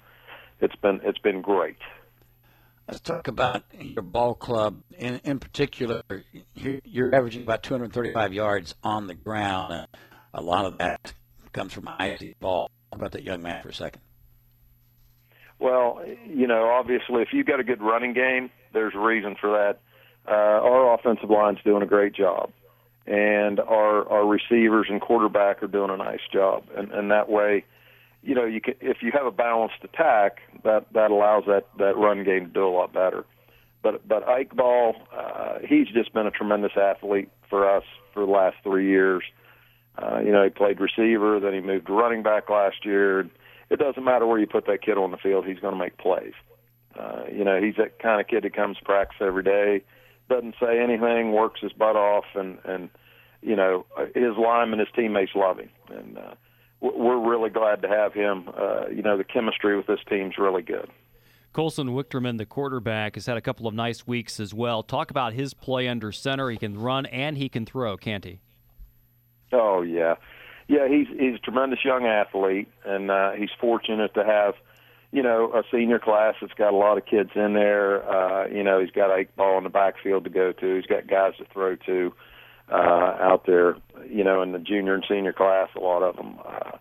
it's 0.61 0.75
been 0.77 1.01
it's 1.03 1.19
been 1.19 1.41
great. 1.41 1.77
Let's 2.87 3.01
talk 3.01 3.27
about 3.27 3.63
your 3.77 4.01
ball 4.01 4.33
club 4.33 4.81
in 4.97 5.19
in 5.25 5.39
particular. 5.39 6.03
You're 6.55 7.13
averaging 7.13 7.43
about 7.43 7.63
235 7.63 8.33
yards 8.33 8.75
on 8.81 9.07
the 9.07 9.13
ground. 9.13 9.87
A 10.33 10.41
lot 10.41 10.65
of 10.65 10.77
that 10.77 11.13
comes 11.51 11.73
from 11.73 11.89
Ike 11.99 12.37
Ball. 12.39 12.69
How 12.91 12.97
about 12.97 13.11
that 13.11 13.23
young 13.23 13.41
man 13.41 13.61
for 13.61 13.69
a 13.69 13.73
second? 13.73 14.01
Well, 15.59 16.01
you 16.25 16.47
know, 16.47 16.69
obviously, 16.69 17.21
if 17.21 17.29
you've 17.33 17.45
got 17.45 17.59
a 17.59 17.63
good 17.63 17.81
running 17.81 18.13
game, 18.13 18.51
there's 18.71 18.93
a 18.95 18.99
reason 18.99 19.35
for 19.39 19.51
that. 19.51 19.79
Uh, 20.25 20.31
our 20.31 20.93
offensive 20.93 21.29
line's 21.29 21.59
doing 21.65 21.83
a 21.83 21.85
great 21.85 22.13
job 22.15 22.51
and 23.05 23.59
our 23.59 24.07
our 24.09 24.25
receivers 24.25 24.87
and 24.89 25.01
quarterback 25.01 25.61
are 25.61 25.67
doing 25.67 25.89
a 25.89 25.97
nice 25.97 26.21
job. 26.31 26.63
And 26.75 26.91
and 26.91 27.11
that 27.11 27.29
way, 27.29 27.65
you 28.21 28.35
know, 28.35 28.45
you 28.45 28.61
can 28.61 28.75
if 28.79 28.97
you 29.01 29.11
have 29.11 29.25
a 29.25 29.31
balanced 29.31 29.83
attack, 29.83 30.41
that 30.63 30.85
that 30.93 31.11
allows 31.11 31.43
that 31.47 31.67
that 31.77 31.97
run 31.97 32.23
game 32.23 32.45
to 32.45 32.51
do 32.51 32.65
a 32.65 32.69
lot 32.69 32.93
better. 32.93 33.25
But 33.81 34.07
but 34.07 34.27
Ike 34.27 34.55
Ball, 34.55 34.95
uh, 35.15 35.59
he's 35.67 35.87
just 35.87 36.13
been 36.13 36.27
a 36.27 36.31
tremendous 36.31 36.73
athlete 36.77 37.29
for 37.49 37.69
us 37.69 37.83
for 38.13 38.25
the 38.25 38.31
last 38.31 38.57
three 38.63 38.87
years. 38.87 39.23
Uh, 40.01 40.19
you 40.19 40.31
know, 40.31 40.43
he 40.43 40.49
played 40.49 40.79
receiver, 40.79 41.39
then 41.39 41.53
he 41.53 41.59
moved 41.59 41.85
to 41.87 41.93
running 41.93 42.23
back 42.23 42.49
last 42.49 42.83
year. 42.83 43.19
It 43.69 43.79
doesn't 43.79 44.03
matter 44.03 44.25
where 44.25 44.39
you 44.39 44.47
put 44.47 44.65
that 44.65 44.81
kid 44.81 44.97
on 44.97 45.11
the 45.11 45.17
field; 45.17 45.45
he's 45.45 45.59
going 45.59 45.73
to 45.73 45.79
make 45.79 45.97
plays. 45.97 46.33
Uh, 46.97 47.23
you 47.31 47.43
know, 47.43 47.59
he's 47.61 47.75
that 47.75 47.99
kind 47.99 48.21
of 48.21 48.27
kid 48.27 48.43
that 48.43 48.55
comes 48.55 48.77
to 48.77 48.85
practice 48.85 49.17
every 49.19 49.43
day 49.43 49.83
doesn't 50.29 50.55
say 50.59 50.79
anything, 50.79 51.31
works 51.31 51.61
his 51.61 51.73
butt 51.73 51.95
off, 51.95 52.25
and 52.35 52.57
and 52.65 52.89
you 53.41 53.55
know 53.55 53.85
his 54.15 54.35
linemen, 54.37 54.79
his 54.79 54.87
teammates 54.95 55.31
love 55.35 55.59
him, 55.59 55.69
and 55.89 56.17
uh, 56.17 56.33
we're 56.81 57.19
really 57.19 57.49
glad 57.49 57.81
to 57.81 57.87
have 57.87 58.13
him. 58.13 58.49
Uh, 58.57 58.87
you 58.87 59.01
know, 59.01 59.17
the 59.17 59.23
chemistry 59.23 59.77
with 59.77 59.87
this 59.87 59.99
team's 60.09 60.37
really 60.37 60.61
good. 60.61 60.89
Colson 61.53 61.89
Wichterman, 61.89 62.39
the 62.39 62.47
quarterback, 62.47 63.13
has 63.13 63.27
had 63.27 63.37
a 63.37 63.41
couple 63.41 63.67
of 63.67 63.75
nice 63.75 64.07
weeks 64.07 64.39
as 64.39 64.53
well. 64.53 64.81
Talk 64.81 65.11
about 65.11 65.33
his 65.33 65.53
play 65.53 65.87
under 65.87 66.11
center. 66.11 66.49
He 66.49 66.57
can 66.57 66.77
run 66.77 67.05
and 67.05 67.37
he 67.37 67.47
can 67.47 67.65
throw, 67.65 67.95
can't 67.95 68.25
he? 68.25 68.39
Oh 69.51 69.83
yeah, 69.83 70.15
yeah. 70.67 70.87
He's 70.87 71.07
he's 71.07 71.35
a 71.35 71.39
tremendous 71.39 71.79
young 71.85 72.05
athlete, 72.05 72.67
and 72.85 73.11
uh, 73.11 73.31
he's 73.33 73.51
fortunate 73.61 74.13
to 74.15 74.25
have 74.25 74.55
you 75.13 75.21
know, 75.21 75.51
a 75.53 75.61
senior 75.71 75.99
class 75.99 76.33
that's 76.41 76.53
got 76.53 76.73
a 76.73 76.75
lot 76.75 76.97
of 76.97 77.05
kids 77.05 77.29
in 77.35 77.53
there. 77.53 78.03
Uh, 78.09 78.47
you 78.47 78.63
know, 78.63 78.79
he's 78.81 78.89
got 78.89 79.11
Ike 79.11 79.35
Ball 79.35 79.59
in 79.59 79.63
the 79.63 79.69
backfield 79.69 80.23
to 80.23 80.31
go 80.31 80.51
to. 80.51 80.75
He's 80.75 80.87
got 80.87 81.07
guys 81.07 81.33
to 81.37 81.45
throw 81.53 81.75
to 81.75 82.11
uh, 82.71 83.15
out 83.21 83.45
there. 83.45 83.77
You 84.09 84.23
know, 84.23 84.41
in 84.41 84.53
the 84.53 84.59
junior 84.59 84.95
and 84.95 85.05
senior 85.07 85.31
class, 85.31 85.69
a 85.75 85.79
lot 85.79 86.01
of 86.01 86.15
them. 86.15 86.39
Uh, 86.43 86.77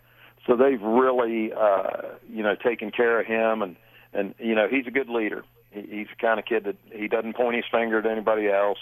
so 0.47 0.57
they've 0.57 0.81
really, 0.81 1.53
uh, 1.53 2.17
you 2.27 2.43
know, 2.43 2.55
taken 2.55 2.91
care 2.91 3.21
of 3.21 3.27
him, 3.27 3.61
and 3.61 3.77
and 4.15 4.35
you 4.39 4.55
know, 4.55 4.67
he's 4.67 4.87
a 4.87 4.91
good 4.91 5.11
leader. 5.11 5.45
He, 5.71 5.83
he's 5.83 6.09
the 6.09 6.17
kind 6.19 6.41
of 6.41 6.47
kid 6.47 6.65
that 6.65 6.77
he 6.91 7.09
doesn't 7.09 7.37
point 7.37 7.57
his 7.57 7.67
finger 7.71 7.99
at 7.99 8.07
anybody 8.07 8.49
else. 8.49 8.79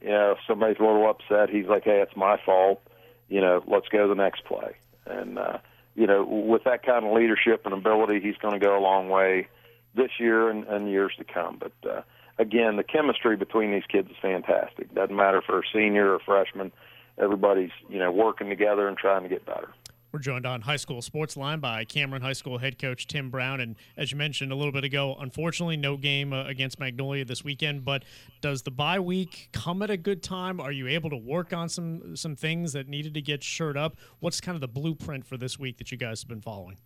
You 0.00 0.08
know, 0.08 0.32
if 0.32 0.38
somebody's 0.44 0.80
a 0.80 0.82
little 0.82 1.08
upset, 1.08 1.50
he's 1.50 1.66
like, 1.66 1.84
"Hey, 1.84 2.00
it's 2.00 2.16
my 2.16 2.36
fault." 2.44 2.82
You 3.28 3.42
know, 3.42 3.62
let's 3.64 3.86
go 3.86 4.02
to 4.02 4.08
the 4.08 4.20
next 4.20 4.44
play. 4.44 4.74
And 5.06 5.38
uh, 5.38 5.58
you 5.94 6.06
know, 6.06 6.24
with 6.24 6.64
that 6.64 6.84
kind 6.84 7.04
of 7.04 7.12
leadership 7.12 7.62
and 7.64 7.74
ability, 7.74 8.20
he's 8.20 8.36
going 8.36 8.58
to 8.58 8.64
go 8.64 8.78
a 8.78 8.80
long 8.80 9.08
way 9.08 9.48
this 9.94 10.10
year 10.18 10.48
and, 10.48 10.64
and 10.64 10.90
years 10.90 11.12
to 11.18 11.24
come. 11.24 11.60
But 11.60 11.90
uh, 11.90 12.02
again, 12.38 12.76
the 12.76 12.84
chemistry 12.84 13.36
between 13.36 13.72
these 13.72 13.84
kids 13.90 14.10
is 14.10 14.16
fantastic. 14.20 14.94
Doesn't 14.94 15.14
matter 15.14 15.38
if 15.38 15.44
they're 15.48 15.60
a 15.60 15.72
senior 15.72 16.14
or 16.14 16.18
freshman. 16.20 16.72
Everybody's 17.18 17.70
you 17.88 17.98
know 17.98 18.10
working 18.10 18.48
together 18.48 18.88
and 18.88 18.96
trying 18.96 19.22
to 19.22 19.28
get 19.28 19.44
better. 19.44 19.68
We're 20.12 20.18
joined 20.18 20.44
on 20.44 20.60
High 20.60 20.76
School 20.76 21.00
Sports 21.00 21.38
Line 21.38 21.58
by 21.60 21.86
Cameron 21.86 22.20
High 22.20 22.34
School 22.34 22.58
head 22.58 22.78
coach 22.78 23.06
Tim 23.06 23.30
Brown. 23.30 23.62
And 23.62 23.76
as 23.96 24.12
you 24.12 24.18
mentioned 24.18 24.52
a 24.52 24.54
little 24.54 24.70
bit 24.70 24.84
ago, 24.84 25.16
unfortunately, 25.18 25.78
no 25.78 25.96
game 25.96 26.34
uh, 26.34 26.44
against 26.44 26.78
Magnolia 26.78 27.24
this 27.24 27.42
weekend. 27.42 27.82
But 27.82 28.04
does 28.42 28.60
the 28.60 28.70
bye 28.70 29.00
week 29.00 29.48
come 29.52 29.80
at 29.80 29.88
a 29.88 29.96
good 29.96 30.22
time? 30.22 30.60
Are 30.60 30.70
you 30.70 30.86
able 30.86 31.08
to 31.08 31.16
work 31.16 31.54
on 31.54 31.70
some 31.70 32.14
some 32.14 32.36
things 32.36 32.74
that 32.74 32.88
needed 32.88 33.14
to 33.14 33.22
get 33.22 33.42
shirt 33.42 33.74
up? 33.74 33.96
What's 34.20 34.38
kind 34.38 34.54
of 34.54 34.60
the 34.60 34.68
blueprint 34.68 35.24
for 35.24 35.38
this 35.38 35.58
week 35.58 35.78
that 35.78 35.90
you 35.90 35.96
guys 35.96 36.20
have 36.20 36.28
been 36.28 36.42
following? 36.42 36.76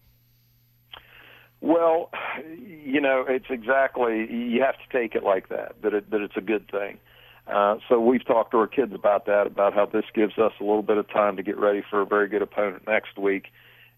Well, 1.61 2.11
you 2.57 3.01
know, 3.01 3.25
it's 3.29 3.51
exactly 3.51 4.33
you 4.33 4.63
have 4.63 4.77
to 4.77 4.97
take 4.97 5.17
it 5.17 5.25
like 5.25 5.49
that. 5.49 5.83
That 5.83 5.95
it, 5.95 6.11
that 6.13 6.21
it's 6.21 6.37
a 6.37 6.41
good 6.41 6.71
thing. 6.71 7.01
Uh, 7.47 7.77
so 7.89 8.01
we've 8.01 8.25
talked 8.25 8.51
to 8.51 8.59
our 8.59 8.67
kids 8.67 8.93
about 8.93 9.27
that, 9.27 9.47
about 9.47 9.73
how 9.73 9.87
this 9.87 10.05
gives 10.15 10.37
us 10.39 10.53
a 10.61 10.65
little 10.65 10.83
bit 10.83 10.97
of 10.97 11.09
time 11.09 11.37
to 11.37 11.43
get 11.43 11.57
ready 11.57 11.83
for 11.89 12.01
a 12.01 12.07
very 12.07 12.29
good 12.29 12.43
opponent 12.43 12.83
next 12.87 13.17
week 13.17 13.47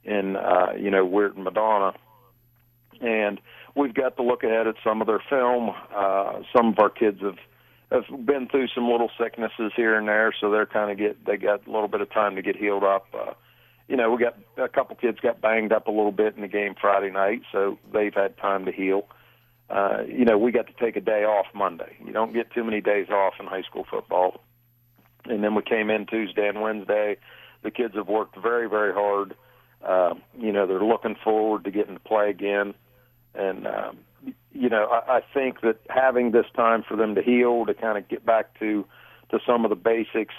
in, 0.04 0.36
uh, 0.36 0.72
you 0.78 0.90
know, 0.90 1.06
Weirton 1.06 1.38
Madonna. 1.38 1.94
And 3.00 3.40
we've 3.74 3.94
got 3.94 4.16
to 4.16 4.22
look 4.22 4.44
ahead 4.44 4.66
at 4.66 4.74
some 4.84 5.00
of 5.00 5.06
their 5.06 5.22
film. 5.30 5.70
Uh, 5.94 6.40
some 6.54 6.68
of 6.68 6.78
our 6.78 6.90
kids 6.90 7.20
have 7.22 7.38
have 7.90 8.04
been 8.26 8.46
through 8.48 8.68
some 8.74 8.90
little 8.90 9.10
sicknesses 9.18 9.72
here 9.74 9.96
and 9.96 10.06
there, 10.06 10.34
so 10.38 10.50
they're 10.50 10.66
kind 10.66 10.90
of 10.90 10.98
get 10.98 11.24
they 11.24 11.38
got 11.38 11.66
a 11.66 11.70
little 11.70 11.88
bit 11.88 12.02
of 12.02 12.10
time 12.10 12.36
to 12.36 12.42
get 12.42 12.54
healed 12.54 12.84
up. 12.84 13.06
Uh, 13.14 13.32
you 13.88 13.96
know, 13.96 14.10
we 14.10 14.18
got 14.18 14.36
a 14.62 14.68
couple 14.68 14.94
kids 14.96 15.18
got 15.20 15.40
banged 15.40 15.72
up 15.72 15.86
a 15.86 15.90
little 15.90 16.12
bit 16.12 16.34
in 16.36 16.42
the 16.42 16.48
game 16.48 16.74
Friday 16.78 17.10
night, 17.10 17.40
so 17.50 17.78
they've 17.90 18.12
had 18.12 18.36
time 18.36 18.66
to 18.66 18.72
heal 18.72 19.06
uh, 19.10 19.14
you 20.06 20.24
know, 20.24 20.38
we 20.38 20.52
got 20.52 20.66
to 20.66 20.72
take 20.84 20.96
a 20.96 21.00
day 21.00 21.24
off 21.24 21.46
Monday. 21.54 21.96
You 22.04 22.12
don't 22.12 22.32
get 22.32 22.52
too 22.52 22.64
many 22.64 22.80
days 22.80 23.08
off 23.10 23.34
in 23.38 23.46
high 23.46 23.62
school 23.62 23.86
football. 23.88 24.40
And 25.24 25.44
then 25.44 25.54
we 25.54 25.62
came 25.62 25.90
in 25.90 26.06
Tuesday 26.06 26.48
and 26.48 26.62
Wednesday. 26.62 27.16
The 27.62 27.70
kids 27.70 27.94
have 27.94 28.08
worked 28.08 28.36
very, 28.40 28.68
very 28.68 28.92
hard. 28.94 29.34
Uh, 29.84 30.14
you 30.38 30.52
know, 30.52 30.66
they're 30.66 30.82
looking 30.82 31.16
forward 31.22 31.64
to 31.64 31.70
getting 31.70 31.94
to 31.94 32.00
play 32.00 32.30
again. 32.30 32.74
And, 33.34 33.66
um, 33.66 33.98
you 34.52 34.68
know, 34.68 34.86
I, 34.86 35.18
I 35.18 35.20
think 35.34 35.60
that 35.60 35.78
having 35.88 36.30
this 36.30 36.46
time 36.56 36.82
for 36.82 36.96
them 36.96 37.14
to 37.14 37.22
heal, 37.22 37.66
to 37.66 37.74
kind 37.74 37.98
of 37.98 38.08
get 38.08 38.24
back 38.24 38.58
to 38.60 38.86
to 39.30 39.38
some 39.46 39.64
of 39.64 39.68
the 39.68 39.76
basics. 39.76 40.34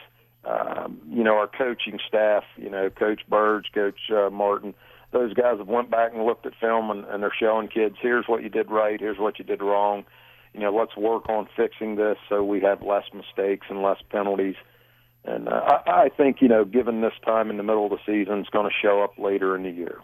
Um, 0.46 1.00
you 1.10 1.24
know, 1.24 1.36
our 1.36 1.48
coaching 1.48 2.00
staff, 2.08 2.44
you 2.58 2.70
know, 2.70 2.90
Coach 2.90 3.22
Burge, 3.30 3.66
Coach 3.74 4.00
uh, 4.10 4.30
Martin, 4.30 4.74
those 5.11 5.34
guys 5.34 5.57
have 5.57 5.68
went 5.68 5.90
back 5.90 6.14
and 6.14 6.26
looked 6.26 6.45
at 6.45 6.53
film 6.60 6.91
and, 6.91 7.06
and 7.06 7.23
they're 7.23 7.34
showing 7.38 7.68
kids, 7.68 7.95
here's 8.02 8.26
what 8.27 8.44
you 8.44 8.49
did 8.49 8.69
right, 8.69 8.99
here's 8.99 9.18
what 9.18 9.40
you 9.40 9.45
did 9.45 9.61
wrong. 9.61 10.06
You 10.53 10.61
know, 10.61 10.76
let's 10.76 10.95
work 10.95 11.30
on 11.30 11.48
fixing 11.56 11.95
this 11.95 12.18
so 12.27 12.44
we 12.44 12.61
have 12.61 12.81
less 12.81 13.06
mistakes 13.14 13.68
and 13.69 13.81
less 13.81 13.98
penalties. 14.10 14.56
And 15.26 15.48
uh, 15.48 15.81
I, 15.86 15.91
I 15.91 16.10
think, 16.10 16.41
you 16.41 16.48
know, 16.48 16.65
given 16.65 17.02
this 17.02 17.14
time 17.26 17.49
in 17.49 17.57
the 17.57 17.64
middle 17.64 17.86
of 17.86 17.91
the 17.91 17.99
season, 18.06 18.40
it's 18.40 18.49
going 18.49 18.65
to 18.65 18.76
show 18.81 19.03
up 19.03 19.18
later 19.18 19.56
in 19.56 19.64
the 19.64 19.69
year. 19.69 19.99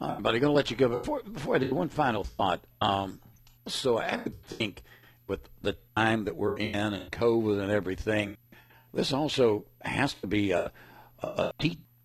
All 0.00 0.08
right, 0.10 0.22
but 0.22 0.34
I'm 0.34 0.40
going 0.40 0.50
to 0.50 0.56
let 0.56 0.70
you 0.70 0.76
go. 0.76 0.88
Before, 0.88 1.22
before 1.22 1.56
I 1.56 1.58
do, 1.58 1.74
one 1.74 1.88
final 1.88 2.24
thought. 2.24 2.60
Um, 2.80 3.20
so 3.66 3.98
I 3.98 4.20
think 4.46 4.82
with 5.26 5.40
the 5.62 5.76
time 5.96 6.24
that 6.24 6.36
we're 6.36 6.56
in 6.56 6.74
and 6.94 7.10
COVID 7.10 7.60
and 7.60 7.70
everything, 7.70 8.36
this 8.94 9.12
also 9.12 9.64
has 9.82 10.14
to 10.14 10.26
be 10.26 10.52
a, 10.52 10.72
a, 11.20 11.52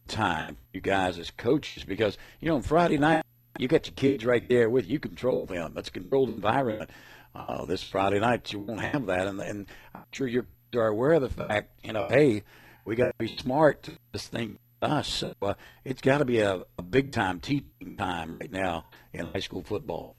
time, 0.08 0.58
you 0.74 0.82
guys 0.82 1.18
as 1.18 1.32
coaches, 1.32 1.84
because, 1.84 2.18
you 2.40 2.50
know, 2.50 2.56
on 2.56 2.62
Friday 2.62 2.98
night, 2.98 3.24
you 3.58 3.68
got 3.68 3.88
your 3.88 3.96
kids 3.96 4.26
right 4.26 4.48
there 4.50 4.70
with 4.70 4.90
you. 4.90 5.00
Control 5.00 5.46
them. 5.46 5.74
That's 5.76 5.90
a 5.90 5.92
controlled 5.92 6.30
environment. 6.30 6.90
Uh, 7.36 7.66
this 7.66 7.84
Friday 7.84 8.20
night, 8.20 8.52
you 8.54 8.60
won't 8.60 8.82
have 8.82 9.06
that. 9.08 9.28
And, 9.28 9.40
and 9.40 9.68
I'm 9.96 10.06
sure 10.12 10.28
you're 10.28 10.46
are 10.76 10.88
aware 10.88 11.14
of 11.14 11.22
the 11.22 11.30
fact, 11.30 11.70
you 11.84 11.94
know, 11.94 12.08
hey, 12.10 12.44
we 12.84 12.96
got 12.96 13.08
to 13.08 13.14
be 13.20 13.28
smart 13.38 13.84
to 13.84 13.92
this 14.12 14.28
thing 14.28 14.58
us. 14.82 15.08
So 15.08 15.34
uh, 15.42 15.54
it's 15.86 16.02
got 16.02 16.18
to 16.18 16.26
be 16.26 16.40
a, 16.40 16.64
a 16.78 16.82
big 16.82 17.12
time 17.12 17.40
teaching 17.40 17.96
time 17.98 18.38
right 18.40 18.52
now 18.52 18.86
in 19.14 19.28
high 19.28 19.40
school 19.40 19.64
football. 19.64 20.16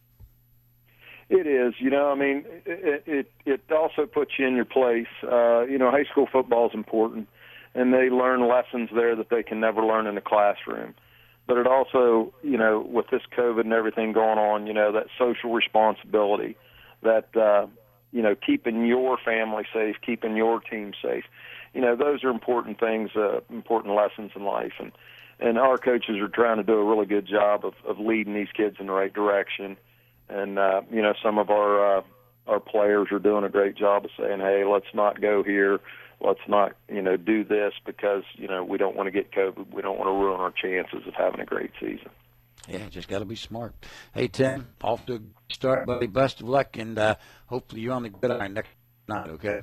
It 1.28 1.46
is, 1.46 1.74
you 1.78 1.90
know. 1.90 2.10
I 2.10 2.14
mean, 2.14 2.44
it 2.66 3.02
it, 3.06 3.32
it 3.46 3.60
also 3.72 4.06
puts 4.06 4.32
you 4.38 4.46
in 4.46 4.56
your 4.56 4.66
place. 4.66 5.06
Uh, 5.22 5.62
you 5.62 5.78
know, 5.78 5.90
high 5.90 6.04
school 6.04 6.28
football 6.30 6.68
is 6.68 6.74
important, 6.74 7.28
and 7.74 7.92
they 7.92 8.10
learn 8.10 8.48
lessons 8.48 8.90
there 8.94 9.16
that 9.16 9.30
they 9.30 9.42
can 9.42 9.60
never 9.60 9.82
learn 9.84 10.06
in 10.06 10.14
the 10.14 10.20
classroom. 10.20 10.94
But 11.46 11.58
it 11.58 11.66
also, 11.66 12.32
you 12.42 12.56
know, 12.56 12.80
with 12.80 13.08
this 13.10 13.22
COVID 13.36 13.60
and 13.60 13.72
everything 13.72 14.12
going 14.12 14.38
on, 14.38 14.66
you 14.66 14.72
know, 14.72 14.92
that 14.92 15.06
social 15.18 15.52
responsibility, 15.52 16.56
that 17.02 17.36
uh, 17.36 17.66
you 18.12 18.22
know, 18.22 18.34
keeping 18.34 18.86
your 18.86 19.18
family 19.22 19.64
safe, 19.72 19.96
keeping 20.04 20.36
your 20.36 20.60
team 20.60 20.92
safe. 21.02 21.24
You 21.74 21.80
know, 21.80 21.96
those 21.96 22.22
are 22.22 22.30
important 22.30 22.78
things, 22.78 23.10
uh, 23.16 23.40
important 23.50 23.94
lessons 23.94 24.30
in 24.34 24.44
life, 24.44 24.74
and 24.78 24.92
and 25.40 25.58
our 25.58 25.76
coaches 25.76 26.16
are 26.20 26.28
trying 26.28 26.58
to 26.58 26.62
do 26.62 26.74
a 26.74 26.84
really 26.84 27.06
good 27.06 27.26
job 27.26 27.64
of, 27.64 27.74
of 27.86 27.98
leading 27.98 28.34
these 28.34 28.52
kids 28.56 28.76
in 28.78 28.86
the 28.86 28.92
right 28.92 29.12
direction. 29.12 29.76
And 30.28 30.58
uh, 30.58 30.82
you 30.90 31.02
know, 31.02 31.12
some 31.22 31.38
of 31.38 31.50
our 31.50 31.98
uh, 31.98 32.02
our 32.46 32.60
players 32.60 33.08
are 33.10 33.18
doing 33.18 33.44
a 33.44 33.48
great 33.50 33.76
job 33.76 34.04
of 34.04 34.10
saying, 34.18 34.40
"Hey, 34.40 34.64
let's 34.64 34.94
not 34.94 35.20
go 35.20 35.42
here. 35.42 35.80
Let's 36.20 36.40
not, 36.48 36.72
you 36.88 37.02
know, 37.02 37.16
do 37.16 37.44
this 37.44 37.72
because 37.84 38.22
you 38.34 38.48
know 38.48 38.64
we 38.64 38.78
don't 38.78 38.96
want 38.96 39.06
to 39.06 39.10
get 39.10 39.32
COVID. 39.32 39.72
We 39.72 39.82
don't 39.82 39.98
want 39.98 40.08
to 40.08 40.12
ruin 40.12 40.40
our 40.40 40.52
chances 40.52 41.06
of 41.06 41.14
having 41.14 41.40
a 41.40 41.44
great 41.44 41.70
season." 41.80 42.10
Yeah, 42.68 42.88
just 42.88 43.08
got 43.08 43.18
to 43.18 43.24
be 43.24 43.36
smart. 43.36 43.74
Hey, 44.14 44.28
Tim, 44.28 44.68
off 44.82 45.04
to 45.06 45.16
a 45.16 45.20
start, 45.52 45.86
buddy. 45.86 46.06
Best 46.06 46.40
of 46.40 46.48
luck, 46.48 46.78
and 46.78 46.98
uh, 46.98 47.16
hopefully 47.46 47.82
you're 47.82 47.92
on 47.92 48.04
the 48.04 48.08
gridiron 48.08 48.54
next 48.54 48.70
night. 49.06 49.28
Okay. 49.30 49.60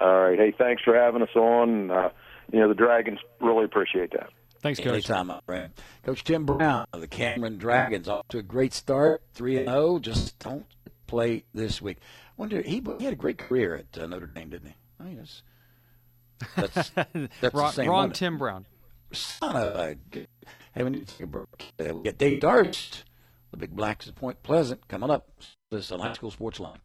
All 0.00 0.20
right. 0.20 0.38
Hey, 0.38 0.52
thanks 0.56 0.82
for 0.82 0.96
having 0.96 1.22
us 1.22 1.34
on. 1.36 1.90
Uh, 1.90 2.08
you 2.52 2.58
know, 2.58 2.68
the 2.68 2.74
Dragons 2.74 3.18
really 3.40 3.64
appreciate 3.64 4.10
that. 4.12 4.30
Thanks, 4.60 4.78
Coach. 4.78 4.92
Anytime, 4.92 5.28
my 5.28 5.40
friend. 5.46 5.72
Coach 6.04 6.24
Tim 6.24 6.44
Brown 6.44 6.86
of 6.92 7.00
the 7.00 7.08
Cameron 7.08 7.58
Dragons 7.58 8.08
off 8.08 8.26
to 8.28 8.38
a 8.38 8.42
great 8.42 8.72
start, 8.72 9.22
three 9.34 9.56
and 9.56 9.66
zero. 9.66 9.98
Just 9.98 10.38
don't 10.38 10.66
play 11.06 11.44
this 11.52 11.82
week. 11.82 11.98
Wonder 12.36 12.62
he, 12.62 12.82
he 12.98 13.04
had 13.04 13.12
a 13.12 13.16
great 13.16 13.38
career 13.38 13.74
at 13.74 14.02
uh, 14.02 14.06
Notre 14.06 14.26
Dame, 14.26 14.50
didn't 14.50 14.68
he? 14.68 14.74
I 15.02 15.04
mean, 15.04 15.16
that's 15.16 15.42
that's, 16.56 17.30
that's 17.40 17.54
wrong, 17.54 17.74
wrong 17.78 17.88
one. 17.88 18.12
Tim 18.12 18.38
Brown. 18.38 18.66
Son 19.12 19.56
of 19.56 19.74
a. 19.76 19.96
Hey, 20.74 20.82
we 20.82 20.90
need 20.90 21.06
to 21.06 21.14
take 21.14 21.24
a 21.24 21.26
break. 21.26 21.72
We 21.78 22.02
get 22.02 22.18
Dave 22.18 22.40
Darst, 22.40 23.04
the 23.50 23.56
Big 23.56 23.74
Blacks 23.76 24.08
at 24.08 24.14
Point 24.14 24.42
Pleasant, 24.42 24.88
coming 24.88 25.10
up. 25.10 25.28
This 25.70 25.86
is 25.86 25.90
a 25.90 25.98
high 25.98 26.12
school 26.14 26.30
sports 26.30 26.60
line. 26.60 26.78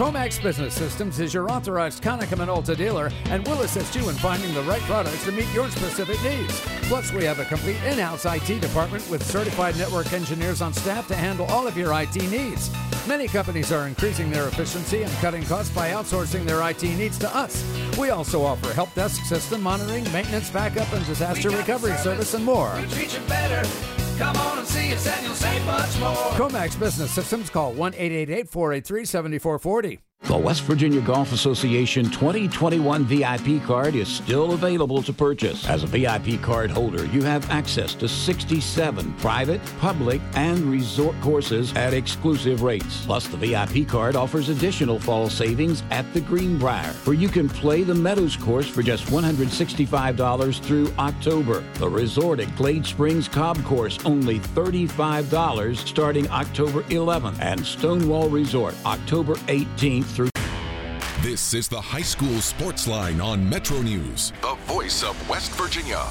Comax 0.00 0.42
Business 0.42 0.72
Systems 0.72 1.20
is 1.20 1.34
your 1.34 1.50
authorized 1.50 2.02
Konica 2.02 2.36
Minolta 2.36 2.76
dealer 2.76 3.10
and 3.26 3.46
will 3.46 3.60
assist 3.60 3.94
you 3.94 4.08
in 4.08 4.14
finding 4.14 4.54
the 4.54 4.62
right 4.62 4.80
products 4.82 5.24
to 5.24 5.32
meet 5.32 5.52
your 5.52 5.68
specific 5.70 6.22
needs. 6.22 6.58
Plus, 6.88 7.12
we 7.12 7.24
have 7.24 7.38
a 7.38 7.44
complete 7.44 7.76
in-house 7.84 8.24
IT 8.24 8.60
department 8.60 9.08
with 9.10 9.22
certified 9.22 9.76
network 9.76 10.12
engineers 10.14 10.62
on 10.62 10.72
staff 10.72 11.06
to 11.08 11.14
handle 11.14 11.44
all 11.46 11.66
of 11.66 11.76
your 11.76 11.92
IT 12.00 12.16
needs. 12.30 12.70
Many 13.06 13.28
companies 13.28 13.72
are 13.72 13.86
increasing 13.86 14.30
their 14.30 14.48
efficiency 14.48 15.02
and 15.02 15.12
cutting 15.14 15.42
costs 15.44 15.74
by 15.74 15.90
outsourcing 15.90 16.44
their 16.44 16.66
IT 16.70 16.82
needs 16.82 17.18
to 17.18 17.36
us. 17.36 17.62
We 17.98 18.08
also 18.08 18.42
offer 18.42 18.72
help 18.72 18.94
desk 18.94 19.22
system 19.24 19.60
monitoring, 19.60 20.04
maintenance, 20.12 20.48
backup, 20.50 20.90
and 20.92 21.04
disaster 21.04 21.50
recovery 21.50 21.96
service, 21.98 22.32
and 22.34 22.44
more. 22.44 22.72
Come 24.20 24.36
on 24.36 24.58
and 24.58 24.68
see 24.68 24.92
us 24.92 25.06
and 25.06 25.24
you'll 25.24 25.34
save 25.34 25.64
much 25.64 25.98
more. 25.98 26.14
Comax 26.36 26.78
Business 26.78 27.10
Systems 27.10 27.48
call 27.48 27.72
1 27.72 27.94
888 27.94 28.50
483 28.50 29.04
7440. 29.06 30.00
The 30.30 30.38
West 30.38 30.62
Virginia 30.62 31.00
Golf 31.00 31.32
Association 31.32 32.04
2021 32.04 33.04
VIP 33.04 33.60
card 33.64 33.96
is 33.96 34.06
still 34.06 34.52
available 34.52 35.02
to 35.02 35.12
purchase. 35.12 35.66
As 35.68 35.82
a 35.82 35.88
VIP 35.88 36.40
card 36.40 36.70
holder, 36.70 37.04
you 37.06 37.22
have 37.22 37.50
access 37.50 37.96
to 37.96 38.06
67 38.06 39.12
private, 39.14 39.60
public, 39.80 40.20
and 40.34 40.60
resort 40.66 41.20
courses 41.20 41.74
at 41.74 41.94
exclusive 41.94 42.62
rates. 42.62 43.04
Plus, 43.06 43.26
the 43.26 43.38
VIP 43.38 43.88
card 43.88 44.14
offers 44.14 44.50
additional 44.50 45.00
fall 45.00 45.28
savings 45.28 45.82
at 45.90 46.04
the 46.14 46.20
Greenbrier, 46.20 46.92
where 47.04 47.16
you 47.16 47.28
can 47.28 47.48
play 47.48 47.82
the 47.82 47.94
Meadows 47.94 48.36
course 48.36 48.68
for 48.68 48.84
just 48.84 49.06
$165 49.06 50.60
through 50.60 50.92
October. 50.96 51.64
The 51.74 51.88
resort 51.88 52.38
at 52.38 52.54
Glade 52.54 52.86
Springs 52.86 53.26
Cobb 53.26 53.60
course 53.64 53.98
only 54.04 54.38
$35 54.38 55.76
starting 55.76 56.30
October 56.30 56.82
11th, 56.84 57.40
and 57.40 57.66
Stonewall 57.66 58.28
Resort 58.28 58.76
October 58.84 59.34
18th 59.34 60.04
through. 60.04 60.09
This 61.30 61.54
is 61.54 61.68
the 61.68 61.80
High 61.80 62.02
School 62.02 62.40
Sports 62.40 62.88
Line 62.88 63.20
on 63.20 63.48
Metro 63.48 63.80
News, 63.82 64.32
the 64.42 64.56
voice 64.66 65.04
of 65.04 65.14
West 65.28 65.52
Virginia. 65.52 66.02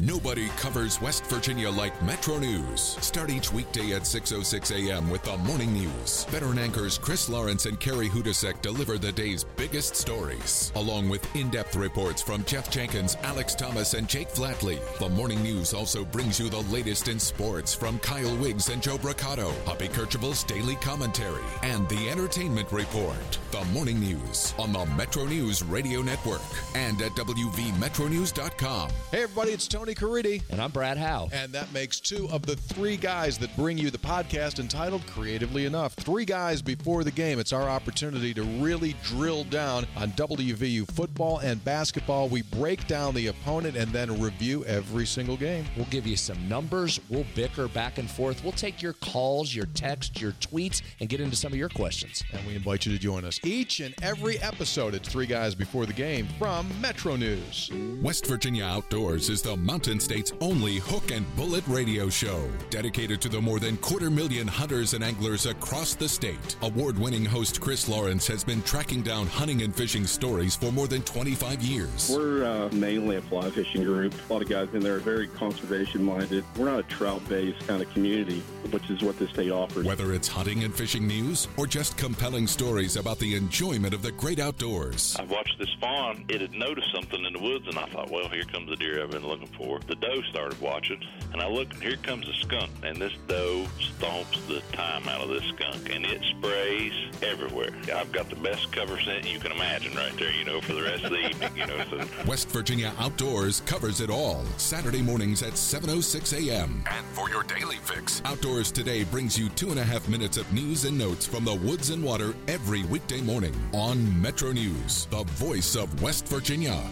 Nobody 0.00 0.46
covers 0.50 1.00
West 1.00 1.26
Virginia 1.26 1.68
like 1.68 2.00
Metro 2.04 2.38
News. 2.38 2.80
Start 2.80 3.30
each 3.30 3.52
weekday 3.52 3.94
at 3.94 4.02
6.06 4.02 4.70
a.m. 4.88 5.10
with 5.10 5.24
the 5.24 5.36
morning 5.38 5.72
news. 5.72 6.24
Veteran 6.26 6.60
anchors 6.60 6.98
Chris 6.98 7.28
Lawrence 7.28 7.66
and 7.66 7.80
Carrie 7.80 8.08
Hudasek 8.08 8.62
deliver 8.62 8.96
the 8.96 9.10
day's 9.10 9.42
biggest 9.42 9.96
stories, 9.96 10.70
along 10.76 11.08
with 11.08 11.34
in-depth 11.34 11.74
reports 11.74 12.22
from 12.22 12.44
Jeff 12.44 12.70
Jenkins, 12.70 13.16
Alex 13.24 13.56
Thomas, 13.56 13.94
and 13.94 14.08
Jake 14.08 14.28
Flatley. 14.28 14.78
The 15.00 15.08
morning 15.08 15.42
news 15.42 15.74
also 15.74 16.04
brings 16.04 16.38
you 16.38 16.48
the 16.48 16.62
latest 16.70 17.08
in 17.08 17.18
sports 17.18 17.74
from 17.74 17.98
Kyle 17.98 18.36
Wiggs 18.36 18.68
and 18.68 18.80
Joe 18.80 18.98
Brocato, 18.98 19.52
Hoppy 19.64 19.88
Kercheval's 19.88 20.44
daily 20.44 20.76
commentary, 20.76 21.42
and 21.64 21.88
the 21.88 22.08
entertainment 22.08 22.70
report. 22.70 23.38
The 23.50 23.64
morning 23.72 23.98
news 23.98 24.54
on 24.60 24.72
the 24.72 24.86
Metro 24.86 25.24
News 25.24 25.64
Radio 25.64 26.02
Network 26.02 26.42
and 26.76 27.02
at 27.02 27.10
WVMetroNews.com. 27.16 28.90
Hey, 29.10 29.24
everybody, 29.24 29.50
it's 29.50 29.66
Tony 29.66 29.87
Caridi. 29.94 30.42
And 30.50 30.60
I'm 30.60 30.70
Brad 30.70 30.98
Howe. 30.98 31.28
And 31.32 31.52
that 31.52 31.72
makes 31.72 31.98
two 32.00 32.28
of 32.30 32.44
the 32.44 32.54
three 32.54 32.96
guys 32.96 33.38
that 33.38 33.54
bring 33.56 33.78
you 33.78 33.90
the 33.90 33.98
podcast 33.98 34.58
entitled 34.58 35.06
Creatively 35.06 35.64
Enough. 35.64 35.94
Three 35.94 36.24
guys 36.24 36.60
before 36.62 37.04
the 37.04 37.10
game. 37.10 37.38
It's 37.38 37.52
our 37.52 37.68
opportunity 37.68 38.34
to 38.34 38.42
really 38.42 38.94
drill 39.02 39.44
down 39.44 39.86
on 39.96 40.10
WVU 40.12 40.86
football 40.92 41.38
and 41.38 41.64
basketball. 41.64 42.28
We 42.28 42.42
break 42.42 42.86
down 42.86 43.14
the 43.14 43.28
opponent 43.28 43.76
and 43.76 43.90
then 43.90 44.20
review 44.20 44.64
every 44.66 45.06
single 45.06 45.36
game. 45.36 45.64
We'll 45.76 45.86
give 45.86 46.06
you 46.06 46.16
some 46.16 46.48
numbers. 46.48 47.00
We'll 47.08 47.26
bicker 47.34 47.68
back 47.68 47.98
and 47.98 48.10
forth. 48.10 48.42
We'll 48.42 48.52
take 48.52 48.82
your 48.82 48.92
calls, 48.92 49.54
your 49.54 49.66
texts, 49.66 50.20
your 50.20 50.32
tweets, 50.32 50.82
and 51.00 51.08
get 51.08 51.20
into 51.20 51.36
some 51.36 51.52
of 51.52 51.58
your 51.58 51.70
questions. 51.70 52.22
And 52.32 52.46
we 52.46 52.54
invite 52.54 52.84
you 52.84 52.92
to 52.92 52.98
join 52.98 53.24
us 53.24 53.40
each 53.42 53.80
and 53.80 53.94
every 54.02 54.38
episode. 54.40 54.94
It's 54.94 55.08
Three 55.08 55.26
Guys 55.26 55.54
Before 55.54 55.86
the 55.86 55.92
Game 55.92 56.28
from 56.38 56.68
Metro 56.80 57.16
News. 57.16 57.70
West 58.02 58.26
Virginia 58.26 58.64
Outdoors 58.64 59.30
is 59.30 59.40
the 59.40 59.56
Mountain 59.56 59.77
State's 59.78 60.32
only 60.40 60.76
hook 60.78 61.12
and 61.12 61.24
bullet 61.36 61.62
radio 61.68 62.08
show, 62.08 62.50
dedicated 62.68 63.20
to 63.20 63.28
the 63.28 63.40
more 63.40 63.60
than 63.60 63.76
quarter 63.76 64.10
million 64.10 64.48
hunters 64.48 64.92
and 64.92 65.04
anglers 65.04 65.46
across 65.46 65.94
the 65.94 66.08
state. 66.08 66.56
Award 66.62 66.98
winning 66.98 67.24
host 67.24 67.60
Chris 67.60 67.88
Lawrence 67.88 68.26
has 68.26 68.42
been 68.42 68.60
tracking 68.62 69.02
down 69.02 69.28
hunting 69.28 69.62
and 69.62 69.72
fishing 69.74 70.04
stories 70.04 70.56
for 70.56 70.72
more 70.72 70.88
than 70.88 71.02
25 71.02 71.62
years. 71.62 72.10
We're 72.12 72.44
uh, 72.44 72.68
mainly 72.72 73.16
a 73.16 73.22
fly 73.22 73.50
fishing 73.50 73.84
group. 73.84 74.12
A 74.28 74.32
lot 74.32 74.42
of 74.42 74.48
guys 74.48 74.68
in 74.72 74.80
there 74.80 74.96
are 74.96 75.00
very 75.00 75.28
conservation 75.28 76.02
minded. 76.02 76.44
We're 76.56 76.66
not 76.70 76.80
a 76.80 76.82
trout 76.84 77.26
based 77.28 77.64
kind 77.68 77.80
of 77.80 77.88
community, 77.92 78.40
which 78.70 78.90
is 78.90 79.02
what 79.02 79.16
this 79.18 79.30
state 79.30 79.52
offers. 79.52 79.86
Whether 79.86 80.12
it's 80.12 80.26
hunting 80.26 80.64
and 80.64 80.74
fishing 80.74 81.06
news 81.06 81.46
or 81.56 81.68
just 81.68 81.96
compelling 81.96 82.48
stories 82.48 82.96
about 82.96 83.20
the 83.20 83.36
enjoyment 83.36 83.94
of 83.94 84.02
the 84.02 84.12
great 84.12 84.40
outdoors. 84.40 85.16
I 85.20 85.24
watched 85.24 85.56
this 85.58 85.72
fawn. 85.80 86.24
It 86.28 86.40
had 86.40 86.52
noticed 86.52 86.88
something 86.92 87.24
in 87.24 87.32
the 87.32 87.38
woods, 87.38 87.66
and 87.68 87.78
I 87.78 87.86
thought, 87.86 88.10
well, 88.10 88.28
here 88.28 88.44
comes 88.44 88.68
the 88.68 88.76
deer 88.76 89.02
I've 89.02 89.10
been 89.10 89.26
looking 89.26 89.46
for. 89.48 89.67
For, 89.68 89.80
the 89.86 89.94
doe 89.96 90.22
started 90.22 90.58
watching, 90.60 91.02
and 91.32 91.42
I 91.42 91.48
look 91.48 91.72
and 91.72 91.82
here 91.82 91.96
comes 91.96 92.26
a 92.28 92.32
skunk, 92.34 92.70
and 92.82 92.96
this 92.96 93.12
doe 93.26 93.66
stomps 93.78 94.46
the 94.46 94.60
time 94.72 95.06
out 95.08 95.20
of 95.20 95.28
this 95.28 95.44
skunk, 95.44 95.94
and 95.94 96.06
it 96.06 96.22
sprays 96.24 96.92
everywhere. 97.22 97.70
I've 97.94 98.10
got 98.12 98.30
the 98.30 98.36
best 98.36 98.72
cover 98.72 98.98
scent 99.00 99.30
you 99.30 99.38
can 99.38 99.52
imagine 99.52 99.94
right 99.94 100.16
there, 100.16 100.32
you 100.32 100.44
know, 100.44 100.60
for 100.60 100.72
the 100.72 100.82
rest 100.82 101.04
of 101.04 101.10
the 101.10 101.28
evening, 101.28 101.56
you 101.56 101.66
know. 101.66 101.84
So. 101.90 102.04
West 102.26 102.48
Virginia 102.48 102.92
Outdoors 102.98 103.60
covers 103.66 104.00
it 104.00 104.10
all. 104.10 104.44
Saturday 104.56 105.02
mornings 105.02 105.42
at 105.42 105.52
7.06 105.52 106.48
a.m. 106.48 106.84
And 106.90 107.06
for 107.06 107.28
your 107.28 107.42
daily 107.42 107.76
fix, 107.76 108.22
Outdoors 108.24 108.72
Today 108.72 109.04
brings 109.04 109.38
you 109.38 109.48
two 109.50 109.70
and 109.70 109.78
a 109.78 109.84
half 109.84 110.08
minutes 110.08 110.36
of 110.36 110.50
news 110.52 110.84
and 110.84 110.96
notes 110.96 111.26
from 111.26 111.44
the 111.44 111.54
woods 111.54 111.90
and 111.90 112.02
water 112.02 112.34
every 112.46 112.84
weekday 112.84 113.20
morning 113.20 113.54
on 113.72 114.20
Metro 114.20 114.52
News, 114.52 115.06
the 115.06 115.24
voice 115.24 115.76
of 115.76 116.02
West 116.02 116.26
Virginia. 116.28 116.82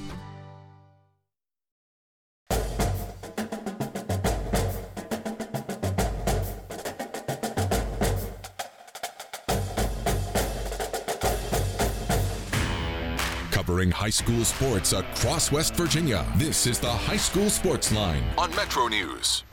Covering 13.56 13.90
high 13.90 14.10
school 14.10 14.44
sports 14.44 14.92
across 14.92 15.50
West 15.50 15.76
Virginia, 15.76 16.26
this 16.36 16.66
is 16.66 16.78
the 16.78 16.90
High 16.90 17.16
School 17.16 17.48
Sports 17.48 17.90
Line 17.90 18.22
on 18.36 18.54
Metro 18.54 18.86
News. 18.86 19.44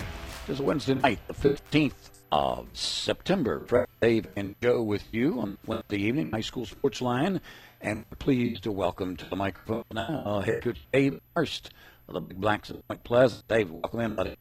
This 0.45 0.57
is 0.57 0.61
Wednesday 0.61 0.95
night, 0.95 1.19
the 1.25 1.33
15th 1.33 2.09
of 2.29 2.67
September. 2.73 3.63
Fred, 3.65 3.87
Dave, 4.01 4.27
and 4.35 4.55
Joe 4.61 4.83
with 4.83 5.05
you 5.13 5.39
on 5.39 5.57
Wednesday 5.65 6.01
evening, 6.01 6.31
High 6.31 6.41
School 6.41 6.65
Sports 6.65 7.01
Line. 7.01 7.39
And 7.79 8.03
we're 8.11 8.17
pleased 8.17 8.63
to 8.63 8.73
welcome 8.73 9.15
to 9.15 9.29
the 9.29 9.37
microphone 9.37 9.85
now 9.93 10.23
uh, 10.25 10.41
head 10.41 10.61
coach 10.61 10.85
Dave 10.91 11.21
Darst 11.33 11.69
of 12.09 12.15
the 12.15 12.19
Big 12.19 12.41
Blacks 12.41 12.71
of 12.71 12.85
Point 12.85 13.05
Pleasant. 13.05 13.47
Dave, 13.47 13.71
welcome 13.71 14.01
in, 14.01 14.15
buddy. 14.15 14.35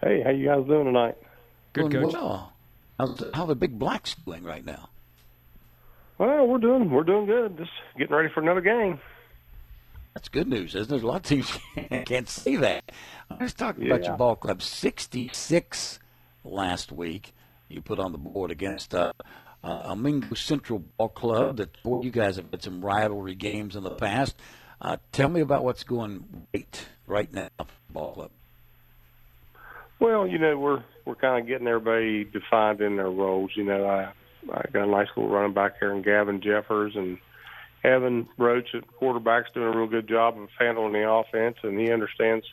Hey, 0.00 0.22
how 0.22 0.30
you 0.30 0.46
guys 0.46 0.64
doing 0.68 0.84
tonight? 0.84 1.16
Good, 1.72 1.90
doing 1.90 2.06
Well. 2.06 2.52
How's 2.96 3.16
the, 3.16 3.32
how 3.34 3.42
are 3.42 3.48
the 3.48 3.56
Big 3.56 3.76
Blacks 3.76 4.14
doing 4.24 4.44
right 4.44 4.64
now? 4.64 4.88
Well, 6.20 6.46
we're 6.46 6.58
doing 6.58 6.90
we're 6.90 7.02
doing 7.02 7.24
good. 7.24 7.56
Just 7.56 7.70
getting 7.96 8.14
ready 8.14 8.28
for 8.28 8.40
another 8.42 8.60
game. 8.60 9.00
That's 10.12 10.28
good 10.28 10.48
news, 10.48 10.74
isn't? 10.74 10.90
There's 10.90 11.02
a 11.02 11.06
lot 11.06 11.16
of 11.16 11.22
teams 11.22 11.58
can't 12.04 12.28
see 12.28 12.56
that. 12.56 12.92
Let's 13.40 13.54
talk 13.54 13.78
about 13.78 14.04
your 14.04 14.18
ball 14.18 14.36
club. 14.36 14.60
66 14.60 15.98
last 16.44 16.92
week 16.92 17.32
you 17.70 17.80
put 17.80 17.98
on 17.98 18.12
the 18.12 18.18
board 18.18 18.50
against 18.50 18.94
uh, 18.94 19.14
uh, 19.64 19.94
Mingo 19.94 20.34
Central 20.34 20.80
Ball 20.98 21.08
Club. 21.08 21.56
That 21.56 21.82
boy, 21.82 22.02
you 22.02 22.10
guys 22.10 22.36
have 22.36 22.50
had 22.50 22.62
some 22.62 22.84
rivalry 22.84 23.34
games 23.34 23.74
in 23.74 23.82
the 23.82 23.88
past. 23.88 24.36
Uh, 24.78 24.98
tell 25.12 25.30
me 25.30 25.40
about 25.40 25.64
what's 25.64 25.84
going 25.84 26.46
right 26.52 26.86
right 27.06 27.32
now 27.32 27.48
for 27.56 27.66
ball 27.88 28.12
club. 28.12 28.30
Well, 29.98 30.26
you 30.26 30.36
know, 30.36 30.58
we're 30.58 30.84
we're 31.06 31.14
kind 31.14 31.40
of 31.40 31.48
getting 31.48 31.66
everybody 31.66 32.24
defined 32.24 32.82
in 32.82 32.96
their 32.96 33.10
roles. 33.10 33.52
You 33.54 33.64
know, 33.64 33.86
I 33.86 34.12
I 34.52 34.62
got 34.72 34.88
a 34.88 34.90
nice 34.90 35.08
little 35.16 35.30
running 35.30 35.54
back 35.54 35.74
here 35.78 35.92
in 35.92 36.02
Gavin 36.02 36.40
Jeffers 36.40 36.94
and 36.96 37.18
Evan 37.84 38.28
Roach 38.36 38.74
at 38.74 38.86
quarterback's 38.86 39.50
doing 39.52 39.74
a 39.74 39.76
real 39.76 39.86
good 39.86 40.08
job 40.08 40.38
of 40.38 40.48
handling 40.58 40.92
the 40.92 41.10
offense, 41.10 41.56
and 41.62 41.78
he 41.78 41.90
understands, 41.90 42.46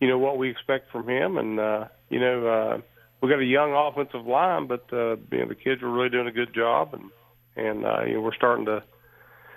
you 0.00 0.08
know, 0.08 0.18
what 0.18 0.38
we 0.38 0.50
expect 0.50 0.90
from 0.90 1.08
him. 1.08 1.38
And 1.38 1.58
uh, 1.58 1.88
you 2.08 2.20
know, 2.20 2.46
uh, 2.46 2.80
we 3.20 3.28
got 3.28 3.40
a 3.40 3.44
young 3.44 3.72
offensive 3.72 4.26
line, 4.26 4.66
but 4.66 4.86
uh, 4.92 5.16
you 5.32 5.38
know, 5.38 5.48
the 5.48 5.54
kids 5.54 5.82
are 5.82 5.90
really 5.90 6.10
doing 6.10 6.28
a 6.28 6.32
good 6.32 6.54
job, 6.54 6.94
and 6.94 7.10
and 7.56 7.84
uh, 7.84 8.04
you 8.04 8.14
know, 8.14 8.20
we're 8.20 8.34
starting 8.34 8.66
to, 8.66 8.82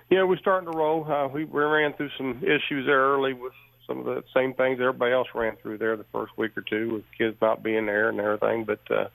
you 0.10 0.18
know, 0.18 0.26
we're 0.26 0.38
starting 0.38 0.72
to 0.72 0.78
roll. 0.78 1.10
Uh, 1.12 1.28
we, 1.28 1.46
we 1.46 1.62
ran 1.62 1.94
through 1.94 2.10
some 2.18 2.44
issues 2.44 2.86
there 2.86 3.00
early 3.00 3.34
with 3.34 3.54
some 3.86 4.00
of 4.00 4.06
the 4.06 4.24
same 4.36 4.54
things 4.54 4.80
everybody 4.80 5.14
else 5.14 5.28
ran 5.34 5.56
through 5.58 5.78
there 5.78 5.96
the 5.96 6.06
first 6.12 6.38
week 6.38 6.58
or 6.58 6.62
two 6.62 6.94
with 6.94 7.04
kids 7.18 7.38
not 7.42 7.64
being 7.64 7.86
there 7.86 8.10
and 8.10 8.20
everything. 8.20 8.66
But 8.66 8.82
uh, 8.92 9.08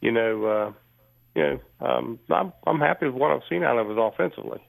you 0.00 0.12
know, 0.12 0.44
uh, 0.44 0.72
you 1.38 1.44
know, 1.44 1.86
um, 1.86 2.18
I'm 2.30 2.52
I'm 2.66 2.80
happy 2.80 3.06
with 3.06 3.14
what 3.14 3.30
I've 3.30 3.42
seen 3.48 3.62
out 3.62 3.78
of 3.78 3.88
us 3.90 3.96
offensively. 3.98 4.60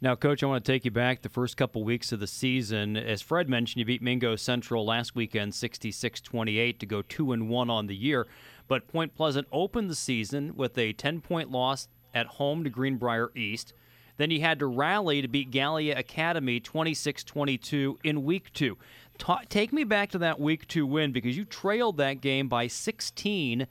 Now, 0.00 0.14
Coach, 0.14 0.42
I 0.42 0.46
want 0.46 0.64
to 0.64 0.72
take 0.72 0.84
you 0.84 0.92
back 0.92 1.22
the 1.22 1.28
first 1.28 1.56
couple 1.56 1.82
weeks 1.82 2.12
of 2.12 2.20
the 2.20 2.26
season. 2.28 2.96
As 2.96 3.20
Fred 3.20 3.48
mentioned, 3.48 3.80
you 3.80 3.84
beat 3.84 4.02
Mingo 4.02 4.36
Central 4.36 4.86
last 4.86 5.16
weekend 5.16 5.54
66 5.54 6.20
28 6.20 6.78
to 6.78 6.86
go 6.86 7.02
2 7.02 7.32
and 7.32 7.48
1 7.48 7.70
on 7.70 7.86
the 7.86 7.96
year. 7.96 8.28
But 8.68 8.86
Point 8.86 9.14
Pleasant 9.14 9.48
opened 9.50 9.90
the 9.90 9.96
season 9.96 10.54
with 10.54 10.76
a 10.78 10.92
10 10.92 11.20
point 11.22 11.50
loss 11.50 11.88
at 12.14 12.26
home 12.26 12.62
to 12.64 12.70
Greenbrier 12.70 13.30
East. 13.34 13.72
Then 14.18 14.30
you 14.30 14.40
had 14.40 14.58
to 14.58 14.66
rally 14.66 15.22
to 15.22 15.28
beat 15.28 15.50
Gallia 15.50 15.96
Academy 15.96 16.60
26 16.60 17.24
22 17.24 17.98
in 18.04 18.24
week 18.24 18.52
two. 18.52 18.76
Ta- 19.16 19.42
take 19.48 19.72
me 19.72 19.84
back 19.84 20.10
to 20.10 20.18
that 20.18 20.38
week 20.38 20.68
two 20.68 20.86
win 20.86 21.12
because 21.12 21.36
you 21.36 21.44
trailed 21.44 21.96
that 21.96 22.20
game 22.20 22.48
by 22.48 22.66
16 22.66 23.66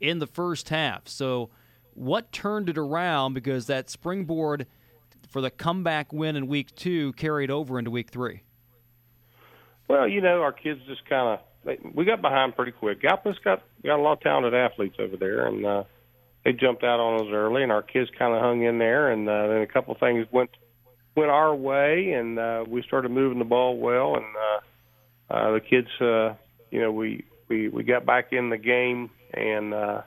in 0.00 0.18
the 0.18 0.26
first 0.26 0.68
half. 0.68 1.08
So, 1.08 1.50
what 1.94 2.32
turned 2.32 2.68
it 2.68 2.78
around 2.78 3.34
because 3.34 3.66
that 3.66 3.90
springboard 3.90 4.66
for 5.28 5.40
the 5.40 5.50
comeback 5.50 6.12
win 6.12 6.36
in 6.36 6.46
week 6.46 6.74
two 6.74 7.12
carried 7.14 7.50
over 7.50 7.78
into 7.78 7.90
week 7.90 8.10
three? 8.10 8.42
Well, 9.88 10.08
you 10.08 10.20
know, 10.20 10.42
our 10.42 10.52
kids 10.52 10.80
just 10.86 11.04
kind 11.08 11.38
of 11.38 11.40
we 11.94 12.04
got 12.04 12.20
behind 12.20 12.56
pretty 12.56 12.72
quick. 12.72 13.02
Galpus 13.02 13.36
got 13.44 13.62
got 13.84 13.98
a 13.98 14.02
lot 14.02 14.14
of 14.14 14.20
talented 14.20 14.54
athletes 14.54 14.96
over 14.98 15.16
there, 15.16 15.46
and 15.46 15.64
uh, 15.64 15.84
they 16.44 16.52
jumped 16.52 16.82
out 16.82 16.98
on 16.98 17.20
us 17.20 17.32
early, 17.32 17.62
and 17.62 17.70
our 17.70 17.82
kids 17.82 18.10
kind 18.18 18.34
of 18.34 18.40
hung 18.40 18.62
in 18.62 18.78
there, 18.78 19.10
and 19.10 19.28
uh, 19.28 19.48
then 19.48 19.62
a 19.62 19.66
couple 19.66 19.94
things 19.94 20.26
went 20.32 20.50
went 21.16 21.30
our 21.30 21.54
way, 21.54 22.12
and 22.12 22.38
uh, 22.38 22.64
we 22.66 22.82
started 22.82 23.10
moving 23.10 23.38
the 23.38 23.44
ball 23.44 23.76
well, 23.76 24.16
and 24.16 24.24
uh, 24.36 25.34
uh, 25.34 25.52
the 25.52 25.60
kids, 25.60 25.88
uh, 26.00 26.34
you 26.70 26.80
know, 26.80 26.90
we 26.90 27.24
we 27.48 27.68
we 27.68 27.84
got 27.84 28.04
back 28.04 28.32
in 28.32 28.50
the 28.50 28.58
game, 28.58 29.10
and 29.32 29.72
uh, 29.72 30.02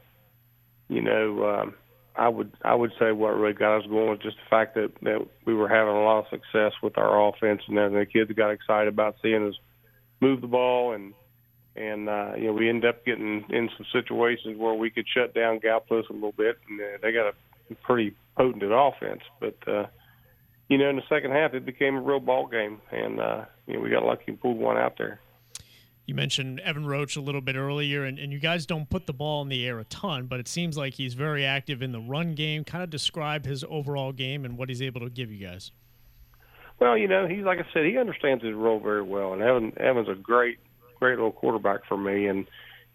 you 0.87 1.01
know. 1.01 1.45
Um, 1.45 1.75
I 2.17 2.29
would 2.29 2.53
I 2.63 2.73
would 2.73 2.91
say 2.97 3.11
what 3.11 3.35
really 3.35 3.53
got 3.53 3.79
us 3.79 3.85
going 3.87 4.09
was 4.09 4.19
just 4.19 4.37
the 4.37 4.49
fact 4.49 4.75
that 4.75 4.91
that 5.01 5.27
we 5.45 5.53
were 5.53 5.67
having 5.67 5.93
a 5.93 6.03
lot 6.03 6.19
of 6.19 6.25
success 6.29 6.71
with 6.81 6.97
our 6.97 7.27
offense, 7.27 7.61
and 7.67 7.77
then 7.77 7.93
the 7.93 8.05
kids 8.05 8.31
got 8.31 8.51
excited 8.51 8.87
about 8.87 9.15
seeing 9.21 9.47
us 9.47 9.55
move 10.21 10.41
the 10.41 10.47
ball, 10.47 10.93
and 10.93 11.13
and 11.75 12.07
uh, 12.07 12.31
you 12.37 12.45
know 12.45 12.53
we 12.53 12.69
ended 12.69 12.89
up 12.89 13.05
getting 13.05 13.43
in 13.49 13.69
some 13.75 13.85
situations 13.91 14.57
where 14.57 14.73
we 14.73 14.89
could 14.89 15.05
shut 15.13 15.33
down 15.33 15.59
Galpus 15.59 16.09
a 16.09 16.13
little 16.13 16.31
bit, 16.31 16.57
and 16.69 16.79
uh, 16.79 16.97
they 17.01 17.11
got 17.11 17.27
a 17.27 17.75
pretty 17.83 18.15
potent 18.37 18.63
offense. 18.63 19.21
But 19.39 19.57
uh, 19.67 19.87
you 20.69 20.77
know 20.77 20.89
in 20.89 20.95
the 20.95 21.03
second 21.09 21.31
half 21.31 21.53
it 21.53 21.65
became 21.65 21.95
a 21.95 22.01
real 22.01 22.21
ball 22.21 22.47
game, 22.47 22.79
and 22.91 23.19
uh, 23.19 23.45
you 23.67 23.73
know 23.73 23.81
we 23.81 23.89
got 23.89 24.05
lucky 24.05 24.25
and 24.27 24.39
pulled 24.39 24.57
one 24.57 24.77
out 24.77 24.97
there. 24.97 25.19
You 26.05 26.13
mentioned 26.13 26.59
Evan 26.59 26.85
Roach 26.85 27.15
a 27.15 27.21
little 27.21 27.41
bit 27.41 27.55
earlier, 27.55 28.03
and, 28.03 28.19
and 28.19 28.31
you 28.31 28.39
guys 28.39 28.67
don't 28.67 28.87
put 28.89 29.07
the 29.07 29.13
ball 29.13 29.41
in 29.41 29.49
the 29.49 29.65
air 29.65 29.79
a 29.79 29.85
ton, 29.85 30.27
but 30.27 30.39
it 30.39 30.47
seems 30.47 30.77
like 30.77 30.93
he's 30.93 31.15
very 31.15 31.43
active 31.43 31.81
in 31.81 31.91
the 31.91 31.99
run 31.99 32.35
game. 32.35 32.63
Kind 32.63 32.83
of 32.83 32.91
describe 32.91 33.45
his 33.45 33.63
overall 33.67 34.11
game 34.11 34.45
and 34.45 34.55
what 34.57 34.69
he's 34.69 34.83
able 34.83 35.01
to 35.01 35.09
give 35.09 35.31
you 35.31 35.45
guys. 35.45 35.71
Well, 36.79 36.97
you 36.97 37.07
know, 37.07 37.27
he's 37.27 37.43
like 37.43 37.59
I 37.59 37.65
said, 37.73 37.85
he 37.85 37.97
understands 37.97 38.43
his 38.43 38.53
role 38.53 38.79
very 38.79 39.01
well, 39.01 39.33
and 39.33 39.41
Evan 39.41 39.73
Evan's 39.79 40.09
a 40.09 40.15
great, 40.15 40.59
great 40.99 41.15
little 41.15 41.31
quarterback 41.31 41.85
for 41.87 41.97
me. 41.97 42.27
And 42.27 42.45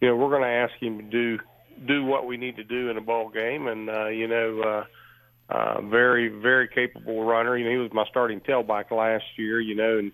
you 0.01 0.09
know, 0.09 0.17
we're 0.17 0.29
going 0.29 0.43
to 0.43 0.49
ask 0.49 0.75
him 0.81 0.99
to 0.99 1.05
do 1.05 1.39
do 1.87 2.05
what 2.05 2.27
we 2.27 2.37
need 2.37 2.57
to 2.57 2.65
do 2.65 2.91
in 2.91 2.97
a 2.97 3.01
ball 3.01 3.29
game, 3.31 3.67
and 3.67 3.89
uh, 3.89 4.09
you 4.09 4.29
know, 4.29 4.61
uh, 4.61 5.53
uh, 5.53 5.81
very, 5.83 6.29
very 6.29 6.69
capable 6.69 7.25
runner. 7.25 7.57
You 7.57 7.65
know, 7.65 7.71
he 7.71 7.77
was 7.79 7.93
my 7.93 8.05
starting 8.09 8.41
tailback 8.41 8.91
last 8.91 9.25
year. 9.37 9.61
You 9.61 9.75
know, 9.75 9.99
and 9.99 10.13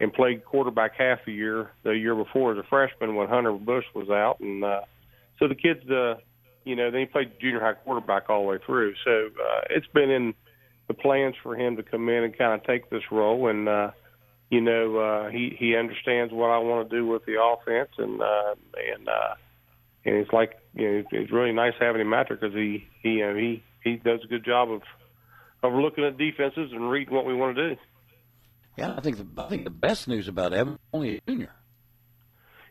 and 0.00 0.12
played 0.12 0.44
quarterback 0.44 0.92
half 0.96 1.18
a 1.26 1.30
year 1.30 1.70
the 1.82 1.90
year 1.90 2.14
before 2.14 2.52
as 2.52 2.58
a 2.58 2.68
freshman 2.68 3.16
when 3.16 3.28
Hunter 3.28 3.52
Bush 3.52 3.84
was 3.94 4.08
out, 4.08 4.40
and 4.40 4.64
uh, 4.64 4.80
so 5.38 5.48
the 5.48 5.54
kids, 5.54 5.88
uh, 5.90 6.14
you 6.64 6.76
know, 6.76 6.90
then 6.90 7.00
he 7.00 7.06
played 7.06 7.32
junior 7.40 7.60
high 7.60 7.74
quarterback 7.74 8.28
all 8.28 8.42
the 8.42 8.48
way 8.48 8.58
through. 8.64 8.94
So 9.04 9.26
uh, 9.26 9.60
it's 9.70 9.86
been 9.88 10.10
in 10.10 10.34
the 10.88 10.94
plans 10.94 11.34
for 11.42 11.56
him 11.56 11.76
to 11.76 11.82
come 11.82 12.08
in 12.08 12.24
and 12.24 12.36
kind 12.36 12.54
of 12.54 12.66
take 12.66 12.90
this 12.90 13.02
role, 13.10 13.48
and 13.48 13.68
uh, 13.68 13.90
you 14.50 14.60
know, 14.60 14.96
uh, 14.98 15.30
he 15.30 15.54
he 15.58 15.76
understands 15.76 16.32
what 16.32 16.50
I 16.50 16.58
want 16.58 16.88
to 16.88 16.96
do 16.96 17.06
with 17.06 17.24
the 17.26 17.42
offense, 17.42 17.90
and 17.98 18.20
uh, 18.20 18.54
and 18.94 19.08
uh, 19.08 19.34
and 20.04 20.16
it's 20.16 20.32
like 20.32 20.58
you 20.74 20.90
know, 20.90 21.04
it's 21.10 21.32
really 21.32 21.52
nice 21.52 21.74
having 21.78 22.00
him 22.00 22.14
out 22.14 22.28
there 22.28 22.36
because 22.36 22.54
he 22.54 22.86
he 23.02 23.10
you 23.10 23.26
know, 23.26 23.34
he 23.34 23.62
he 23.84 23.96
does 23.96 24.20
a 24.24 24.28
good 24.28 24.44
job 24.44 24.70
of 24.70 24.82
of 25.62 25.72
looking 25.72 26.04
at 26.04 26.16
defenses 26.16 26.70
and 26.72 26.90
reading 26.90 27.14
what 27.14 27.26
we 27.26 27.34
want 27.34 27.56
to 27.56 27.70
do. 27.70 27.80
Yeah, 28.78 28.94
I 28.96 29.00
think 29.00 29.16
the, 29.16 29.42
I 29.42 29.48
think 29.48 29.64
the 29.64 29.70
best 29.70 30.06
news 30.06 30.28
about 30.28 30.54
Evan 30.54 30.78
only 30.92 31.16
a 31.16 31.20
junior. 31.28 31.50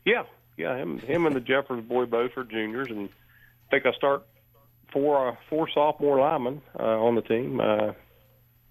Yeah, 0.05 0.23
yeah, 0.55 0.77
him 0.77 0.99
him 0.99 1.25
and 1.25 1.35
the 1.35 1.41
Jeffers 1.41 1.83
boy 1.83 2.05
both 2.05 2.31
are 2.37 2.45
juniors, 2.45 2.87
and 2.89 3.09
I 3.67 3.71
think 3.71 3.85
I 3.85 3.91
start 3.91 4.25
four 4.93 5.31
uh, 5.31 5.35
four 5.49 5.67
sophomore 5.73 6.17
linemen 6.17 6.61
uh, 6.79 6.83
on 6.83 7.15
the 7.15 7.21
team, 7.21 7.59
uh, 7.59 7.91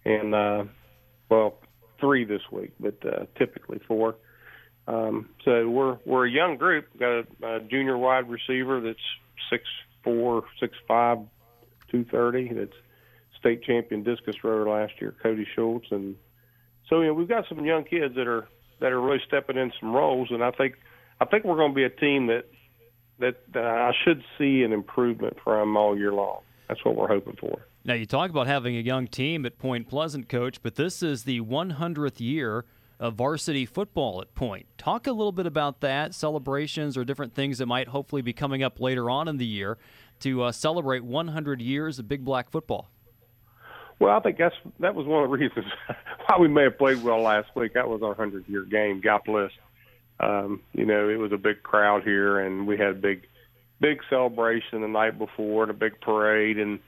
and 0.07 0.35
uh, 0.35 0.65
well, 1.29 1.59
three 2.01 2.25
this 2.25 2.41
week, 2.51 2.73
but 2.81 2.97
uh, 3.05 3.27
typically 3.37 3.81
four. 3.87 4.17
Um, 4.89 5.29
so 5.45 5.69
we're 5.69 5.99
we're 6.07 6.27
a 6.27 6.31
young 6.31 6.57
group. 6.57 6.87
Got 6.99 7.11
a, 7.19 7.27
a 7.43 7.61
junior 7.61 7.99
wide 7.99 8.31
receiver 8.31 8.81
that's 8.81 8.99
six 9.51 9.65
four, 10.03 10.45
six 10.59 10.75
five, 10.89 11.19
two 11.91 12.07
thirty. 12.11 12.51
That's 12.51 12.73
state 13.39 13.63
champion 13.63 14.05
discus 14.05 14.37
thrower 14.37 14.67
last 14.67 14.95
year, 15.03 15.15
Cody 15.23 15.47
Schultz, 15.55 15.89
and 15.91 16.17
so 16.89 17.01
you 17.01 17.09
know 17.09 17.15
we've 17.15 17.29
got 17.29 17.45
some 17.49 17.65
young 17.65 17.85
kids 17.85 18.15
that 18.17 18.27
are 18.27 18.49
that 18.81 18.93
are 18.93 19.01
really 19.01 19.21
stepping 19.27 19.57
in 19.57 19.73
some 19.81 19.93
roles, 19.93 20.29
and 20.31 20.43
I 20.43 20.51
think 20.51 20.75
I 21.21 21.25
think 21.25 21.45
we're 21.45 21.57
going 21.57 21.73
to 21.73 21.77
be 21.77 21.85
a 21.85 21.91
team 21.91 22.27
that 22.27 22.45
that 23.19 23.37
uh, 23.55 23.61
I 23.61 23.93
should 24.05 24.23
see 24.39 24.63
an 24.63 24.73
improvement 24.73 25.37
from 25.43 25.77
all 25.77 25.97
year 25.97 26.13
long. 26.13 26.41
That's 26.69 26.85
what 26.85 26.97
we're 26.97 27.09
hoping 27.09 27.37
for. 27.37 27.61
Now, 27.85 27.95
you 27.95 28.05
talk 28.05 28.31
about 28.31 28.47
having 28.49 28.77
a 28.77 28.81
young 28.81 29.07
team 29.07 29.47
at 29.47 29.59
Point 29.59 29.89
Pleasant, 29.89 30.29
Coach, 30.29 30.61
but 30.63 30.75
this 30.75 31.03
is 31.03 31.23
the 31.23 31.41
100th 31.41 32.21
year 32.21 32.65
of 32.99 33.15
varsity 33.15 33.65
football 33.65 34.21
at 34.21 34.35
Point. 34.35 34.67
Talk 34.77 35.07
a 35.07 35.13
little 35.13 35.33
bit 35.33 35.47
about 35.47 35.81
that, 35.81 36.13
celebrations 36.13 36.97
or 36.97 37.05
different 37.05 37.35
things 37.35 37.59
that 37.59 37.67
might 37.67 37.89
hopefully 37.89 38.23
be 38.23 38.33
coming 38.33 38.63
up 38.63 38.81
later 38.81 39.09
on 39.09 39.29
in 39.29 39.37
the 39.37 39.47
year 39.47 39.79
to 40.21 40.43
uh, 40.43 40.53
celebrate 40.53 41.05
100 41.05 41.61
years 41.61 41.99
of 41.99 42.09
Big 42.09 42.25
Black 42.25 42.51
football. 42.51 42.91
Well, 43.99 44.15
I 44.15 44.21
think 44.21 44.39
that's 44.39 44.55
that 44.81 44.95
was 44.95 45.07
one 45.07 45.25
of 45.25 45.31
the 45.31 45.37
reasons 45.37 45.67
why 46.27 46.39
we 46.39 46.49
may 46.49 46.65
have 46.65 46.79
played 46.79 47.03
well 47.03 47.23
last 47.23 47.49
week. 47.55 47.75
That 47.75 47.89
was 47.89 48.03
our 48.03 48.15
hundred 48.15 48.49
year 48.49 48.65
game, 48.65 49.01
Gallipolis. 49.01 49.51
Um, 50.21 50.63
you 50.73 50.87
know, 50.87 51.09
it 51.09 51.19
was 51.19 51.33
a 51.33 51.39
big 51.39 51.63
crowd 51.63 52.03
here, 52.03 52.41
and 52.41 52.67
we 52.67 52.79
had 52.79 52.89
a 52.89 52.95
big, 52.95 53.27
big 53.81 54.01
celebration 54.09 54.81
the 54.81 54.89
night 54.89 55.19
before, 55.19 55.63
and 55.63 55.71
a 55.71 55.75
big 55.75 56.01
parade, 56.01 56.59
and 56.59 56.79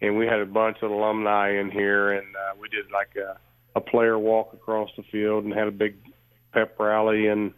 and 0.00 0.18
we 0.18 0.26
had 0.26 0.40
a 0.40 0.46
bunch 0.46 0.78
of 0.82 0.90
alumni 0.90 1.58
in 1.58 1.70
here, 1.70 2.12
and 2.12 2.26
uh, 2.36 2.54
we 2.60 2.68
did 2.68 2.90
like 2.92 3.16
a, 3.16 3.38
a 3.76 3.80
player 3.80 4.18
walk 4.18 4.52
across 4.52 4.90
the 4.96 5.04
field, 5.10 5.44
and 5.44 5.54
had 5.54 5.68
a 5.68 5.72
big 5.72 5.96
pep 6.52 6.78
rally, 6.78 7.28
and 7.28 7.52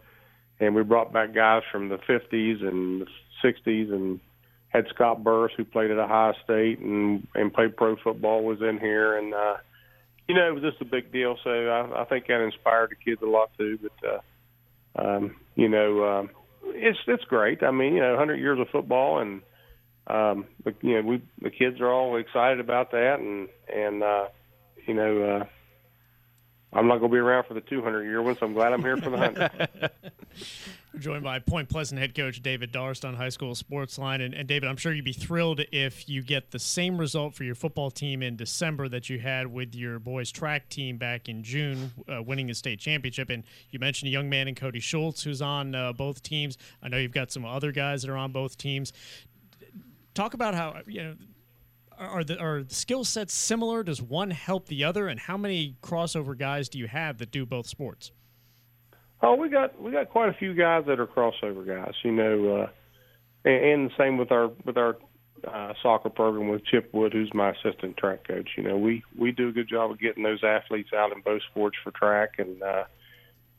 and 0.60 0.74
we 0.74 0.82
brought 0.82 1.12
back 1.12 1.34
guys 1.34 1.62
from 1.70 1.88
the 1.88 1.98
50s 1.98 2.66
and 2.66 3.02
the 3.02 3.06
60s, 3.44 3.92
and 3.92 4.20
had 4.68 4.86
Scott 4.94 5.24
Burris 5.24 5.52
who 5.56 5.64
played 5.64 5.90
at 5.90 5.98
Ohio 5.98 6.34
State 6.44 6.78
and 6.78 7.26
and 7.34 7.52
played 7.52 7.76
pro 7.76 7.96
football 7.96 8.44
was 8.44 8.60
in 8.60 8.78
here. 8.78 9.16
And 9.16 9.34
uh 9.34 9.56
you 10.28 10.34
know 10.34 10.48
it 10.48 10.54
was 10.54 10.62
just 10.62 10.80
a 10.80 10.84
big 10.84 11.12
deal. 11.12 11.36
So 11.42 11.50
I, 11.50 12.02
I 12.02 12.04
think 12.04 12.26
that 12.26 12.40
inspired 12.40 12.90
the 12.90 12.96
kids 12.96 13.22
a 13.22 13.26
lot 13.26 13.50
too. 13.56 13.78
But 13.82 14.08
uh 14.08 15.02
um 15.02 15.36
you 15.54 15.68
know 15.68 16.04
um 16.04 16.30
it's 16.66 16.98
it's 17.06 17.24
great. 17.24 17.62
I 17.62 17.70
mean 17.70 17.94
you 17.94 18.00
know 18.00 18.10
100 18.10 18.36
years 18.36 18.60
of 18.60 18.68
football 18.68 19.18
and 19.18 19.42
um 20.06 20.46
but 20.62 20.74
you 20.82 20.94
know 20.94 21.08
we 21.08 21.22
the 21.40 21.50
kids 21.50 21.80
are 21.80 21.90
all 21.90 22.16
excited 22.16 22.60
about 22.60 22.92
that. 22.92 23.20
And 23.20 23.48
and 23.74 24.02
uh 24.02 24.28
you 24.86 24.94
know 24.94 25.22
uh 25.22 25.44
I'm 26.72 26.86
not 26.86 26.98
going 26.98 27.10
to 27.10 27.14
be 27.14 27.18
around 27.18 27.44
for 27.44 27.54
the 27.54 27.62
200 27.62 28.04
year 28.04 28.20
one, 28.20 28.36
so 28.36 28.44
I'm 28.44 28.52
glad 28.52 28.72
I'm 28.72 28.82
here 28.82 28.96
for 28.96 29.08
the 29.08 29.16
100. 29.16 29.90
We're 30.92 31.00
joined 31.00 31.24
by 31.24 31.38
Point 31.38 31.68
Pleasant 31.68 31.98
head 31.98 32.14
coach 32.14 32.42
David 32.42 32.72
Darst 32.72 33.04
on 33.04 33.14
High 33.14 33.30
School 33.30 33.54
Sports 33.54 33.98
Line. 33.98 34.20
And, 34.20 34.34
and, 34.34 34.46
David, 34.46 34.68
I'm 34.68 34.76
sure 34.76 34.92
you'd 34.92 35.04
be 35.04 35.12
thrilled 35.12 35.60
if 35.72 36.08
you 36.08 36.22
get 36.22 36.50
the 36.50 36.58
same 36.58 36.98
result 36.98 37.34
for 37.34 37.44
your 37.44 37.54
football 37.54 37.90
team 37.90 38.22
in 38.22 38.36
December 38.36 38.88
that 38.88 39.08
you 39.08 39.18
had 39.18 39.46
with 39.46 39.74
your 39.74 39.98
boys' 39.98 40.30
track 40.30 40.68
team 40.68 40.98
back 40.98 41.28
in 41.28 41.42
June, 41.42 41.92
uh, 42.12 42.22
winning 42.22 42.48
the 42.48 42.54
state 42.54 42.80
championship. 42.80 43.30
And 43.30 43.44
you 43.70 43.78
mentioned 43.78 44.08
a 44.08 44.12
young 44.12 44.28
man 44.28 44.48
in 44.48 44.54
Cody 44.54 44.80
Schultz 44.80 45.22
who's 45.22 45.40
on 45.40 45.74
uh, 45.74 45.92
both 45.94 46.22
teams. 46.22 46.58
I 46.82 46.88
know 46.88 46.98
you've 46.98 47.12
got 47.12 47.32
some 47.32 47.44
other 47.46 47.72
guys 47.72 48.02
that 48.02 48.10
are 48.10 48.16
on 48.16 48.32
both 48.32 48.58
teams. 48.58 48.92
Talk 50.14 50.34
about 50.34 50.54
how, 50.54 50.80
you 50.86 51.02
know, 51.02 51.14
are 51.98 52.24
the 52.24 52.38
are 52.38 52.64
skill 52.68 53.04
sets 53.04 53.34
similar? 53.34 53.82
Does 53.82 54.00
one 54.00 54.30
help 54.30 54.66
the 54.66 54.84
other? 54.84 55.08
And 55.08 55.20
how 55.20 55.36
many 55.36 55.76
crossover 55.82 56.36
guys 56.36 56.68
do 56.68 56.78
you 56.78 56.86
have 56.88 57.18
that 57.18 57.30
do 57.30 57.44
both 57.44 57.66
sports? 57.66 58.12
Oh, 59.22 59.34
we 59.34 59.48
got 59.48 59.80
we 59.80 59.90
got 59.90 60.10
quite 60.10 60.28
a 60.28 60.34
few 60.34 60.54
guys 60.54 60.84
that 60.86 61.00
are 61.00 61.06
crossover 61.06 61.66
guys. 61.66 61.94
You 62.02 62.12
know, 62.12 62.56
uh, 62.56 62.66
and, 63.44 63.64
and 63.64 63.90
the 63.90 63.94
same 63.98 64.16
with 64.16 64.30
our 64.30 64.48
with 64.64 64.76
our 64.76 64.96
uh, 65.46 65.72
soccer 65.82 66.10
program 66.10 66.48
with 66.48 66.64
Chip 66.64 66.92
Wood, 66.92 67.12
who's 67.12 67.32
my 67.34 67.50
assistant 67.50 67.96
track 67.96 68.26
coach. 68.26 68.50
You 68.56 68.62
know, 68.62 68.76
we 68.76 69.02
we 69.16 69.32
do 69.32 69.48
a 69.48 69.52
good 69.52 69.68
job 69.68 69.90
of 69.90 69.98
getting 69.98 70.22
those 70.22 70.42
athletes 70.44 70.90
out 70.94 71.12
in 71.12 71.20
both 71.20 71.42
sports 71.50 71.76
for 71.82 71.90
track, 71.90 72.34
and 72.38 72.62
uh, 72.62 72.84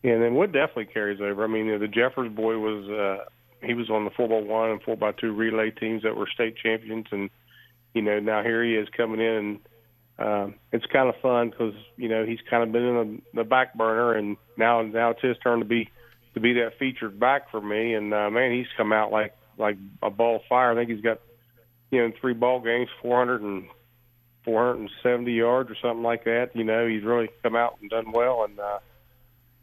and 0.03 0.21
then 0.21 0.35
Wood 0.35 0.53
definitely 0.53 0.85
carries 0.85 1.21
over. 1.21 1.43
I 1.43 1.47
mean, 1.47 1.65
you 1.65 1.73
know, 1.73 1.79
the 1.79 1.87
Jeffers 1.87 2.31
boy 2.31 2.57
was 2.57 2.89
uh, 2.89 3.25
he 3.65 3.73
was 3.73 3.89
on 3.89 4.05
the 4.05 4.11
four 4.11 4.27
by 4.27 4.39
one 4.39 4.71
and 4.71 4.81
four 4.81 4.95
by 4.95 5.11
two 5.11 5.33
relay 5.33 5.71
teams 5.71 6.03
that 6.03 6.15
were 6.15 6.27
state 6.33 6.55
champions, 6.57 7.07
and 7.11 7.29
you 7.93 8.01
know 8.01 8.19
now 8.19 8.43
here 8.43 8.63
he 8.63 8.75
is 8.75 8.87
coming 8.95 9.19
in 9.19 9.35
and 9.35 9.59
um, 10.19 10.55
it's 10.73 10.85
kind 10.87 11.07
of 11.07 11.15
fun 11.21 11.49
because 11.49 11.73
you 11.95 12.09
know 12.09 12.25
he's 12.25 12.39
kind 12.49 12.61
of 12.61 12.71
been 12.73 12.83
in 12.83 13.21
the, 13.33 13.41
the 13.41 13.43
back 13.45 13.73
burner, 13.73 14.13
and 14.13 14.35
now 14.57 14.81
now 14.81 15.11
it's 15.11 15.21
his 15.21 15.37
turn 15.41 15.59
to 15.59 15.65
be 15.65 15.89
to 16.33 16.41
be 16.41 16.53
that 16.53 16.77
featured 16.77 17.19
back 17.19 17.49
for 17.51 17.61
me. 17.61 17.93
And 17.93 18.13
uh, 18.13 18.29
man, 18.29 18.51
he's 18.51 18.67
come 18.75 18.91
out 18.91 19.13
like 19.13 19.33
like 19.57 19.77
a 20.03 20.09
ball 20.09 20.37
of 20.37 20.41
fire. 20.49 20.73
I 20.73 20.75
think 20.75 20.89
he's 20.89 21.01
got 21.01 21.21
you 21.89 21.99
know 21.99 22.05
in 22.05 22.13
three 22.19 22.33
ball 22.33 22.59
games, 22.59 22.89
400 23.01 23.41
and 23.41 23.67
470 24.43 25.31
yards 25.31 25.71
or 25.71 25.75
something 25.81 26.03
like 26.03 26.25
that. 26.25 26.49
You 26.53 26.65
know, 26.65 26.85
he's 26.85 27.03
really 27.03 27.29
come 27.41 27.55
out 27.55 27.77
and 27.79 27.89
done 27.89 28.11
well, 28.11 28.43
and 28.43 28.59
uh, 28.59 28.79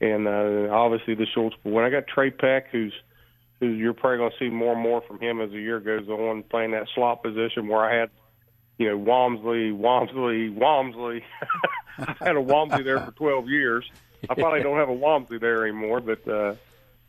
and 0.01 0.27
uh, 0.27 0.74
obviously 0.74 1.16
the 1.16 1.27
Schultz. 1.35 1.57
But 1.62 1.73
when 1.74 1.85
I 1.85 1.90
got 1.90 2.07
Trey 2.07 2.31
Peck, 2.31 2.69
who's 2.73 2.94
you're 3.60 3.94
probably 3.94 4.18
going 4.18 4.30
to 4.30 4.36
see 4.38 4.50
more 4.50 4.72
and 4.72 4.82
more 4.82 5.02
from 5.02 5.20
him 5.20 5.40
as 5.40 5.50
the 5.50 5.60
year 5.60 5.80
goes 5.80 6.08
on, 6.08 6.42
playing 6.44 6.72
that 6.72 6.86
slot 6.94 7.22
position 7.22 7.68
where 7.68 7.84
I 7.84 7.98
had 8.00 8.10
you 8.78 8.88
know, 8.88 8.96
Walmsley, 8.96 9.72
Walmsley, 9.72 10.50
Walmsley. 10.50 11.24
I 11.98 12.14
had 12.24 12.36
a 12.36 12.40
Walmsley 12.40 12.82
there 12.82 13.00
for 13.00 13.12
12 13.12 13.48
years. 13.48 13.90
I 14.28 14.34
probably 14.34 14.62
don't 14.62 14.76
have 14.76 14.88
a 14.88 14.94
Walmsley 14.94 15.38
there 15.38 15.66
anymore, 15.66 16.00
but 16.00 16.26
uh, 16.28 16.54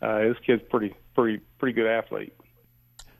uh, 0.01 0.19
this 0.19 0.37
kid's 0.45 0.63
pretty, 0.69 0.95
pretty, 1.15 1.41
pretty 1.57 1.73
good 1.73 1.87
athlete. 1.87 2.33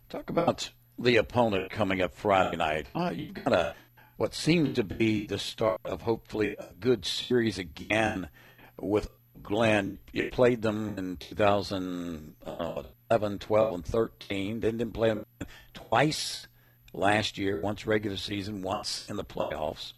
Talk 0.10 0.30
about 0.30 0.70
the 0.98 1.18
opponent 1.18 1.70
coming 1.70 2.02
up 2.02 2.16
Friday 2.16 2.58
night. 2.58 2.88
Uh, 2.96 3.12
you 3.14 3.34
got 3.34 3.54
a 3.54 3.76
what 4.16 4.34
seems 4.34 4.76
to 4.76 4.84
be 4.84 5.28
the 5.28 5.38
start 5.38 5.80
of 5.86 6.02
hopefully 6.02 6.56
a 6.58 6.70
good 6.80 7.06
series 7.06 7.60
again 7.60 8.30
with 8.80 9.10
Glen. 9.44 10.00
You 10.12 10.30
played 10.30 10.62
them 10.62 10.96
in 10.98 11.16
2011, 11.18 13.40
12, 13.40 13.74
and 13.74 13.86
13. 13.86 14.60
Then 14.60 14.78
didn't 14.78 14.94
play 14.94 15.10
them 15.10 15.26
twice 15.74 16.48
last 16.94 17.38
year, 17.38 17.62
once 17.62 17.86
regular 17.86 18.18
season, 18.18 18.62
once 18.62 19.06
in 19.10 19.16
the 19.16 19.24
playoffs. 19.24 19.94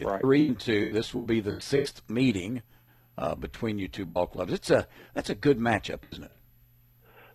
Right. 0.00 0.20
Three 0.20 0.48
and 0.48 0.58
two. 0.58 0.92
This 0.92 1.14
will 1.14 1.22
be 1.22 1.40
the 1.40 1.60
sixth 1.60 2.02
meeting 2.08 2.62
uh, 3.18 3.34
between 3.34 3.78
you 3.78 3.88
two 3.88 4.06
ball 4.06 4.26
clubs. 4.26 4.52
It's 4.52 4.70
a 4.70 4.86
that's 5.12 5.28
a 5.28 5.34
good 5.34 5.58
matchup, 5.58 6.00
isn't 6.12 6.24
it? 6.24 6.32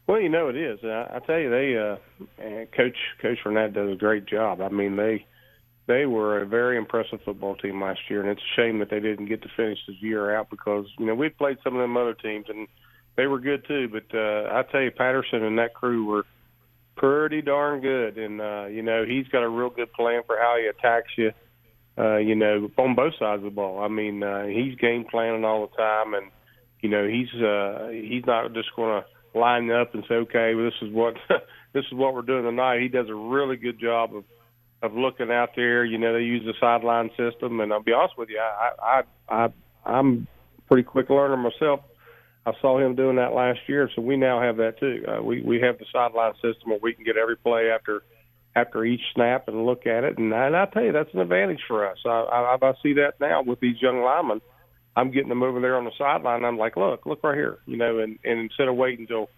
Well, 0.07 0.19
you 0.19 0.29
know 0.29 0.49
it 0.49 0.55
is. 0.55 0.79
I, 0.83 1.15
I 1.15 1.19
tell 1.19 1.37
you, 1.37 1.49
they 1.49 1.77
uh, 1.77 2.65
coach 2.75 2.97
Coach 3.21 3.39
Renat 3.45 3.73
does 3.73 3.91
a 3.91 3.95
great 3.95 4.25
job. 4.25 4.61
I 4.61 4.69
mean, 4.69 4.95
they 4.95 5.27
they 5.87 6.05
were 6.05 6.41
a 6.41 6.45
very 6.45 6.77
impressive 6.77 7.19
football 7.23 7.55
team 7.55 7.81
last 7.81 7.99
year, 8.09 8.21
and 8.21 8.29
it's 8.29 8.41
a 8.41 8.55
shame 8.59 8.79
that 8.79 8.89
they 8.89 8.99
didn't 8.99 9.27
get 9.27 9.41
to 9.43 9.49
finish 9.55 9.79
the 9.87 9.93
year 9.99 10.35
out 10.35 10.49
because 10.49 10.85
you 10.97 11.05
know 11.05 11.15
we'd 11.15 11.37
played 11.37 11.57
some 11.63 11.75
of 11.75 11.81
them 11.81 11.97
other 11.97 12.15
teams 12.15 12.45
and 12.49 12.67
they 13.15 13.27
were 13.27 13.39
good 13.39 13.65
too. 13.67 13.87
But 13.87 14.15
uh, 14.17 14.49
I 14.51 14.63
tell 14.71 14.81
you, 14.81 14.91
Patterson 14.91 15.43
and 15.43 15.59
that 15.59 15.73
crew 15.73 16.05
were 16.05 16.25
pretty 16.95 17.41
darn 17.41 17.81
good. 17.81 18.17
And 18.17 18.41
uh, 18.41 18.65
you 18.65 18.81
know, 18.81 19.05
he's 19.05 19.27
got 19.27 19.43
a 19.43 19.49
real 19.49 19.69
good 19.69 19.93
plan 19.93 20.21
for 20.25 20.37
how 20.37 20.57
he 20.59 20.67
attacks 20.67 21.11
you. 21.17 21.31
Uh, 21.97 22.17
you 22.17 22.35
know, 22.35 22.69
on 22.77 22.93
both 22.93 23.13
sides 23.17 23.39
of 23.39 23.43
the 23.43 23.49
ball. 23.49 23.81
I 23.81 23.87
mean, 23.87 24.21
uh, 24.21 24.47
he's 24.47 24.75
game 24.75 25.05
planning 25.09 25.45
all 25.45 25.67
the 25.67 25.77
time, 25.77 26.13
and 26.13 26.29
you 26.81 26.89
know, 26.89 27.07
he's 27.07 27.33
uh, 27.41 27.87
he's 27.89 28.25
not 28.25 28.53
just 28.53 28.69
going 28.75 29.01
to 29.01 29.39
line 29.39 29.71
up 29.71 29.93
and 29.93 30.03
say, 30.09 30.15
okay, 30.15 30.55
well, 30.55 30.65
this 30.65 30.73
is 30.81 30.93
what 30.93 31.13
this 31.73 31.85
is 31.85 31.93
what 31.93 32.13
we're 32.13 32.21
doing 32.21 32.43
tonight. 32.43 32.81
He 32.81 32.89
does 32.89 33.07
a 33.07 33.15
really 33.15 33.55
good 33.55 33.79
job 33.79 34.13
of 34.13 34.25
of 34.81 34.93
looking 34.93 35.31
out 35.31 35.49
there. 35.55 35.83
You 35.85 35.97
know, 35.97 36.13
they 36.13 36.21
use 36.21 36.43
the 36.45 36.53
sideline 36.59 37.09
system, 37.17 37.59
and 37.59 37.71
I'll 37.71 37.83
be 37.83 37.93
honest 37.93 38.17
with 38.17 38.29
you, 38.29 38.39
I 38.39 38.71
I, 38.81 39.03
I 39.29 39.49
I'm 39.85 40.27
pretty 40.67 40.83
quick 40.83 41.09
learner 41.09 41.37
myself. 41.37 41.81
I 42.45 42.53
saw 42.61 42.77
him 42.77 42.95
doing 42.95 43.15
that 43.15 43.33
last 43.33 43.59
year, 43.67 43.89
so 43.95 44.01
we 44.01 44.17
now 44.17 44.39
have 44.39 44.57
that 44.57 44.79
too. 44.79 45.03
Uh, 45.07 45.21
we 45.21 45.41
we 45.41 45.59
have 45.61 45.79
the 45.79 45.85
sideline 45.91 46.33
system 46.35 46.69
where 46.69 46.79
we 46.81 46.93
can 46.93 47.03
get 47.03 47.17
every 47.17 47.37
play 47.37 47.71
after 47.71 48.03
after 48.55 48.85
each 48.85 49.01
snap 49.13 49.47
and 49.47 49.65
look 49.65 49.85
at 49.85 50.03
it, 50.03 50.17
and, 50.17 50.31
and 50.33 50.55
I 50.55 50.65
tell 50.65 50.83
you 50.83 50.91
that's 50.91 51.13
an 51.13 51.19
advantage 51.19 51.61
for 51.67 51.89
us. 51.89 51.97
I, 52.05 52.09
I, 52.09 52.57
I 52.61 52.73
see 52.81 52.93
that 52.93 53.19
now 53.19 53.41
with 53.41 53.59
these 53.59 53.81
young 53.81 54.01
linemen. 54.01 54.41
I'm 54.97 55.11
getting 55.11 55.27
them 55.27 55.43
over 55.43 55.59
there 55.59 55.75
on 55.75 55.83
the 55.83 55.91
sideline. 55.97 56.45
I'm 56.45 56.57
like, 56.57 56.77
look, 56.77 57.05
look 57.05 57.21
right 57.21 57.35
here, 57.35 57.57
you 57.65 57.75
know, 57.75 57.99
and, 57.99 58.17
and 58.23 58.39
instead 58.39 58.69
of 58.69 58.77
waiting 58.77 59.01
until 59.01 59.29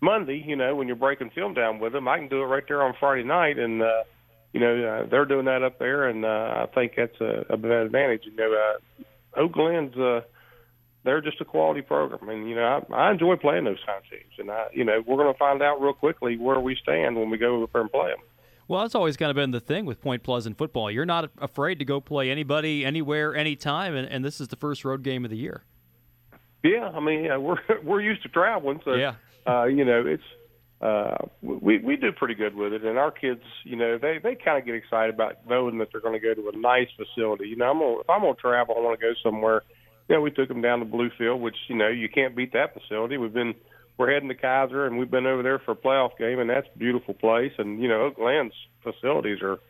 Monday, 0.00 0.40
you 0.46 0.54
know, 0.54 0.76
when 0.76 0.86
you're 0.86 0.94
breaking 0.94 1.30
film 1.30 1.52
down 1.52 1.80
with 1.80 1.92
them, 1.92 2.06
I 2.06 2.18
can 2.18 2.28
do 2.28 2.42
it 2.42 2.46
right 2.46 2.62
there 2.68 2.84
on 2.84 2.94
Friday 3.00 3.24
night, 3.24 3.58
and 3.58 3.82
uh, 3.82 4.04
you 4.52 4.60
know, 4.60 4.84
uh, 4.84 5.08
they're 5.08 5.24
doing 5.24 5.44
that 5.46 5.62
up 5.62 5.78
there, 5.78 6.08
and 6.08 6.24
uh, 6.24 6.66
I 6.66 6.66
think 6.74 6.92
that's 6.96 7.20
a, 7.20 7.46
a 7.50 7.56
bad 7.56 7.86
advantage. 7.86 8.22
You 8.24 8.36
know, 8.36 8.52
uh, 8.52 9.40
Oak 9.40 9.52
Glen's. 9.52 9.96
Uh, 9.96 10.22
they're 11.02 11.22
just 11.22 11.40
a 11.40 11.46
quality 11.46 11.80
program, 11.80 12.28
and 12.28 12.48
you 12.48 12.54
know 12.54 12.84
I, 12.90 12.94
I 12.94 13.10
enjoy 13.12 13.36
playing 13.36 13.64
those 13.64 13.78
kind 13.86 13.98
of 13.98 14.10
teams, 14.10 14.32
and 14.38 14.50
I 14.50 14.66
you 14.72 14.84
know 14.84 15.02
we're 15.06 15.16
going 15.16 15.32
to 15.32 15.38
find 15.38 15.62
out 15.62 15.80
real 15.80 15.94
quickly 15.94 16.36
where 16.36 16.60
we 16.60 16.76
stand 16.76 17.16
when 17.16 17.30
we 17.30 17.38
go 17.38 17.62
up 17.62 17.72
there 17.72 17.82
and 17.82 17.90
play 17.90 18.10
them. 18.10 18.18
Well, 18.68 18.82
that's 18.82 18.94
always 18.94 19.16
kind 19.16 19.30
of 19.30 19.34
been 19.34 19.50
the 19.50 19.60
thing 19.60 19.84
with 19.84 20.00
Point 20.00 20.22
Pleasant 20.22 20.56
football. 20.56 20.92
You're 20.92 21.06
not 21.06 21.30
afraid 21.38 21.80
to 21.80 21.84
go 21.84 22.00
play 22.00 22.30
anybody, 22.30 22.84
anywhere, 22.84 23.34
anytime, 23.34 23.96
and, 23.96 24.06
and 24.08 24.24
this 24.24 24.40
is 24.40 24.46
the 24.46 24.56
first 24.56 24.84
road 24.84 25.02
game 25.02 25.24
of 25.24 25.30
the 25.30 25.36
year. 25.36 25.64
Yeah, 26.62 26.90
I 26.94 27.00
mean, 27.00 27.24
yeah, 27.24 27.36
we're 27.36 27.56
we're 27.82 28.00
used 28.00 28.22
to 28.22 28.28
traveling, 28.28 28.80
so 28.84 28.94
yeah. 28.94 29.14
uh, 29.46 29.64
you 29.64 29.84
know, 29.84 30.06
it's 30.06 30.22
uh, 30.80 31.16
we 31.42 31.78
we 31.78 31.96
do 31.96 32.12
pretty 32.12 32.34
good 32.34 32.54
with 32.54 32.72
it, 32.72 32.84
and 32.84 32.98
our 32.98 33.10
kids, 33.10 33.42
you 33.64 33.76
know, 33.76 33.98
they 33.98 34.18
they 34.22 34.34
kind 34.34 34.58
of 34.58 34.64
get 34.64 34.74
excited 34.74 35.14
about 35.14 35.46
knowing 35.48 35.78
that 35.78 35.88
they're 35.92 36.00
going 36.00 36.18
to 36.18 36.20
go 36.20 36.34
to 36.34 36.48
a 36.48 36.56
nice 36.56 36.88
facility. 36.96 37.48
You 37.48 37.56
know, 37.56 37.70
I'm 37.70 37.78
gonna, 37.78 38.00
if 38.00 38.10
I'm 38.10 38.22
going 38.22 38.34
to 38.34 38.40
travel, 38.40 38.76
I 38.78 38.80
want 38.80 38.98
to 38.98 39.06
go 39.06 39.12
somewhere 39.22 39.62
you 40.10 40.16
know, 40.16 40.22
we 40.22 40.32
took 40.32 40.48
them 40.48 40.60
down 40.60 40.80
to 40.80 40.84
Bluefield, 40.84 41.38
which 41.38 41.54
you 41.68 41.76
know 41.76 41.86
you 41.86 42.08
can't 42.08 42.34
beat 42.34 42.52
that 42.52 42.74
facility. 42.74 43.16
We've 43.16 43.32
been 43.32 43.54
we're 43.96 44.12
heading 44.12 44.28
to 44.28 44.34
Keyser, 44.34 44.84
and 44.88 44.98
we've 44.98 45.10
been 45.10 45.26
over 45.26 45.44
there 45.44 45.60
for 45.60 45.70
a 45.70 45.76
playoff 45.76 46.18
game, 46.18 46.40
and 46.40 46.50
that's 46.50 46.66
a 46.74 46.78
beautiful 46.78 47.14
place. 47.14 47.52
And 47.58 47.80
you 47.80 47.88
know, 47.88 48.06
Oak 48.06 48.16
Glen's 48.16 48.52
facilities 48.82 49.38
are 49.40 49.60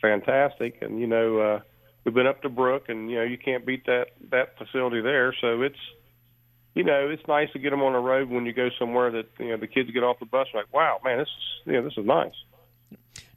fantastic, 0.00 0.78
and 0.80 0.98
you 0.98 1.06
know, 1.06 1.38
uh, 1.40 1.60
we've 2.04 2.14
been 2.14 2.26
up 2.26 2.40
to 2.40 2.48
Brooke, 2.48 2.88
and 2.88 3.10
you 3.10 3.18
know, 3.18 3.22
you 3.22 3.36
can't 3.36 3.66
beat 3.66 3.84
that 3.84 4.06
that 4.30 4.56
facility 4.56 5.02
there. 5.02 5.34
So 5.42 5.60
it's 5.60 5.76
you 6.74 6.84
know, 6.84 7.08
it's 7.10 7.26
nice 7.28 7.50
to 7.52 7.58
get 7.58 7.70
them 7.70 7.82
on 7.82 7.92
the 7.92 7.98
road 7.98 8.30
when 8.30 8.46
you 8.46 8.52
go 8.52 8.70
somewhere 8.78 9.10
that 9.10 9.26
you 9.38 9.48
know 9.48 9.56
the 9.56 9.66
kids 9.66 9.90
get 9.90 10.02
off 10.02 10.18
the 10.18 10.26
bus 10.26 10.48
like, 10.54 10.72
wow, 10.72 10.98
man, 11.04 11.18
this 11.18 11.28
is 11.28 11.66
you 11.66 11.72
know 11.74 11.82
this 11.82 11.94
is 11.96 12.06
nice. 12.06 12.34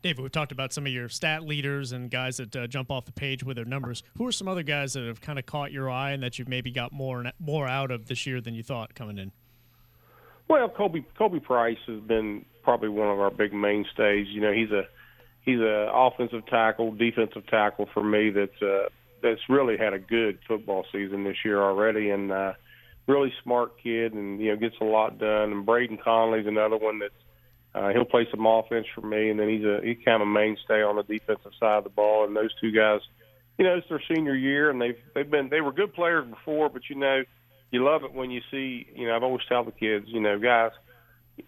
David, 0.02 0.22
we've 0.22 0.32
talked 0.32 0.52
about 0.52 0.72
some 0.72 0.86
of 0.86 0.92
your 0.92 1.10
stat 1.10 1.44
leaders 1.44 1.92
and 1.92 2.12
guys 2.12 2.38
that 2.38 2.56
uh, 2.56 2.68
jump 2.68 2.92
off 2.92 3.06
the 3.06 3.12
page 3.12 3.44
with 3.44 3.56
their 3.56 3.66
numbers. 3.66 4.04
Who 4.18 4.28
are 4.28 4.32
some 4.32 4.48
other 4.48 4.62
guys 4.62 4.94
that 4.94 5.04
have 5.04 5.20
kind 5.20 5.40
of 5.40 5.48
caught 5.48 5.72
your 5.72 5.90
eye 5.90 6.12
and 6.12 6.22
that 6.22 6.38
you've 6.38 6.48
maybe 6.48 6.72
got 6.72 6.92
more 6.92 7.26
more 7.40 7.68
out 7.68 7.92
of 7.92 8.08
this 8.08 8.26
year 8.26 8.40
than 8.40 8.54
you 8.54 8.64
thought 8.64 8.94
coming 8.94 9.18
in? 9.18 9.32
Well, 10.48 10.70
Kobe 10.70 11.04
Kobe 11.18 11.40
Price 11.40 11.80
has 11.88 12.00
been 12.02 12.46
probably 12.64 12.90
one 12.90 13.10
of 13.10 13.20
our 13.20 13.32
big 13.32 13.52
mainstays. 13.52 14.28
You 14.30 14.42
know, 14.42 14.52
he's 14.54 14.72
a 14.72 14.84
he's 15.42 15.60
a 15.60 15.90
offensive 15.94 16.46
tackle, 16.46 16.92
defensive 16.92 17.48
tackle 17.48 17.90
for 17.94 18.04
me. 18.04 18.30
That's 18.30 18.62
uh, 18.62 18.90
that's 19.22 19.42
really 19.50 19.78
had 19.78 19.94
a 19.94 20.00
good 20.00 20.40
football 20.48 20.86
season 20.92 21.24
this 21.24 21.38
year 21.44 21.62
already, 21.62 22.12
and 22.12 22.32
uh, 22.32 22.54
really 23.08 23.34
smart 23.44 23.82
kid, 23.82 24.14
and 24.14 24.40
you 24.40 24.50
know 24.50 24.58
gets 24.58 24.76
a 24.82 24.86
lot 24.86 25.18
done. 25.18 25.52
And 25.52 25.66
Braden 25.66 26.00
Conley's 26.04 26.48
another 26.48 26.78
one 26.78 27.00
that's 27.00 27.14
uh, 27.74 27.90
he'll 27.90 28.06
play 28.06 28.28
some 28.32 28.46
offense 28.46 28.88
for 28.96 29.02
me, 29.02 29.30
and 29.30 29.40
then 29.40 29.50
he's 29.50 29.64
a 29.64 29.80
he's 29.84 29.98
kind 30.06 30.22
of 30.22 30.28
a 30.28 30.32
mainstay 30.32 30.82
on 30.82 30.96
the 30.96 31.04
defensive 31.04 31.52
side 31.60 31.80
of 31.80 31.84
the 31.84 31.90
ball. 31.90 32.26
And 32.26 32.36
those 32.36 32.54
two 32.62 32.72
guys, 32.72 33.02
you 33.58 33.66
know, 33.66 33.76
it's 33.76 33.90
their 33.90 34.02
senior 34.14 34.36
year, 34.36 34.70
and 34.70 34.82
they've 34.82 34.98
they've 35.14 35.30
been 35.30 35.50
they 35.50 35.62
were 35.62 35.74
good 35.74 35.94
players 35.94 36.26
before, 36.28 36.70
but 36.70 36.84
you 36.90 36.96
know, 36.96 37.24
you 37.72 37.84
love 37.84 38.04
it 38.04 38.14
when 38.14 38.32
you 38.32 38.42
see. 38.50 38.88
You 38.96 39.08
know, 39.08 39.16
I've 39.16 39.24
always 39.24 39.44
tell 39.50 39.66
the 39.66 39.72
kids, 39.72 40.06
you 40.08 40.22
know, 40.22 40.40
guys, 40.40 40.72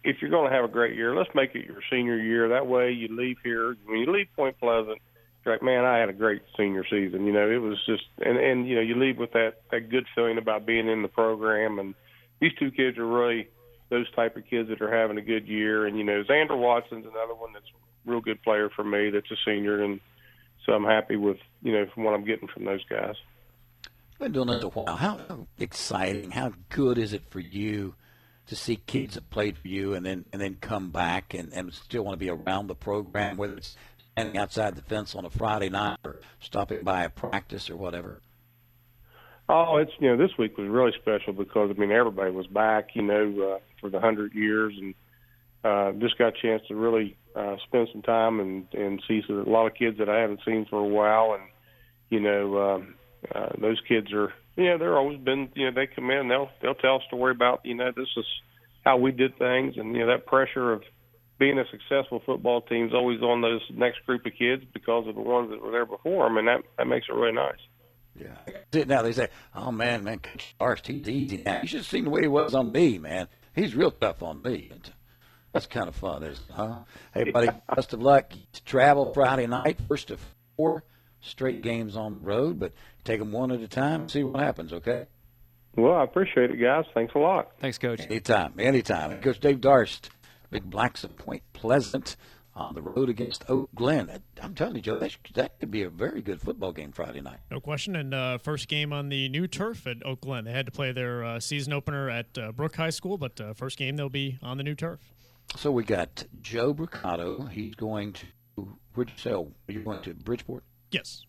if 0.03 0.17
you're 0.21 0.29
going 0.31 0.49
to 0.49 0.55
have 0.55 0.65
a 0.65 0.71
great 0.71 0.95
year, 0.95 1.15
let's 1.15 1.29
make 1.33 1.55
it 1.55 1.65
your 1.65 1.81
senior 1.89 2.17
year. 2.17 2.49
That 2.49 2.67
way, 2.67 2.91
you 2.91 3.07
leave 3.09 3.37
here 3.43 3.75
when 3.85 3.99
you 3.99 4.11
leave 4.11 4.27
Point 4.35 4.59
Pleasant. 4.59 4.99
Like, 5.47 5.63
man, 5.63 5.85
I 5.85 5.97
had 5.97 6.09
a 6.09 6.13
great 6.13 6.41
senior 6.57 6.83
season. 6.89 7.25
You 7.25 7.33
know, 7.33 7.49
it 7.49 7.61
was 7.61 7.77
just, 7.85 8.03
and 8.19 8.37
and 8.37 8.67
you 8.67 8.75
know, 8.75 8.81
you 8.81 8.95
leave 8.95 9.17
with 9.17 9.31
that 9.33 9.61
that 9.71 9.89
good 9.89 10.05
feeling 10.13 10.37
about 10.37 10.65
being 10.65 10.87
in 10.87 11.01
the 11.01 11.07
program. 11.07 11.79
And 11.79 11.95
these 12.39 12.53
two 12.59 12.71
kids 12.71 12.97
are 12.97 13.07
really 13.07 13.47
those 13.89 14.09
type 14.11 14.35
of 14.35 14.45
kids 14.49 14.69
that 14.69 14.81
are 14.81 14.95
having 14.95 15.17
a 15.17 15.21
good 15.21 15.47
year. 15.47 15.85
And 15.85 15.97
you 15.97 16.03
know, 16.03 16.23
Xander 16.23 16.57
Watson's 16.57 17.05
another 17.05 17.35
one 17.35 17.53
that's 17.53 17.65
a 17.65 18.11
real 18.11 18.21
good 18.21 18.41
player 18.43 18.69
for 18.69 18.83
me. 18.83 19.09
That's 19.09 19.29
a 19.31 19.37
senior, 19.45 19.83
and 19.83 19.99
so 20.65 20.73
I'm 20.73 20.85
happy 20.85 21.15
with 21.15 21.37
you 21.61 21.71
know 21.73 21.85
from 21.93 22.03
what 22.03 22.13
I'm 22.13 22.25
getting 22.25 22.47
from 22.47 22.65
those 22.65 22.83
guys. 22.85 23.15
Been 24.19 24.31
doing 24.31 24.47
this 24.47 24.63
a 24.63 24.69
while. 24.69 24.95
How 24.95 25.47
exciting! 25.59 26.31
How 26.31 26.53
good 26.69 26.97
is 26.97 27.13
it 27.13 27.23
for 27.29 27.39
you 27.39 27.95
to 28.47 28.55
see 28.55 28.77
kids 28.77 29.15
that 29.15 29.29
played 29.29 29.57
for 29.57 29.67
you 29.67 29.93
and 29.93 30.05
then 30.05 30.25
and 30.33 30.41
then 30.41 30.57
come 30.59 30.89
back 30.89 31.33
and, 31.33 31.53
and 31.53 31.73
still 31.73 32.03
want 32.03 32.13
to 32.13 32.25
be 32.25 32.29
around 32.29 32.67
the 32.67 32.75
program, 32.75 33.37
whether 33.37 33.55
it's 33.55 33.75
standing 34.17 34.37
outside 34.37 34.75
the 34.75 34.81
fence 34.81 35.13
on 35.15 35.25
a 35.25 35.29
Friday 35.29 35.69
night 35.69 35.99
or 36.03 36.19
stopping 36.39 36.83
by 36.83 37.03
a 37.03 37.09
practice 37.09 37.69
or 37.69 37.77
whatever? 37.77 38.19
Oh, 39.47 39.77
it's 39.77 39.91
you 39.99 40.09
know 40.09 40.17
this 40.17 40.35
week 40.37 40.57
was 40.57 40.67
really 40.67 40.91
special 40.99 41.33
because 41.33 41.69
I 41.73 41.79
mean 41.79 41.91
everybody 41.91 42.31
was 42.31 42.47
back, 42.47 42.89
you 42.95 43.03
know, 43.03 43.55
uh, 43.55 43.59
for 43.79 43.89
the 43.89 43.99
hundred 43.99 44.33
years, 44.33 44.73
and 44.77 44.95
uh, 45.63 45.91
just 45.99 46.17
got 46.17 46.29
a 46.29 46.41
chance 46.41 46.63
to 46.67 46.75
really 46.75 47.15
uh, 47.35 47.55
spend 47.65 47.87
some 47.93 48.01
time 48.01 48.39
and 48.39 48.67
and 48.73 49.01
see 49.07 49.21
a 49.29 49.33
lot 49.33 49.67
of 49.67 49.75
kids 49.75 49.99
that 49.99 50.09
I 50.09 50.19
haven't 50.19 50.41
seen 50.45 50.65
for 50.69 50.79
a 50.79 50.87
while, 50.87 51.33
and 51.35 51.43
you 52.09 52.19
know 52.19 52.75
um, 52.75 52.95
uh, 53.33 53.49
those 53.57 53.79
kids 53.87 54.11
are 54.11 54.33
you 54.57 54.65
know 54.65 54.77
they're 54.77 54.97
always 54.97 55.19
been 55.19 55.49
you 55.53 55.65
know 55.65 55.71
they 55.71 55.87
come 55.87 56.09
in 56.09 56.27
they'll 56.27 56.49
they'll 56.61 56.75
tell 56.75 56.97
a 56.97 57.07
story 57.07 57.31
about 57.31 57.61
you 57.63 57.75
know 57.75 57.91
this 57.95 58.09
is 58.17 58.25
how 58.83 58.97
we 58.97 59.11
did 59.11 59.37
things, 59.37 59.75
and 59.77 59.95
you 59.95 60.01
know 60.01 60.07
that 60.07 60.25
pressure 60.25 60.73
of 60.73 60.81
being 61.39 61.59
a 61.59 61.65
successful 61.69 62.21
football 62.25 62.61
team 62.61 62.87
is 62.87 62.93
always 62.93 63.21
on 63.21 63.41
those 63.41 63.61
next 63.73 64.05
group 64.05 64.25
of 64.25 64.33
kids 64.37 64.63
because 64.73 65.07
of 65.07 65.15
the 65.15 65.21
ones 65.21 65.49
that 65.51 65.61
were 65.61 65.71
there 65.71 65.85
before 65.85 66.27
them, 66.27 66.37
and 66.37 66.47
that 66.47 66.61
that 66.77 66.87
makes 66.87 67.07
it 67.09 67.13
really 67.13 67.33
nice. 67.33 67.59
Yeah. 68.15 68.83
Now 68.85 69.03
they 69.03 69.11
say, 69.11 69.29
"Oh 69.55 69.71
man, 69.71 70.03
man, 70.03 70.19
Coach 70.19 70.55
Darst, 70.59 70.87
he's 70.87 71.07
easy 71.07 71.37
now. 71.45 71.61
You 71.61 71.67
should 71.67 71.79
have 71.79 71.85
seen 71.85 72.05
the 72.05 72.09
way 72.09 72.21
he 72.21 72.27
was 72.27 72.55
on 72.55 72.71
me, 72.71 72.97
man. 72.97 73.27
He's 73.53 73.75
real 73.75 73.91
tough 73.91 74.23
on 74.23 74.41
me." 74.41 74.71
That's 75.53 75.67
kind 75.67 75.87
of 75.87 75.95
fun, 75.95 76.23
isn't 76.23 76.49
it? 76.49 76.53
Huh? 76.53 76.79
Hey, 77.13 77.31
buddy, 77.31 77.49
best 77.75 77.93
of 77.93 78.01
luck. 78.01 78.31
Travel 78.65 79.13
Friday 79.13 79.47
night, 79.47 79.77
first 79.87 80.11
of 80.11 80.19
four 80.55 80.83
straight 81.21 81.61
games 81.61 81.95
on 81.95 82.15
the 82.15 82.19
road, 82.19 82.59
but 82.59 82.73
take 83.03 83.19
them 83.19 83.31
one 83.31 83.51
at 83.51 83.61
a 83.61 83.67
time. 83.67 84.09
See 84.09 84.23
what 84.23 84.41
happens. 84.41 84.73
Okay. 84.73 85.05
Well, 85.75 85.93
I 85.93 86.03
appreciate 86.03 86.49
it, 86.51 86.57
guys. 86.57 86.85
Thanks 86.93 87.13
a 87.15 87.19
lot. 87.19 87.51
Thanks, 87.59 87.77
Coach. 87.77 88.01
Anytime, 88.01 88.53
anytime. 88.59 89.21
Coach 89.21 89.39
Dave 89.39 89.61
Darst, 89.61 90.09
Big 90.49 90.69
Blacks 90.69 91.03
of 91.03 91.17
Point 91.17 91.43
Pleasant 91.53 92.15
on 92.55 92.73
the 92.73 92.81
road 92.81 93.09
against 93.09 93.47
Oak 93.49 93.69
Glen. 93.75 94.09
I'm 94.41 94.55
telling 94.55 94.75
you, 94.75 94.81
Joe, 94.81 94.97
that, 94.97 95.15
that 95.35 95.59
could 95.59 95.69
be 95.69 95.83
a 95.83 95.89
very 95.89 96.21
good 96.21 96.41
football 96.41 96.71
game 96.71 96.91
Friday 96.91 97.21
night. 97.21 97.39
No 97.51 97.59
question. 97.59 97.95
And 97.95 98.13
uh, 98.13 98.39
first 98.39 98.67
game 98.67 98.91
on 98.91 99.09
the 99.09 99.29
new 99.29 99.47
turf 99.47 99.85
at 99.85 99.97
Oak 100.05 100.21
Glen. 100.21 100.45
They 100.45 100.51
had 100.51 100.65
to 100.65 100.71
play 100.71 100.91
their 100.91 101.23
uh, 101.23 101.39
season 101.39 101.73
opener 101.73 102.09
at 102.09 102.37
uh, 102.37 102.51
Brooke 102.51 102.75
High 102.75 102.89
School, 102.89 103.17
but 103.17 103.39
uh, 103.39 103.53
first 103.53 103.77
game 103.77 103.95
they'll 103.95 104.09
be 104.09 104.39
on 104.41 104.57
the 104.57 104.63
new 104.63 104.75
turf. 104.75 104.99
So 105.55 105.71
we 105.71 105.83
got 105.83 106.25
Joe 106.41 106.73
Brocato. 106.73 107.49
He's 107.49 107.75
going 107.75 108.13
to 108.13 108.25
where'd 108.93 109.09
you 109.09 109.17
say? 109.17 109.31
Oh, 109.31 109.51
you're 109.67 109.83
going 109.83 110.01
to 110.01 110.13
Bridgeport. 110.13 110.63
Yes. 110.91 111.23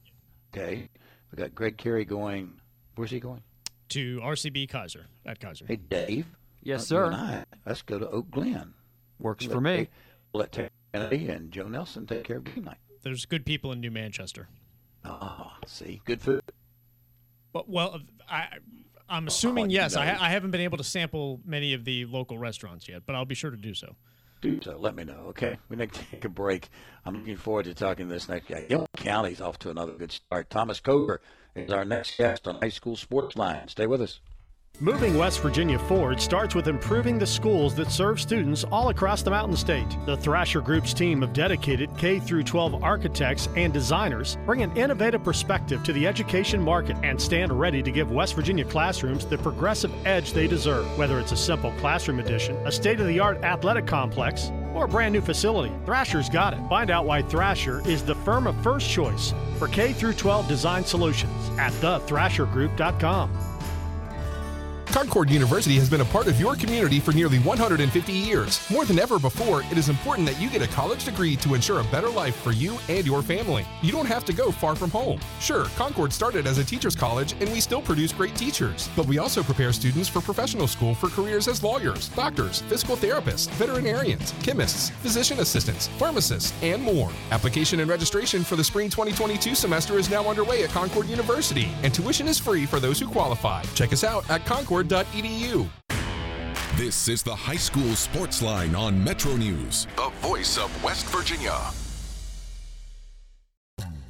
Okay. 0.52 0.88
We 1.30 1.36
got 1.36 1.54
Greg 1.54 1.76
Carey 1.76 2.04
going. 2.04 2.60
Where's 2.94 3.10
he 3.10 3.20
going? 3.20 3.42
To 3.90 4.20
RCB 4.20 4.70
Keyser 4.70 5.04
at 5.26 5.38
Keyser. 5.38 5.66
Hey, 5.66 5.76
Dave. 5.76 6.26
Yes, 6.62 6.82
uh, 6.82 6.84
sir. 6.84 7.00
you 7.00 7.06
and 7.06 7.16
I, 7.16 7.44
let's 7.66 7.82
go 7.82 7.98
to 7.98 8.08
Oak 8.08 8.30
Glen. 8.30 8.74
Works 9.18 9.46
Let- 9.46 9.54
for 9.54 9.60
me. 9.60 9.88
Let 10.34 10.52
Terry 10.52 10.70
Kennedy 10.92 11.28
and 11.28 11.50
Joe 11.50 11.68
Nelson 11.68 12.06
take 12.06 12.24
care 12.24 12.36
of 12.36 12.44
game 12.44 12.64
night. 12.64 12.76
There's 13.02 13.24
good 13.26 13.46
people 13.46 13.72
in 13.72 13.80
New 13.80 13.90
Manchester. 13.90 14.48
Ah, 15.04 15.56
see, 15.66 16.00
good 16.04 16.20
food. 16.20 16.42
But, 17.52 17.68
well, 17.68 18.00
I, 18.28 18.48
I'm 19.08 19.26
assuming 19.26 19.66
Oh, 19.66 19.68
yes. 19.70 19.96
I, 19.96 20.02
I 20.04 20.28
haven't 20.28 20.50
been 20.50 20.60
able 20.60 20.76
to 20.78 20.84
sample 20.84 21.40
many 21.44 21.72
of 21.72 21.84
the 21.84 22.04
local 22.04 22.36
restaurants 22.38 22.88
yet, 22.88 23.02
but 23.06 23.14
I'll 23.16 23.24
be 23.24 23.34
sure 23.34 23.50
to 23.50 23.56
do 23.56 23.72
so. 23.72 23.96
do 24.42 24.60
so. 24.62 24.76
Let 24.78 24.94
me 24.94 25.04
know, 25.04 25.26
okay? 25.28 25.56
We 25.70 25.76
need 25.76 25.92
to 25.92 26.00
take 26.10 26.24
a 26.26 26.28
break. 26.28 26.68
I'm 27.06 27.14
looking 27.16 27.36
forward 27.36 27.64
to 27.64 27.74
talking 27.74 28.08
to 28.08 28.12
this 28.14 28.28
next 28.28 28.48
guy. 28.48 28.66
Young 28.68 28.86
County's 28.96 29.40
off 29.40 29.58
to 29.60 29.70
another 29.70 29.92
good 29.92 30.12
start. 30.12 30.50
Thomas 30.50 30.78
Coker 30.80 31.20
is 31.54 31.72
our 31.72 31.84
next 31.86 32.18
guest 32.18 32.46
on 32.46 32.56
High 32.60 32.68
School 32.68 32.96
Sports 32.96 33.34
Line. 33.36 33.66
Stay 33.68 33.86
with 33.86 34.02
us. 34.02 34.20
Moving 34.80 35.18
West 35.18 35.40
Virginia 35.40 35.76
forward 35.76 36.20
starts 36.20 36.54
with 36.54 36.68
improving 36.68 37.18
the 37.18 37.26
schools 37.26 37.74
that 37.74 37.90
serve 37.90 38.20
students 38.20 38.62
all 38.62 38.90
across 38.90 39.22
the 39.22 39.30
Mountain 39.30 39.56
State. 39.56 39.88
The 40.06 40.16
Thrasher 40.16 40.60
Group's 40.60 40.94
team 40.94 41.24
of 41.24 41.32
dedicated 41.32 41.90
K 41.98 42.20
through 42.20 42.44
12 42.44 42.84
architects 42.84 43.48
and 43.56 43.72
designers 43.72 44.38
bring 44.46 44.62
an 44.62 44.76
innovative 44.76 45.24
perspective 45.24 45.82
to 45.82 45.92
the 45.92 46.06
education 46.06 46.62
market 46.62 46.96
and 47.02 47.20
stand 47.20 47.58
ready 47.58 47.82
to 47.82 47.90
give 47.90 48.12
West 48.12 48.36
Virginia 48.36 48.64
classrooms 48.64 49.26
the 49.26 49.36
progressive 49.38 49.92
edge 50.06 50.32
they 50.32 50.46
deserve. 50.46 50.86
Whether 50.96 51.18
it's 51.18 51.32
a 51.32 51.36
simple 51.36 51.72
classroom 51.80 52.20
addition, 52.20 52.54
a 52.64 52.70
state-of-the-art 52.70 53.42
athletic 53.42 53.88
complex, 53.88 54.52
or 54.74 54.84
a 54.84 54.88
brand 54.88 55.12
new 55.12 55.20
facility, 55.20 55.74
Thrasher's 55.86 56.28
got 56.28 56.54
it. 56.54 56.60
Find 56.68 56.92
out 56.92 57.04
why 57.04 57.22
Thrasher 57.22 57.82
is 57.84 58.04
the 58.04 58.14
firm 58.14 58.46
of 58.46 58.54
first 58.62 58.88
choice 58.88 59.34
for 59.58 59.66
K 59.66 59.92
through 59.92 60.12
12 60.12 60.46
design 60.46 60.84
solutions 60.84 61.50
at 61.58 61.72
thethrashergroup.com. 61.72 63.47
Concord 64.92 65.28
University 65.28 65.76
has 65.76 65.90
been 65.90 66.00
a 66.00 66.06
part 66.06 66.28
of 66.28 66.40
your 66.40 66.56
community 66.56 66.98
for 66.98 67.12
nearly 67.12 67.38
150 67.40 68.10
years. 68.12 68.68
More 68.70 68.86
than 68.86 68.98
ever 68.98 69.18
before, 69.18 69.62
it 69.70 69.76
is 69.76 69.90
important 69.90 70.26
that 70.26 70.40
you 70.40 70.48
get 70.48 70.62
a 70.62 70.66
college 70.66 71.04
degree 71.04 71.36
to 71.36 71.54
ensure 71.54 71.80
a 71.80 71.84
better 71.84 72.08
life 72.08 72.34
for 72.36 72.52
you 72.52 72.78
and 72.88 73.06
your 73.06 73.20
family. 73.20 73.66
You 73.82 73.92
don't 73.92 74.06
have 74.06 74.24
to 74.24 74.32
go 74.32 74.50
far 74.50 74.74
from 74.74 74.90
home. 74.90 75.20
Sure, 75.40 75.66
Concord 75.76 76.10
started 76.12 76.46
as 76.46 76.56
a 76.56 76.64
teacher's 76.64 76.96
college 76.96 77.34
and 77.38 77.52
we 77.52 77.60
still 77.60 77.82
produce 77.82 78.12
great 78.12 78.34
teachers, 78.34 78.88
but 78.96 79.06
we 79.06 79.18
also 79.18 79.42
prepare 79.42 79.72
students 79.74 80.08
for 80.08 80.22
professional 80.22 80.66
school 80.66 80.94
for 80.94 81.08
careers 81.08 81.48
as 81.48 81.62
lawyers, 81.62 82.08
doctors, 82.10 82.62
physical 82.62 82.96
therapists, 82.96 83.50
veterinarians, 83.50 84.32
chemists, 84.42 84.88
physician 84.88 85.40
assistants, 85.40 85.88
pharmacists, 85.98 86.54
and 86.62 86.82
more. 86.82 87.10
Application 87.30 87.80
and 87.80 87.90
registration 87.90 88.42
for 88.42 88.56
the 88.56 88.64
spring 88.64 88.88
2022 88.88 89.54
semester 89.54 89.98
is 89.98 90.10
now 90.10 90.24
underway 90.24 90.64
at 90.64 90.70
Concord 90.70 91.08
University, 91.08 91.68
and 91.82 91.92
tuition 91.92 92.26
is 92.26 92.38
free 92.38 92.64
for 92.64 92.80
those 92.80 92.98
who 92.98 93.06
qualify. 93.06 93.62
Check 93.74 93.92
us 93.92 94.02
out 94.02 94.28
at 94.30 94.46
concord.edu. 94.82 95.68
This 96.76 97.08
is 97.08 97.22
the 97.22 97.34
High 97.34 97.56
School 97.56 97.94
Sports 97.94 98.42
Line 98.42 98.74
on 98.74 99.02
Metro 99.02 99.34
News, 99.36 99.86
the 99.96 100.10
voice 100.20 100.58
of 100.58 100.84
West 100.84 101.06
Virginia. 101.06 101.58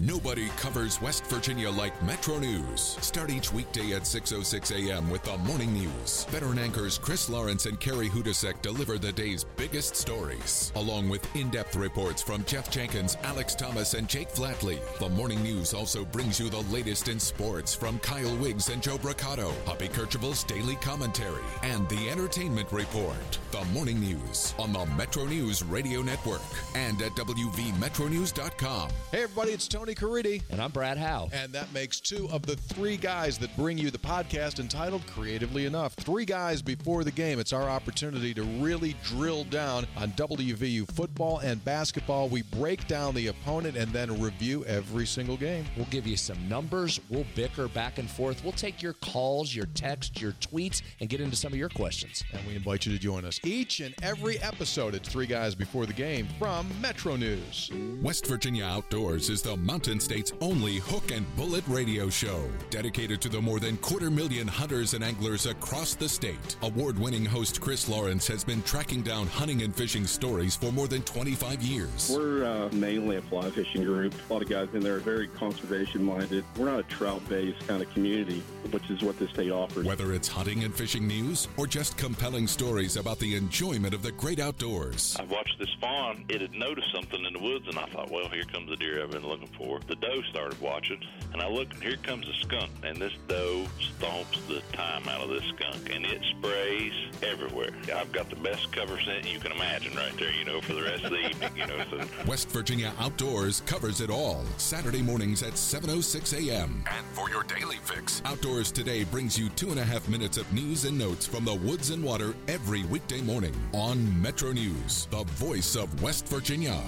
Nobody 0.00 0.46
covers 0.50 1.02
West 1.02 1.26
Virginia 1.26 1.68
like 1.68 2.00
Metro 2.04 2.38
News. 2.38 2.96
Start 3.00 3.30
each 3.30 3.52
weekday 3.52 3.94
at 3.94 4.02
6.06 4.02 4.70
a.m. 4.88 5.10
with 5.10 5.24
the 5.24 5.36
morning 5.38 5.72
news. 5.72 6.24
Veteran 6.30 6.60
anchors 6.60 6.98
Chris 6.98 7.28
Lawrence 7.28 7.66
and 7.66 7.80
Carrie 7.80 8.08
Hudasek 8.08 8.62
deliver 8.62 8.96
the 8.96 9.10
day's 9.10 9.42
biggest 9.56 9.96
stories, 9.96 10.70
along 10.76 11.08
with 11.08 11.26
in-depth 11.34 11.74
reports 11.74 12.22
from 12.22 12.44
Jeff 12.44 12.70
Jenkins, 12.70 13.16
Alex 13.24 13.56
Thomas, 13.56 13.94
and 13.94 14.08
Jake 14.08 14.28
Flatley. 14.28 14.78
The 15.00 15.08
morning 15.08 15.42
news 15.42 15.74
also 15.74 16.04
brings 16.04 16.38
you 16.38 16.48
the 16.48 16.62
latest 16.72 17.08
in 17.08 17.18
sports 17.18 17.74
from 17.74 17.98
Kyle 17.98 18.36
Wiggs 18.36 18.68
and 18.68 18.80
Joe 18.80 18.98
Brocato, 18.98 19.52
Hoppy 19.66 19.88
Kercheval's 19.88 20.44
daily 20.44 20.76
commentary, 20.76 21.42
and 21.64 21.88
the 21.88 22.08
entertainment 22.08 22.70
report. 22.70 23.38
The 23.50 23.64
morning 23.72 23.98
news 23.98 24.54
on 24.60 24.72
the 24.72 24.86
Metro 24.96 25.24
News 25.24 25.64
Radio 25.64 26.02
Network 26.02 26.42
and 26.76 27.02
at 27.02 27.16
WVMetroNews.com. 27.16 28.90
Hey, 29.10 29.24
everybody, 29.24 29.50
it's 29.50 29.66
Tony 29.66 29.87
Caridi. 29.94 30.42
And 30.50 30.60
I'm 30.60 30.70
Brad 30.70 30.98
Howe. 30.98 31.28
And 31.32 31.52
that 31.52 31.72
makes 31.72 32.00
two 32.00 32.28
of 32.30 32.44
the 32.44 32.56
three 32.56 32.96
guys 32.96 33.38
that 33.38 33.56
bring 33.56 33.78
you 33.78 33.90
the 33.90 33.98
podcast 33.98 34.60
entitled 34.60 35.06
Creatively 35.06 35.66
Enough. 35.66 35.94
Three 35.94 36.24
guys 36.24 36.60
before 36.62 37.04
the 37.04 37.10
game. 37.10 37.38
It's 37.38 37.52
our 37.52 37.68
opportunity 37.68 38.34
to 38.34 38.42
really 38.42 38.94
drill 39.02 39.44
down 39.44 39.86
on 39.96 40.10
WVU 40.12 40.90
football 40.92 41.38
and 41.38 41.64
basketball. 41.64 42.28
We 42.28 42.42
break 42.42 42.86
down 42.86 43.14
the 43.14 43.28
opponent 43.28 43.76
and 43.76 43.90
then 43.92 44.20
review 44.20 44.64
every 44.66 45.06
single 45.06 45.36
game. 45.36 45.64
We'll 45.76 45.86
give 45.86 46.06
you 46.06 46.18
some 46.18 46.48
numbers. 46.48 47.00
We'll 47.08 47.26
bicker 47.34 47.68
back 47.68 47.98
and 47.98 48.10
forth. 48.10 48.44
We'll 48.44 48.52
take 48.52 48.82
your 48.82 48.92
calls, 48.92 49.54
your 49.54 49.66
texts, 49.74 50.20
your 50.20 50.32
tweets, 50.32 50.82
and 51.00 51.08
get 51.08 51.20
into 51.22 51.36
some 51.36 51.52
of 51.52 51.58
your 51.58 51.70
questions. 51.70 52.24
And 52.32 52.46
we 52.46 52.54
invite 52.54 52.84
you 52.84 52.92
to 52.92 52.98
join 52.98 53.24
us 53.24 53.40
each 53.42 53.80
and 53.80 53.94
every 54.02 54.38
episode. 54.40 54.94
It's 54.94 55.08
Three 55.08 55.26
Guys 55.26 55.54
Before 55.54 55.86
the 55.86 55.92
Game 55.94 56.28
from 56.38 56.68
Metro 56.80 57.16
News. 57.16 57.70
West 58.02 58.26
Virginia 58.26 58.64
Outdoors 58.64 59.30
is 59.30 59.40
the 59.40 59.56
Mountain 59.56 59.77
State's 59.78 60.32
only 60.40 60.78
hook 60.78 61.12
and 61.12 61.24
bullet 61.36 61.62
radio 61.68 62.10
show, 62.10 62.50
dedicated 62.68 63.20
to 63.20 63.28
the 63.28 63.40
more 63.40 63.60
than 63.60 63.76
quarter 63.76 64.10
million 64.10 64.48
hunters 64.48 64.92
and 64.94 65.04
anglers 65.04 65.46
across 65.46 65.94
the 65.94 66.08
state. 66.08 66.56
Award 66.62 66.98
winning 66.98 67.24
host 67.24 67.60
Chris 67.60 67.88
Lawrence 67.88 68.26
has 68.26 68.42
been 68.42 68.60
tracking 68.62 69.02
down 69.02 69.28
hunting 69.28 69.62
and 69.62 69.74
fishing 69.74 70.04
stories 70.04 70.56
for 70.56 70.72
more 70.72 70.88
than 70.88 71.02
25 71.02 71.62
years. 71.62 72.10
We're 72.12 72.44
uh, 72.44 72.68
mainly 72.72 73.16
a 73.16 73.22
fly 73.22 73.50
fishing 73.50 73.84
group. 73.84 74.14
A 74.28 74.32
lot 74.32 74.42
of 74.42 74.48
guys 74.48 74.68
in 74.74 74.80
there 74.80 74.96
are 74.96 75.00
very 75.00 75.28
conservation 75.28 76.02
minded. 76.02 76.44
We're 76.56 76.66
not 76.66 76.80
a 76.80 76.84
trout 76.84 77.26
based 77.28 77.64
kind 77.68 77.80
of 77.80 77.92
community, 77.92 78.42
which 78.70 78.90
is 78.90 79.02
what 79.02 79.16
this 79.18 79.30
state 79.30 79.52
offers. 79.52 79.86
Whether 79.86 80.12
it's 80.12 80.26
hunting 80.26 80.64
and 80.64 80.74
fishing 80.74 81.06
news 81.06 81.46
or 81.56 81.68
just 81.68 81.96
compelling 81.96 82.48
stories 82.48 82.96
about 82.96 83.20
the 83.20 83.36
enjoyment 83.36 83.94
of 83.94 84.02
the 84.02 84.12
great 84.12 84.40
outdoors. 84.40 85.16
I 85.20 85.24
watched 85.24 85.58
this 85.60 85.72
fawn. 85.80 86.24
It 86.28 86.40
had 86.40 86.52
noticed 86.52 86.92
something 86.92 87.24
in 87.24 87.32
the 87.32 87.38
woods, 87.38 87.68
and 87.68 87.78
I 87.78 87.86
thought, 87.86 88.10
well, 88.10 88.28
here 88.28 88.44
comes 88.44 88.68
the 88.68 88.76
deer 88.76 89.02
I've 89.02 89.10
been 89.10 89.26
looking 89.26 89.48
for. 89.48 89.67
The 89.86 89.96
doe 89.96 90.22
started 90.22 90.58
watching, 90.60 90.98
and 91.32 91.42
I 91.42 91.48
look, 91.48 91.72
and 91.74 91.82
here 91.82 91.96
comes 92.02 92.26
a 92.26 92.32
skunk. 92.34 92.70
And 92.82 92.96
this 92.96 93.12
doe 93.28 93.66
stomps 93.78 94.46
the 94.48 94.62
time 94.72 95.06
out 95.08 95.20
of 95.20 95.28
this 95.28 95.44
skunk, 95.44 95.94
and 95.94 96.06
it 96.06 96.22
sprays 96.30 96.92
everywhere. 97.22 97.70
I've 97.94 98.10
got 98.10 98.30
the 98.30 98.36
best 98.36 98.72
cover 98.72 98.98
scent 99.00 99.30
you 99.30 99.38
can 99.38 99.52
imagine 99.52 99.94
right 99.94 100.16
there, 100.18 100.32
you 100.32 100.44
know, 100.44 100.62
for 100.62 100.72
the 100.72 100.82
rest 100.82 101.04
of 101.04 101.10
the 101.10 101.28
evening, 101.28 101.50
you 101.56 101.66
know. 101.66 101.84
So. 101.90 102.00
West 102.26 102.48
Virginia 102.48 102.92
Outdoors 102.98 103.60
covers 103.66 104.00
it 104.00 104.10
all. 104.10 104.44
Saturday 104.56 105.02
mornings 105.02 105.42
at 105.42 105.52
7.06 105.52 106.48
a.m. 106.48 106.84
And 106.90 107.06
for 107.08 107.28
your 107.28 107.42
daily 107.44 107.76
fix, 107.84 108.22
Outdoors 108.24 108.72
Today 108.72 109.04
brings 109.04 109.38
you 109.38 109.50
two 109.50 109.70
and 109.70 109.78
a 109.78 109.84
half 109.84 110.08
minutes 110.08 110.38
of 110.38 110.50
news 110.52 110.86
and 110.86 110.98
notes 110.98 111.26
from 111.26 111.44
the 111.44 111.54
woods 111.54 111.90
and 111.90 112.02
water 112.02 112.34
every 112.48 112.84
weekday 112.84 113.20
morning 113.20 113.54
on 113.72 114.20
Metro 114.20 114.52
News, 114.52 115.06
the 115.10 115.24
voice 115.24 115.76
of 115.76 116.02
West 116.02 116.26
Virginia. 116.28 116.80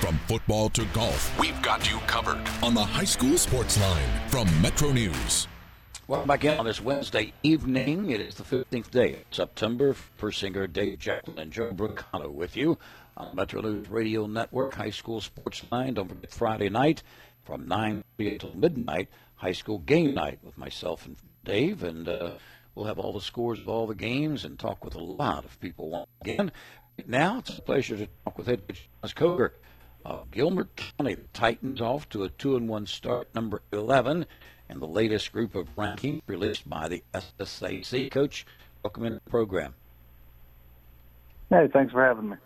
From 0.00 0.18
football 0.26 0.68
to 0.70 0.84
golf, 0.86 1.38
we've 1.38 1.60
got 1.62 1.90
you 1.90 1.98
covered 2.06 2.38
on 2.62 2.74
the 2.74 2.80
high 2.80 3.04
school 3.04 3.38
sports 3.38 3.80
line 3.80 4.28
from 4.28 4.48
Metro 4.60 4.92
News. 4.92 5.46
Welcome 6.08 6.28
back 6.28 6.44
in 6.44 6.58
on 6.58 6.66
this 6.66 6.80
Wednesday 6.80 7.32
evening. 7.42 8.10
It 8.10 8.20
is 8.20 8.36
the 8.36 8.44
15th 8.44 8.90
day 8.90 9.14
of 9.14 9.20
September. 9.30 9.96
Persinger, 10.18 10.72
Dave 10.72 10.98
Jecklin, 10.98 11.38
and 11.38 11.50
Joe 11.52 11.72
Brocato 11.72 12.30
with 12.30 12.56
you 12.56 12.78
on 13.16 13.34
Metro 13.34 13.60
News 13.60 13.88
Radio 13.88 14.26
Network, 14.26 14.74
High 14.74 14.90
School 14.90 15.20
Sports 15.20 15.64
Line. 15.72 15.94
Don't 15.94 16.08
forget 16.08 16.30
Friday 16.30 16.68
night 16.68 17.02
from 17.46 17.68
9 17.68 18.04
p.m. 18.18 18.32
until 18.32 18.54
midnight, 18.54 19.08
High 19.36 19.52
School 19.52 19.78
Game 19.78 20.14
Night 20.14 20.40
with 20.42 20.58
myself 20.58 21.06
and 21.06 21.16
Dave. 21.44 21.82
And 21.82 22.08
uh, 22.08 22.32
we'll 22.74 22.86
have 22.86 22.98
all 22.98 23.12
the 23.12 23.20
scores 23.20 23.60
of 23.60 23.68
all 23.68 23.86
the 23.86 23.94
games 23.94 24.44
and 24.44 24.58
talk 24.58 24.84
with 24.84 24.94
a 24.94 25.02
lot 25.02 25.44
of 25.44 25.58
people 25.60 26.08
again. 26.20 26.52
Now 27.06 27.38
it's 27.38 27.56
a 27.56 27.62
pleasure 27.62 27.96
to 27.96 28.08
talk 28.24 28.36
with 28.36 28.48
head 28.48 28.66
coach 28.66 28.88
Thomas 29.00 29.14
Koger. 29.14 29.50
Uh, 30.04 30.22
Gilmer 30.30 30.68
County 30.76 31.16
Titans 31.32 31.80
off 31.80 32.08
to 32.10 32.24
a 32.24 32.28
two 32.28 32.56
and 32.56 32.68
one 32.68 32.86
start, 32.86 33.34
number 33.34 33.62
11 33.72 34.26
and 34.68 34.80
the 34.80 34.86
latest 34.86 35.32
group 35.32 35.54
of 35.54 35.74
rankings 35.76 36.22
released 36.26 36.68
by 36.68 36.88
the 36.88 37.02
SSAC. 37.14 38.10
Coach, 38.10 38.46
welcome 38.82 39.04
in 39.04 39.14
the 39.14 39.20
program. 39.20 39.74
Hey, 41.50 41.68
thanks 41.72 41.92
for 41.92 42.04
having 42.04 42.30
me. 42.30 42.36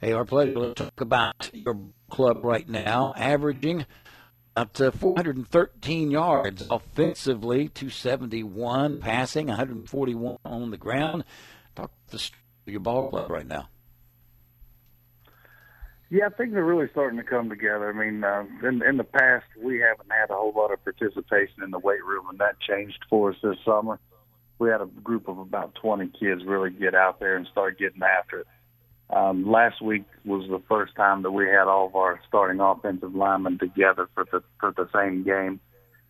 Hey, 0.00 0.12
our 0.12 0.24
pleasure. 0.24 0.58
Let's 0.58 0.74
talk 0.74 1.00
about 1.00 1.50
your 1.52 1.78
club 2.10 2.44
right 2.44 2.68
now, 2.68 3.14
averaging 3.16 3.86
about 4.56 4.80
uh, 4.80 4.90
413 4.90 6.10
yards 6.10 6.66
offensively, 6.70 7.68
271 7.68 9.00
passing, 9.00 9.48
141 9.48 10.38
on 10.44 10.70
the 10.70 10.78
ground. 10.78 11.24
Talk 11.74 11.92
to 12.10 12.18
your 12.64 12.80
ball 12.80 13.10
club 13.10 13.30
right 13.30 13.46
now. 13.46 13.68
Yeah, 16.08 16.28
things 16.28 16.54
are 16.54 16.64
really 16.64 16.88
starting 16.92 17.18
to 17.18 17.24
come 17.24 17.50
together. 17.50 17.90
I 17.90 17.92
mean, 17.92 18.24
uh, 18.24 18.44
in 18.66 18.80
in 18.82 18.96
the 18.96 19.04
past, 19.04 19.44
we 19.60 19.80
haven't 19.80 20.10
had 20.10 20.30
a 20.30 20.34
whole 20.34 20.52
lot 20.56 20.72
of 20.72 20.82
participation 20.84 21.64
in 21.64 21.70
the 21.72 21.80
weight 21.80 22.04
room, 22.04 22.26
and 22.30 22.38
that 22.38 22.60
changed 22.60 23.04
for 23.10 23.32
us 23.32 23.36
this 23.42 23.56
summer. 23.64 23.98
We 24.58 24.70
had 24.70 24.80
a 24.80 24.86
group 24.86 25.28
of 25.28 25.38
about 25.38 25.74
20 25.74 26.12
kids 26.18 26.42
really 26.46 26.70
get 26.70 26.94
out 26.94 27.20
there 27.20 27.36
and 27.36 27.46
start 27.48 27.78
getting 27.78 28.02
after 28.02 28.40
it. 28.40 28.46
Um, 29.10 29.50
last 29.50 29.80
week 29.80 30.04
was 30.24 30.48
the 30.48 30.62
first 30.68 30.96
time 30.96 31.22
that 31.22 31.30
we 31.30 31.46
had 31.46 31.68
all 31.68 31.86
of 31.86 31.94
our 31.94 32.20
starting 32.26 32.60
offensive 32.60 33.14
linemen 33.14 33.58
together 33.58 34.08
for 34.14 34.24
the 34.30 34.42
for 34.58 34.72
the 34.72 34.88
same 34.94 35.22
game, 35.22 35.60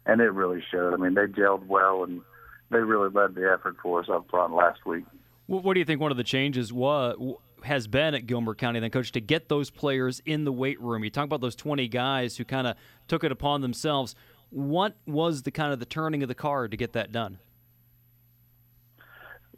and 0.07 0.21
it 0.21 0.33
really 0.33 0.63
showed. 0.71 0.95
I 0.95 0.97
mean, 0.97 1.15
they 1.15 1.27
gelled 1.27 1.67
well, 1.67 2.05
and 2.05 2.23
they 2.71 2.79
really 2.79 3.11
led 3.11 3.35
the 3.35 3.53
effort 3.53 3.77
for 3.83 4.01
us 4.01 4.09
up 4.11 4.31
front 4.31 4.55
last 4.55 4.87
week. 4.87 5.05
What 5.47 5.75
do 5.75 5.79
you 5.79 5.85
think 5.85 6.01
one 6.01 6.11
of 6.11 6.17
the 6.17 6.25
changes 6.25 6.73
was 6.73 7.17
has 7.63 7.87
been 7.87 8.15
at 8.15 8.27
Gilmer 8.27 8.55
County, 8.55 8.81
then, 8.81 8.91
Coach, 8.91 9.13
to 9.13 9.21
get 9.21 9.49
those 9.49 9.71
players 9.71 10.21
in 10.25 10.45
the 10.45 10.53
weight 10.53 10.81
room? 10.81 11.05
You 11.05 11.11
talk 11.11 11.25
about 11.25 11.41
those 11.41 11.57
20 11.57 11.89
guys 11.89 12.37
who 12.37 12.45
kind 12.45 12.67
of 12.67 12.77
took 13.09 13.25
it 13.25 13.33
upon 13.33 13.61
themselves. 13.61 14.15
What 14.51 14.97
was 15.07 15.43
the 15.43 15.51
kind 15.51 15.73
of 15.73 15.79
the 15.81 15.87
turning 15.87 16.23
of 16.23 16.29
the 16.29 16.35
card 16.35 16.71
to 16.71 16.77
get 16.77 16.93
that 16.95 17.13
done? 17.13 17.39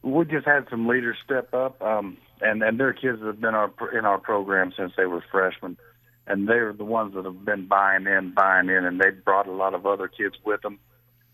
We 0.02 0.24
just 0.24 0.46
had 0.46 0.66
some 0.70 0.86
leaders 0.86 1.16
step 1.24 1.52
up, 1.52 1.80
um, 1.82 2.16
and 2.42 2.62
and 2.62 2.78
their 2.78 2.92
kids 2.92 3.20
have 3.22 3.40
been 3.40 3.54
our 3.54 3.72
in 3.96 4.04
our 4.04 4.18
program 4.18 4.72
since 4.76 4.92
they 4.96 5.06
were 5.06 5.22
freshmen, 5.30 5.76
and 6.26 6.48
they're 6.48 6.72
the 6.72 6.84
ones 6.84 7.14
that 7.14 7.24
have 7.24 7.44
been 7.44 7.66
buying 7.66 8.06
in, 8.06 8.32
buying 8.34 8.68
in, 8.68 8.84
and 8.84 9.00
they 9.00 9.10
brought 9.10 9.46
a 9.46 9.52
lot 9.52 9.74
of 9.74 9.86
other 9.86 10.08
kids 10.08 10.36
with 10.44 10.62
them. 10.62 10.78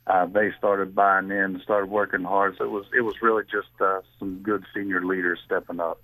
Uh, 0.07 0.27
they 0.27 0.51
started 0.59 0.95
buying 0.95 1.31
in, 1.31 1.61
started 1.63 1.91
working 1.91 2.23
hard. 2.23 2.57
So 2.59 2.65
it 2.65 2.71
was 2.71 2.87
it 2.97 3.01
was 3.03 3.15
really 3.23 3.45
just 3.45 3.69
uh, 3.81 4.01
some 4.19 4.41
good 4.43 4.65
senior 4.75 5.05
leaders 5.05 5.41
stepping 5.45 5.81
up. 5.81 6.01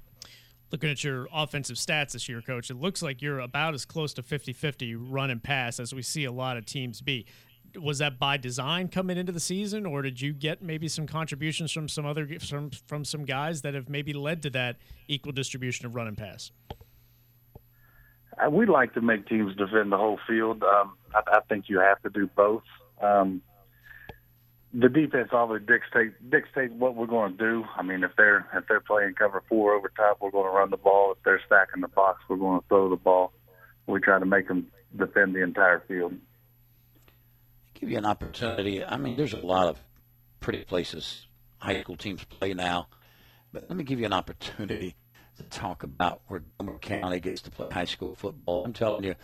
Looking 0.73 0.91
at 0.91 1.03
your 1.03 1.27
offensive 1.33 1.77
stats 1.77 2.13
this 2.13 2.29
year, 2.29 2.41
coach, 2.41 2.71
it 2.71 2.77
looks 2.77 3.03
like 3.03 3.21
you're 3.21 3.41
about 3.41 3.75
as 3.75 3.85
close 3.85 4.15
to 4.15 4.23
50-50 4.23 4.97
run 4.97 5.29
and 5.29 5.43
pass 5.43 5.81
as 5.81 5.93
we 5.93 6.01
see 6.01 6.25
a 6.25 6.31
lot 6.31 6.57
of 6.57 6.65
teams 6.65 7.01
be. 7.01 7.27
Was 7.77 7.99
that 7.99 8.19
by 8.19 8.37
design 8.37 8.89
coming 8.89 9.17
into 9.17 9.33
the 9.33 9.41
season, 9.41 9.87
or 9.87 10.03
did 10.03 10.21
you 10.21 10.33
get 10.33 10.63
maybe 10.63 10.89
some 10.89 11.07
contributions 11.07 11.73
from 11.73 11.89
some 11.89 12.07
other 12.07 12.27
from 12.41 12.71
from 12.71 13.05
some 13.05 13.25
guys 13.25 13.63
that 13.63 13.75
have 13.75 13.89
maybe 13.89 14.13
led 14.13 14.43
to 14.43 14.51
that 14.51 14.77
equal 15.09 15.33
distribution 15.33 15.87
of 15.87 15.95
run 15.95 16.09
and 16.09 16.17
pass? 16.17 16.51
Uh, 18.39 18.51
we 18.51 18.67
like 18.67 18.95
to 18.95 19.01
make 19.01 19.27
teams 19.29 19.55
defend 19.57 19.93
the 19.93 19.97
whole 19.97 20.19
field. 20.27 20.63
Um, 20.63 20.97
I, 21.15 21.21
I 21.33 21.41
think 21.49 21.67
you 21.69 21.81
have 21.81 22.01
to 22.03 22.11
do 22.11 22.27
both. 22.27 22.63
Um, 23.01 23.43
the 24.73 24.89
defense 24.89 25.31
always 25.33 25.63
dictates 25.67 26.15
dictate 26.29 26.73
what 26.73 26.95
we're 26.95 27.07
going 27.07 27.37
to 27.37 27.39
do. 27.39 27.65
I 27.77 27.83
mean, 27.83 28.05
if 28.05 28.13
they're 28.17 28.47
if 28.55 28.65
they're 28.69 28.81
playing 28.81 29.15
cover 29.15 29.43
four 29.49 29.75
over 29.75 29.91
top, 29.97 30.19
we're 30.21 30.31
going 30.31 30.47
to 30.47 30.57
run 30.57 30.71
the 30.71 30.77
ball. 30.77 31.13
If 31.13 31.19
they're 31.25 31.41
stacking 31.47 31.81
the 31.81 31.89
box, 31.89 32.21
we're 32.29 32.37
going 32.37 32.61
to 32.61 32.67
throw 32.69 32.89
the 32.89 32.97
ball. 32.97 33.33
We 33.87 34.01
try 34.01 34.19
to 34.19 34.27
make 34.27 34.47
them 34.47 34.69
defend 34.97 35.35
the 35.35 35.43
entire 35.43 35.83
field. 35.89 36.15
Give 37.81 37.91
you 37.91 37.99
an 37.99 38.05
opportunity. 38.05 38.85
I 38.85 38.99
mean, 38.99 39.17
there's 39.17 39.33
a 39.33 39.39
lot 39.39 39.69
of 39.69 39.79
pretty 40.41 40.65
places 40.65 41.27
high 41.59 41.81
school 41.81 41.97
teams 41.97 42.23
play 42.25 42.53
now, 42.53 42.89
but 43.53 43.65
let 43.69 43.77
me 43.77 43.85
give 43.85 43.99
you 43.99 44.07
an 44.07 44.13
opportunity 44.13 44.97
to 45.39 45.45
talk 45.45 45.83
about 45.83 46.21
where 46.29 46.43
Gilmer 46.59 46.79
County 46.79 47.21
gets 47.21 47.41
to 47.43 47.51
play 47.51 47.69
high 47.73 47.87
school 47.87 48.15
football. 48.15 48.65
I'm 48.67 48.75
telling 48.75 49.05
you, 49.05 49.15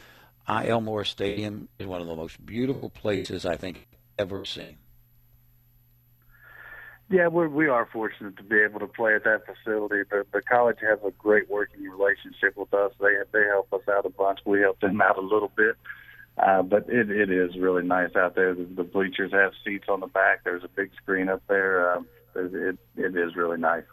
Ike 0.47 0.83
Morris 0.83 1.11
Stadium 1.11 1.69
is 1.79 1.87
one 1.87 2.01
of 2.01 2.07
the 2.07 2.17
most 2.17 2.45
beautiful 2.45 2.89
places 2.89 3.45
I 3.45 3.57
think 3.57 3.87
ever 4.19 4.45
seen. 4.45 4.79
Yeah, 7.09 7.29
we're, 7.29 7.49
we 7.49 7.69
are 7.69 7.87
fortunate 7.93 8.37
to 8.39 8.43
be 8.43 8.61
able 8.63 8.81
to 8.81 8.89
play 8.89 9.15
at 9.15 9.25
that 9.25 9.43
facility. 9.47 10.03
The, 10.11 10.25
the 10.33 10.43
college 10.43 10.79
has 10.81 10.99
a 11.07 11.13
great 11.13 11.49
working 11.49 11.83
relationship 11.83 12.57
with 12.57 12.73
us. 12.75 12.93
They 13.01 13.15
they 13.33 13.45
help 13.47 13.73
us 13.73 13.83
out 13.89 14.07
a 14.07 14.11
bunch. 14.11 14.41
We 14.45 14.61
help 14.61 14.81
them 14.81 15.01
out 15.01 15.17
a 15.17 15.21
little 15.21 15.53
bit. 15.57 15.77
Uh, 16.39 16.63
but 16.63 16.87
it, 16.89 17.11
it 17.11 17.31
is 17.31 17.57
really 17.57 17.83
nice 17.83 18.15
out 18.15 18.35
there. 18.35 18.55
The, 18.55 18.65
the 18.65 18.85
bleachers 18.85 19.33
have 19.33 19.53
seats 19.65 19.87
on 19.89 20.01
the 20.01 20.07
back. 20.07 20.45
There's 20.45 20.65
a 20.65 20.69
big 20.69 20.91
screen 21.03 21.29
up 21.29 21.43
there. 21.49 21.95
Um, 21.95 22.07
it, 22.35 22.79
it 22.97 23.17
is 23.17 23.35
really 23.37 23.59
nice. 23.59 23.85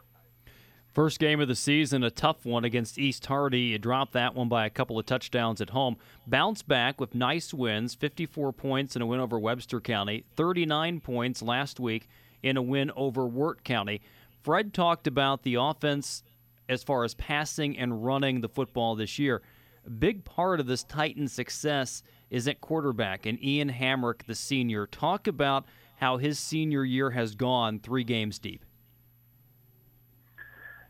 First 0.94 1.18
game 1.20 1.40
of 1.40 1.48
the 1.48 1.56
season, 1.56 2.04
a 2.04 2.12
tough 2.12 2.46
one 2.46 2.64
against 2.64 3.00
East 3.00 3.26
Hardy. 3.26 3.62
You 3.62 3.80
dropped 3.80 4.14
that 4.14 4.36
one 4.36 4.48
by 4.48 4.68
a 4.68 4.70
couple 4.70 5.00
of 5.00 5.08
touchdowns 5.08 5.60
at 5.60 5.72
home. 5.72 5.98
Bounced 6.28 6.68
back 6.68 7.02
with 7.02 7.16
nice 7.16 7.52
wins 7.52 7.96
54 7.96 8.54
points 8.54 8.96
in 8.96 9.02
a 9.02 9.06
win 9.08 9.20
over 9.20 9.40
Webster 9.40 9.82
County, 9.82 10.24
39 10.36 11.00
points 11.00 11.42
last 11.42 11.80
week 11.80 12.08
in 12.44 12.58
a 12.58 12.62
win 12.62 12.92
over 12.96 13.26
Wirt 13.26 13.64
County. 13.64 14.02
Fred 14.44 14.72
talked 14.72 15.08
about 15.08 15.42
the 15.42 15.56
offense 15.56 16.22
as 16.70 16.84
far 16.84 17.04
as 17.04 17.16
passing 17.16 17.76
and 17.76 18.06
running 18.06 18.42
the 18.42 18.50
football 18.50 18.94
this 18.94 19.18
year. 19.18 19.42
A 19.88 19.90
big 19.90 20.24
part 20.24 20.60
of 20.60 20.68
this 20.68 20.84
Titan 20.84 21.28
success 21.28 22.04
is 22.34 22.48
at 22.48 22.60
quarterback, 22.60 23.28
and 23.28 23.42
Ian 23.44 23.70
Hamrick, 23.70 24.26
the 24.26 24.34
senior. 24.34 24.88
Talk 24.88 25.28
about 25.28 25.66
how 25.98 26.18
his 26.18 26.40
senior 26.40 26.84
year 26.84 27.12
has 27.12 27.36
gone 27.36 27.80
three 27.80 28.04
games 28.04 28.40
deep. 28.40 28.66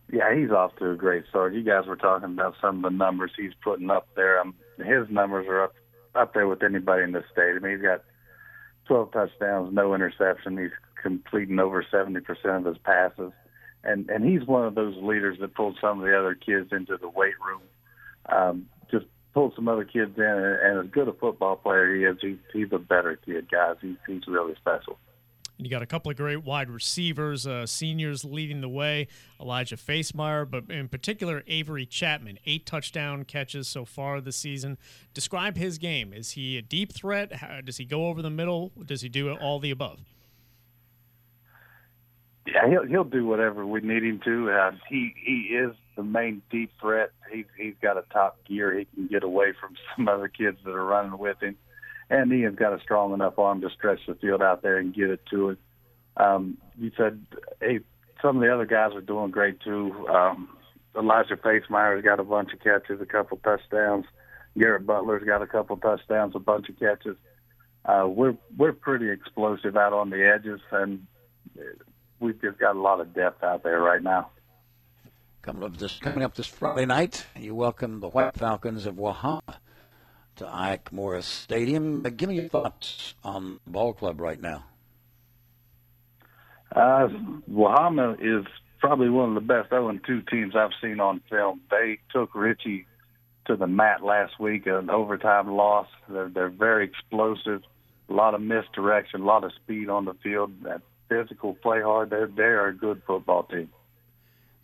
Yeah, 0.10 0.34
he's 0.34 0.52
off 0.52 0.74
to 0.78 0.92
a 0.92 0.96
great 0.96 1.26
start. 1.28 1.54
You 1.54 1.62
guys 1.62 1.86
were 1.86 1.98
talking 1.98 2.32
about 2.32 2.56
some 2.62 2.78
of 2.78 2.84
the 2.90 2.98
numbers 2.98 3.32
he's 3.36 3.52
putting 3.62 3.90
up 3.90 4.08
there. 4.16 4.40
Um, 4.40 4.56
his 4.78 5.10
numbers 5.10 5.46
are 5.50 5.66
up 5.66 5.74
up 6.16 6.34
there 6.34 6.48
with 6.48 6.64
anybody 6.64 7.04
in 7.04 7.12
the 7.12 7.24
state. 7.30 7.56
I 7.58 7.60
mean, 7.60 7.74
he's 7.74 7.82
got 7.82 8.04
12 8.88 9.12
touchdowns, 9.12 9.74
no 9.74 9.94
interception. 9.94 10.58
He's 10.58 10.72
completing 11.02 11.60
over 11.60 11.84
70% 11.84 12.22
of 12.58 12.66
his 12.66 12.78
passes. 12.78 13.34
And 13.84 14.10
and 14.10 14.24
he's 14.24 14.48
one 14.48 14.66
of 14.66 14.76
those 14.76 14.96
leaders 15.02 15.40
that 15.42 15.56
pulled 15.56 15.78
some 15.82 16.00
of 16.00 16.06
the 16.06 16.18
other 16.18 16.36
kids 16.36 16.70
into 16.72 16.96
the 16.96 17.10
weight 17.10 17.36
room. 17.46 17.62
Um, 18.32 18.70
pulled 19.34 19.54
some 19.56 19.68
other 19.68 19.86
kids 19.86 20.12
in, 20.18 20.24
and, 20.24 20.60
and 20.62 20.86
as 20.86 20.92
good 20.92 21.08
a 21.08 21.14
football 21.14 21.56
player 21.56 21.96
he 21.96 22.04
is, 22.04 22.18
he's, 22.22 22.38
he's 22.54 22.72
a 22.72 22.80
better 22.80 23.20
kid, 23.26 23.50
guys. 23.52 23.76
He's, 23.82 23.98
he's 24.08 24.28
really 24.28 24.56
special. 24.56 24.98
You 25.58 25.70
got 25.70 25.82
a 25.82 25.86
couple 25.86 26.10
of 26.10 26.18
great 26.18 26.44
wide 26.44 26.70
receivers, 26.70 27.46
uh, 27.46 27.66
seniors 27.66 28.26
leading 28.26 28.62
the 28.62 28.70
way. 28.70 29.08
Elijah 29.40 29.78
Facemeyer, 29.78 30.50
but 30.50 30.70
in 30.70 30.90
particular 30.90 31.44
Avery 31.48 31.86
Chapman, 31.86 32.40
eight 32.46 32.66
touchdown 32.66 33.24
catches 33.24 33.68
so 33.68 33.86
far 33.86 34.20
this 34.20 34.36
season. 34.36 34.78
Describe 35.14 35.56
his 35.56 35.78
game. 35.78 36.12
Is 36.12 36.32
he 36.32 36.58
a 36.58 36.62
deep 36.62 36.92
threat? 36.92 37.34
How, 37.34 37.62
does 37.62 37.78
he 37.78 37.86
go 37.86 38.08
over 38.08 38.22
the 38.22 38.32
middle? 38.32 38.72
Does 38.84 39.02
he 39.02 39.10
do 39.10 39.32
all 39.32 39.60
the 39.60 39.72
above? 39.72 40.00
Yeah, 42.48 42.68
he'll 42.68 42.86
he'll 42.86 43.04
do 43.06 43.26
whatever 43.26 43.66
we 43.66 43.80
need 43.82 44.04
him 44.04 44.20
to. 44.26 44.52
Uh, 44.52 44.72
he 44.90 45.14
he 45.24 45.56
is 45.56 45.74
the 45.96 46.04
main 46.04 46.42
deep 46.50 46.72
threat. 46.80 47.12
He's 47.32 47.46
he's 47.58 47.76
got 47.82 47.98
a 47.98 48.04
top 48.12 48.44
gear. 48.46 48.78
He 48.78 48.86
can 48.86 49.08
get 49.08 49.24
away 49.24 49.54
from 49.60 49.76
some 49.96 50.08
other 50.08 50.28
kids 50.28 50.58
that 50.64 50.72
are 50.72 50.86
running 50.86 51.18
with 51.18 51.42
him, 51.42 51.56
and 52.10 52.32
he 52.32 52.42
has 52.42 52.56
got 52.56 52.74
a 52.74 52.82
strong 52.82 53.14
enough 53.14 53.38
arm 53.40 53.62
to 53.62 53.70
stretch 53.70 54.00
the 54.08 54.16
field 54.16 54.42
out 54.42 54.62
there 54.62 54.78
and 54.78 54.94
get 54.94 55.10
it 55.10 55.22
to 55.32 55.50
it. 55.50 55.58
Um, 56.18 56.58
you 56.80 56.92
said 56.96 57.26
hey, 57.60 57.80
some 58.22 58.38
of 58.38 58.42
the 58.42 58.54
other 58.54 58.66
guys 58.66 58.92
are 58.94 59.02
doing 59.02 59.32
great 59.32 59.60
too. 59.62 60.08
Um, 60.08 60.50
Elijah 60.96 61.36
Facemeyer's 61.36 62.04
got 62.04 62.20
a 62.20 62.24
bunch 62.24 62.54
of 62.54 62.60
catches, 62.60 63.02
a 63.02 63.06
couple 63.06 63.38
touchdowns. 63.38 64.06
Garrett 64.58 64.86
Butler's 64.86 65.24
got 65.26 65.42
a 65.42 65.48
couple 65.48 65.76
touchdowns, 65.78 66.36
a 66.36 66.40
bunch 66.40 66.70
of 66.70 66.78
catches. 66.80 67.18
Uh, 67.86 68.08
we're 68.08 68.38
we're 68.58 68.74
pretty 68.74 69.10
explosive 69.10 69.76
out 69.76 69.94
on 69.94 70.10
the 70.10 70.26
edges, 70.26 70.62
and 70.72 71.06
we've 72.20 72.40
just 72.42 72.58
got 72.60 72.76
a 72.76 72.80
lot 72.80 73.02
of 73.02 73.14
depth 73.14 73.44
out 73.44 73.64
there 73.64 73.82
right 73.82 74.02
now. 74.02 74.30
Coming 75.44 75.64
up 75.64 75.76
this 75.76 76.00
coming 76.00 76.24
up 76.24 76.36
this 76.36 76.48
Friday 76.48 76.86
night, 76.86 77.26
you 77.38 77.54
welcome 77.54 78.00
the 78.00 78.08
White 78.08 78.34
Falcons 78.34 78.86
of 78.86 78.96
Wahama 78.96 79.42
to 80.38 80.48
Ike 80.48 80.94
Morris 80.94 81.26
Stadium. 81.26 82.02
Uh, 82.06 82.12
give 82.12 82.30
me 82.30 82.36
your 82.36 82.48
thoughts 82.48 83.14
on 83.26 83.60
ball 83.68 83.92
club 83.92 84.22
right 84.22 84.40
now. 84.40 84.64
Uh, 86.74 87.10
Wahama 87.52 88.16
is 88.22 88.46
probably 88.80 89.10
one 89.10 89.28
of 89.28 89.36
the 89.36 89.42
best 89.42 89.70
0-2 89.70 90.30
teams 90.30 90.56
I've 90.56 90.72
seen 90.82 91.02
on 91.02 91.20
film. 91.30 91.60
They 91.70 92.00
took 92.14 92.34
Ritchie 92.34 92.88
to 93.48 93.58
the 93.58 93.68
mat 93.68 94.02
last 94.02 94.40
week, 94.40 94.66
an 94.66 94.90
overtime 94.90 95.52
loss. 95.52 95.88
They're, 96.08 96.30
they're 96.30 96.48
very 96.48 96.86
explosive, 96.86 97.64
a 98.10 98.14
lot 98.14 98.34
of 98.34 98.40
misdirection, 98.40 99.20
a 99.20 99.26
lot 99.26 99.44
of 99.44 99.52
speed 99.62 99.90
on 99.90 100.06
the 100.06 100.14
field. 100.24 100.54
That 100.64 100.84
physical, 101.10 101.54
play 101.54 101.82
hard. 101.82 102.12
They're 102.12 102.28
they're 102.34 102.70
a 102.70 102.74
good 102.74 103.02
football 103.06 103.44
team. 103.44 103.70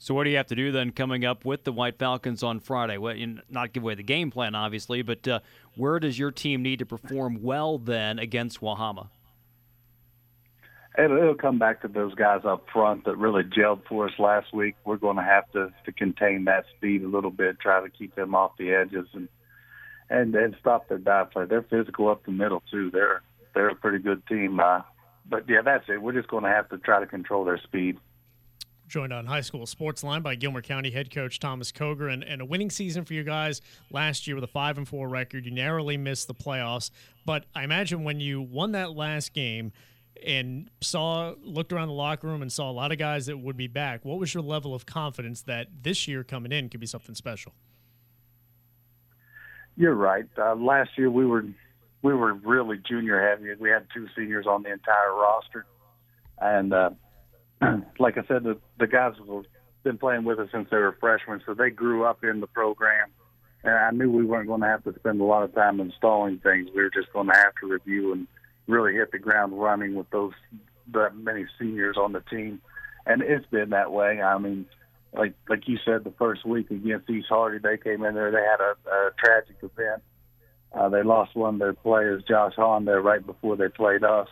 So 0.01 0.13
what 0.13 0.23
do 0.23 0.29
you 0.29 0.37
have 0.37 0.47
to 0.47 0.55
do 0.55 0.71
then 0.71 0.91
coming 0.91 1.25
up 1.25 1.43
with 1.43 1.65
the 1.65 1.73
White 1.73 1.99
Falcons 1.99 2.41
on 2.41 2.61
Friday? 2.61 2.97
Well, 2.97 3.15
not 3.49 3.73
give 3.73 3.83
away 3.83 3.95
the 3.95 4.03
game 4.03 4.31
plan, 4.31 4.55
obviously, 4.55 5.01
but 5.01 5.27
uh, 5.27 5.41
where 5.75 5.99
does 5.99 6.17
your 6.17 6.31
team 6.31 6.63
need 6.63 6.79
to 6.79 6.85
perform 6.85 7.41
well 7.43 7.77
then 7.77 8.17
against 8.17 8.61
Wahama? 8.61 9.09
It'll, 10.97 11.17
it'll 11.17 11.35
come 11.35 11.59
back 11.59 11.81
to 11.81 11.89
those 11.89 12.15
guys 12.15 12.41
up 12.45 12.65
front 12.71 13.03
that 13.05 13.17
really 13.17 13.43
gelled 13.43 13.81
for 13.89 14.07
us 14.07 14.13
last 14.17 14.53
week. 14.53 14.75
We're 14.85 14.95
going 14.97 15.17
to 15.17 15.23
have 15.23 15.51
to, 15.51 15.73
to 15.85 15.91
contain 15.91 16.45
that 16.45 16.63
speed 16.77 17.03
a 17.03 17.07
little 17.07 17.29
bit, 17.29 17.59
try 17.59 17.81
to 17.81 17.89
keep 17.89 18.15
them 18.15 18.33
off 18.35 18.53
the 18.57 18.71
edges, 18.71 19.07
and 19.13 19.27
and 20.09 20.33
and 20.33 20.55
stop 20.59 20.87
their 20.87 20.97
dive 20.97 21.31
play. 21.31 21.45
They're 21.45 21.61
physical 21.61 22.09
up 22.09 22.25
the 22.25 22.31
middle 22.31 22.63
too. 22.71 22.89
They're 22.89 23.21
they're 23.53 23.69
a 23.69 23.75
pretty 23.75 23.99
good 23.99 24.25
team. 24.27 24.59
Uh, 24.59 24.81
but 25.29 25.43
yeah, 25.47 25.61
that's 25.63 25.85
it. 25.89 26.01
We're 26.01 26.13
just 26.13 26.29
going 26.29 26.43
to 26.43 26.49
have 26.49 26.69
to 26.69 26.77
try 26.77 26.99
to 26.99 27.05
control 27.05 27.45
their 27.45 27.59
speed. 27.59 27.97
Joined 28.89 29.13
on 29.13 29.27
High 29.27 29.41
School 29.41 29.67
Sports 29.67 30.03
Line 30.03 30.23
by 30.23 30.33
Gilmer 30.33 30.63
County 30.63 30.89
head 30.89 31.11
coach 31.11 31.39
Thomas 31.39 31.71
Koger, 31.71 32.11
and, 32.11 32.23
and 32.23 32.41
a 32.41 32.45
winning 32.45 32.71
season 32.71 33.05
for 33.05 33.13
you 33.13 33.23
guys 33.23 33.61
last 33.91 34.25
year 34.25 34.35
with 34.35 34.43
a 34.43 34.47
five 34.47 34.79
and 34.79 34.87
four 34.87 35.07
record. 35.07 35.45
You 35.45 35.51
narrowly 35.51 35.95
missed 35.95 36.27
the 36.27 36.33
playoffs, 36.33 36.89
but 37.23 37.45
I 37.53 37.63
imagine 37.63 38.03
when 38.03 38.19
you 38.19 38.41
won 38.41 38.71
that 38.71 38.95
last 38.95 39.33
game 39.33 39.73
and 40.25 40.71
saw 40.81 41.35
looked 41.43 41.71
around 41.71 41.89
the 41.89 41.93
locker 41.93 42.25
room 42.25 42.41
and 42.41 42.51
saw 42.51 42.71
a 42.71 42.73
lot 42.73 42.91
of 42.91 42.97
guys 42.97 43.27
that 43.27 43.37
would 43.37 43.55
be 43.55 43.67
back, 43.67 44.03
what 44.03 44.17
was 44.17 44.33
your 44.33 44.41
level 44.41 44.73
of 44.73 44.87
confidence 44.87 45.43
that 45.43 45.67
this 45.83 46.07
year 46.07 46.23
coming 46.23 46.51
in 46.51 46.67
could 46.67 46.79
be 46.79 46.87
something 46.87 47.13
special? 47.13 47.53
You're 49.77 49.93
right. 49.93 50.25
Uh, 50.35 50.55
last 50.55 50.97
year 50.97 51.11
we 51.11 51.27
were 51.27 51.45
we 52.01 52.15
were 52.15 52.33
really 52.33 52.79
junior 52.89 53.29
heavy. 53.29 53.53
We 53.59 53.69
had 53.69 53.85
two 53.93 54.07
seniors 54.17 54.47
on 54.47 54.63
the 54.63 54.73
entire 54.73 55.13
roster, 55.13 55.67
and 56.39 56.73
uh, 56.73 56.89
like 57.99 58.17
I 58.17 58.23
said, 58.27 58.43
the 58.43 58.57
the 58.79 58.87
guys 58.87 59.13
have 59.17 59.45
been 59.83 59.97
playing 59.97 60.23
with 60.23 60.39
us 60.39 60.49
since 60.51 60.67
they 60.69 60.77
were 60.77 60.97
freshmen, 60.99 61.41
so 61.45 61.53
they 61.53 61.69
grew 61.69 62.05
up 62.05 62.23
in 62.23 62.39
the 62.39 62.47
program. 62.47 63.09
And 63.63 63.73
I 63.73 63.91
knew 63.91 64.09
we 64.09 64.25
weren't 64.25 64.47
going 64.47 64.61
to 64.61 64.67
have 64.67 64.83
to 64.85 64.95
spend 64.97 65.19
a 65.19 65.25
lot 65.25 65.43
of 65.43 65.53
time 65.53 65.81
installing 65.81 66.39
things. 66.39 66.69
We 66.73 66.81
were 66.81 66.89
just 66.89 67.11
going 67.11 67.27
to 67.27 67.35
have 67.35 67.53
to 67.61 67.67
review 67.67 68.13
and 68.13 68.25
really 68.67 68.93
hit 68.93 69.11
the 69.11 69.19
ground 69.19 69.59
running 69.59 69.95
with 69.95 70.09
those 70.11 70.31
that 70.93 71.17
many 71.17 71.45
seniors 71.59 71.97
on 71.97 72.13
the 72.13 72.21
team. 72.21 72.61
And 73.05 73.21
it's 73.21 73.45
been 73.47 73.71
that 73.71 73.91
way. 73.91 74.21
I 74.21 74.37
mean, 74.37 74.65
like 75.13 75.33
like 75.49 75.67
you 75.67 75.77
said, 75.83 76.03
the 76.03 76.13
first 76.17 76.45
week 76.45 76.71
against 76.71 77.09
East 77.09 77.27
Hardy, 77.29 77.59
they 77.61 77.77
came 77.77 78.03
in 78.05 78.15
there. 78.15 78.31
They 78.31 78.37
had 78.37 78.61
a, 78.61 78.75
a 78.89 79.11
tragic 79.17 79.57
event 79.61 80.03
uh, 80.71 80.89
they 80.89 81.03
lost 81.03 81.35
one 81.35 81.55
of 81.55 81.59
their 81.59 81.73
players, 81.73 82.23
Josh 82.27 82.53
Hahn, 82.55 82.85
there 82.85 83.01
right 83.01 83.25
before 83.25 83.55
they 83.55 83.69
played 83.69 84.03
us. 84.03 84.27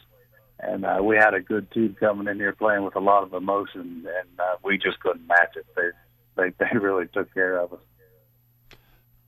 And 0.60 0.86
uh, 0.86 1.00
we 1.04 1.16
had 1.18 1.34
a 1.34 1.40
good 1.40 1.70
team 1.72 1.96
coming 2.00 2.28
in 2.28 2.38
here 2.38 2.54
playing 2.54 2.84
with 2.84 2.96
a 2.96 3.00
lot 3.00 3.24
of 3.24 3.34
emotion, 3.34 4.06
and 4.06 4.40
uh, 4.40 4.56
we 4.64 4.78
just 4.78 5.00
couldn't 5.00 5.28
match 5.28 5.56
it. 5.56 5.66
They, 5.76 5.90
they, 6.36 6.50
they 6.60 6.78
really 6.78 7.06
took 7.14 7.34
care 7.34 7.60
of 7.60 7.74
us. 7.74 7.80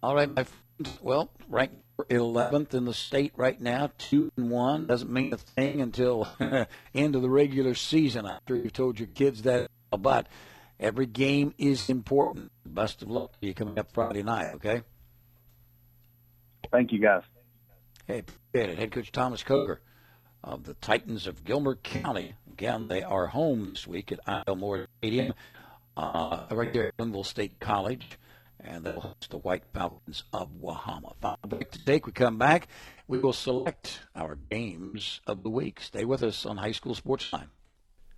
All 0.01 0.15
right, 0.15 0.33
my 0.33 0.43
friends. 0.43 0.99
Well, 1.01 1.29
ranked 1.47 1.75
11th 2.09 2.73
in 2.73 2.85
the 2.85 2.93
state 2.93 3.33
right 3.35 3.59
now, 3.59 3.91
two 3.97 4.31
and 4.37 4.49
one 4.49 4.87
doesn't 4.87 5.11
mean 5.11 5.33
a 5.33 5.37
thing 5.37 5.81
until 5.81 6.27
end 6.95 7.15
of 7.15 7.21
the 7.21 7.29
regular 7.29 7.75
season. 7.75 8.25
After 8.25 8.55
you've 8.55 8.73
told 8.73 8.97
your 8.97 9.07
kids 9.07 9.41
that, 9.43 9.69
but 9.91 10.27
every 10.79 11.05
game 11.05 11.53
is 11.57 11.89
important. 11.89 12.51
Best 12.65 13.01
of 13.01 13.09
luck 13.09 13.39
to 13.39 13.47
you 13.47 13.53
coming 13.53 13.77
up 13.77 13.91
Friday 13.91 14.23
night. 14.23 14.55
Okay. 14.55 14.83
Thank 16.71 16.93
you, 16.93 16.99
guys. 16.99 17.23
Hey, 18.07 18.23
Head 18.53 18.91
coach 18.91 19.11
Thomas 19.11 19.43
Koger 19.43 19.79
of 20.43 20.63
the 20.63 20.73
Titans 20.75 21.27
of 21.27 21.43
Gilmer 21.43 21.75
County. 21.75 22.33
Again, 22.51 22.87
they 22.87 23.03
are 23.03 23.27
home 23.27 23.71
this 23.71 23.87
week 23.87 24.11
at 24.11 24.19
Isle 24.27 24.85
Stadium, 24.99 25.33
uh, 25.95 26.45
right 26.51 26.73
there 26.73 26.87
at 26.87 26.97
Glenville 26.97 27.23
State 27.23 27.59
College, 27.59 28.17
and 28.59 28.83
they'll 28.83 28.99
host 28.99 29.29
the 29.29 29.37
White 29.37 29.63
Falcons 29.73 30.23
of 30.33 30.49
Wahama. 30.61 31.15
Final 31.21 31.37
break 31.47 31.71
to 31.71 31.85
take. 31.85 32.05
We 32.05 32.11
come 32.11 32.37
back. 32.37 32.67
We 33.07 33.17
will 33.17 33.33
select 33.33 34.01
our 34.15 34.35
games 34.35 35.21
of 35.25 35.43
the 35.43 35.49
week. 35.49 35.79
Stay 35.81 36.05
with 36.05 36.23
us 36.23 36.45
on 36.45 36.57
High 36.57 36.73
School 36.73 36.95
Sports 36.95 37.31
Line. 37.31 37.49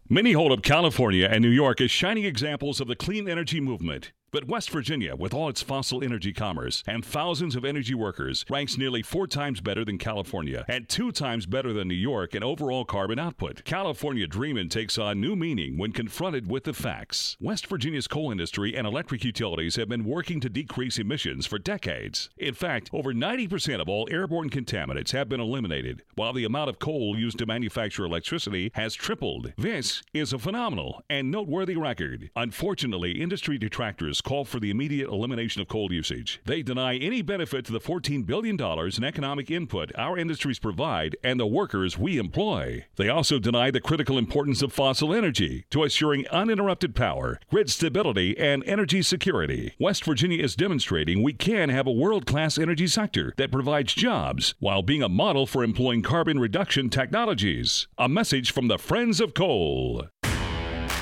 Many 0.09 0.33
hold 0.33 0.51
up 0.51 0.61
California, 0.61 1.27
and 1.31 1.41
New 1.41 1.49
York 1.49 1.79
as 1.79 1.89
shining 1.89 2.25
examples 2.25 2.81
of 2.81 2.87
the 2.87 2.95
clean 2.95 3.29
energy 3.29 3.61
movement. 3.61 4.11
But 4.31 4.47
West 4.47 4.69
Virginia, 4.69 5.13
with 5.13 5.33
all 5.33 5.49
its 5.49 5.61
fossil 5.61 6.01
energy 6.01 6.31
commerce 6.31 6.85
and 6.87 7.03
thousands 7.03 7.53
of 7.53 7.65
energy 7.65 7.93
workers, 7.93 8.45
ranks 8.49 8.77
nearly 8.77 9.01
four 9.01 9.27
times 9.27 9.59
better 9.59 9.83
than 9.83 9.97
California 9.97 10.63
and 10.69 10.87
two 10.87 11.11
times 11.11 11.45
better 11.45 11.73
than 11.73 11.89
New 11.89 11.95
York 11.95 12.33
in 12.33 12.41
overall 12.41 12.85
carbon 12.85 13.19
output. 13.19 13.65
California 13.65 14.25
Dreamin' 14.27 14.69
takes 14.69 14.97
on 14.97 15.19
new 15.19 15.35
meaning 15.35 15.77
when 15.77 15.91
confronted 15.91 16.49
with 16.49 16.63
the 16.63 16.71
facts. 16.71 17.35
West 17.41 17.67
Virginia's 17.67 18.07
coal 18.07 18.31
industry 18.31 18.73
and 18.73 18.87
electric 18.87 19.25
utilities 19.25 19.75
have 19.75 19.89
been 19.89 20.05
working 20.05 20.39
to 20.39 20.47
decrease 20.47 20.97
emissions 20.97 21.45
for 21.45 21.59
decades. 21.59 22.29
In 22.37 22.53
fact, 22.53 22.89
over 22.93 23.13
90% 23.13 23.81
of 23.81 23.89
all 23.89 24.07
airborne 24.09 24.49
contaminants 24.49 25.11
have 25.11 25.27
been 25.27 25.41
eliminated, 25.41 26.03
while 26.15 26.31
the 26.31 26.45
amount 26.45 26.69
of 26.69 26.79
coal 26.79 27.17
used 27.19 27.37
to 27.39 27.45
manufacture 27.45 28.05
electricity 28.05 28.71
has 28.75 28.93
tripled. 28.93 29.51
This 29.57 30.03
is 30.13 30.31
a 30.31 30.39
phenomenal 30.39 31.03
and 31.09 31.29
noteworthy 31.29 31.75
record. 31.75 32.29
Unfortunately, 32.37 33.21
industry 33.21 33.57
detractors 33.57 34.20
call 34.21 34.45
for 34.45 34.59
the 34.59 34.71
immediate 34.71 35.09
elimination 35.09 35.61
of 35.61 35.67
coal 35.67 35.91
usage. 35.91 36.41
They 36.45 36.61
deny 36.61 36.97
any 36.97 37.21
benefit 37.21 37.65
to 37.65 37.71
the 37.71 37.79
$14 37.79 38.25
billion 38.25 38.59
in 38.61 39.03
economic 39.03 39.51
input 39.51 39.91
our 39.95 40.17
industries 40.17 40.59
provide 40.59 41.15
and 41.23 41.39
the 41.39 41.47
workers 41.47 41.97
we 41.97 42.17
employ. 42.17 42.85
They 42.95 43.09
also 43.09 43.39
deny 43.39 43.71
the 43.71 43.81
critical 43.81 44.17
importance 44.17 44.61
of 44.61 44.73
fossil 44.73 45.13
energy 45.13 45.65
to 45.71 45.83
assuring 45.83 46.27
uninterrupted 46.29 46.95
power, 46.95 47.39
grid 47.49 47.69
stability, 47.69 48.37
and 48.37 48.63
energy 48.65 49.01
security. 49.01 49.73
West 49.79 50.03
Virginia 50.05 50.43
is 50.43 50.55
demonstrating 50.55 51.23
we 51.23 51.33
can 51.33 51.69
have 51.69 51.87
a 51.87 51.91
world 51.91 52.25
class 52.25 52.57
energy 52.57 52.87
sector 52.87 53.33
that 53.37 53.51
provides 53.51 53.93
jobs 53.93 54.55
while 54.59 54.81
being 54.81 55.03
a 55.03 55.09
model 55.09 55.45
for 55.45 55.63
employing 55.63 56.01
carbon 56.01 56.39
reduction 56.39 56.89
technologies. 56.89 57.87
A 57.97 58.07
message 58.07 58.51
from 58.51 58.67
the 58.67 58.77
Friends 58.77 59.19
of 59.19 59.33
Coal. 59.33 60.07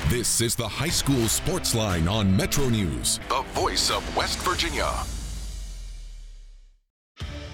This 0.08 0.40
is 0.40 0.56
the 0.56 0.66
High 0.66 0.88
School 0.88 1.28
Sports 1.28 1.74
Line 1.74 2.08
on 2.08 2.34
Metro 2.34 2.68
News, 2.68 3.20
the 3.28 3.42
voice 3.52 3.90
of 3.90 4.16
West 4.16 4.38
Virginia. 4.38 4.90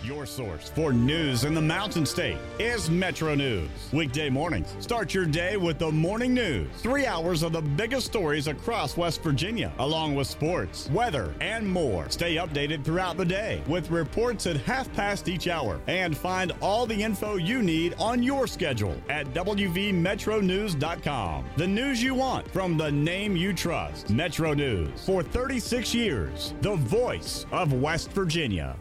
Your 0.06 0.24
source 0.24 0.68
for 0.68 0.92
news 0.92 1.42
in 1.42 1.52
the 1.52 1.60
Mountain 1.60 2.06
State 2.06 2.38
is 2.60 2.88
Metro 2.88 3.34
News. 3.34 3.68
Weekday 3.92 4.30
mornings, 4.30 4.76
start 4.78 5.12
your 5.12 5.26
day 5.26 5.56
with 5.56 5.80
the 5.80 5.90
morning 5.90 6.32
news. 6.32 6.68
Three 6.76 7.06
hours 7.06 7.42
of 7.42 7.50
the 7.50 7.60
biggest 7.60 8.06
stories 8.06 8.46
across 8.46 8.96
West 8.96 9.20
Virginia, 9.20 9.72
along 9.80 10.14
with 10.14 10.28
sports, 10.28 10.88
weather, 10.90 11.34
and 11.40 11.68
more. 11.68 12.08
Stay 12.08 12.36
updated 12.36 12.84
throughout 12.84 13.16
the 13.16 13.24
day 13.24 13.60
with 13.66 13.90
reports 13.90 14.46
at 14.46 14.58
half 14.58 14.92
past 14.92 15.26
each 15.26 15.48
hour. 15.48 15.80
And 15.88 16.16
find 16.16 16.52
all 16.62 16.86
the 16.86 17.02
info 17.02 17.34
you 17.34 17.60
need 17.60 17.96
on 17.98 18.22
your 18.22 18.46
schedule 18.46 18.96
at 19.08 19.26
WVMetroNews.com. 19.34 21.44
The 21.56 21.66
news 21.66 22.00
you 22.00 22.14
want 22.14 22.48
from 22.52 22.76
the 22.76 22.92
name 22.92 23.34
you 23.34 23.52
trust. 23.52 24.10
Metro 24.10 24.54
News. 24.54 25.04
For 25.04 25.24
36 25.24 25.96
years, 25.96 26.54
the 26.60 26.76
voice 26.76 27.44
of 27.50 27.72
West 27.72 28.12
Virginia. 28.12 28.76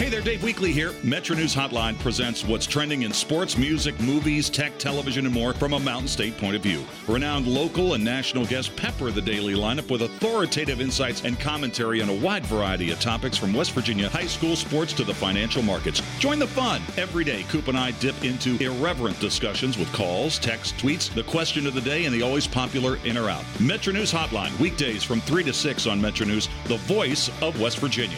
Hey 0.00 0.08
there, 0.08 0.22
Dave 0.22 0.40
Weekley 0.40 0.72
here. 0.72 0.94
Metro 1.02 1.36
News 1.36 1.54
Hotline 1.54 1.98
presents 1.98 2.42
what's 2.42 2.66
trending 2.66 3.02
in 3.02 3.12
sports, 3.12 3.58
music, 3.58 4.00
movies, 4.00 4.48
tech, 4.48 4.78
television, 4.78 5.26
and 5.26 5.34
more 5.34 5.52
from 5.52 5.74
a 5.74 5.78
Mountain 5.78 6.08
State 6.08 6.38
point 6.38 6.56
of 6.56 6.62
view. 6.62 6.86
Renowned 7.06 7.46
local 7.46 7.92
and 7.92 8.02
national 8.02 8.46
guests 8.46 8.72
pepper 8.76 9.10
the 9.10 9.20
daily 9.20 9.52
lineup 9.52 9.90
with 9.90 10.00
authoritative 10.00 10.80
insights 10.80 11.24
and 11.24 11.38
commentary 11.38 12.00
on 12.00 12.08
a 12.08 12.14
wide 12.14 12.46
variety 12.46 12.90
of 12.90 12.98
topics 12.98 13.36
from 13.36 13.52
West 13.52 13.72
Virginia 13.72 14.08
high 14.08 14.24
school 14.24 14.56
sports 14.56 14.94
to 14.94 15.04
the 15.04 15.12
financial 15.12 15.62
markets. 15.62 16.00
Join 16.18 16.38
the 16.38 16.46
fun. 16.46 16.80
Every 16.96 17.22
day, 17.22 17.42
Coop 17.50 17.68
and 17.68 17.76
I 17.76 17.90
dip 17.90 18.24
into 18.24 18.56
irreverent 18.56 19.20
discussions 19.20 19.76
with 19.76 19.92
calls, 19.92 20.38
texts, 20.38 20.80
tweets, 20.80 21.12
the 21.12 21.24
question 21.24 21.66
of 21.66 21.74
the 21.74 21.82
day, 21.82 22.06
and 22.06 22.14
the 22.14 22.22
always 22.22 22.46
popular 22.46 22.96
in 23.04 23.18
or 23.18 23.28
out. 23.28 23.44
Metro 23.60 23.92
News 23.92 24.10
Hotline, 24.10 24.58
weekdays 24.58 25.04
from 25.04 25.20
3 25.20 25.44
to 25.44 25.52
6 25.52 25.86
on 25.86 26.00
Metro 26.00 26.24
News, 26.24 26.48
the 26.64 26.78
voice 26.78 27.28
of 27.42 27.60
West 27.60 27.80
Virginia. 27.80 28.16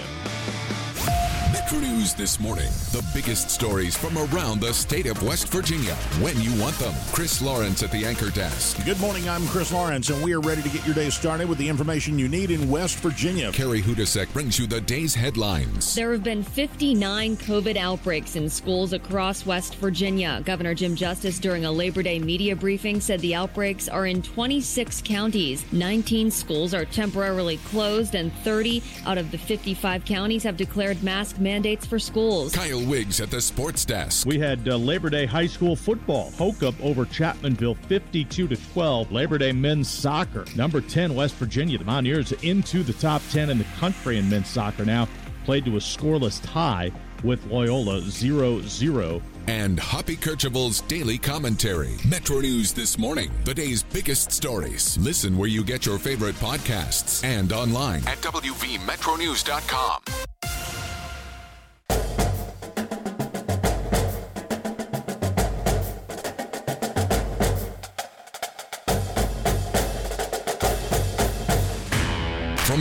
Metro 2.03 2.13
News 2.13 2.15
this 2.15 2.41
morning. 2.41 2.71
The 2.93 3.05
biggest 3.15 3.51
stories 3.51 3.97
from 3.97 4.17
around 4.19 4.61
the 4.61 4.73
state 4.73 5.07
of 5.07 5.23
West 5.23 5.49
Virginia 5.49 5.95
when 6.21 6.39
you 6.41 6.51
want 6.61 6.77
them. 6.79 6.95
Chris 7.13 7.41
Lawrence 7.41 7.83
at 7.83 7.93
the 7.93 8.05
anchor 8.05 8.31
desk. 8.31 8.85
Good 8.85 9.01
morning. 9.01 9.29
I'm 9.29 9.47
Chris 9.47 9.73
Lawrence, 9.73 10.11
and 10.11 10.23
we 10.23 10.33
are 10.33 10.41
ready 10.41 10.63
to 10.63 10.69
get 10.69 10.85
your 10.85 10.95
day 10.95 11.11
started 11.11 11.49
with 11.49 11.59
the 11.59 11.69
information 11.69 12.19
you 12.19 12.29
need 12.29 12.51
in 12.51 12.69
West 12.69 12.99
Virginia. 12.99 13.53
Carrie 13.53 13.83
Hudasek 13.83 14.33
brings 14.33 14.59
you 14.59 14.67
the 14.67 14.81
day's 14.81 15.15
headlines. 15.15 15.95
There 15.95 16.13
have 16.13 16.25
been 16.25 16.43
59 16.43 17.37
COVID 17.37 17.77
outbreaks 17.77 18.37
in 18.37 18.49
schools 18.49 18.93
across 18.93 19.47
West 19.47 19.77
Virginia. 19.77 20.43
Governor 20.45 20.75
Jim 20.75 20.97
Justice, 20.97 21.39
during 21.39 21.65
a 21.65 21.73
Labor 21.73 22.03
Day 22.03 22.19
media 22.19 22.57
briefing, 22.57 23.01
said 23.01 23.21
the 23.21 23.35
outbreaks 23.35 23.89
are 23.89 24.07
in 24.07 24.23
26 24.23 25.03
counties. 25.05 25.65
19 25.73 26.31
schools 26.31 26.75
are 26.75 26.85
temporarily 26.85 27.59
closed, 27.59 28.15
and 28.15 28.33
30 28.39 28.83
out 29.07 29.19
of 29.19 29.31
the 29.31 29.39
55 29.39 30.05
counties 30.05 30.43
have 30.43 30.57
declared 30.57 31.03
mask 31.03 31.39
mandates 31.39 31.87
for 31.93 31.99
schools. 31.99 32.55
Kyle 32.55 32.83
Wiggs 32.87 33.21
at 33.21 33.31
the 33.31 33.39
sports 33.39 33.85
desk. 33.85 34.27
We 34.27 34.39
had 34.39 34.67
uh, 34.67 34.79
Labor 34.79 35.11
Day 35.11 35.27
high 35.27 35.47
school 35.47 35.77
football. 35.77 36.31
Hokup 36.31 36.81
over 36.81 37.05
Chapmanville 37.05 37.77
52 37.77 38.49
to 38.49 38.57
12. 38.73 39.13
Labor 39.13 39.37
Day 39.37 39.53
men's 39.53 39.91
soccer. 39.91 40.47
Number 40.57 40.81
10 40.81 41.15
West 41.15 41.35
Virginia. 41.35 41.77
The 41.77 41.85
Mountaineers 41.85 42.33
into 42.33 42.83
the 42.83 42.95
top 42.95 43.21
10 43.31 43.51
in 43.51 43.59
the 43.59 43.67
country 43.79 44.17
in 44.17 44.31
men's 44.31 44.49
soccer 44.49 44.87
now. 44.87 45.07
Played 45.45 45.67
to 45.67 45.73
a 45.73 45.81
scoreless 45.81 46.41
tie 46.43 46.91
with 47.23 47.45
Loyola 47.49 48.01
0-0 48.01 49.23
and 49.49 49.79
Hoppy 49.79 50.17
Kercheval's 50.17 50.81
daily 50.83 51.19
commentary. 51.19 51.97
Metro 52.09 52.41
News 52.41 52.73
this 52.73 52.97
morning, 52.97 53.31
the 53.45 53.53
day's 53.53 53.83
biggest 53.83 54.33
stories. 54.33 54.97
Listen 54.97 55.37
where 55.37 55.49
you 55.49 55.63
get 55.63 55.85
your 55.85 55.99
favorite 55.99 56.37
podcasts 56.37 57.23
and 57.23 57.53
online 57.53 57.99
at 58.09 58.17
WVMetroNews.com. 58.23 60.62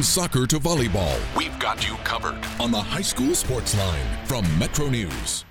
Soccer 0.02 0.48
to 0.48 0.58
volleyball, 0.58 1.20
we've 1.36 1.58
got 1.60 1.88
you 1.88 1.96
covered 1.98 2.40
on 2.60 2.72
the 2.72 2.80
high 2.80 3.02
school 3.02 3.36
sports 3.36 3.78
line 3.78 4.26
from 4.26 4.46
Metro 4.58 4.90
News. 4.90 5.46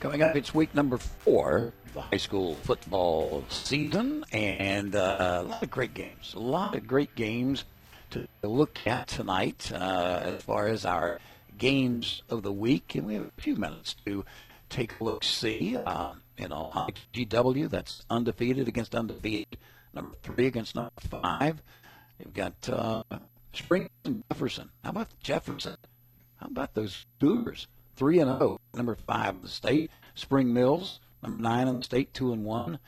Coming 0.00 0.22
up, 0.22 0.36
it's 0.36 0.54
week 0.54 0.74
number 0.74 0.98
four 0.98 1.72
of 1.86 1.94
the 1.94 2.00
high 2.00 2.16
school 2.16 2.54
football 2.56 3.44
season, 3.48 4.24
and 4.32 4.94
uh, 4.94 5.42
a 5.44 5.48
lot 5.48 5.62
of 5.62 5.70
great 5.70 5.94
games. 5.94 6.34
A 6.34 6.38
lot 6.38 6.74
of 6.74 6.86
great 6.86 7.14
games 7.14 7.64
to 8.10 8.26
look 8.42 8.78
at 8.86 9.08
tonight 9.08 9.70
uh, 9.72 10.20
as 10.24 10.42
far 10.42 10.68
as 10.68 10.84
our 10.84 11.20
games 11.58 12.22
of 12.28 12.42
the 12.42 12.52
week. 12.52 12.94
And 12.94 13.06
we 13.06 13.14
have 13.14 13.24
a 13.26 13.40
few 13.40 13.56
minutes 13.56 13.96
to 14.06 14.24
take 14.70 15.00
a 15.00 15.04
look, 15.04 15.24
see. 15.24 15.76
Uh, 15.76 16.12
you 16.38 16.48
know, 16.48 16.70
GW, 17.12 17.68
that's 17.70 18.04
undefeated 18.10 18.68
against 18.68 18.94
undefeated. 18.94 19.58
Number 19.92 20.16
three 20.22 20.46
against 20.46 20.74
number 20.74 20.92
five. 21.00 21.62
You've 22.18 22.34
got 22.34 22.68
uh, 22.68 23.02
Spring 23.54 23.88
Jefferson. 24.30 24.70
How 24.82 24.90
about 24.90 25.08
Jefferson? 25.22 25.76
How 26.36 26.46
about 26.46 26.74
those 26.74 27.06
Cougars? 27.20 27.68
Three 27.96 28.18
and 28.18 28.30
zero. 28.30 28.60
Number 28.74 28.94
five 28.94 29.36
in 29.36 29.42
the 29.42 29.48
state. 29.48 29.90
Spring 30.14 30.52
Mills, 30.52 31.00
number 31.22 31.42
nine 31.42 31.68
in 31.68 31.78
the 31.78 31.84
state, 31.84 32.12
two 32.12 32.32
and 32.32 32.44
one. 32.44 32.78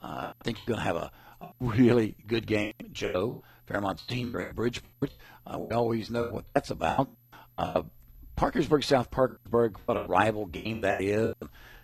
Uh, 0.00 0.32
I 0.38 0.44
think 0.44 0.58
you're 0.58 0.76
going 0.76 0.84
to 0.84 0.84
have 0.84 0.96
a, 0.96 1.10
a, 1.40 1.48
really 1.60 2.16
good 2.26 2.46
game, 2.46 2.74
Joe. 2.92 3.42
Fairmont's 3.66 4.04
team, 4.04 4.30
Bridgeport. 4.30 5.12
Uh, 5.46 5.58
we 5.58 5.74
always 5.74 6.10
know 6.10 6.28
what 6.30 6.44
that's 6.52 6.70
about. 6.70 7.10
Uh, 7.58 7.82
Parkersburg, 8.36 8.84
South 8.84 9.10
Parkersburg, 9.10 9.78
what 9.86 9.96
a 9.96 10.04
rival 10.04 10.46
game 10.46 10.82
that 10.82 11.02
is. 11.02 11.34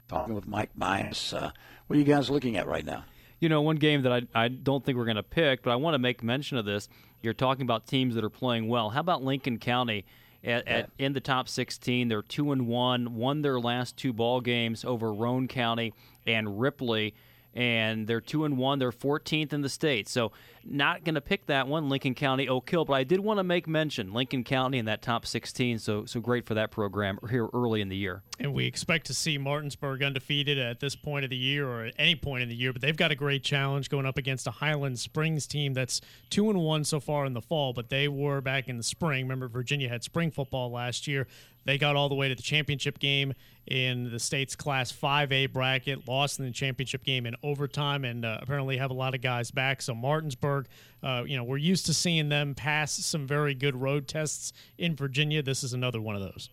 Talking 0.08 0.34
with 0.34 0.46
Mike 0.46 0.70
Byus. 0.78 1.32
Uh, 1.34 1.50
what 1.86 1.96
are 1.96 1.98
you 1.98 2.04
guys 2.04 2.30
looking 2.30 2.56
at 2.56 2.66
right 2.66 2.84
now? 2.84 3.04
You 3.40 3.48
know, 3.48 3.62
one 3.62 3.76
game 3.76 4.02
that 4.02 4.12
I, 4.12 4.22
I 4.34 4.48
don't 4.48 4.84
think 4.84 4.98
we're 4.98 5.04
going 5.04 5.16
to 5.16 5.22
pick, 5.22 5.62
but 5.62 5.70
I 5.70 5.76
want 5.76 5.94
to 5.94 5.98
make 5.98 6.22
mention 6.22 6.58
of 6.58 6.64
this. 6.64 6.88
You're 7.22 7.34
talking 7.34 7.62
about 7.62 7.86
teams 7.86 8.14
that 8.16 8.24
are 8.24 8.30
playing 8.30 8.68
well. 8.68 8.90
How 8.90 9.00
about 9.00 9.22
Lincoln 9.22 9.58
County? 9.58 10.04
At, 10.44 10.66
at, 10.66 10.90
in 10.98 11.12
the 11.12 11.20
top 11.20 11.48
16. 11.48 12.08
They're 12.08 12.20
two 12.20 12.50
and 12.50 12.66
one, 12.66 13.14
won 13.14 13.42
their 13.42 13.60
last 13.60 13.96
two 13.96 14.12
ball 14.12 14.40
games 14.40 14.84
over 14.84 15.14
Roane 15.14 15.46
County 15.46 15.94
and 16.26 16.60
Ripley, 16.60 17.14
and 17.54 18.06
they're 18.06 18.20
two 18.20 18.44
and 18.44 18.56
one. 18.56 18.78
They're 18.78 18.92
14th 18.92 19.52
in 19.52 19.62
the 19.62 19.68
state. 19.68 20.08
So 20.08 20.32
not 20.64 21.04
going 21.04 21.16
to 21.16 21.20
pick 21.20 21.46
that 21.46 21.68
one, 21.68 21.88
Lincoln 21.88 22.14
County 22.14 22.48
Oak 22.48 22.68
Hill. 22.70 22.84
But 22.84 22.94
I 22.94 23.04
did 23.04 23.20
want 23.20 23.38
to 23.38 23.44
make 23.44 23.66
mention 23.66 24.12
Lincoln 24.12 24.44
County 24.44 24.78
in 24.78 24.84
that 24.86 25.02
top 25.02 25.26
16. 25.26 25.78
So 25.78 26.04
so 26.06 26.20
great 26.20 26.46
for 26.46 26.54
that 26.54 26.70
program 26.70 27.18
here 27.30 27.48
early 27.52 27.80
in 27.80 27.88
the 27.88 27.96
year. 27.96 28.22
And 28.38 28.54
we 28.54 28.66
expect 28.66 29.06
to 29.06 29.14
see 29.14 29.38
Martinsburg 29.38 30.02
undefeated 30.02 30.58
at 30.58 30.80
this 30.80 30.96
point 30.96 31.24
of 31.24 31.30
the 31.30 31.36
year 31.36 31.68
or 31.68 31.84
at 31.86 31.94
any 31.98 32.14
point 32.14 32.42
in 32.42 32.48
the 32.48 32.54
year. 32.54 32.72
But 32.72 32.82
they've 32.82 32.96
got 32.96 33.10
a 33.10 33.14
great 33.14 33.42
challenge 33.42 33.90
going 33.90 34.06
up 34.06 34.18
against 34.18 34.46
a 34.46 34.50
Highland 34.50 34.98
Springs 34.98 35.46
team 35.46 35.74
that's 35.74 36.00
two 36.30 36.48
and 36.48 36.60
one 36.60 36.84
so 36.84 37.00
far 37.00 37.26
in 37.26 37.34
the 37.34 37.40
fall. 37.40 37.72
But 37.72 37.90
they 37.90 38.08
were 38.08 38.40
back 38.40 38.68
in 38.68 38.76
the 38.76 38.82
spring. 38.82 39.24
Remember, 39.24 39.48
Virginia 39.48 39.88
had 39.88 40.02
spring 40.02 40.30
football 40.30 40.70
last 40.70 41.06
year. 41.06 41.26
They 41.64 41.78
got 41.78 41.94
all 41.96 42.08
the 42.08 42.14
way 42.14 42.28
to 42.28 42.34
the 42.34 42.42
championship 42.42 42.98
game 42.98 43.34
in 43.66 44.10
the 44.10 44.18
state's 44.18 44.56
Class 44.56 44.90
5A 44.92 45.52
bracket, 45.52 46.08
lost 46.08 46.38
in 46.40 46.44
the 46.44 46.50
championship 46.50 47.04
game 47.04 47.24
in 47.26 47.36
overtime, 47.44 48.04
and 48.04 48.24
uh, 48.24 48.38
apparently 48.42 48.76
have 48.78 48.90
a 48.90 48.94
lot 48.94 49.14
of 49.14 49.20
guys 49.20 49.50
back. 49.52 49.80
So 49.80 49.94
Martinsburg, 49.94 50.66
uh, 51.02 51.22
you 51.26 51.36
know, 51.36 51.44
we're 51.44 51.58
used 51.58 51.86
to 51.86 51.94
seeing 51.94 52.28
them 52.28 52.54
pass 52.54 52.92
some 52.92 53.26
very 53.26 53.54
good 53.54 53.76
road 53.76 54.08
tests 54.08 54.52
in 54.78 54.96
Virginia. 54.96 55.42
This 55.42 55.62
is 55.62 55.72
another 55.72 56.00
one 56.00 56.16
of 56.16 56.22
those. 56.22 56.48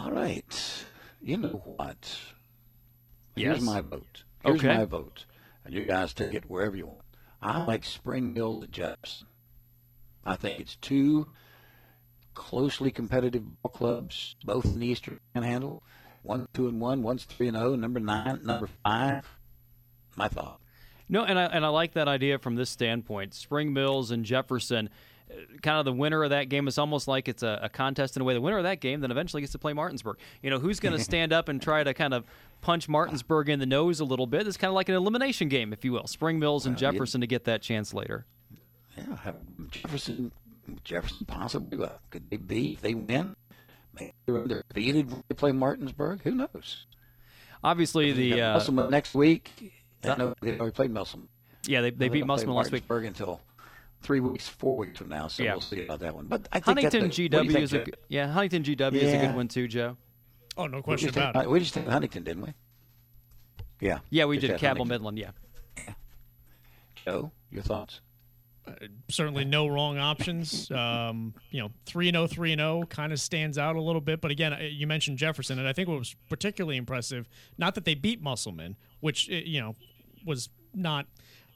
All 0.00 0.12
right. 0.12 0.84
You 1.20 1.36
know 1.38 1.62
what? 1.76 2.16
Here's 3.34 3.56
Yes. 3.56 3.62
my 3.62 3.80
vote. 3.80 4.22
Here's 4.44 4.60
Okay. 4.60 4.76
my 4.76 4.84
vote. 4.84 5.24
And 5.64 5.74
you 5.74 5.84
guys 5.84 6.14
take 6.14 6.34
it 6.34 6.48
wherever 6.48 6.76
you 6.76 6.86
want. 6.86 7.00
I 7.42 7.64
like 7.64 7.84
Spring 7.84 8.34
Hill 8.34 8.60
to 8.60 8.66
Jefferson. 8.68 9.26
I 10.24 10.36
think 10.36 10.60
it's 10.60 10.76
two 10.76 11.28
closely 12.38 12.90
competitive 12.92 13.42
ball 13.62 13.72
clubs, 13.72 14.36
both 14.44 14.64
in 14.64 14.78
the 14.78 14.86
Eastern 14.86 15.18
Panhandle. 15.34 15.82
One 16.22 16.46
two 16.54 16.68
and 16.68 16.80
one, 16.80 17.02
one's 17.02 17.24
three 17.24 17.48
and 17.48 17.56
zero. 17.56 17.74
Number 17.74 18.00
nine, 18.00 18.40
number 18.44 18.68
five. 18.84 19.26
My 20.16 20.28
thought. 20.28 20.60
No, 21.08 21.24
and 21.24 21.38
I 21.38 21.46
and 21.46 21.64
I 21.64 21.68
like 21.68 21.94
that 21.94 22.06
idea 22.08 22.38
from 22.38 22.54
this 22.54 22.70
standpoint. 22.70 23.34
Spring 23.34 23.72
Mills 23.72 24.10
and 24.10 24.24
Jefferson, 24.24 24.88
uh, 25.30 25.34
kind 25.62 25.78
of 25.78 25.84
the 25.84 25.92
winner 25.92 26.22
of 26.22 26.30
that 26.30 26.48
game 26.48 26.68
is 26.68 26.76
almost 26.78 27.08
like 27.08 27.28
it's 27.28 27.42
a, 27.42 27.58
a 27.62 27.68
contest 27.68 28.16
in 28.16 28.22
a 28.22 28.24
way. 28.24 28.34
The 28.34 28.40
winner 28.40 28.58
of 28.58 28.64
that 28.64 28.80
game 28.80 29.00
then 29.00 29.10
eventually 29.10 29.40
gets 29.42 29.52
to 29.52 29.58
play 29.58 29.72
Martinsburg. 29.72 30.18
You 30.42 30.50
know, 30.50 30.58
who's 30.58 30.80
going 30.80 30.92
to 30.98 31.02
stand 31.02 31.32
up 31.32 31.48
and 31.48 31.60
try 31.62 31.82
to 31.82 31.94
kind 31.94 32.14
of 32.14 32.24
punch 32.60 32.88
Martinsburg 32.88 33.48
in 33.48 33.58
the 33.58 33.66
nose 33.66 34.00
a 34.00 34.04
little 34.04 34.26
bit? 34.26 34.46
It's 34.46 34.56
kind 34.56 34.68
of 34.68 34.74
like 34.74 34.88
an 34.88 34.94
elimination 34.96 35.48
game, 35.48 35.72
if 35.72 35.84
you 35.84 35.92
will. 35.92 36.06
Spring 36.06 36.38
Mills 36.38 36.66
and 36.66 36.76
Well, 36.76 36.82
yeah. 36.82 36.90
Jefferson 36.92 37.20
to 37.20 37.26
get 37.26 37.44
that 37.44 37.62
chance 37.62 37.94
later. 37.94 38.26
Yeah, 38.96 39.32
Jefferson, 39.70 40.32
Jefferson 40.84 41.26
possibly. 41.26 41.84
Uh, 41.84 41.90
could 42.10 42.28
they 42.30 42.36
be 42.36 42.72
if 42.74 42.80
they 42.82 42.94
win? 42.94 43.34
Maybe 43.94 44.12
they're 44.26 44.62
defeated 44.72 45.10
when 45.10 45.22
they 45.28 45.34
play 45.34 45.52
Martinsburg. 45.52 46.22
Who 46.22 46.32
knows? 46.32 46.86
Obviously, 47.64 48.12
the 48.12 48.40
uh, 48.40 48.52
Musselman 48.54 48.90
next 48.90 49.14
week. 49.14 49.50
I 50.04 50.14
know 50.16 50.34
they've 50.40 50.60
already 50.60 50.74
played 50.74 50.90
Musselman. 50.92 51.28
yeah 51.66 51.80
they, 51.80 51.90
they 51.90 52.06
No, 52.06 52.12
beat 52.12 52.18
don't 52.20 52.28
Musselman 52.28 52.54
last 52.56 52.70
week. 52.70 52.84
Martinsburg 52.88 53.04
until 53.06 53.40
three 54.02 54.20
weeks, 54.20 54.46
four 54.48 54.76
weeks 54.76 54.98
from 54.98 55.08
now. 55.08 55.26
So 55.26 55.42
Yeah. 55.42 55.52
we'll 55.52 55.60
see 55.60 55.84
about 55.84 55.98
that 56.00 56.14
one. 56.14 56.26
But 56.26 56.46
I 56.52 56.60
think 56.60 56.64
Huntington 56.80 57.02
that's 57.02 57.18
a, 57.18 57.22
what 57.22 57.30
do 57.30 57.36
you 57.44 57.50
GW 57.50 57.52
think, 57.52 57.64
is 57.64 57.72
a 57.72 57.78
Joe? 57.78 57.84
good, 57.84 57.96
yeah 58.08 58.28
Huntington 58.28 58.76
GW 58.76 58.92
is 58.94 59.12
a 59.12 59.18
good 59.26 59.34
one 59.34 59.48
too, 59.48 59.66
Joe. 59.66 59.96
Oh, 60.56 60.66
no 60.68 60.82
question 60.82 61.08
just 61.08 61.18
had- 61.18 61.30
about 61.30 61.44
it. 61.44 61.50
We 61.50 61.58
just 61.58 61.74
had 61.74 61.88
Huntington, 61.88 62.22
didn't 62.22 62.42
we? 62.44 62.54
Yeah. 63.80 63.98
Yeah, 64.10 64.24
we 64.26 64.36
Just 64.36 64.42
did 64.42 64.50
had 64.52 64.60
Cabell 64.60 64.84
Huntington. 64.84 64.88
Midland. 65.14 65.18
Yeah. 65.18 65.94
Joe, 67.04 67.30
your 67.50 67.62
thoughts? 67.62 68.00
Certainly 69.08 69.44
no 69.44 69.66
wrong 69.66 69.98
options. 69.98 70.70
Um, 70.70 71.34
you 71.50 71.60
know, 71.60 71.70
3 71.86 72.10
0, 72.10 72.26
3 72.26 72.54
0 72.56 72.82
kind 72.88 73.12
of 73.12 73.20
stands 73.20 73.58
out 73.58 73.76
a 73.76 73.80
little 73.80 74.00
bit. 74.00 74.20
But 74.20 74.30
again, 74.30 74.56
you 74.72 74.86
mentioned 74.86 75.18
Jefferson, 75.18 75.58
and 75.58 75.66
I 75.68 75.72
think 75.72 75.88
what 75.88 75.98
was 75.98 76.14
particularly 76.28 76.76
impressive, 76.76 77.28
not 77.56 77.74
that 77.74 77.84
they 77.84 77.94
beat 77.94 78.22
Musselman, 78.22 78.76
which, 79.00 79.28
uh, 79.30 79.34
you 79.34 79.60
know, 79.60 79.74
was 80.24 80.48
not 80.74 81.06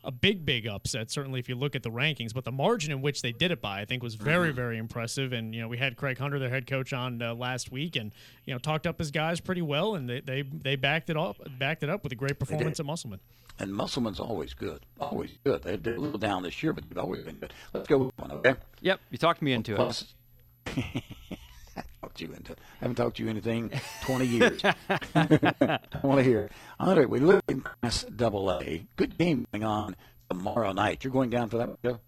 a 0.04 0.10
big, 0.10 0.44
big 0.44 0.66
upset, 0.66 1.12
certainly 1.12 1.38
if 1.38 1.48
you 1.48 1.54
look 1.54 1.76
at 1.76 1.84
the 1.84 1.90
rankings, 1.90 2.34
but 2.34 2.42
the 2.42 2.50
margin 2.50 2.90
in 2.90 3.00
which 3.02 3.22
they 3.22 3.30
did 3.30 3.52
it 3.52 3.60
by, 3.60 3.80
I 3.80 3.84
think, 3.84 4.02
was 4.02 4.16
very, 4.16 4.48
Mm-hmm. 4.48 4.56
very 4.56 4.78
impressive. 4.78 5.32
And, 5.32 5.54
you 5.54 5.60
know, 5.60 5.68
we 5.68 5.78
had 5.78 5.96
Craig 5.96 6.18
Hunter, 6.18 6.40
their 6.40 6.48
head 6.48 6.66
coach, 6.66 6.92
on 6.92 7.22
uh, 7.22 7.34
last 7.36 7.70
week 7.70 7.94
and, 7.94 8.10
you 8.44 8.52
know, 8.52 8.58
talked 8.58 8.84
up 8.84 8.98
his 8.98 9.12
guys 9.12 9.40
pretty 9.40 9.62
well, 9.62 9.94
and 9.94 10.08
they, 10.10 10.18
they, 10.20 10.42
they 10.42 10.74
backed 10.74 11.08
it 11.08 11.16
up, 11.16 11.36
backed 11.56 11.84
it 11.84 11.88
up 11.88 12.02
with 12.02 12.10
a 12.10 12.16
great 12.16 12.40
performance 12.40 12.80
at 12.80 12.86
Musselman. 12.86 13.20
And 13.58 13.72
Musselman's 13.72 14.18
always 14.18 14.54
good. 14.54 14.84
Always 15.00 15.30
good. 15.44 15.62
They're, 15.62 15.76
they're 15.76 15.94
a 15.94 16.00
little 16.00 16.18
down 16.18 16.42
this 16.42 16.62
year, 16.62 16.72
but 16.72 16.88
they've 16.88 16.98
always 16.98 17.22
been 17.22 17.36
good. 17.36 17.52
Let's 17.72 17.86
go 17.86 17.98
with 17.98 18.18
one, 18.18 18.32
okay? 18.32 18.54
Yep, 18.80 19.00
you 19.10 19.18
talked 19.18 19.42
me 19.42 19.52
into 19.52 19.72
it. 19.74 19.76
Plus, 19.76 20.14
I 20.66 21.82
talked 22.00 22.20
you 22.20 22.32
into 22.32 22.52
it. 22.52 22.58
I 22.80 22.84
haven't 22.84 22.96
talked 22.96 23.18
to 23.18 23.22
you 23.24 23.30
anything 23.30 23.70
20 24.02 24.26
years. 24.26 24.62
I 24.64 25.78
want 26.02 26.18
to 26.18 26.22
hear. 26.22 26.40
it. 26.40 26.52
All 26.80 26.96
right, 26.96 27.08
we 27.08 27.20
look 27.20 27.44
in 27.48 27.60
Class 27.60 28.04
Double 28.04 28.50
A. 28.50 28.86
Good 28.96 29.18
game 29.18 29.46
going 29.52 29.64
on 29.64 29.96
tomorrow 30.28 30.72
night. 30.72 31.04
You're 31.04 31.12
going 31.12 31.30
down 31.30 31.48
for 31.48 31.58
that, 31.58 31.68
one, 31.68 31.78
Joe? 31.84 32.00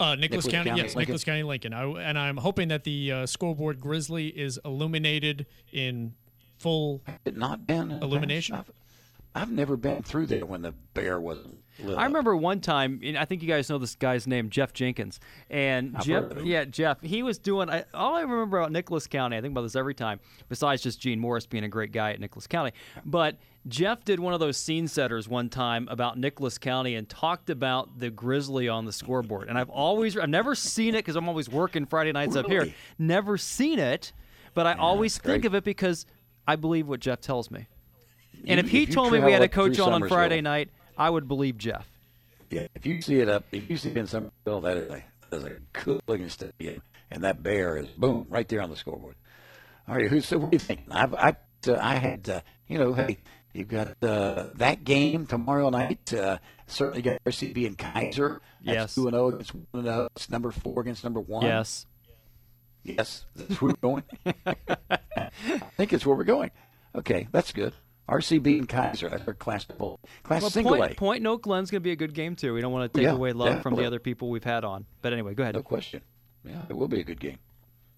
Uh, 0.00 0.14
Nicholas, 0.14 0.20
Nicholas 0.20 0.46
County, 0.46 0.70
County, 0.70 0.82
yes, 0.82 0.94
Lincoln? 0.94 1.00
Nicholas 1.00 1.24
County, 1.24 1.42
Lincoln. 1.42 1.72
I, 1.72 1.82
and 2.02 2.18
I'm 2.18 2.36
hoping 2.36 2.68
that 2.68 2.84
the 2.84 3.12
uh, 3.12 3.26
scoreboard 3.26 3.80
Grizzly 3.80 4.28
is 4.28 4.60
illuminated 4.64 5.46
in 5.72 6.14
full 6.56 7.02
It 7.24 7.36
not 7.36 7.66
been 7.66 7.90
illumination. 7.90 8.58
I've, 9.40 9.50
never 9.50 9.76
been 9.76 10.02
through 10.02 10.26
there 10.26 10.46
when 10.46 10.62
the 10.62 10.72
bear 10.94 11.20
wasn't 11.20 11.58
I 11.96 12.04
remember 12.04 12.36
one 12.36 12.60
time, 12.60 13.00
and 13.04 13.16
I 13.16 13.24
think 13.24 13.42
you 13.42 13.48
guys 13.48 13.70
know 13.70 13.78
this 13.78 13.94
guy's 13.94 14.26
name, 14.26 14.50
Jeff 14.50 14.72
Jenkins. 14.72 15.20
And 15.48 15.96
I've 15.96 16.04
Jeff, 16.04 16.22
heard 16.24 16.32
of 16.32 16.38
him. 16.38 16.46
yeah, 16.46 16.64
Jeff, 16.64 17.00
he 17.00 17.22
was 17.22 17.38
doing. 17.38 17.70
I, 17.70 17.84
all 17.94 18.16
I 18.16 18.22
remember 18.22 18.58
about 18.58 18.72
Nicholas 18.72 19.06
County, 19.06 19.36
I 19.36 19.40
think 19.40 19.52
about 19.52 19.62
this 19.62 19.76
every 19.76 19.94
time, 19.94 20.18
besides 20.48 20.82
just 20.82 21.00
Gene 21.00 21.20
Morris 21.20 21.46
being 21.46 21.64
a 21.64 21.68
great 21.68 21.92
guy 21.92 22.12
at 22.12 22.20
Nicholas 22.20 22.46
County. 22.46 22.72
But 23.04 23.36
Jeff 23.68 24.04
did 24.04 24.18
one 24.18 24.34
of 24.34 24.40
those 24.40 24.56
scene 24.56 24.88
setters 24.88 25.28
one 25.28 25.48
time 25.48 25.86
about 25.88 26.18
Nicholas 26.18 26.58
County 26.58 26.96
and 26.96 27.08
talked 27.08 27.50
about 27.50 27.98
the 27.98 28.10
Grizzly 28.10 28.68
on 28.68 28.84
the 28.84 28.92
scoreboard. 28.92 29.48
And 29.48 29.56
I've 29.56 29.70
always, 29.70 30.16
I've 30.16 30.28
never 30.28 30.54
seen 30.54 30.94
it 30.94 30.98
because 30.98 31.16
I'm 31.16 31.28
always 31.28 31.48
working 31.48 31.86
Friday 31.86 32.12
nights 32.12 32.34
up 32.34 32.46
here. 32.46 32.72
Never 32.98 33.38
seen 33.38 33.78
it, 33.78 34.12
but 34.54 34.66
I 34.66 34.74
always 34.74 35.16
think 35.18 35.42
great. 35.42 35.46
of 35.46 35.54
it 35.54 35.64
because 35.64 36.06
I 36.46 36.56
believe 36.56 36.88
what 36.88 37.00
Jeff 37.00 37.20
tells 37.20 37.50
me. 37.50 37.66
And 38.46 38.48
You- 38.48 38.56
if 38.58 38.68
he 38.70 38.82
if 38.84 38.90
told 38.94 39.12
me 39.12 39.20
we 39.20 39.32
had 39.32 39.42
a 39.42 39.48
coach 39.48 39.78
on 39.78 39.92
on 39.92 40.08
Friday 40.08 40.40
night, 40.40 40.70
I 40.96 41.08
would 41.10 41.28
believe 41.28 41.58
Jeff. 41.58 41.86
Yeah, 42.50 42.66
if 42.74 42.86
you 42.86 43.02
see 43.02 43.20
it 43.20 43.28
up, 43.28 43.44
if 43.52 43.68
you 43.68 43.76
see 43.76 43.90
it 43.90 43.96
in 43.96 44.06
Summersville, 44.06 44.62
that 44.62 44.76
is 44.78 44.90
a, 44.90 45.04
that 45.30 45.36
is 45.36 45.44
a 45.44 45.56
good 45.84 46.00
looking 46.06 46.28
stadium, 46.30 46.80
and 47.10 47.22
that 47.24 47.42
bear 47.42 47.76
is 47.76 47.88
boom 47.88 48.26
right 48.30 48.48
there 48.48 48.62
on 48.62 48.70
the 48.70 48.76
scoreboard. 48.76 49.16
All 49.86 49.94
right, 49.94 50.08
who's 50.08 50.26
so 50.26 50.38
what 50.38 50.50
do 50.50 50.54
you 50.54 50.58
think? 50.58 50.80
I've, 50.90 51.14
I 51.14 51.36
uh, 51.66 51.76
I 51.80 51.96
had 51.96 52.28
uh, 52.28 52.40
you 52.66 52.78
know, 52.78 52.94
hey, 52.94 53.18
you've 53.52 53.68
got 53.68 54.02
uh, 54.02 54.46
that 54.54 54.84
game 54.84 55.26
tomorrow 55.26 55.68
night. 55.68 56.12
Uh, 56.14 56.38
certainly 56.66 57.02
got 57.02 57.22
RCB 57.24 57.66
and 57.66 57.76
Keyser. 57.76 58.40
That's 58.64 58.74
Yes. 58.74 58.94
two 58.94 59.06
and 59.08 59.14
zero 59.14 59.28
against 59.28 59.54
one 59.54 59.66
and 59.74 59.84
zero. 59.84 60.08
It's 60.16 60.30
number 60.30 60.50
four 60.50 60.80
against 60.80 61.04
number 61.04 61.20
one. 61.20 61.44
Yes. 61.44 61.84
Yes, 62.82 63.26
that's 63.36 63.60
where 63.60 63.72
we're 63.72 63.76
going. 63.82 64.04
I 64.46 65.30
think 65.76 65.92
it's 65.92 66.06
where 66.06 66.16
we're 66.16 66.24
going. 66.24 66.50
Okay, 66.94 67.28
that's 67.32 67.52
good. 67.52 67.74
RCB 68.08 68.58
and 68.58 68.68
Keyser, 68.68 69.26
our 69.26 69.34
class 69.34 69.64
double, 69.64 70.00
class 70.22 70.42
Well, 70.42 70.50
single 70.50 70.76
Point, 70.76 70.92
A. 70.92 70.94
Point 70.94 71.26
Oak 71.26 71.42
Glen's 71.42 71.70
going 71.70 71.80
to 71.80 71.84
be 71.84 71.92
a 71.92 71.96
good 71.96 72.14
game 72.14 72.36
too. 72.36 72.54
We 72.54 72.60
don't 72.60 72.72
want 72.72 72.92
to 72.92 72.98
take 72.98 73.04
Yeah, 73.04 73.12
away 73.12 73.32
love 73.32 73.62
from 73.62 73.74
the 73.74 73.84
other 73.84 73.98
people 73.98 74.30
we've 74.30 74.44
had 74.44 74.64
on. 74.64 74.86
But 75.02 75.12
anyway, 75.12 75.34
go 75.34 75.42
ahead. 75.42 75.54
No 75.54 75.62
question. 75.62 76.00
Yeah, 76.44 76.62
it 76.68 76.76
will 76.76 76.88
be 76.88 77.00
a 77.00 77.04
good 77.04 77.20
game. 77.20 77.38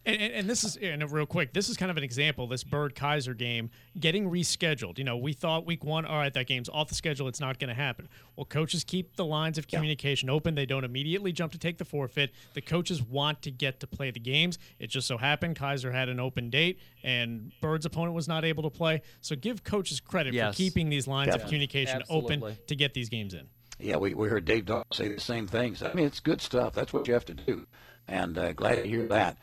And, 0.06 0.16
and, 0.16 0.32
and 0.32 0.50
this 0.50 0.64
is 0.64 0.76
and 0.76 1.10
real 1.12 1.26
quick. 1.26 1.52
This 1.52 1.68
is 1.68 1.76
kind 1.76 1.90
of 1.90 1.96
an 1.98 2.02
example. 2.02 2.46
This 2.46 2.64
Byrd 2.64 2.94
Keyser 2.94 3.36
game 3.36 3.70
getting 3.98 4.30
rescheduled. 4.30 4.96
You 4.98 5.04
know, 5.04 5.16
we 5.16 5.34
thought 5.34 5.66
week 5.66 5.84
one, 5.84 6.06
all 6.06 6.16
right, 6.16 6.32
that 6.32 6.46
game's 6.46 6.70
off 6.70 6.88
the 6.88 6.94
schedule. 6.94 7.28
It's 7.28 7.40
not 7.40 7.58
going 7.58 7.68
to 7.68 7.74
happen. 7.74 8.08
Well, 8.34 8.46
coaches 8.46 8.82
keep 8.82 9.16
the 9.16 9.26
lines 9.26 9.58
of 9.58 9.68
communication 9.68 10.30
open. 10.30 10.54
They 10.54 10.64
don't 10.64 10.84
immediately 10.84 11.32
jump 11.32 11.52
to 11.52 11.58
take 11.58 11.76
the 11.76 11.84
forfeit. 11.84 12.32
The 12.54 12.62
coaches 12.62 13.02
want 13.02 13.42
to 13.42 13.50
get 13.50 13.80
to 13.80 13.86
play 13.86 14.10
the 14.10 14.20
games. 14.20 14.58
It 14.78 14.86
just 14.88 15.06
so 15.06 15.18
happened 15.18 15.56
Keyser 15.56 15.92
had 15.92 16.08
an 16.08 16.18
open 16.18 16.48
date, 16.48 16.78
and 17.02 17.52
Byrd's 17.60 17.84
opponent 17.84 18.14
was 18.14 18.26
not 18.26 18.44
able 18.44 18.62
to 18.62 18.70
play. 18.70 19.02
So 19.20 19.36
give 19.36 19.64
coaches 19.64 20.00
credit 20.00 20.32
Yes. 20.32 20.54
for 20.54 20.56
keeping 20.56 20.88
these 20.88 21.06
lines 21.06 21.34
of 21.34 21.44
communication 21.44 22.00
Absolutely. 22.00 22.36
open 22.36 22.56
to 22.68 22.76
get 22.76 22.94
these 22.94 23.08
games 23.10 23.34
in. 23.34 23.48
Yeah, 23.78 23.96
we, 23.96 24.14
we 24.14 24.28
heard 24.28 24.44
Dave 24.44 24.66
Dahl 24.66 24.84
say 24.92 25.08
the 25.08 25.20
same 25.20 25.46
things. 25.46 25.82
I 25.82 25.92
mean, 25.92 26.06
it's 26.06 26.20
good 26.20 26.40
stuff. 26.40 26.74
That's 26.74 26.92
what 26.92 27.08
you 27.08 27.14
have 27.14 27.24
to 27.26 27.34
do. 27.34 27.66
And 28.06 28.36
uh, 28.36 28.52
glad 28.52 28.76
to 28.76 28.88
hear 28.88 29.06
that. 29.08 29.38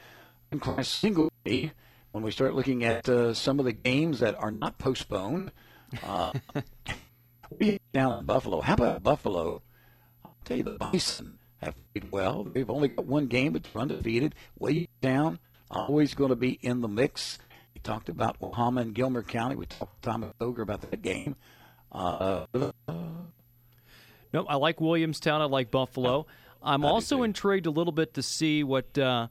In 0.51 0.59
class 0.59 0.87
single 0.87 1.29
A, 1.45 1.71
when 2.11 2.23
we 2.23 2.31
start 2.31 2.55
looking 2.55 2.83
at 2.83 3.07
uh, 3.09 3.33
some 3.33 3.59
of 3.59 3.65
the 3.65 3.73
games 3.73 4.19
that 4.19 4.35
are 4.35 4.51
not 4.51 4.77
postponed, 4.77 5.51
uh, 6.05 6.33
down 7.93 8.19
in 8.19 8.25
Buffalo. 8.25 8.61
How 8.61 8.73
about 8.73 9.03
Buffalo? 9.03 9.61
I'll 10.23 10.35
tell 10.45 10.57
you, 10.57 10.63
the 10.63 10.71
Bison 10.71 11.37
have 11.61 11.75
played 11.93 12.11
well. 12.11 12.43
They've 12.43 12.69
only 12.69 12.89
got 12.89 13.05
one 13.05 13.27
game, 13.27 13.53
but 13.53 13.63
they're 13.63 13.81
undefeated. 13.81 14.35
Way 14.57 14.87
down, 15.01 15.39
always 15.69 16.13
going 16.13 16.29
to 16.29 16.35
be 16.35 16.59
in 16.61 16.81
the 16.81 16.87
mix. 16.87 17.39
We 17.73 17.81
talked 17.81 18.09
about 18.09 18.39
Wahama 18.39 18.81
and 18.81 18.93
Gilmer 18.93 19.23
County. 19.23 19.55
We 19.55 19.65
talked 19.65 20.01
to 20.01 20.09
Thomas 20.09 20.33
Boger 20.39 20.61
about 20.61 20.89
that 20.89 21.01
game. 21.01 21.35
Uh, 21.91 22.45
Nope, 24.33 24.45
I 24.49 24.55
like 24.55 24.81
Williamstown. 24.81 25.41
I 25.41 25.45
like 25.45 25.71
Buffalo. 25.71 26.27
I'm 26.61 26.83
also 26.83 27.23
intrigued 27.23 27.65
a 27.65 27.71
little 27.71 27.93
bit 27.93 28.15
to 28.15 28.21
see 28.21 28.63
what 28.63 28.97
uh, 28.97 29.27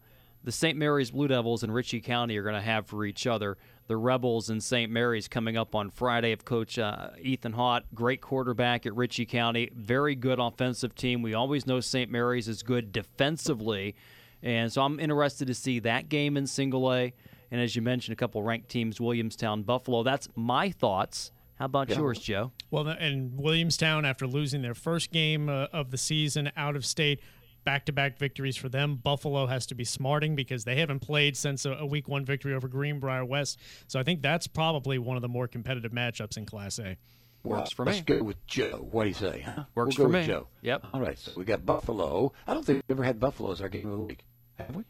the 0.47 0.53
St. 0.53 0.79
Mary's 0.79 1.11
Blue 1.11 1.27
Devils 1.29 1.63
and 1.65 1.75
Ritchie 1.75 2.01
County 2.01 2.37
are 2.39 2.43
going 2.45 2.55
to 2.55 2.61
have 2.63 2.87
for 2.87 3.05
each 3.05 3.27
other. 3.27 3.59
The 3.89 3.97
Rebels 3.97 4.49
and 4.49 4.63
St. 4.63 4.91
Mary's 4.91 5.27
coming 5.29 5.57
up 5.57 5.75
on 5.75 5.91
Friday 5.91 6.31
of 6.33 6.45
Coach 6.45 6.79
uh, 6.79 7.11
Ethan 7.21 7.53
Hott, 7.53 7.83
great 7.95 8.21
quarterback 8.21 8.87
at 8.87 8.95
Ritchie 8.95 9.27
County, 9.27 9.71
very 9.75 10.15
good 10.15 10.39
offensive 10.39 10.95
team. 10.95 11.21
We 11.21 11.35
always 11.35 11.67
know 11.67 11.81
St. 11.81 12.11
Mary's 12.11 12.47
is 12.47 12.63
good 12.63 12.93
defensively, 12.93 13.97
and 14.43 14.73
so 14.73 14.83
I'm 14.83 15.01
interested 15.01 15.49
to 15.49 15.55
see 15.55 15.81
that 15.81 16.09
game 16.09 16.37
in 16.37 16.47
Single 16.47 16.93
A. 16.95 17.13
And 17.51 17.61
as 17.61 17.75
you 17.77 17.83
mentioned, 17.83 18.13
a 18.13 18.17
couple 18.17 18.43
ranked 18.43 18.69
teams, 18.69 19.01
Williamstown, 19.01 19.63
Buffalo. 19.63 20.03
That's 20.05 20.29
my 20.37 20.71
thoughts. 20.71 21.33
How 21.57 21.65
about 21.67 21.89
Yeah. 21.89 21.97
yours, 21.97 22.19
Joe? 22.19 22.53
Well, 22.71 22.85
the- 22.85 23.01
and 23.01 23.39
Williamstown, 23.39 24.05
after 24.05 24.27
losing 24.27 24.63
their 24.63 24.75
first 24.75 25.11
game 25.11 25.49
uh, 25.49 25.67
of 25.73 25.91
the 25.91 25.97
season 25.99 26.51
out 26.57 26.77
of 26.77 26.85
state, 26.85 27.21
back-to-back 27.67 28.17
victories 28.17 28.57
for 28.57 28.71
them. 28.71 28.97
Buffalo 28.97 29.45
has 29.47 29.67
to 29.67 29.75
be 29.75 29.85
smarting 29.85 30.35
because 30.35 30.65
they 30.65 30.77
haven't 30.77 31.01
played 31.01 31.37
since 31.37 31.67
a, 31.67 31.73
a 31.73 31.85
Week 31.85 32.09
One 32.09 32.25
victory 32.25 32.55
over 32.55 32.69
Greenbrier 32.69 33.27
West. 33.27 33.59
So 33.89 34.01
I 34.01 34.03
think 34.03 34.23
that's 34.23 34.47
probably 34.47 34.97
one 34.99 35.17
of 35.17 35.23
the 35.23 35.29
more 35.29 35.47
competitive 35.47 35.93
matchups 35.93 36.39
in 36.39 36.47
Class 36.47 36.79
A. 36.79 36.97
Works 37.43 37.73
for 37.73 37.85
Let's 37.85 37.99
me. 37.99 38.17
go 38.17 38.23
with 38.25 38.45
Joe. 38.47 38.89
What 38.91 39.03
do 39.03 39.09
you 39.09 39.15
say? 39.15 39.41
Huh? 39.47 39.65
Works 39.75 39.99
we'll 39.99 40.07
go 40.09 40.13
for 40.15 40.19
with 40.19 40.27
me. 40.27 40.33
Joe. 40.33 40.49
Yep. 40.63 40.87
All 40.95 41.01
right. 41.01 41.19
So 41.19 41.33
we 41.37 41.45
got 41.45 41.67
Buffalo. 41.67 42.33
I 42.47 42.55
don't 42.55 42.65
think 42.65 42.83
we've 42.89 42.97
ever 42.97 43.05
had 43.05 43.21
Buffalo 43.21 43.53
as 43.53 43.61
our 43.61 43.69
game 43.69 43.87
of 43.87 43.99
the 43.99 44.05
week. 44.05 44.25
Have 44.59 44.75
we? 44.75 44.85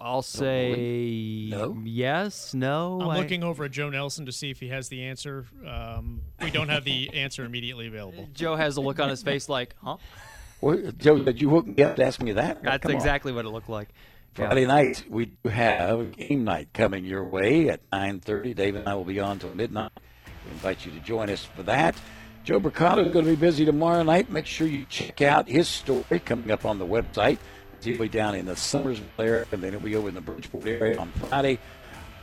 I'll 0.00 0.22
say 0.22 1.46
No? 1.50 1.78
yes, 1.84 2.54
no. 2.54 3.00
I'm 3.00 3.08
I- 3.10 3.18
looking 3.18 3.44
over 3.44 3.64
at 3.64 3.70
Joe 3.70 3.88
Nelson 3.88 4.26
to 4.26 4.32
see 4.32 4.50
if 4.50 4.58
he 4.58 4.68
has 4.68 4.88
the 4.88 5.04
answer. 5.04 5.46
Um, 5.66 6.22
we 6.42 6.50
don't 6.50 6.68
have 6.70 6.82
the 6.84 7.10
answer 7.14 7.44
immediately 7.44 7.86
available. 7.86 8.28
Joe 8.32 8.56
has 8.56 8.76
a 8.76 8.80
look 8.80 8.98
on 8.98 9.08
his 9.10 9.22
face 9.22 9.48
like, 9.48 9.76
huh? 9.80 9.98
Well, 10.62 10.78
Joe, 10.96 11.18
did 11.18 11.42
you 11.42 11.50
hook 11.50 11.66
me 11.66 11.82
up 11.82 11.96
to 11.96 12.04
ask 12.04 12.22
me 12.22 12.32
that? 12.32 12.62
That's 12.62 12.82
Come 12.82 12.92
on. 12.92 12.96
exactly 12.96 13.32
what 13.32 13.44
it 13.44 13.48
looked 13.48 13.68
like. 13.68 13.88
Yeah. 14.38 14.46
Friday 14.46 14.64
night 14.64 15.04
we 15.10 15.26
do 15.26 15.50
have 15.50 16.12
game 16.16 16.44
night 16.44 16.68
coming 16.72 17.04
your 17.04 17.24
way 17.24 17.68
at 17.68 17.80
9:30. 17.90 18.54
Dave 18.54 18.76
and 18.76 18.88
I 18.88 18.94
will 18.94 19.04
be 19.04 19.20
on 19.20 19.38
till 19.40 19.54
midnight. 19.54 19.90
We 20.46 20.52
invite 20.52 20.86
you 20.86 20.92
to 20.92 21.00
join 21.00 21.28
us 21.30 21.44
for 21.44 21.64
that. 21.64 21.96
Joe 22.44 22.58
Brocato 22.60 23.04
is 23.06 23.12
going 23.12 23.24
to 23.24 23.30
be 23.32 23.36
busy 23.36 23.64
tomorrow 23.64 24.02
night. 24.04 24.30
Make 24.30 24.46
sure 24.46 24.66
you 24.66 24.86
check 24.88 25.20
out 25.20 25.48
his 25.48 25.68
story 25.68 26.20
coming 26.24 26.50
up 26.50 26.64
on 26.64 26.78
the 26.78 26.86
website. 26.86 27.38
He'll 27.82 27.98
be 27.98 28.08
down 28.08 28.36
in 28.36 28.46
the 28.46 28.54
Summersville 28.54 29.02
area, 29.18 29.44
and 29.52 29.60
then 29.62 29.72
he'll 29.72 29.80
be 29.80 29.96
over 29.96 30.08
in 30.08 30.14
the 30.14 30.20
Bridgeport 30.20 30.66
area 30.66 30.98
on 30.98 31.10
Friday. 31.12 31.58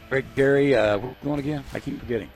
Greg 0.10 0.26
Gary, 0.36 0.76
uh, 0.76 0.98
what's 0.98 1.22
going 1.24 1.40
again? 1.40 1.64
I 1.74 1.80
keep 1.80 2.00
forgetting. 2.00 2.30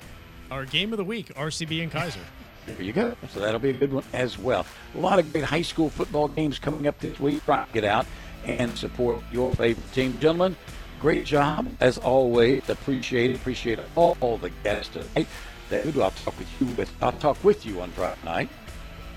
Our 0.51 0.65
game 0.65 0.91
of 0.93 0.97
the 0.97 1.03
week: 1.05 1.33
RCB 1.35 1.81
and 1.83 1.91
Keyser. 1.91 2.19
There 2.65 2.81
you 2.81 2.93
go. 2.93 3.15
So 3.29 3.39
that'll 3.39 3.59
be 3.59 3.71
a 3.71 3.73
good 3.73 3.93
one 3.93 4.03
as 4.13 4.37
well. 4.37 4.65
A 4.95 4.99
lot 4.99 5.19
of 5.19 5.31
great 5.31 5.43
high 5.43 5.61
school 5.61 5.89
football 5.89 6.27
games 6.27 6.59
coming 6.59 6.87
up 6.87 6.99
this 6.99 7.19
week. 7.19 7.43
Try 7.45 7.65
to 7.65 7.73
get 7.73 7.83
out 7.83 8.05
and 8.45 8.77
support 8.77 9.21
your 9.31 9.53
favorite 9.55 9.91
team. 9.93 10.17
Gentlemen, 10.19 10.55
great 10.99 11.25
job 11.25 11.67
as 11.79 11.97
always. 11.97 12.69
Appreciate 12.69 13.31
it. 13.31 13.35
Appreciate 13.35 13.79
all, 13.95 14.17
all 14.21 14.37
the 14.37 14.49
guests 14.63 14.93
tonight. 14.93 15.27
David, 15.69 15.99
I'll 15.99 16.11
talk 16.11 16.37
with 16.37 16.61
you 16.61 16.67
with 16.75 16.91
I'll 17.01 17.11
talk 17.13 17.43
with 17.43 17.65
you 17.65 17.81
on 17.81 17.89
Friday 17.91 18.19
night. 18.23 18.49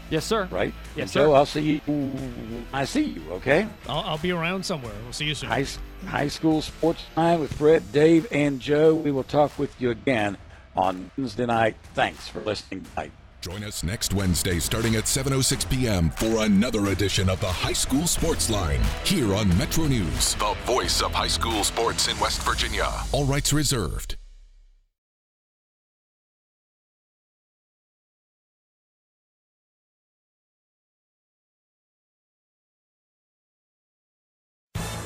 Yes, 0.09 0.25
sir. 0.25 0.49
Right? 0.53 0.73
Yes, 0.95 1.11
sir. 1.11 1.33
I'll 1.33 1.47
see 1.47 1.81
you. 1.85 2.65
I 2.73 2.85
see 2.85 3.03
you. 3.03 3.23
Okay. 3.33 3.67
I'll, 3.89 4.03
I'll 4.03 4.19
be 4.19 4.31
around 4.31 4.65
somewhere. 4.65 4.93
We'll 5.03 5.13
see 5.13 5.25
you 5.25 5.35
soon. 5.35 5.49
High, 5.51 5.67
high 6.07 6.29
school 6.29 6.63
sports 6.63 7.03
time 7.17 7.41
with 7.41 7.53
Fred, 7.53 7.91
Dave, 7.93 8.27
and 8.31 8.61
Joe. 8.61 8.95
We 8.95 9.11
will 9.11 9.25
talk 9.25 9.59
with 9.59 9.81
you 9.81 9.91
again 9.91 10.39
on 10.77 11.11
Wednesday 11.17 11.47
night. 11.47 11.77
Thanks 11.95 12.29
for 12.29 12.41
listening 12.41 12.83
tonight. 12.95 13.11
Join 13.47 13.63
us 13.63 13.85
next 13.85 14.13
Wednesday 14.13 14.59
starting 14.59 14.97
at 14.97 15.05
7.06 15.05 15.71
p.m. 15.71 16.11
for 16.11 16.45
another 16.45 16.87
edition 16.87 17.29
of 17.29 17.41
the 17.41 17.47
High 17.47 17.75
School 17.75 18.09
Sports 18.09 18.51
Line 18.51 18.81
here 19.05 19.33
on 19.35 19.57
Metro 19.57 19.85
News. 19.85 20.35
The 20.35 20.57
voice 20.65 21.01
of 21.01 21.13
high 21.13 21.29
school 21.29 21.63
sports 21.63 22.09
in 22.09 22.19
West 22.19 22.43
Virginia. 22.43 22.89
All 23.13 23.25
rights 23.25 23.53
reserved. 23.53 24.17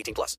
18 0.00 0.14
plus. 0.14 0.36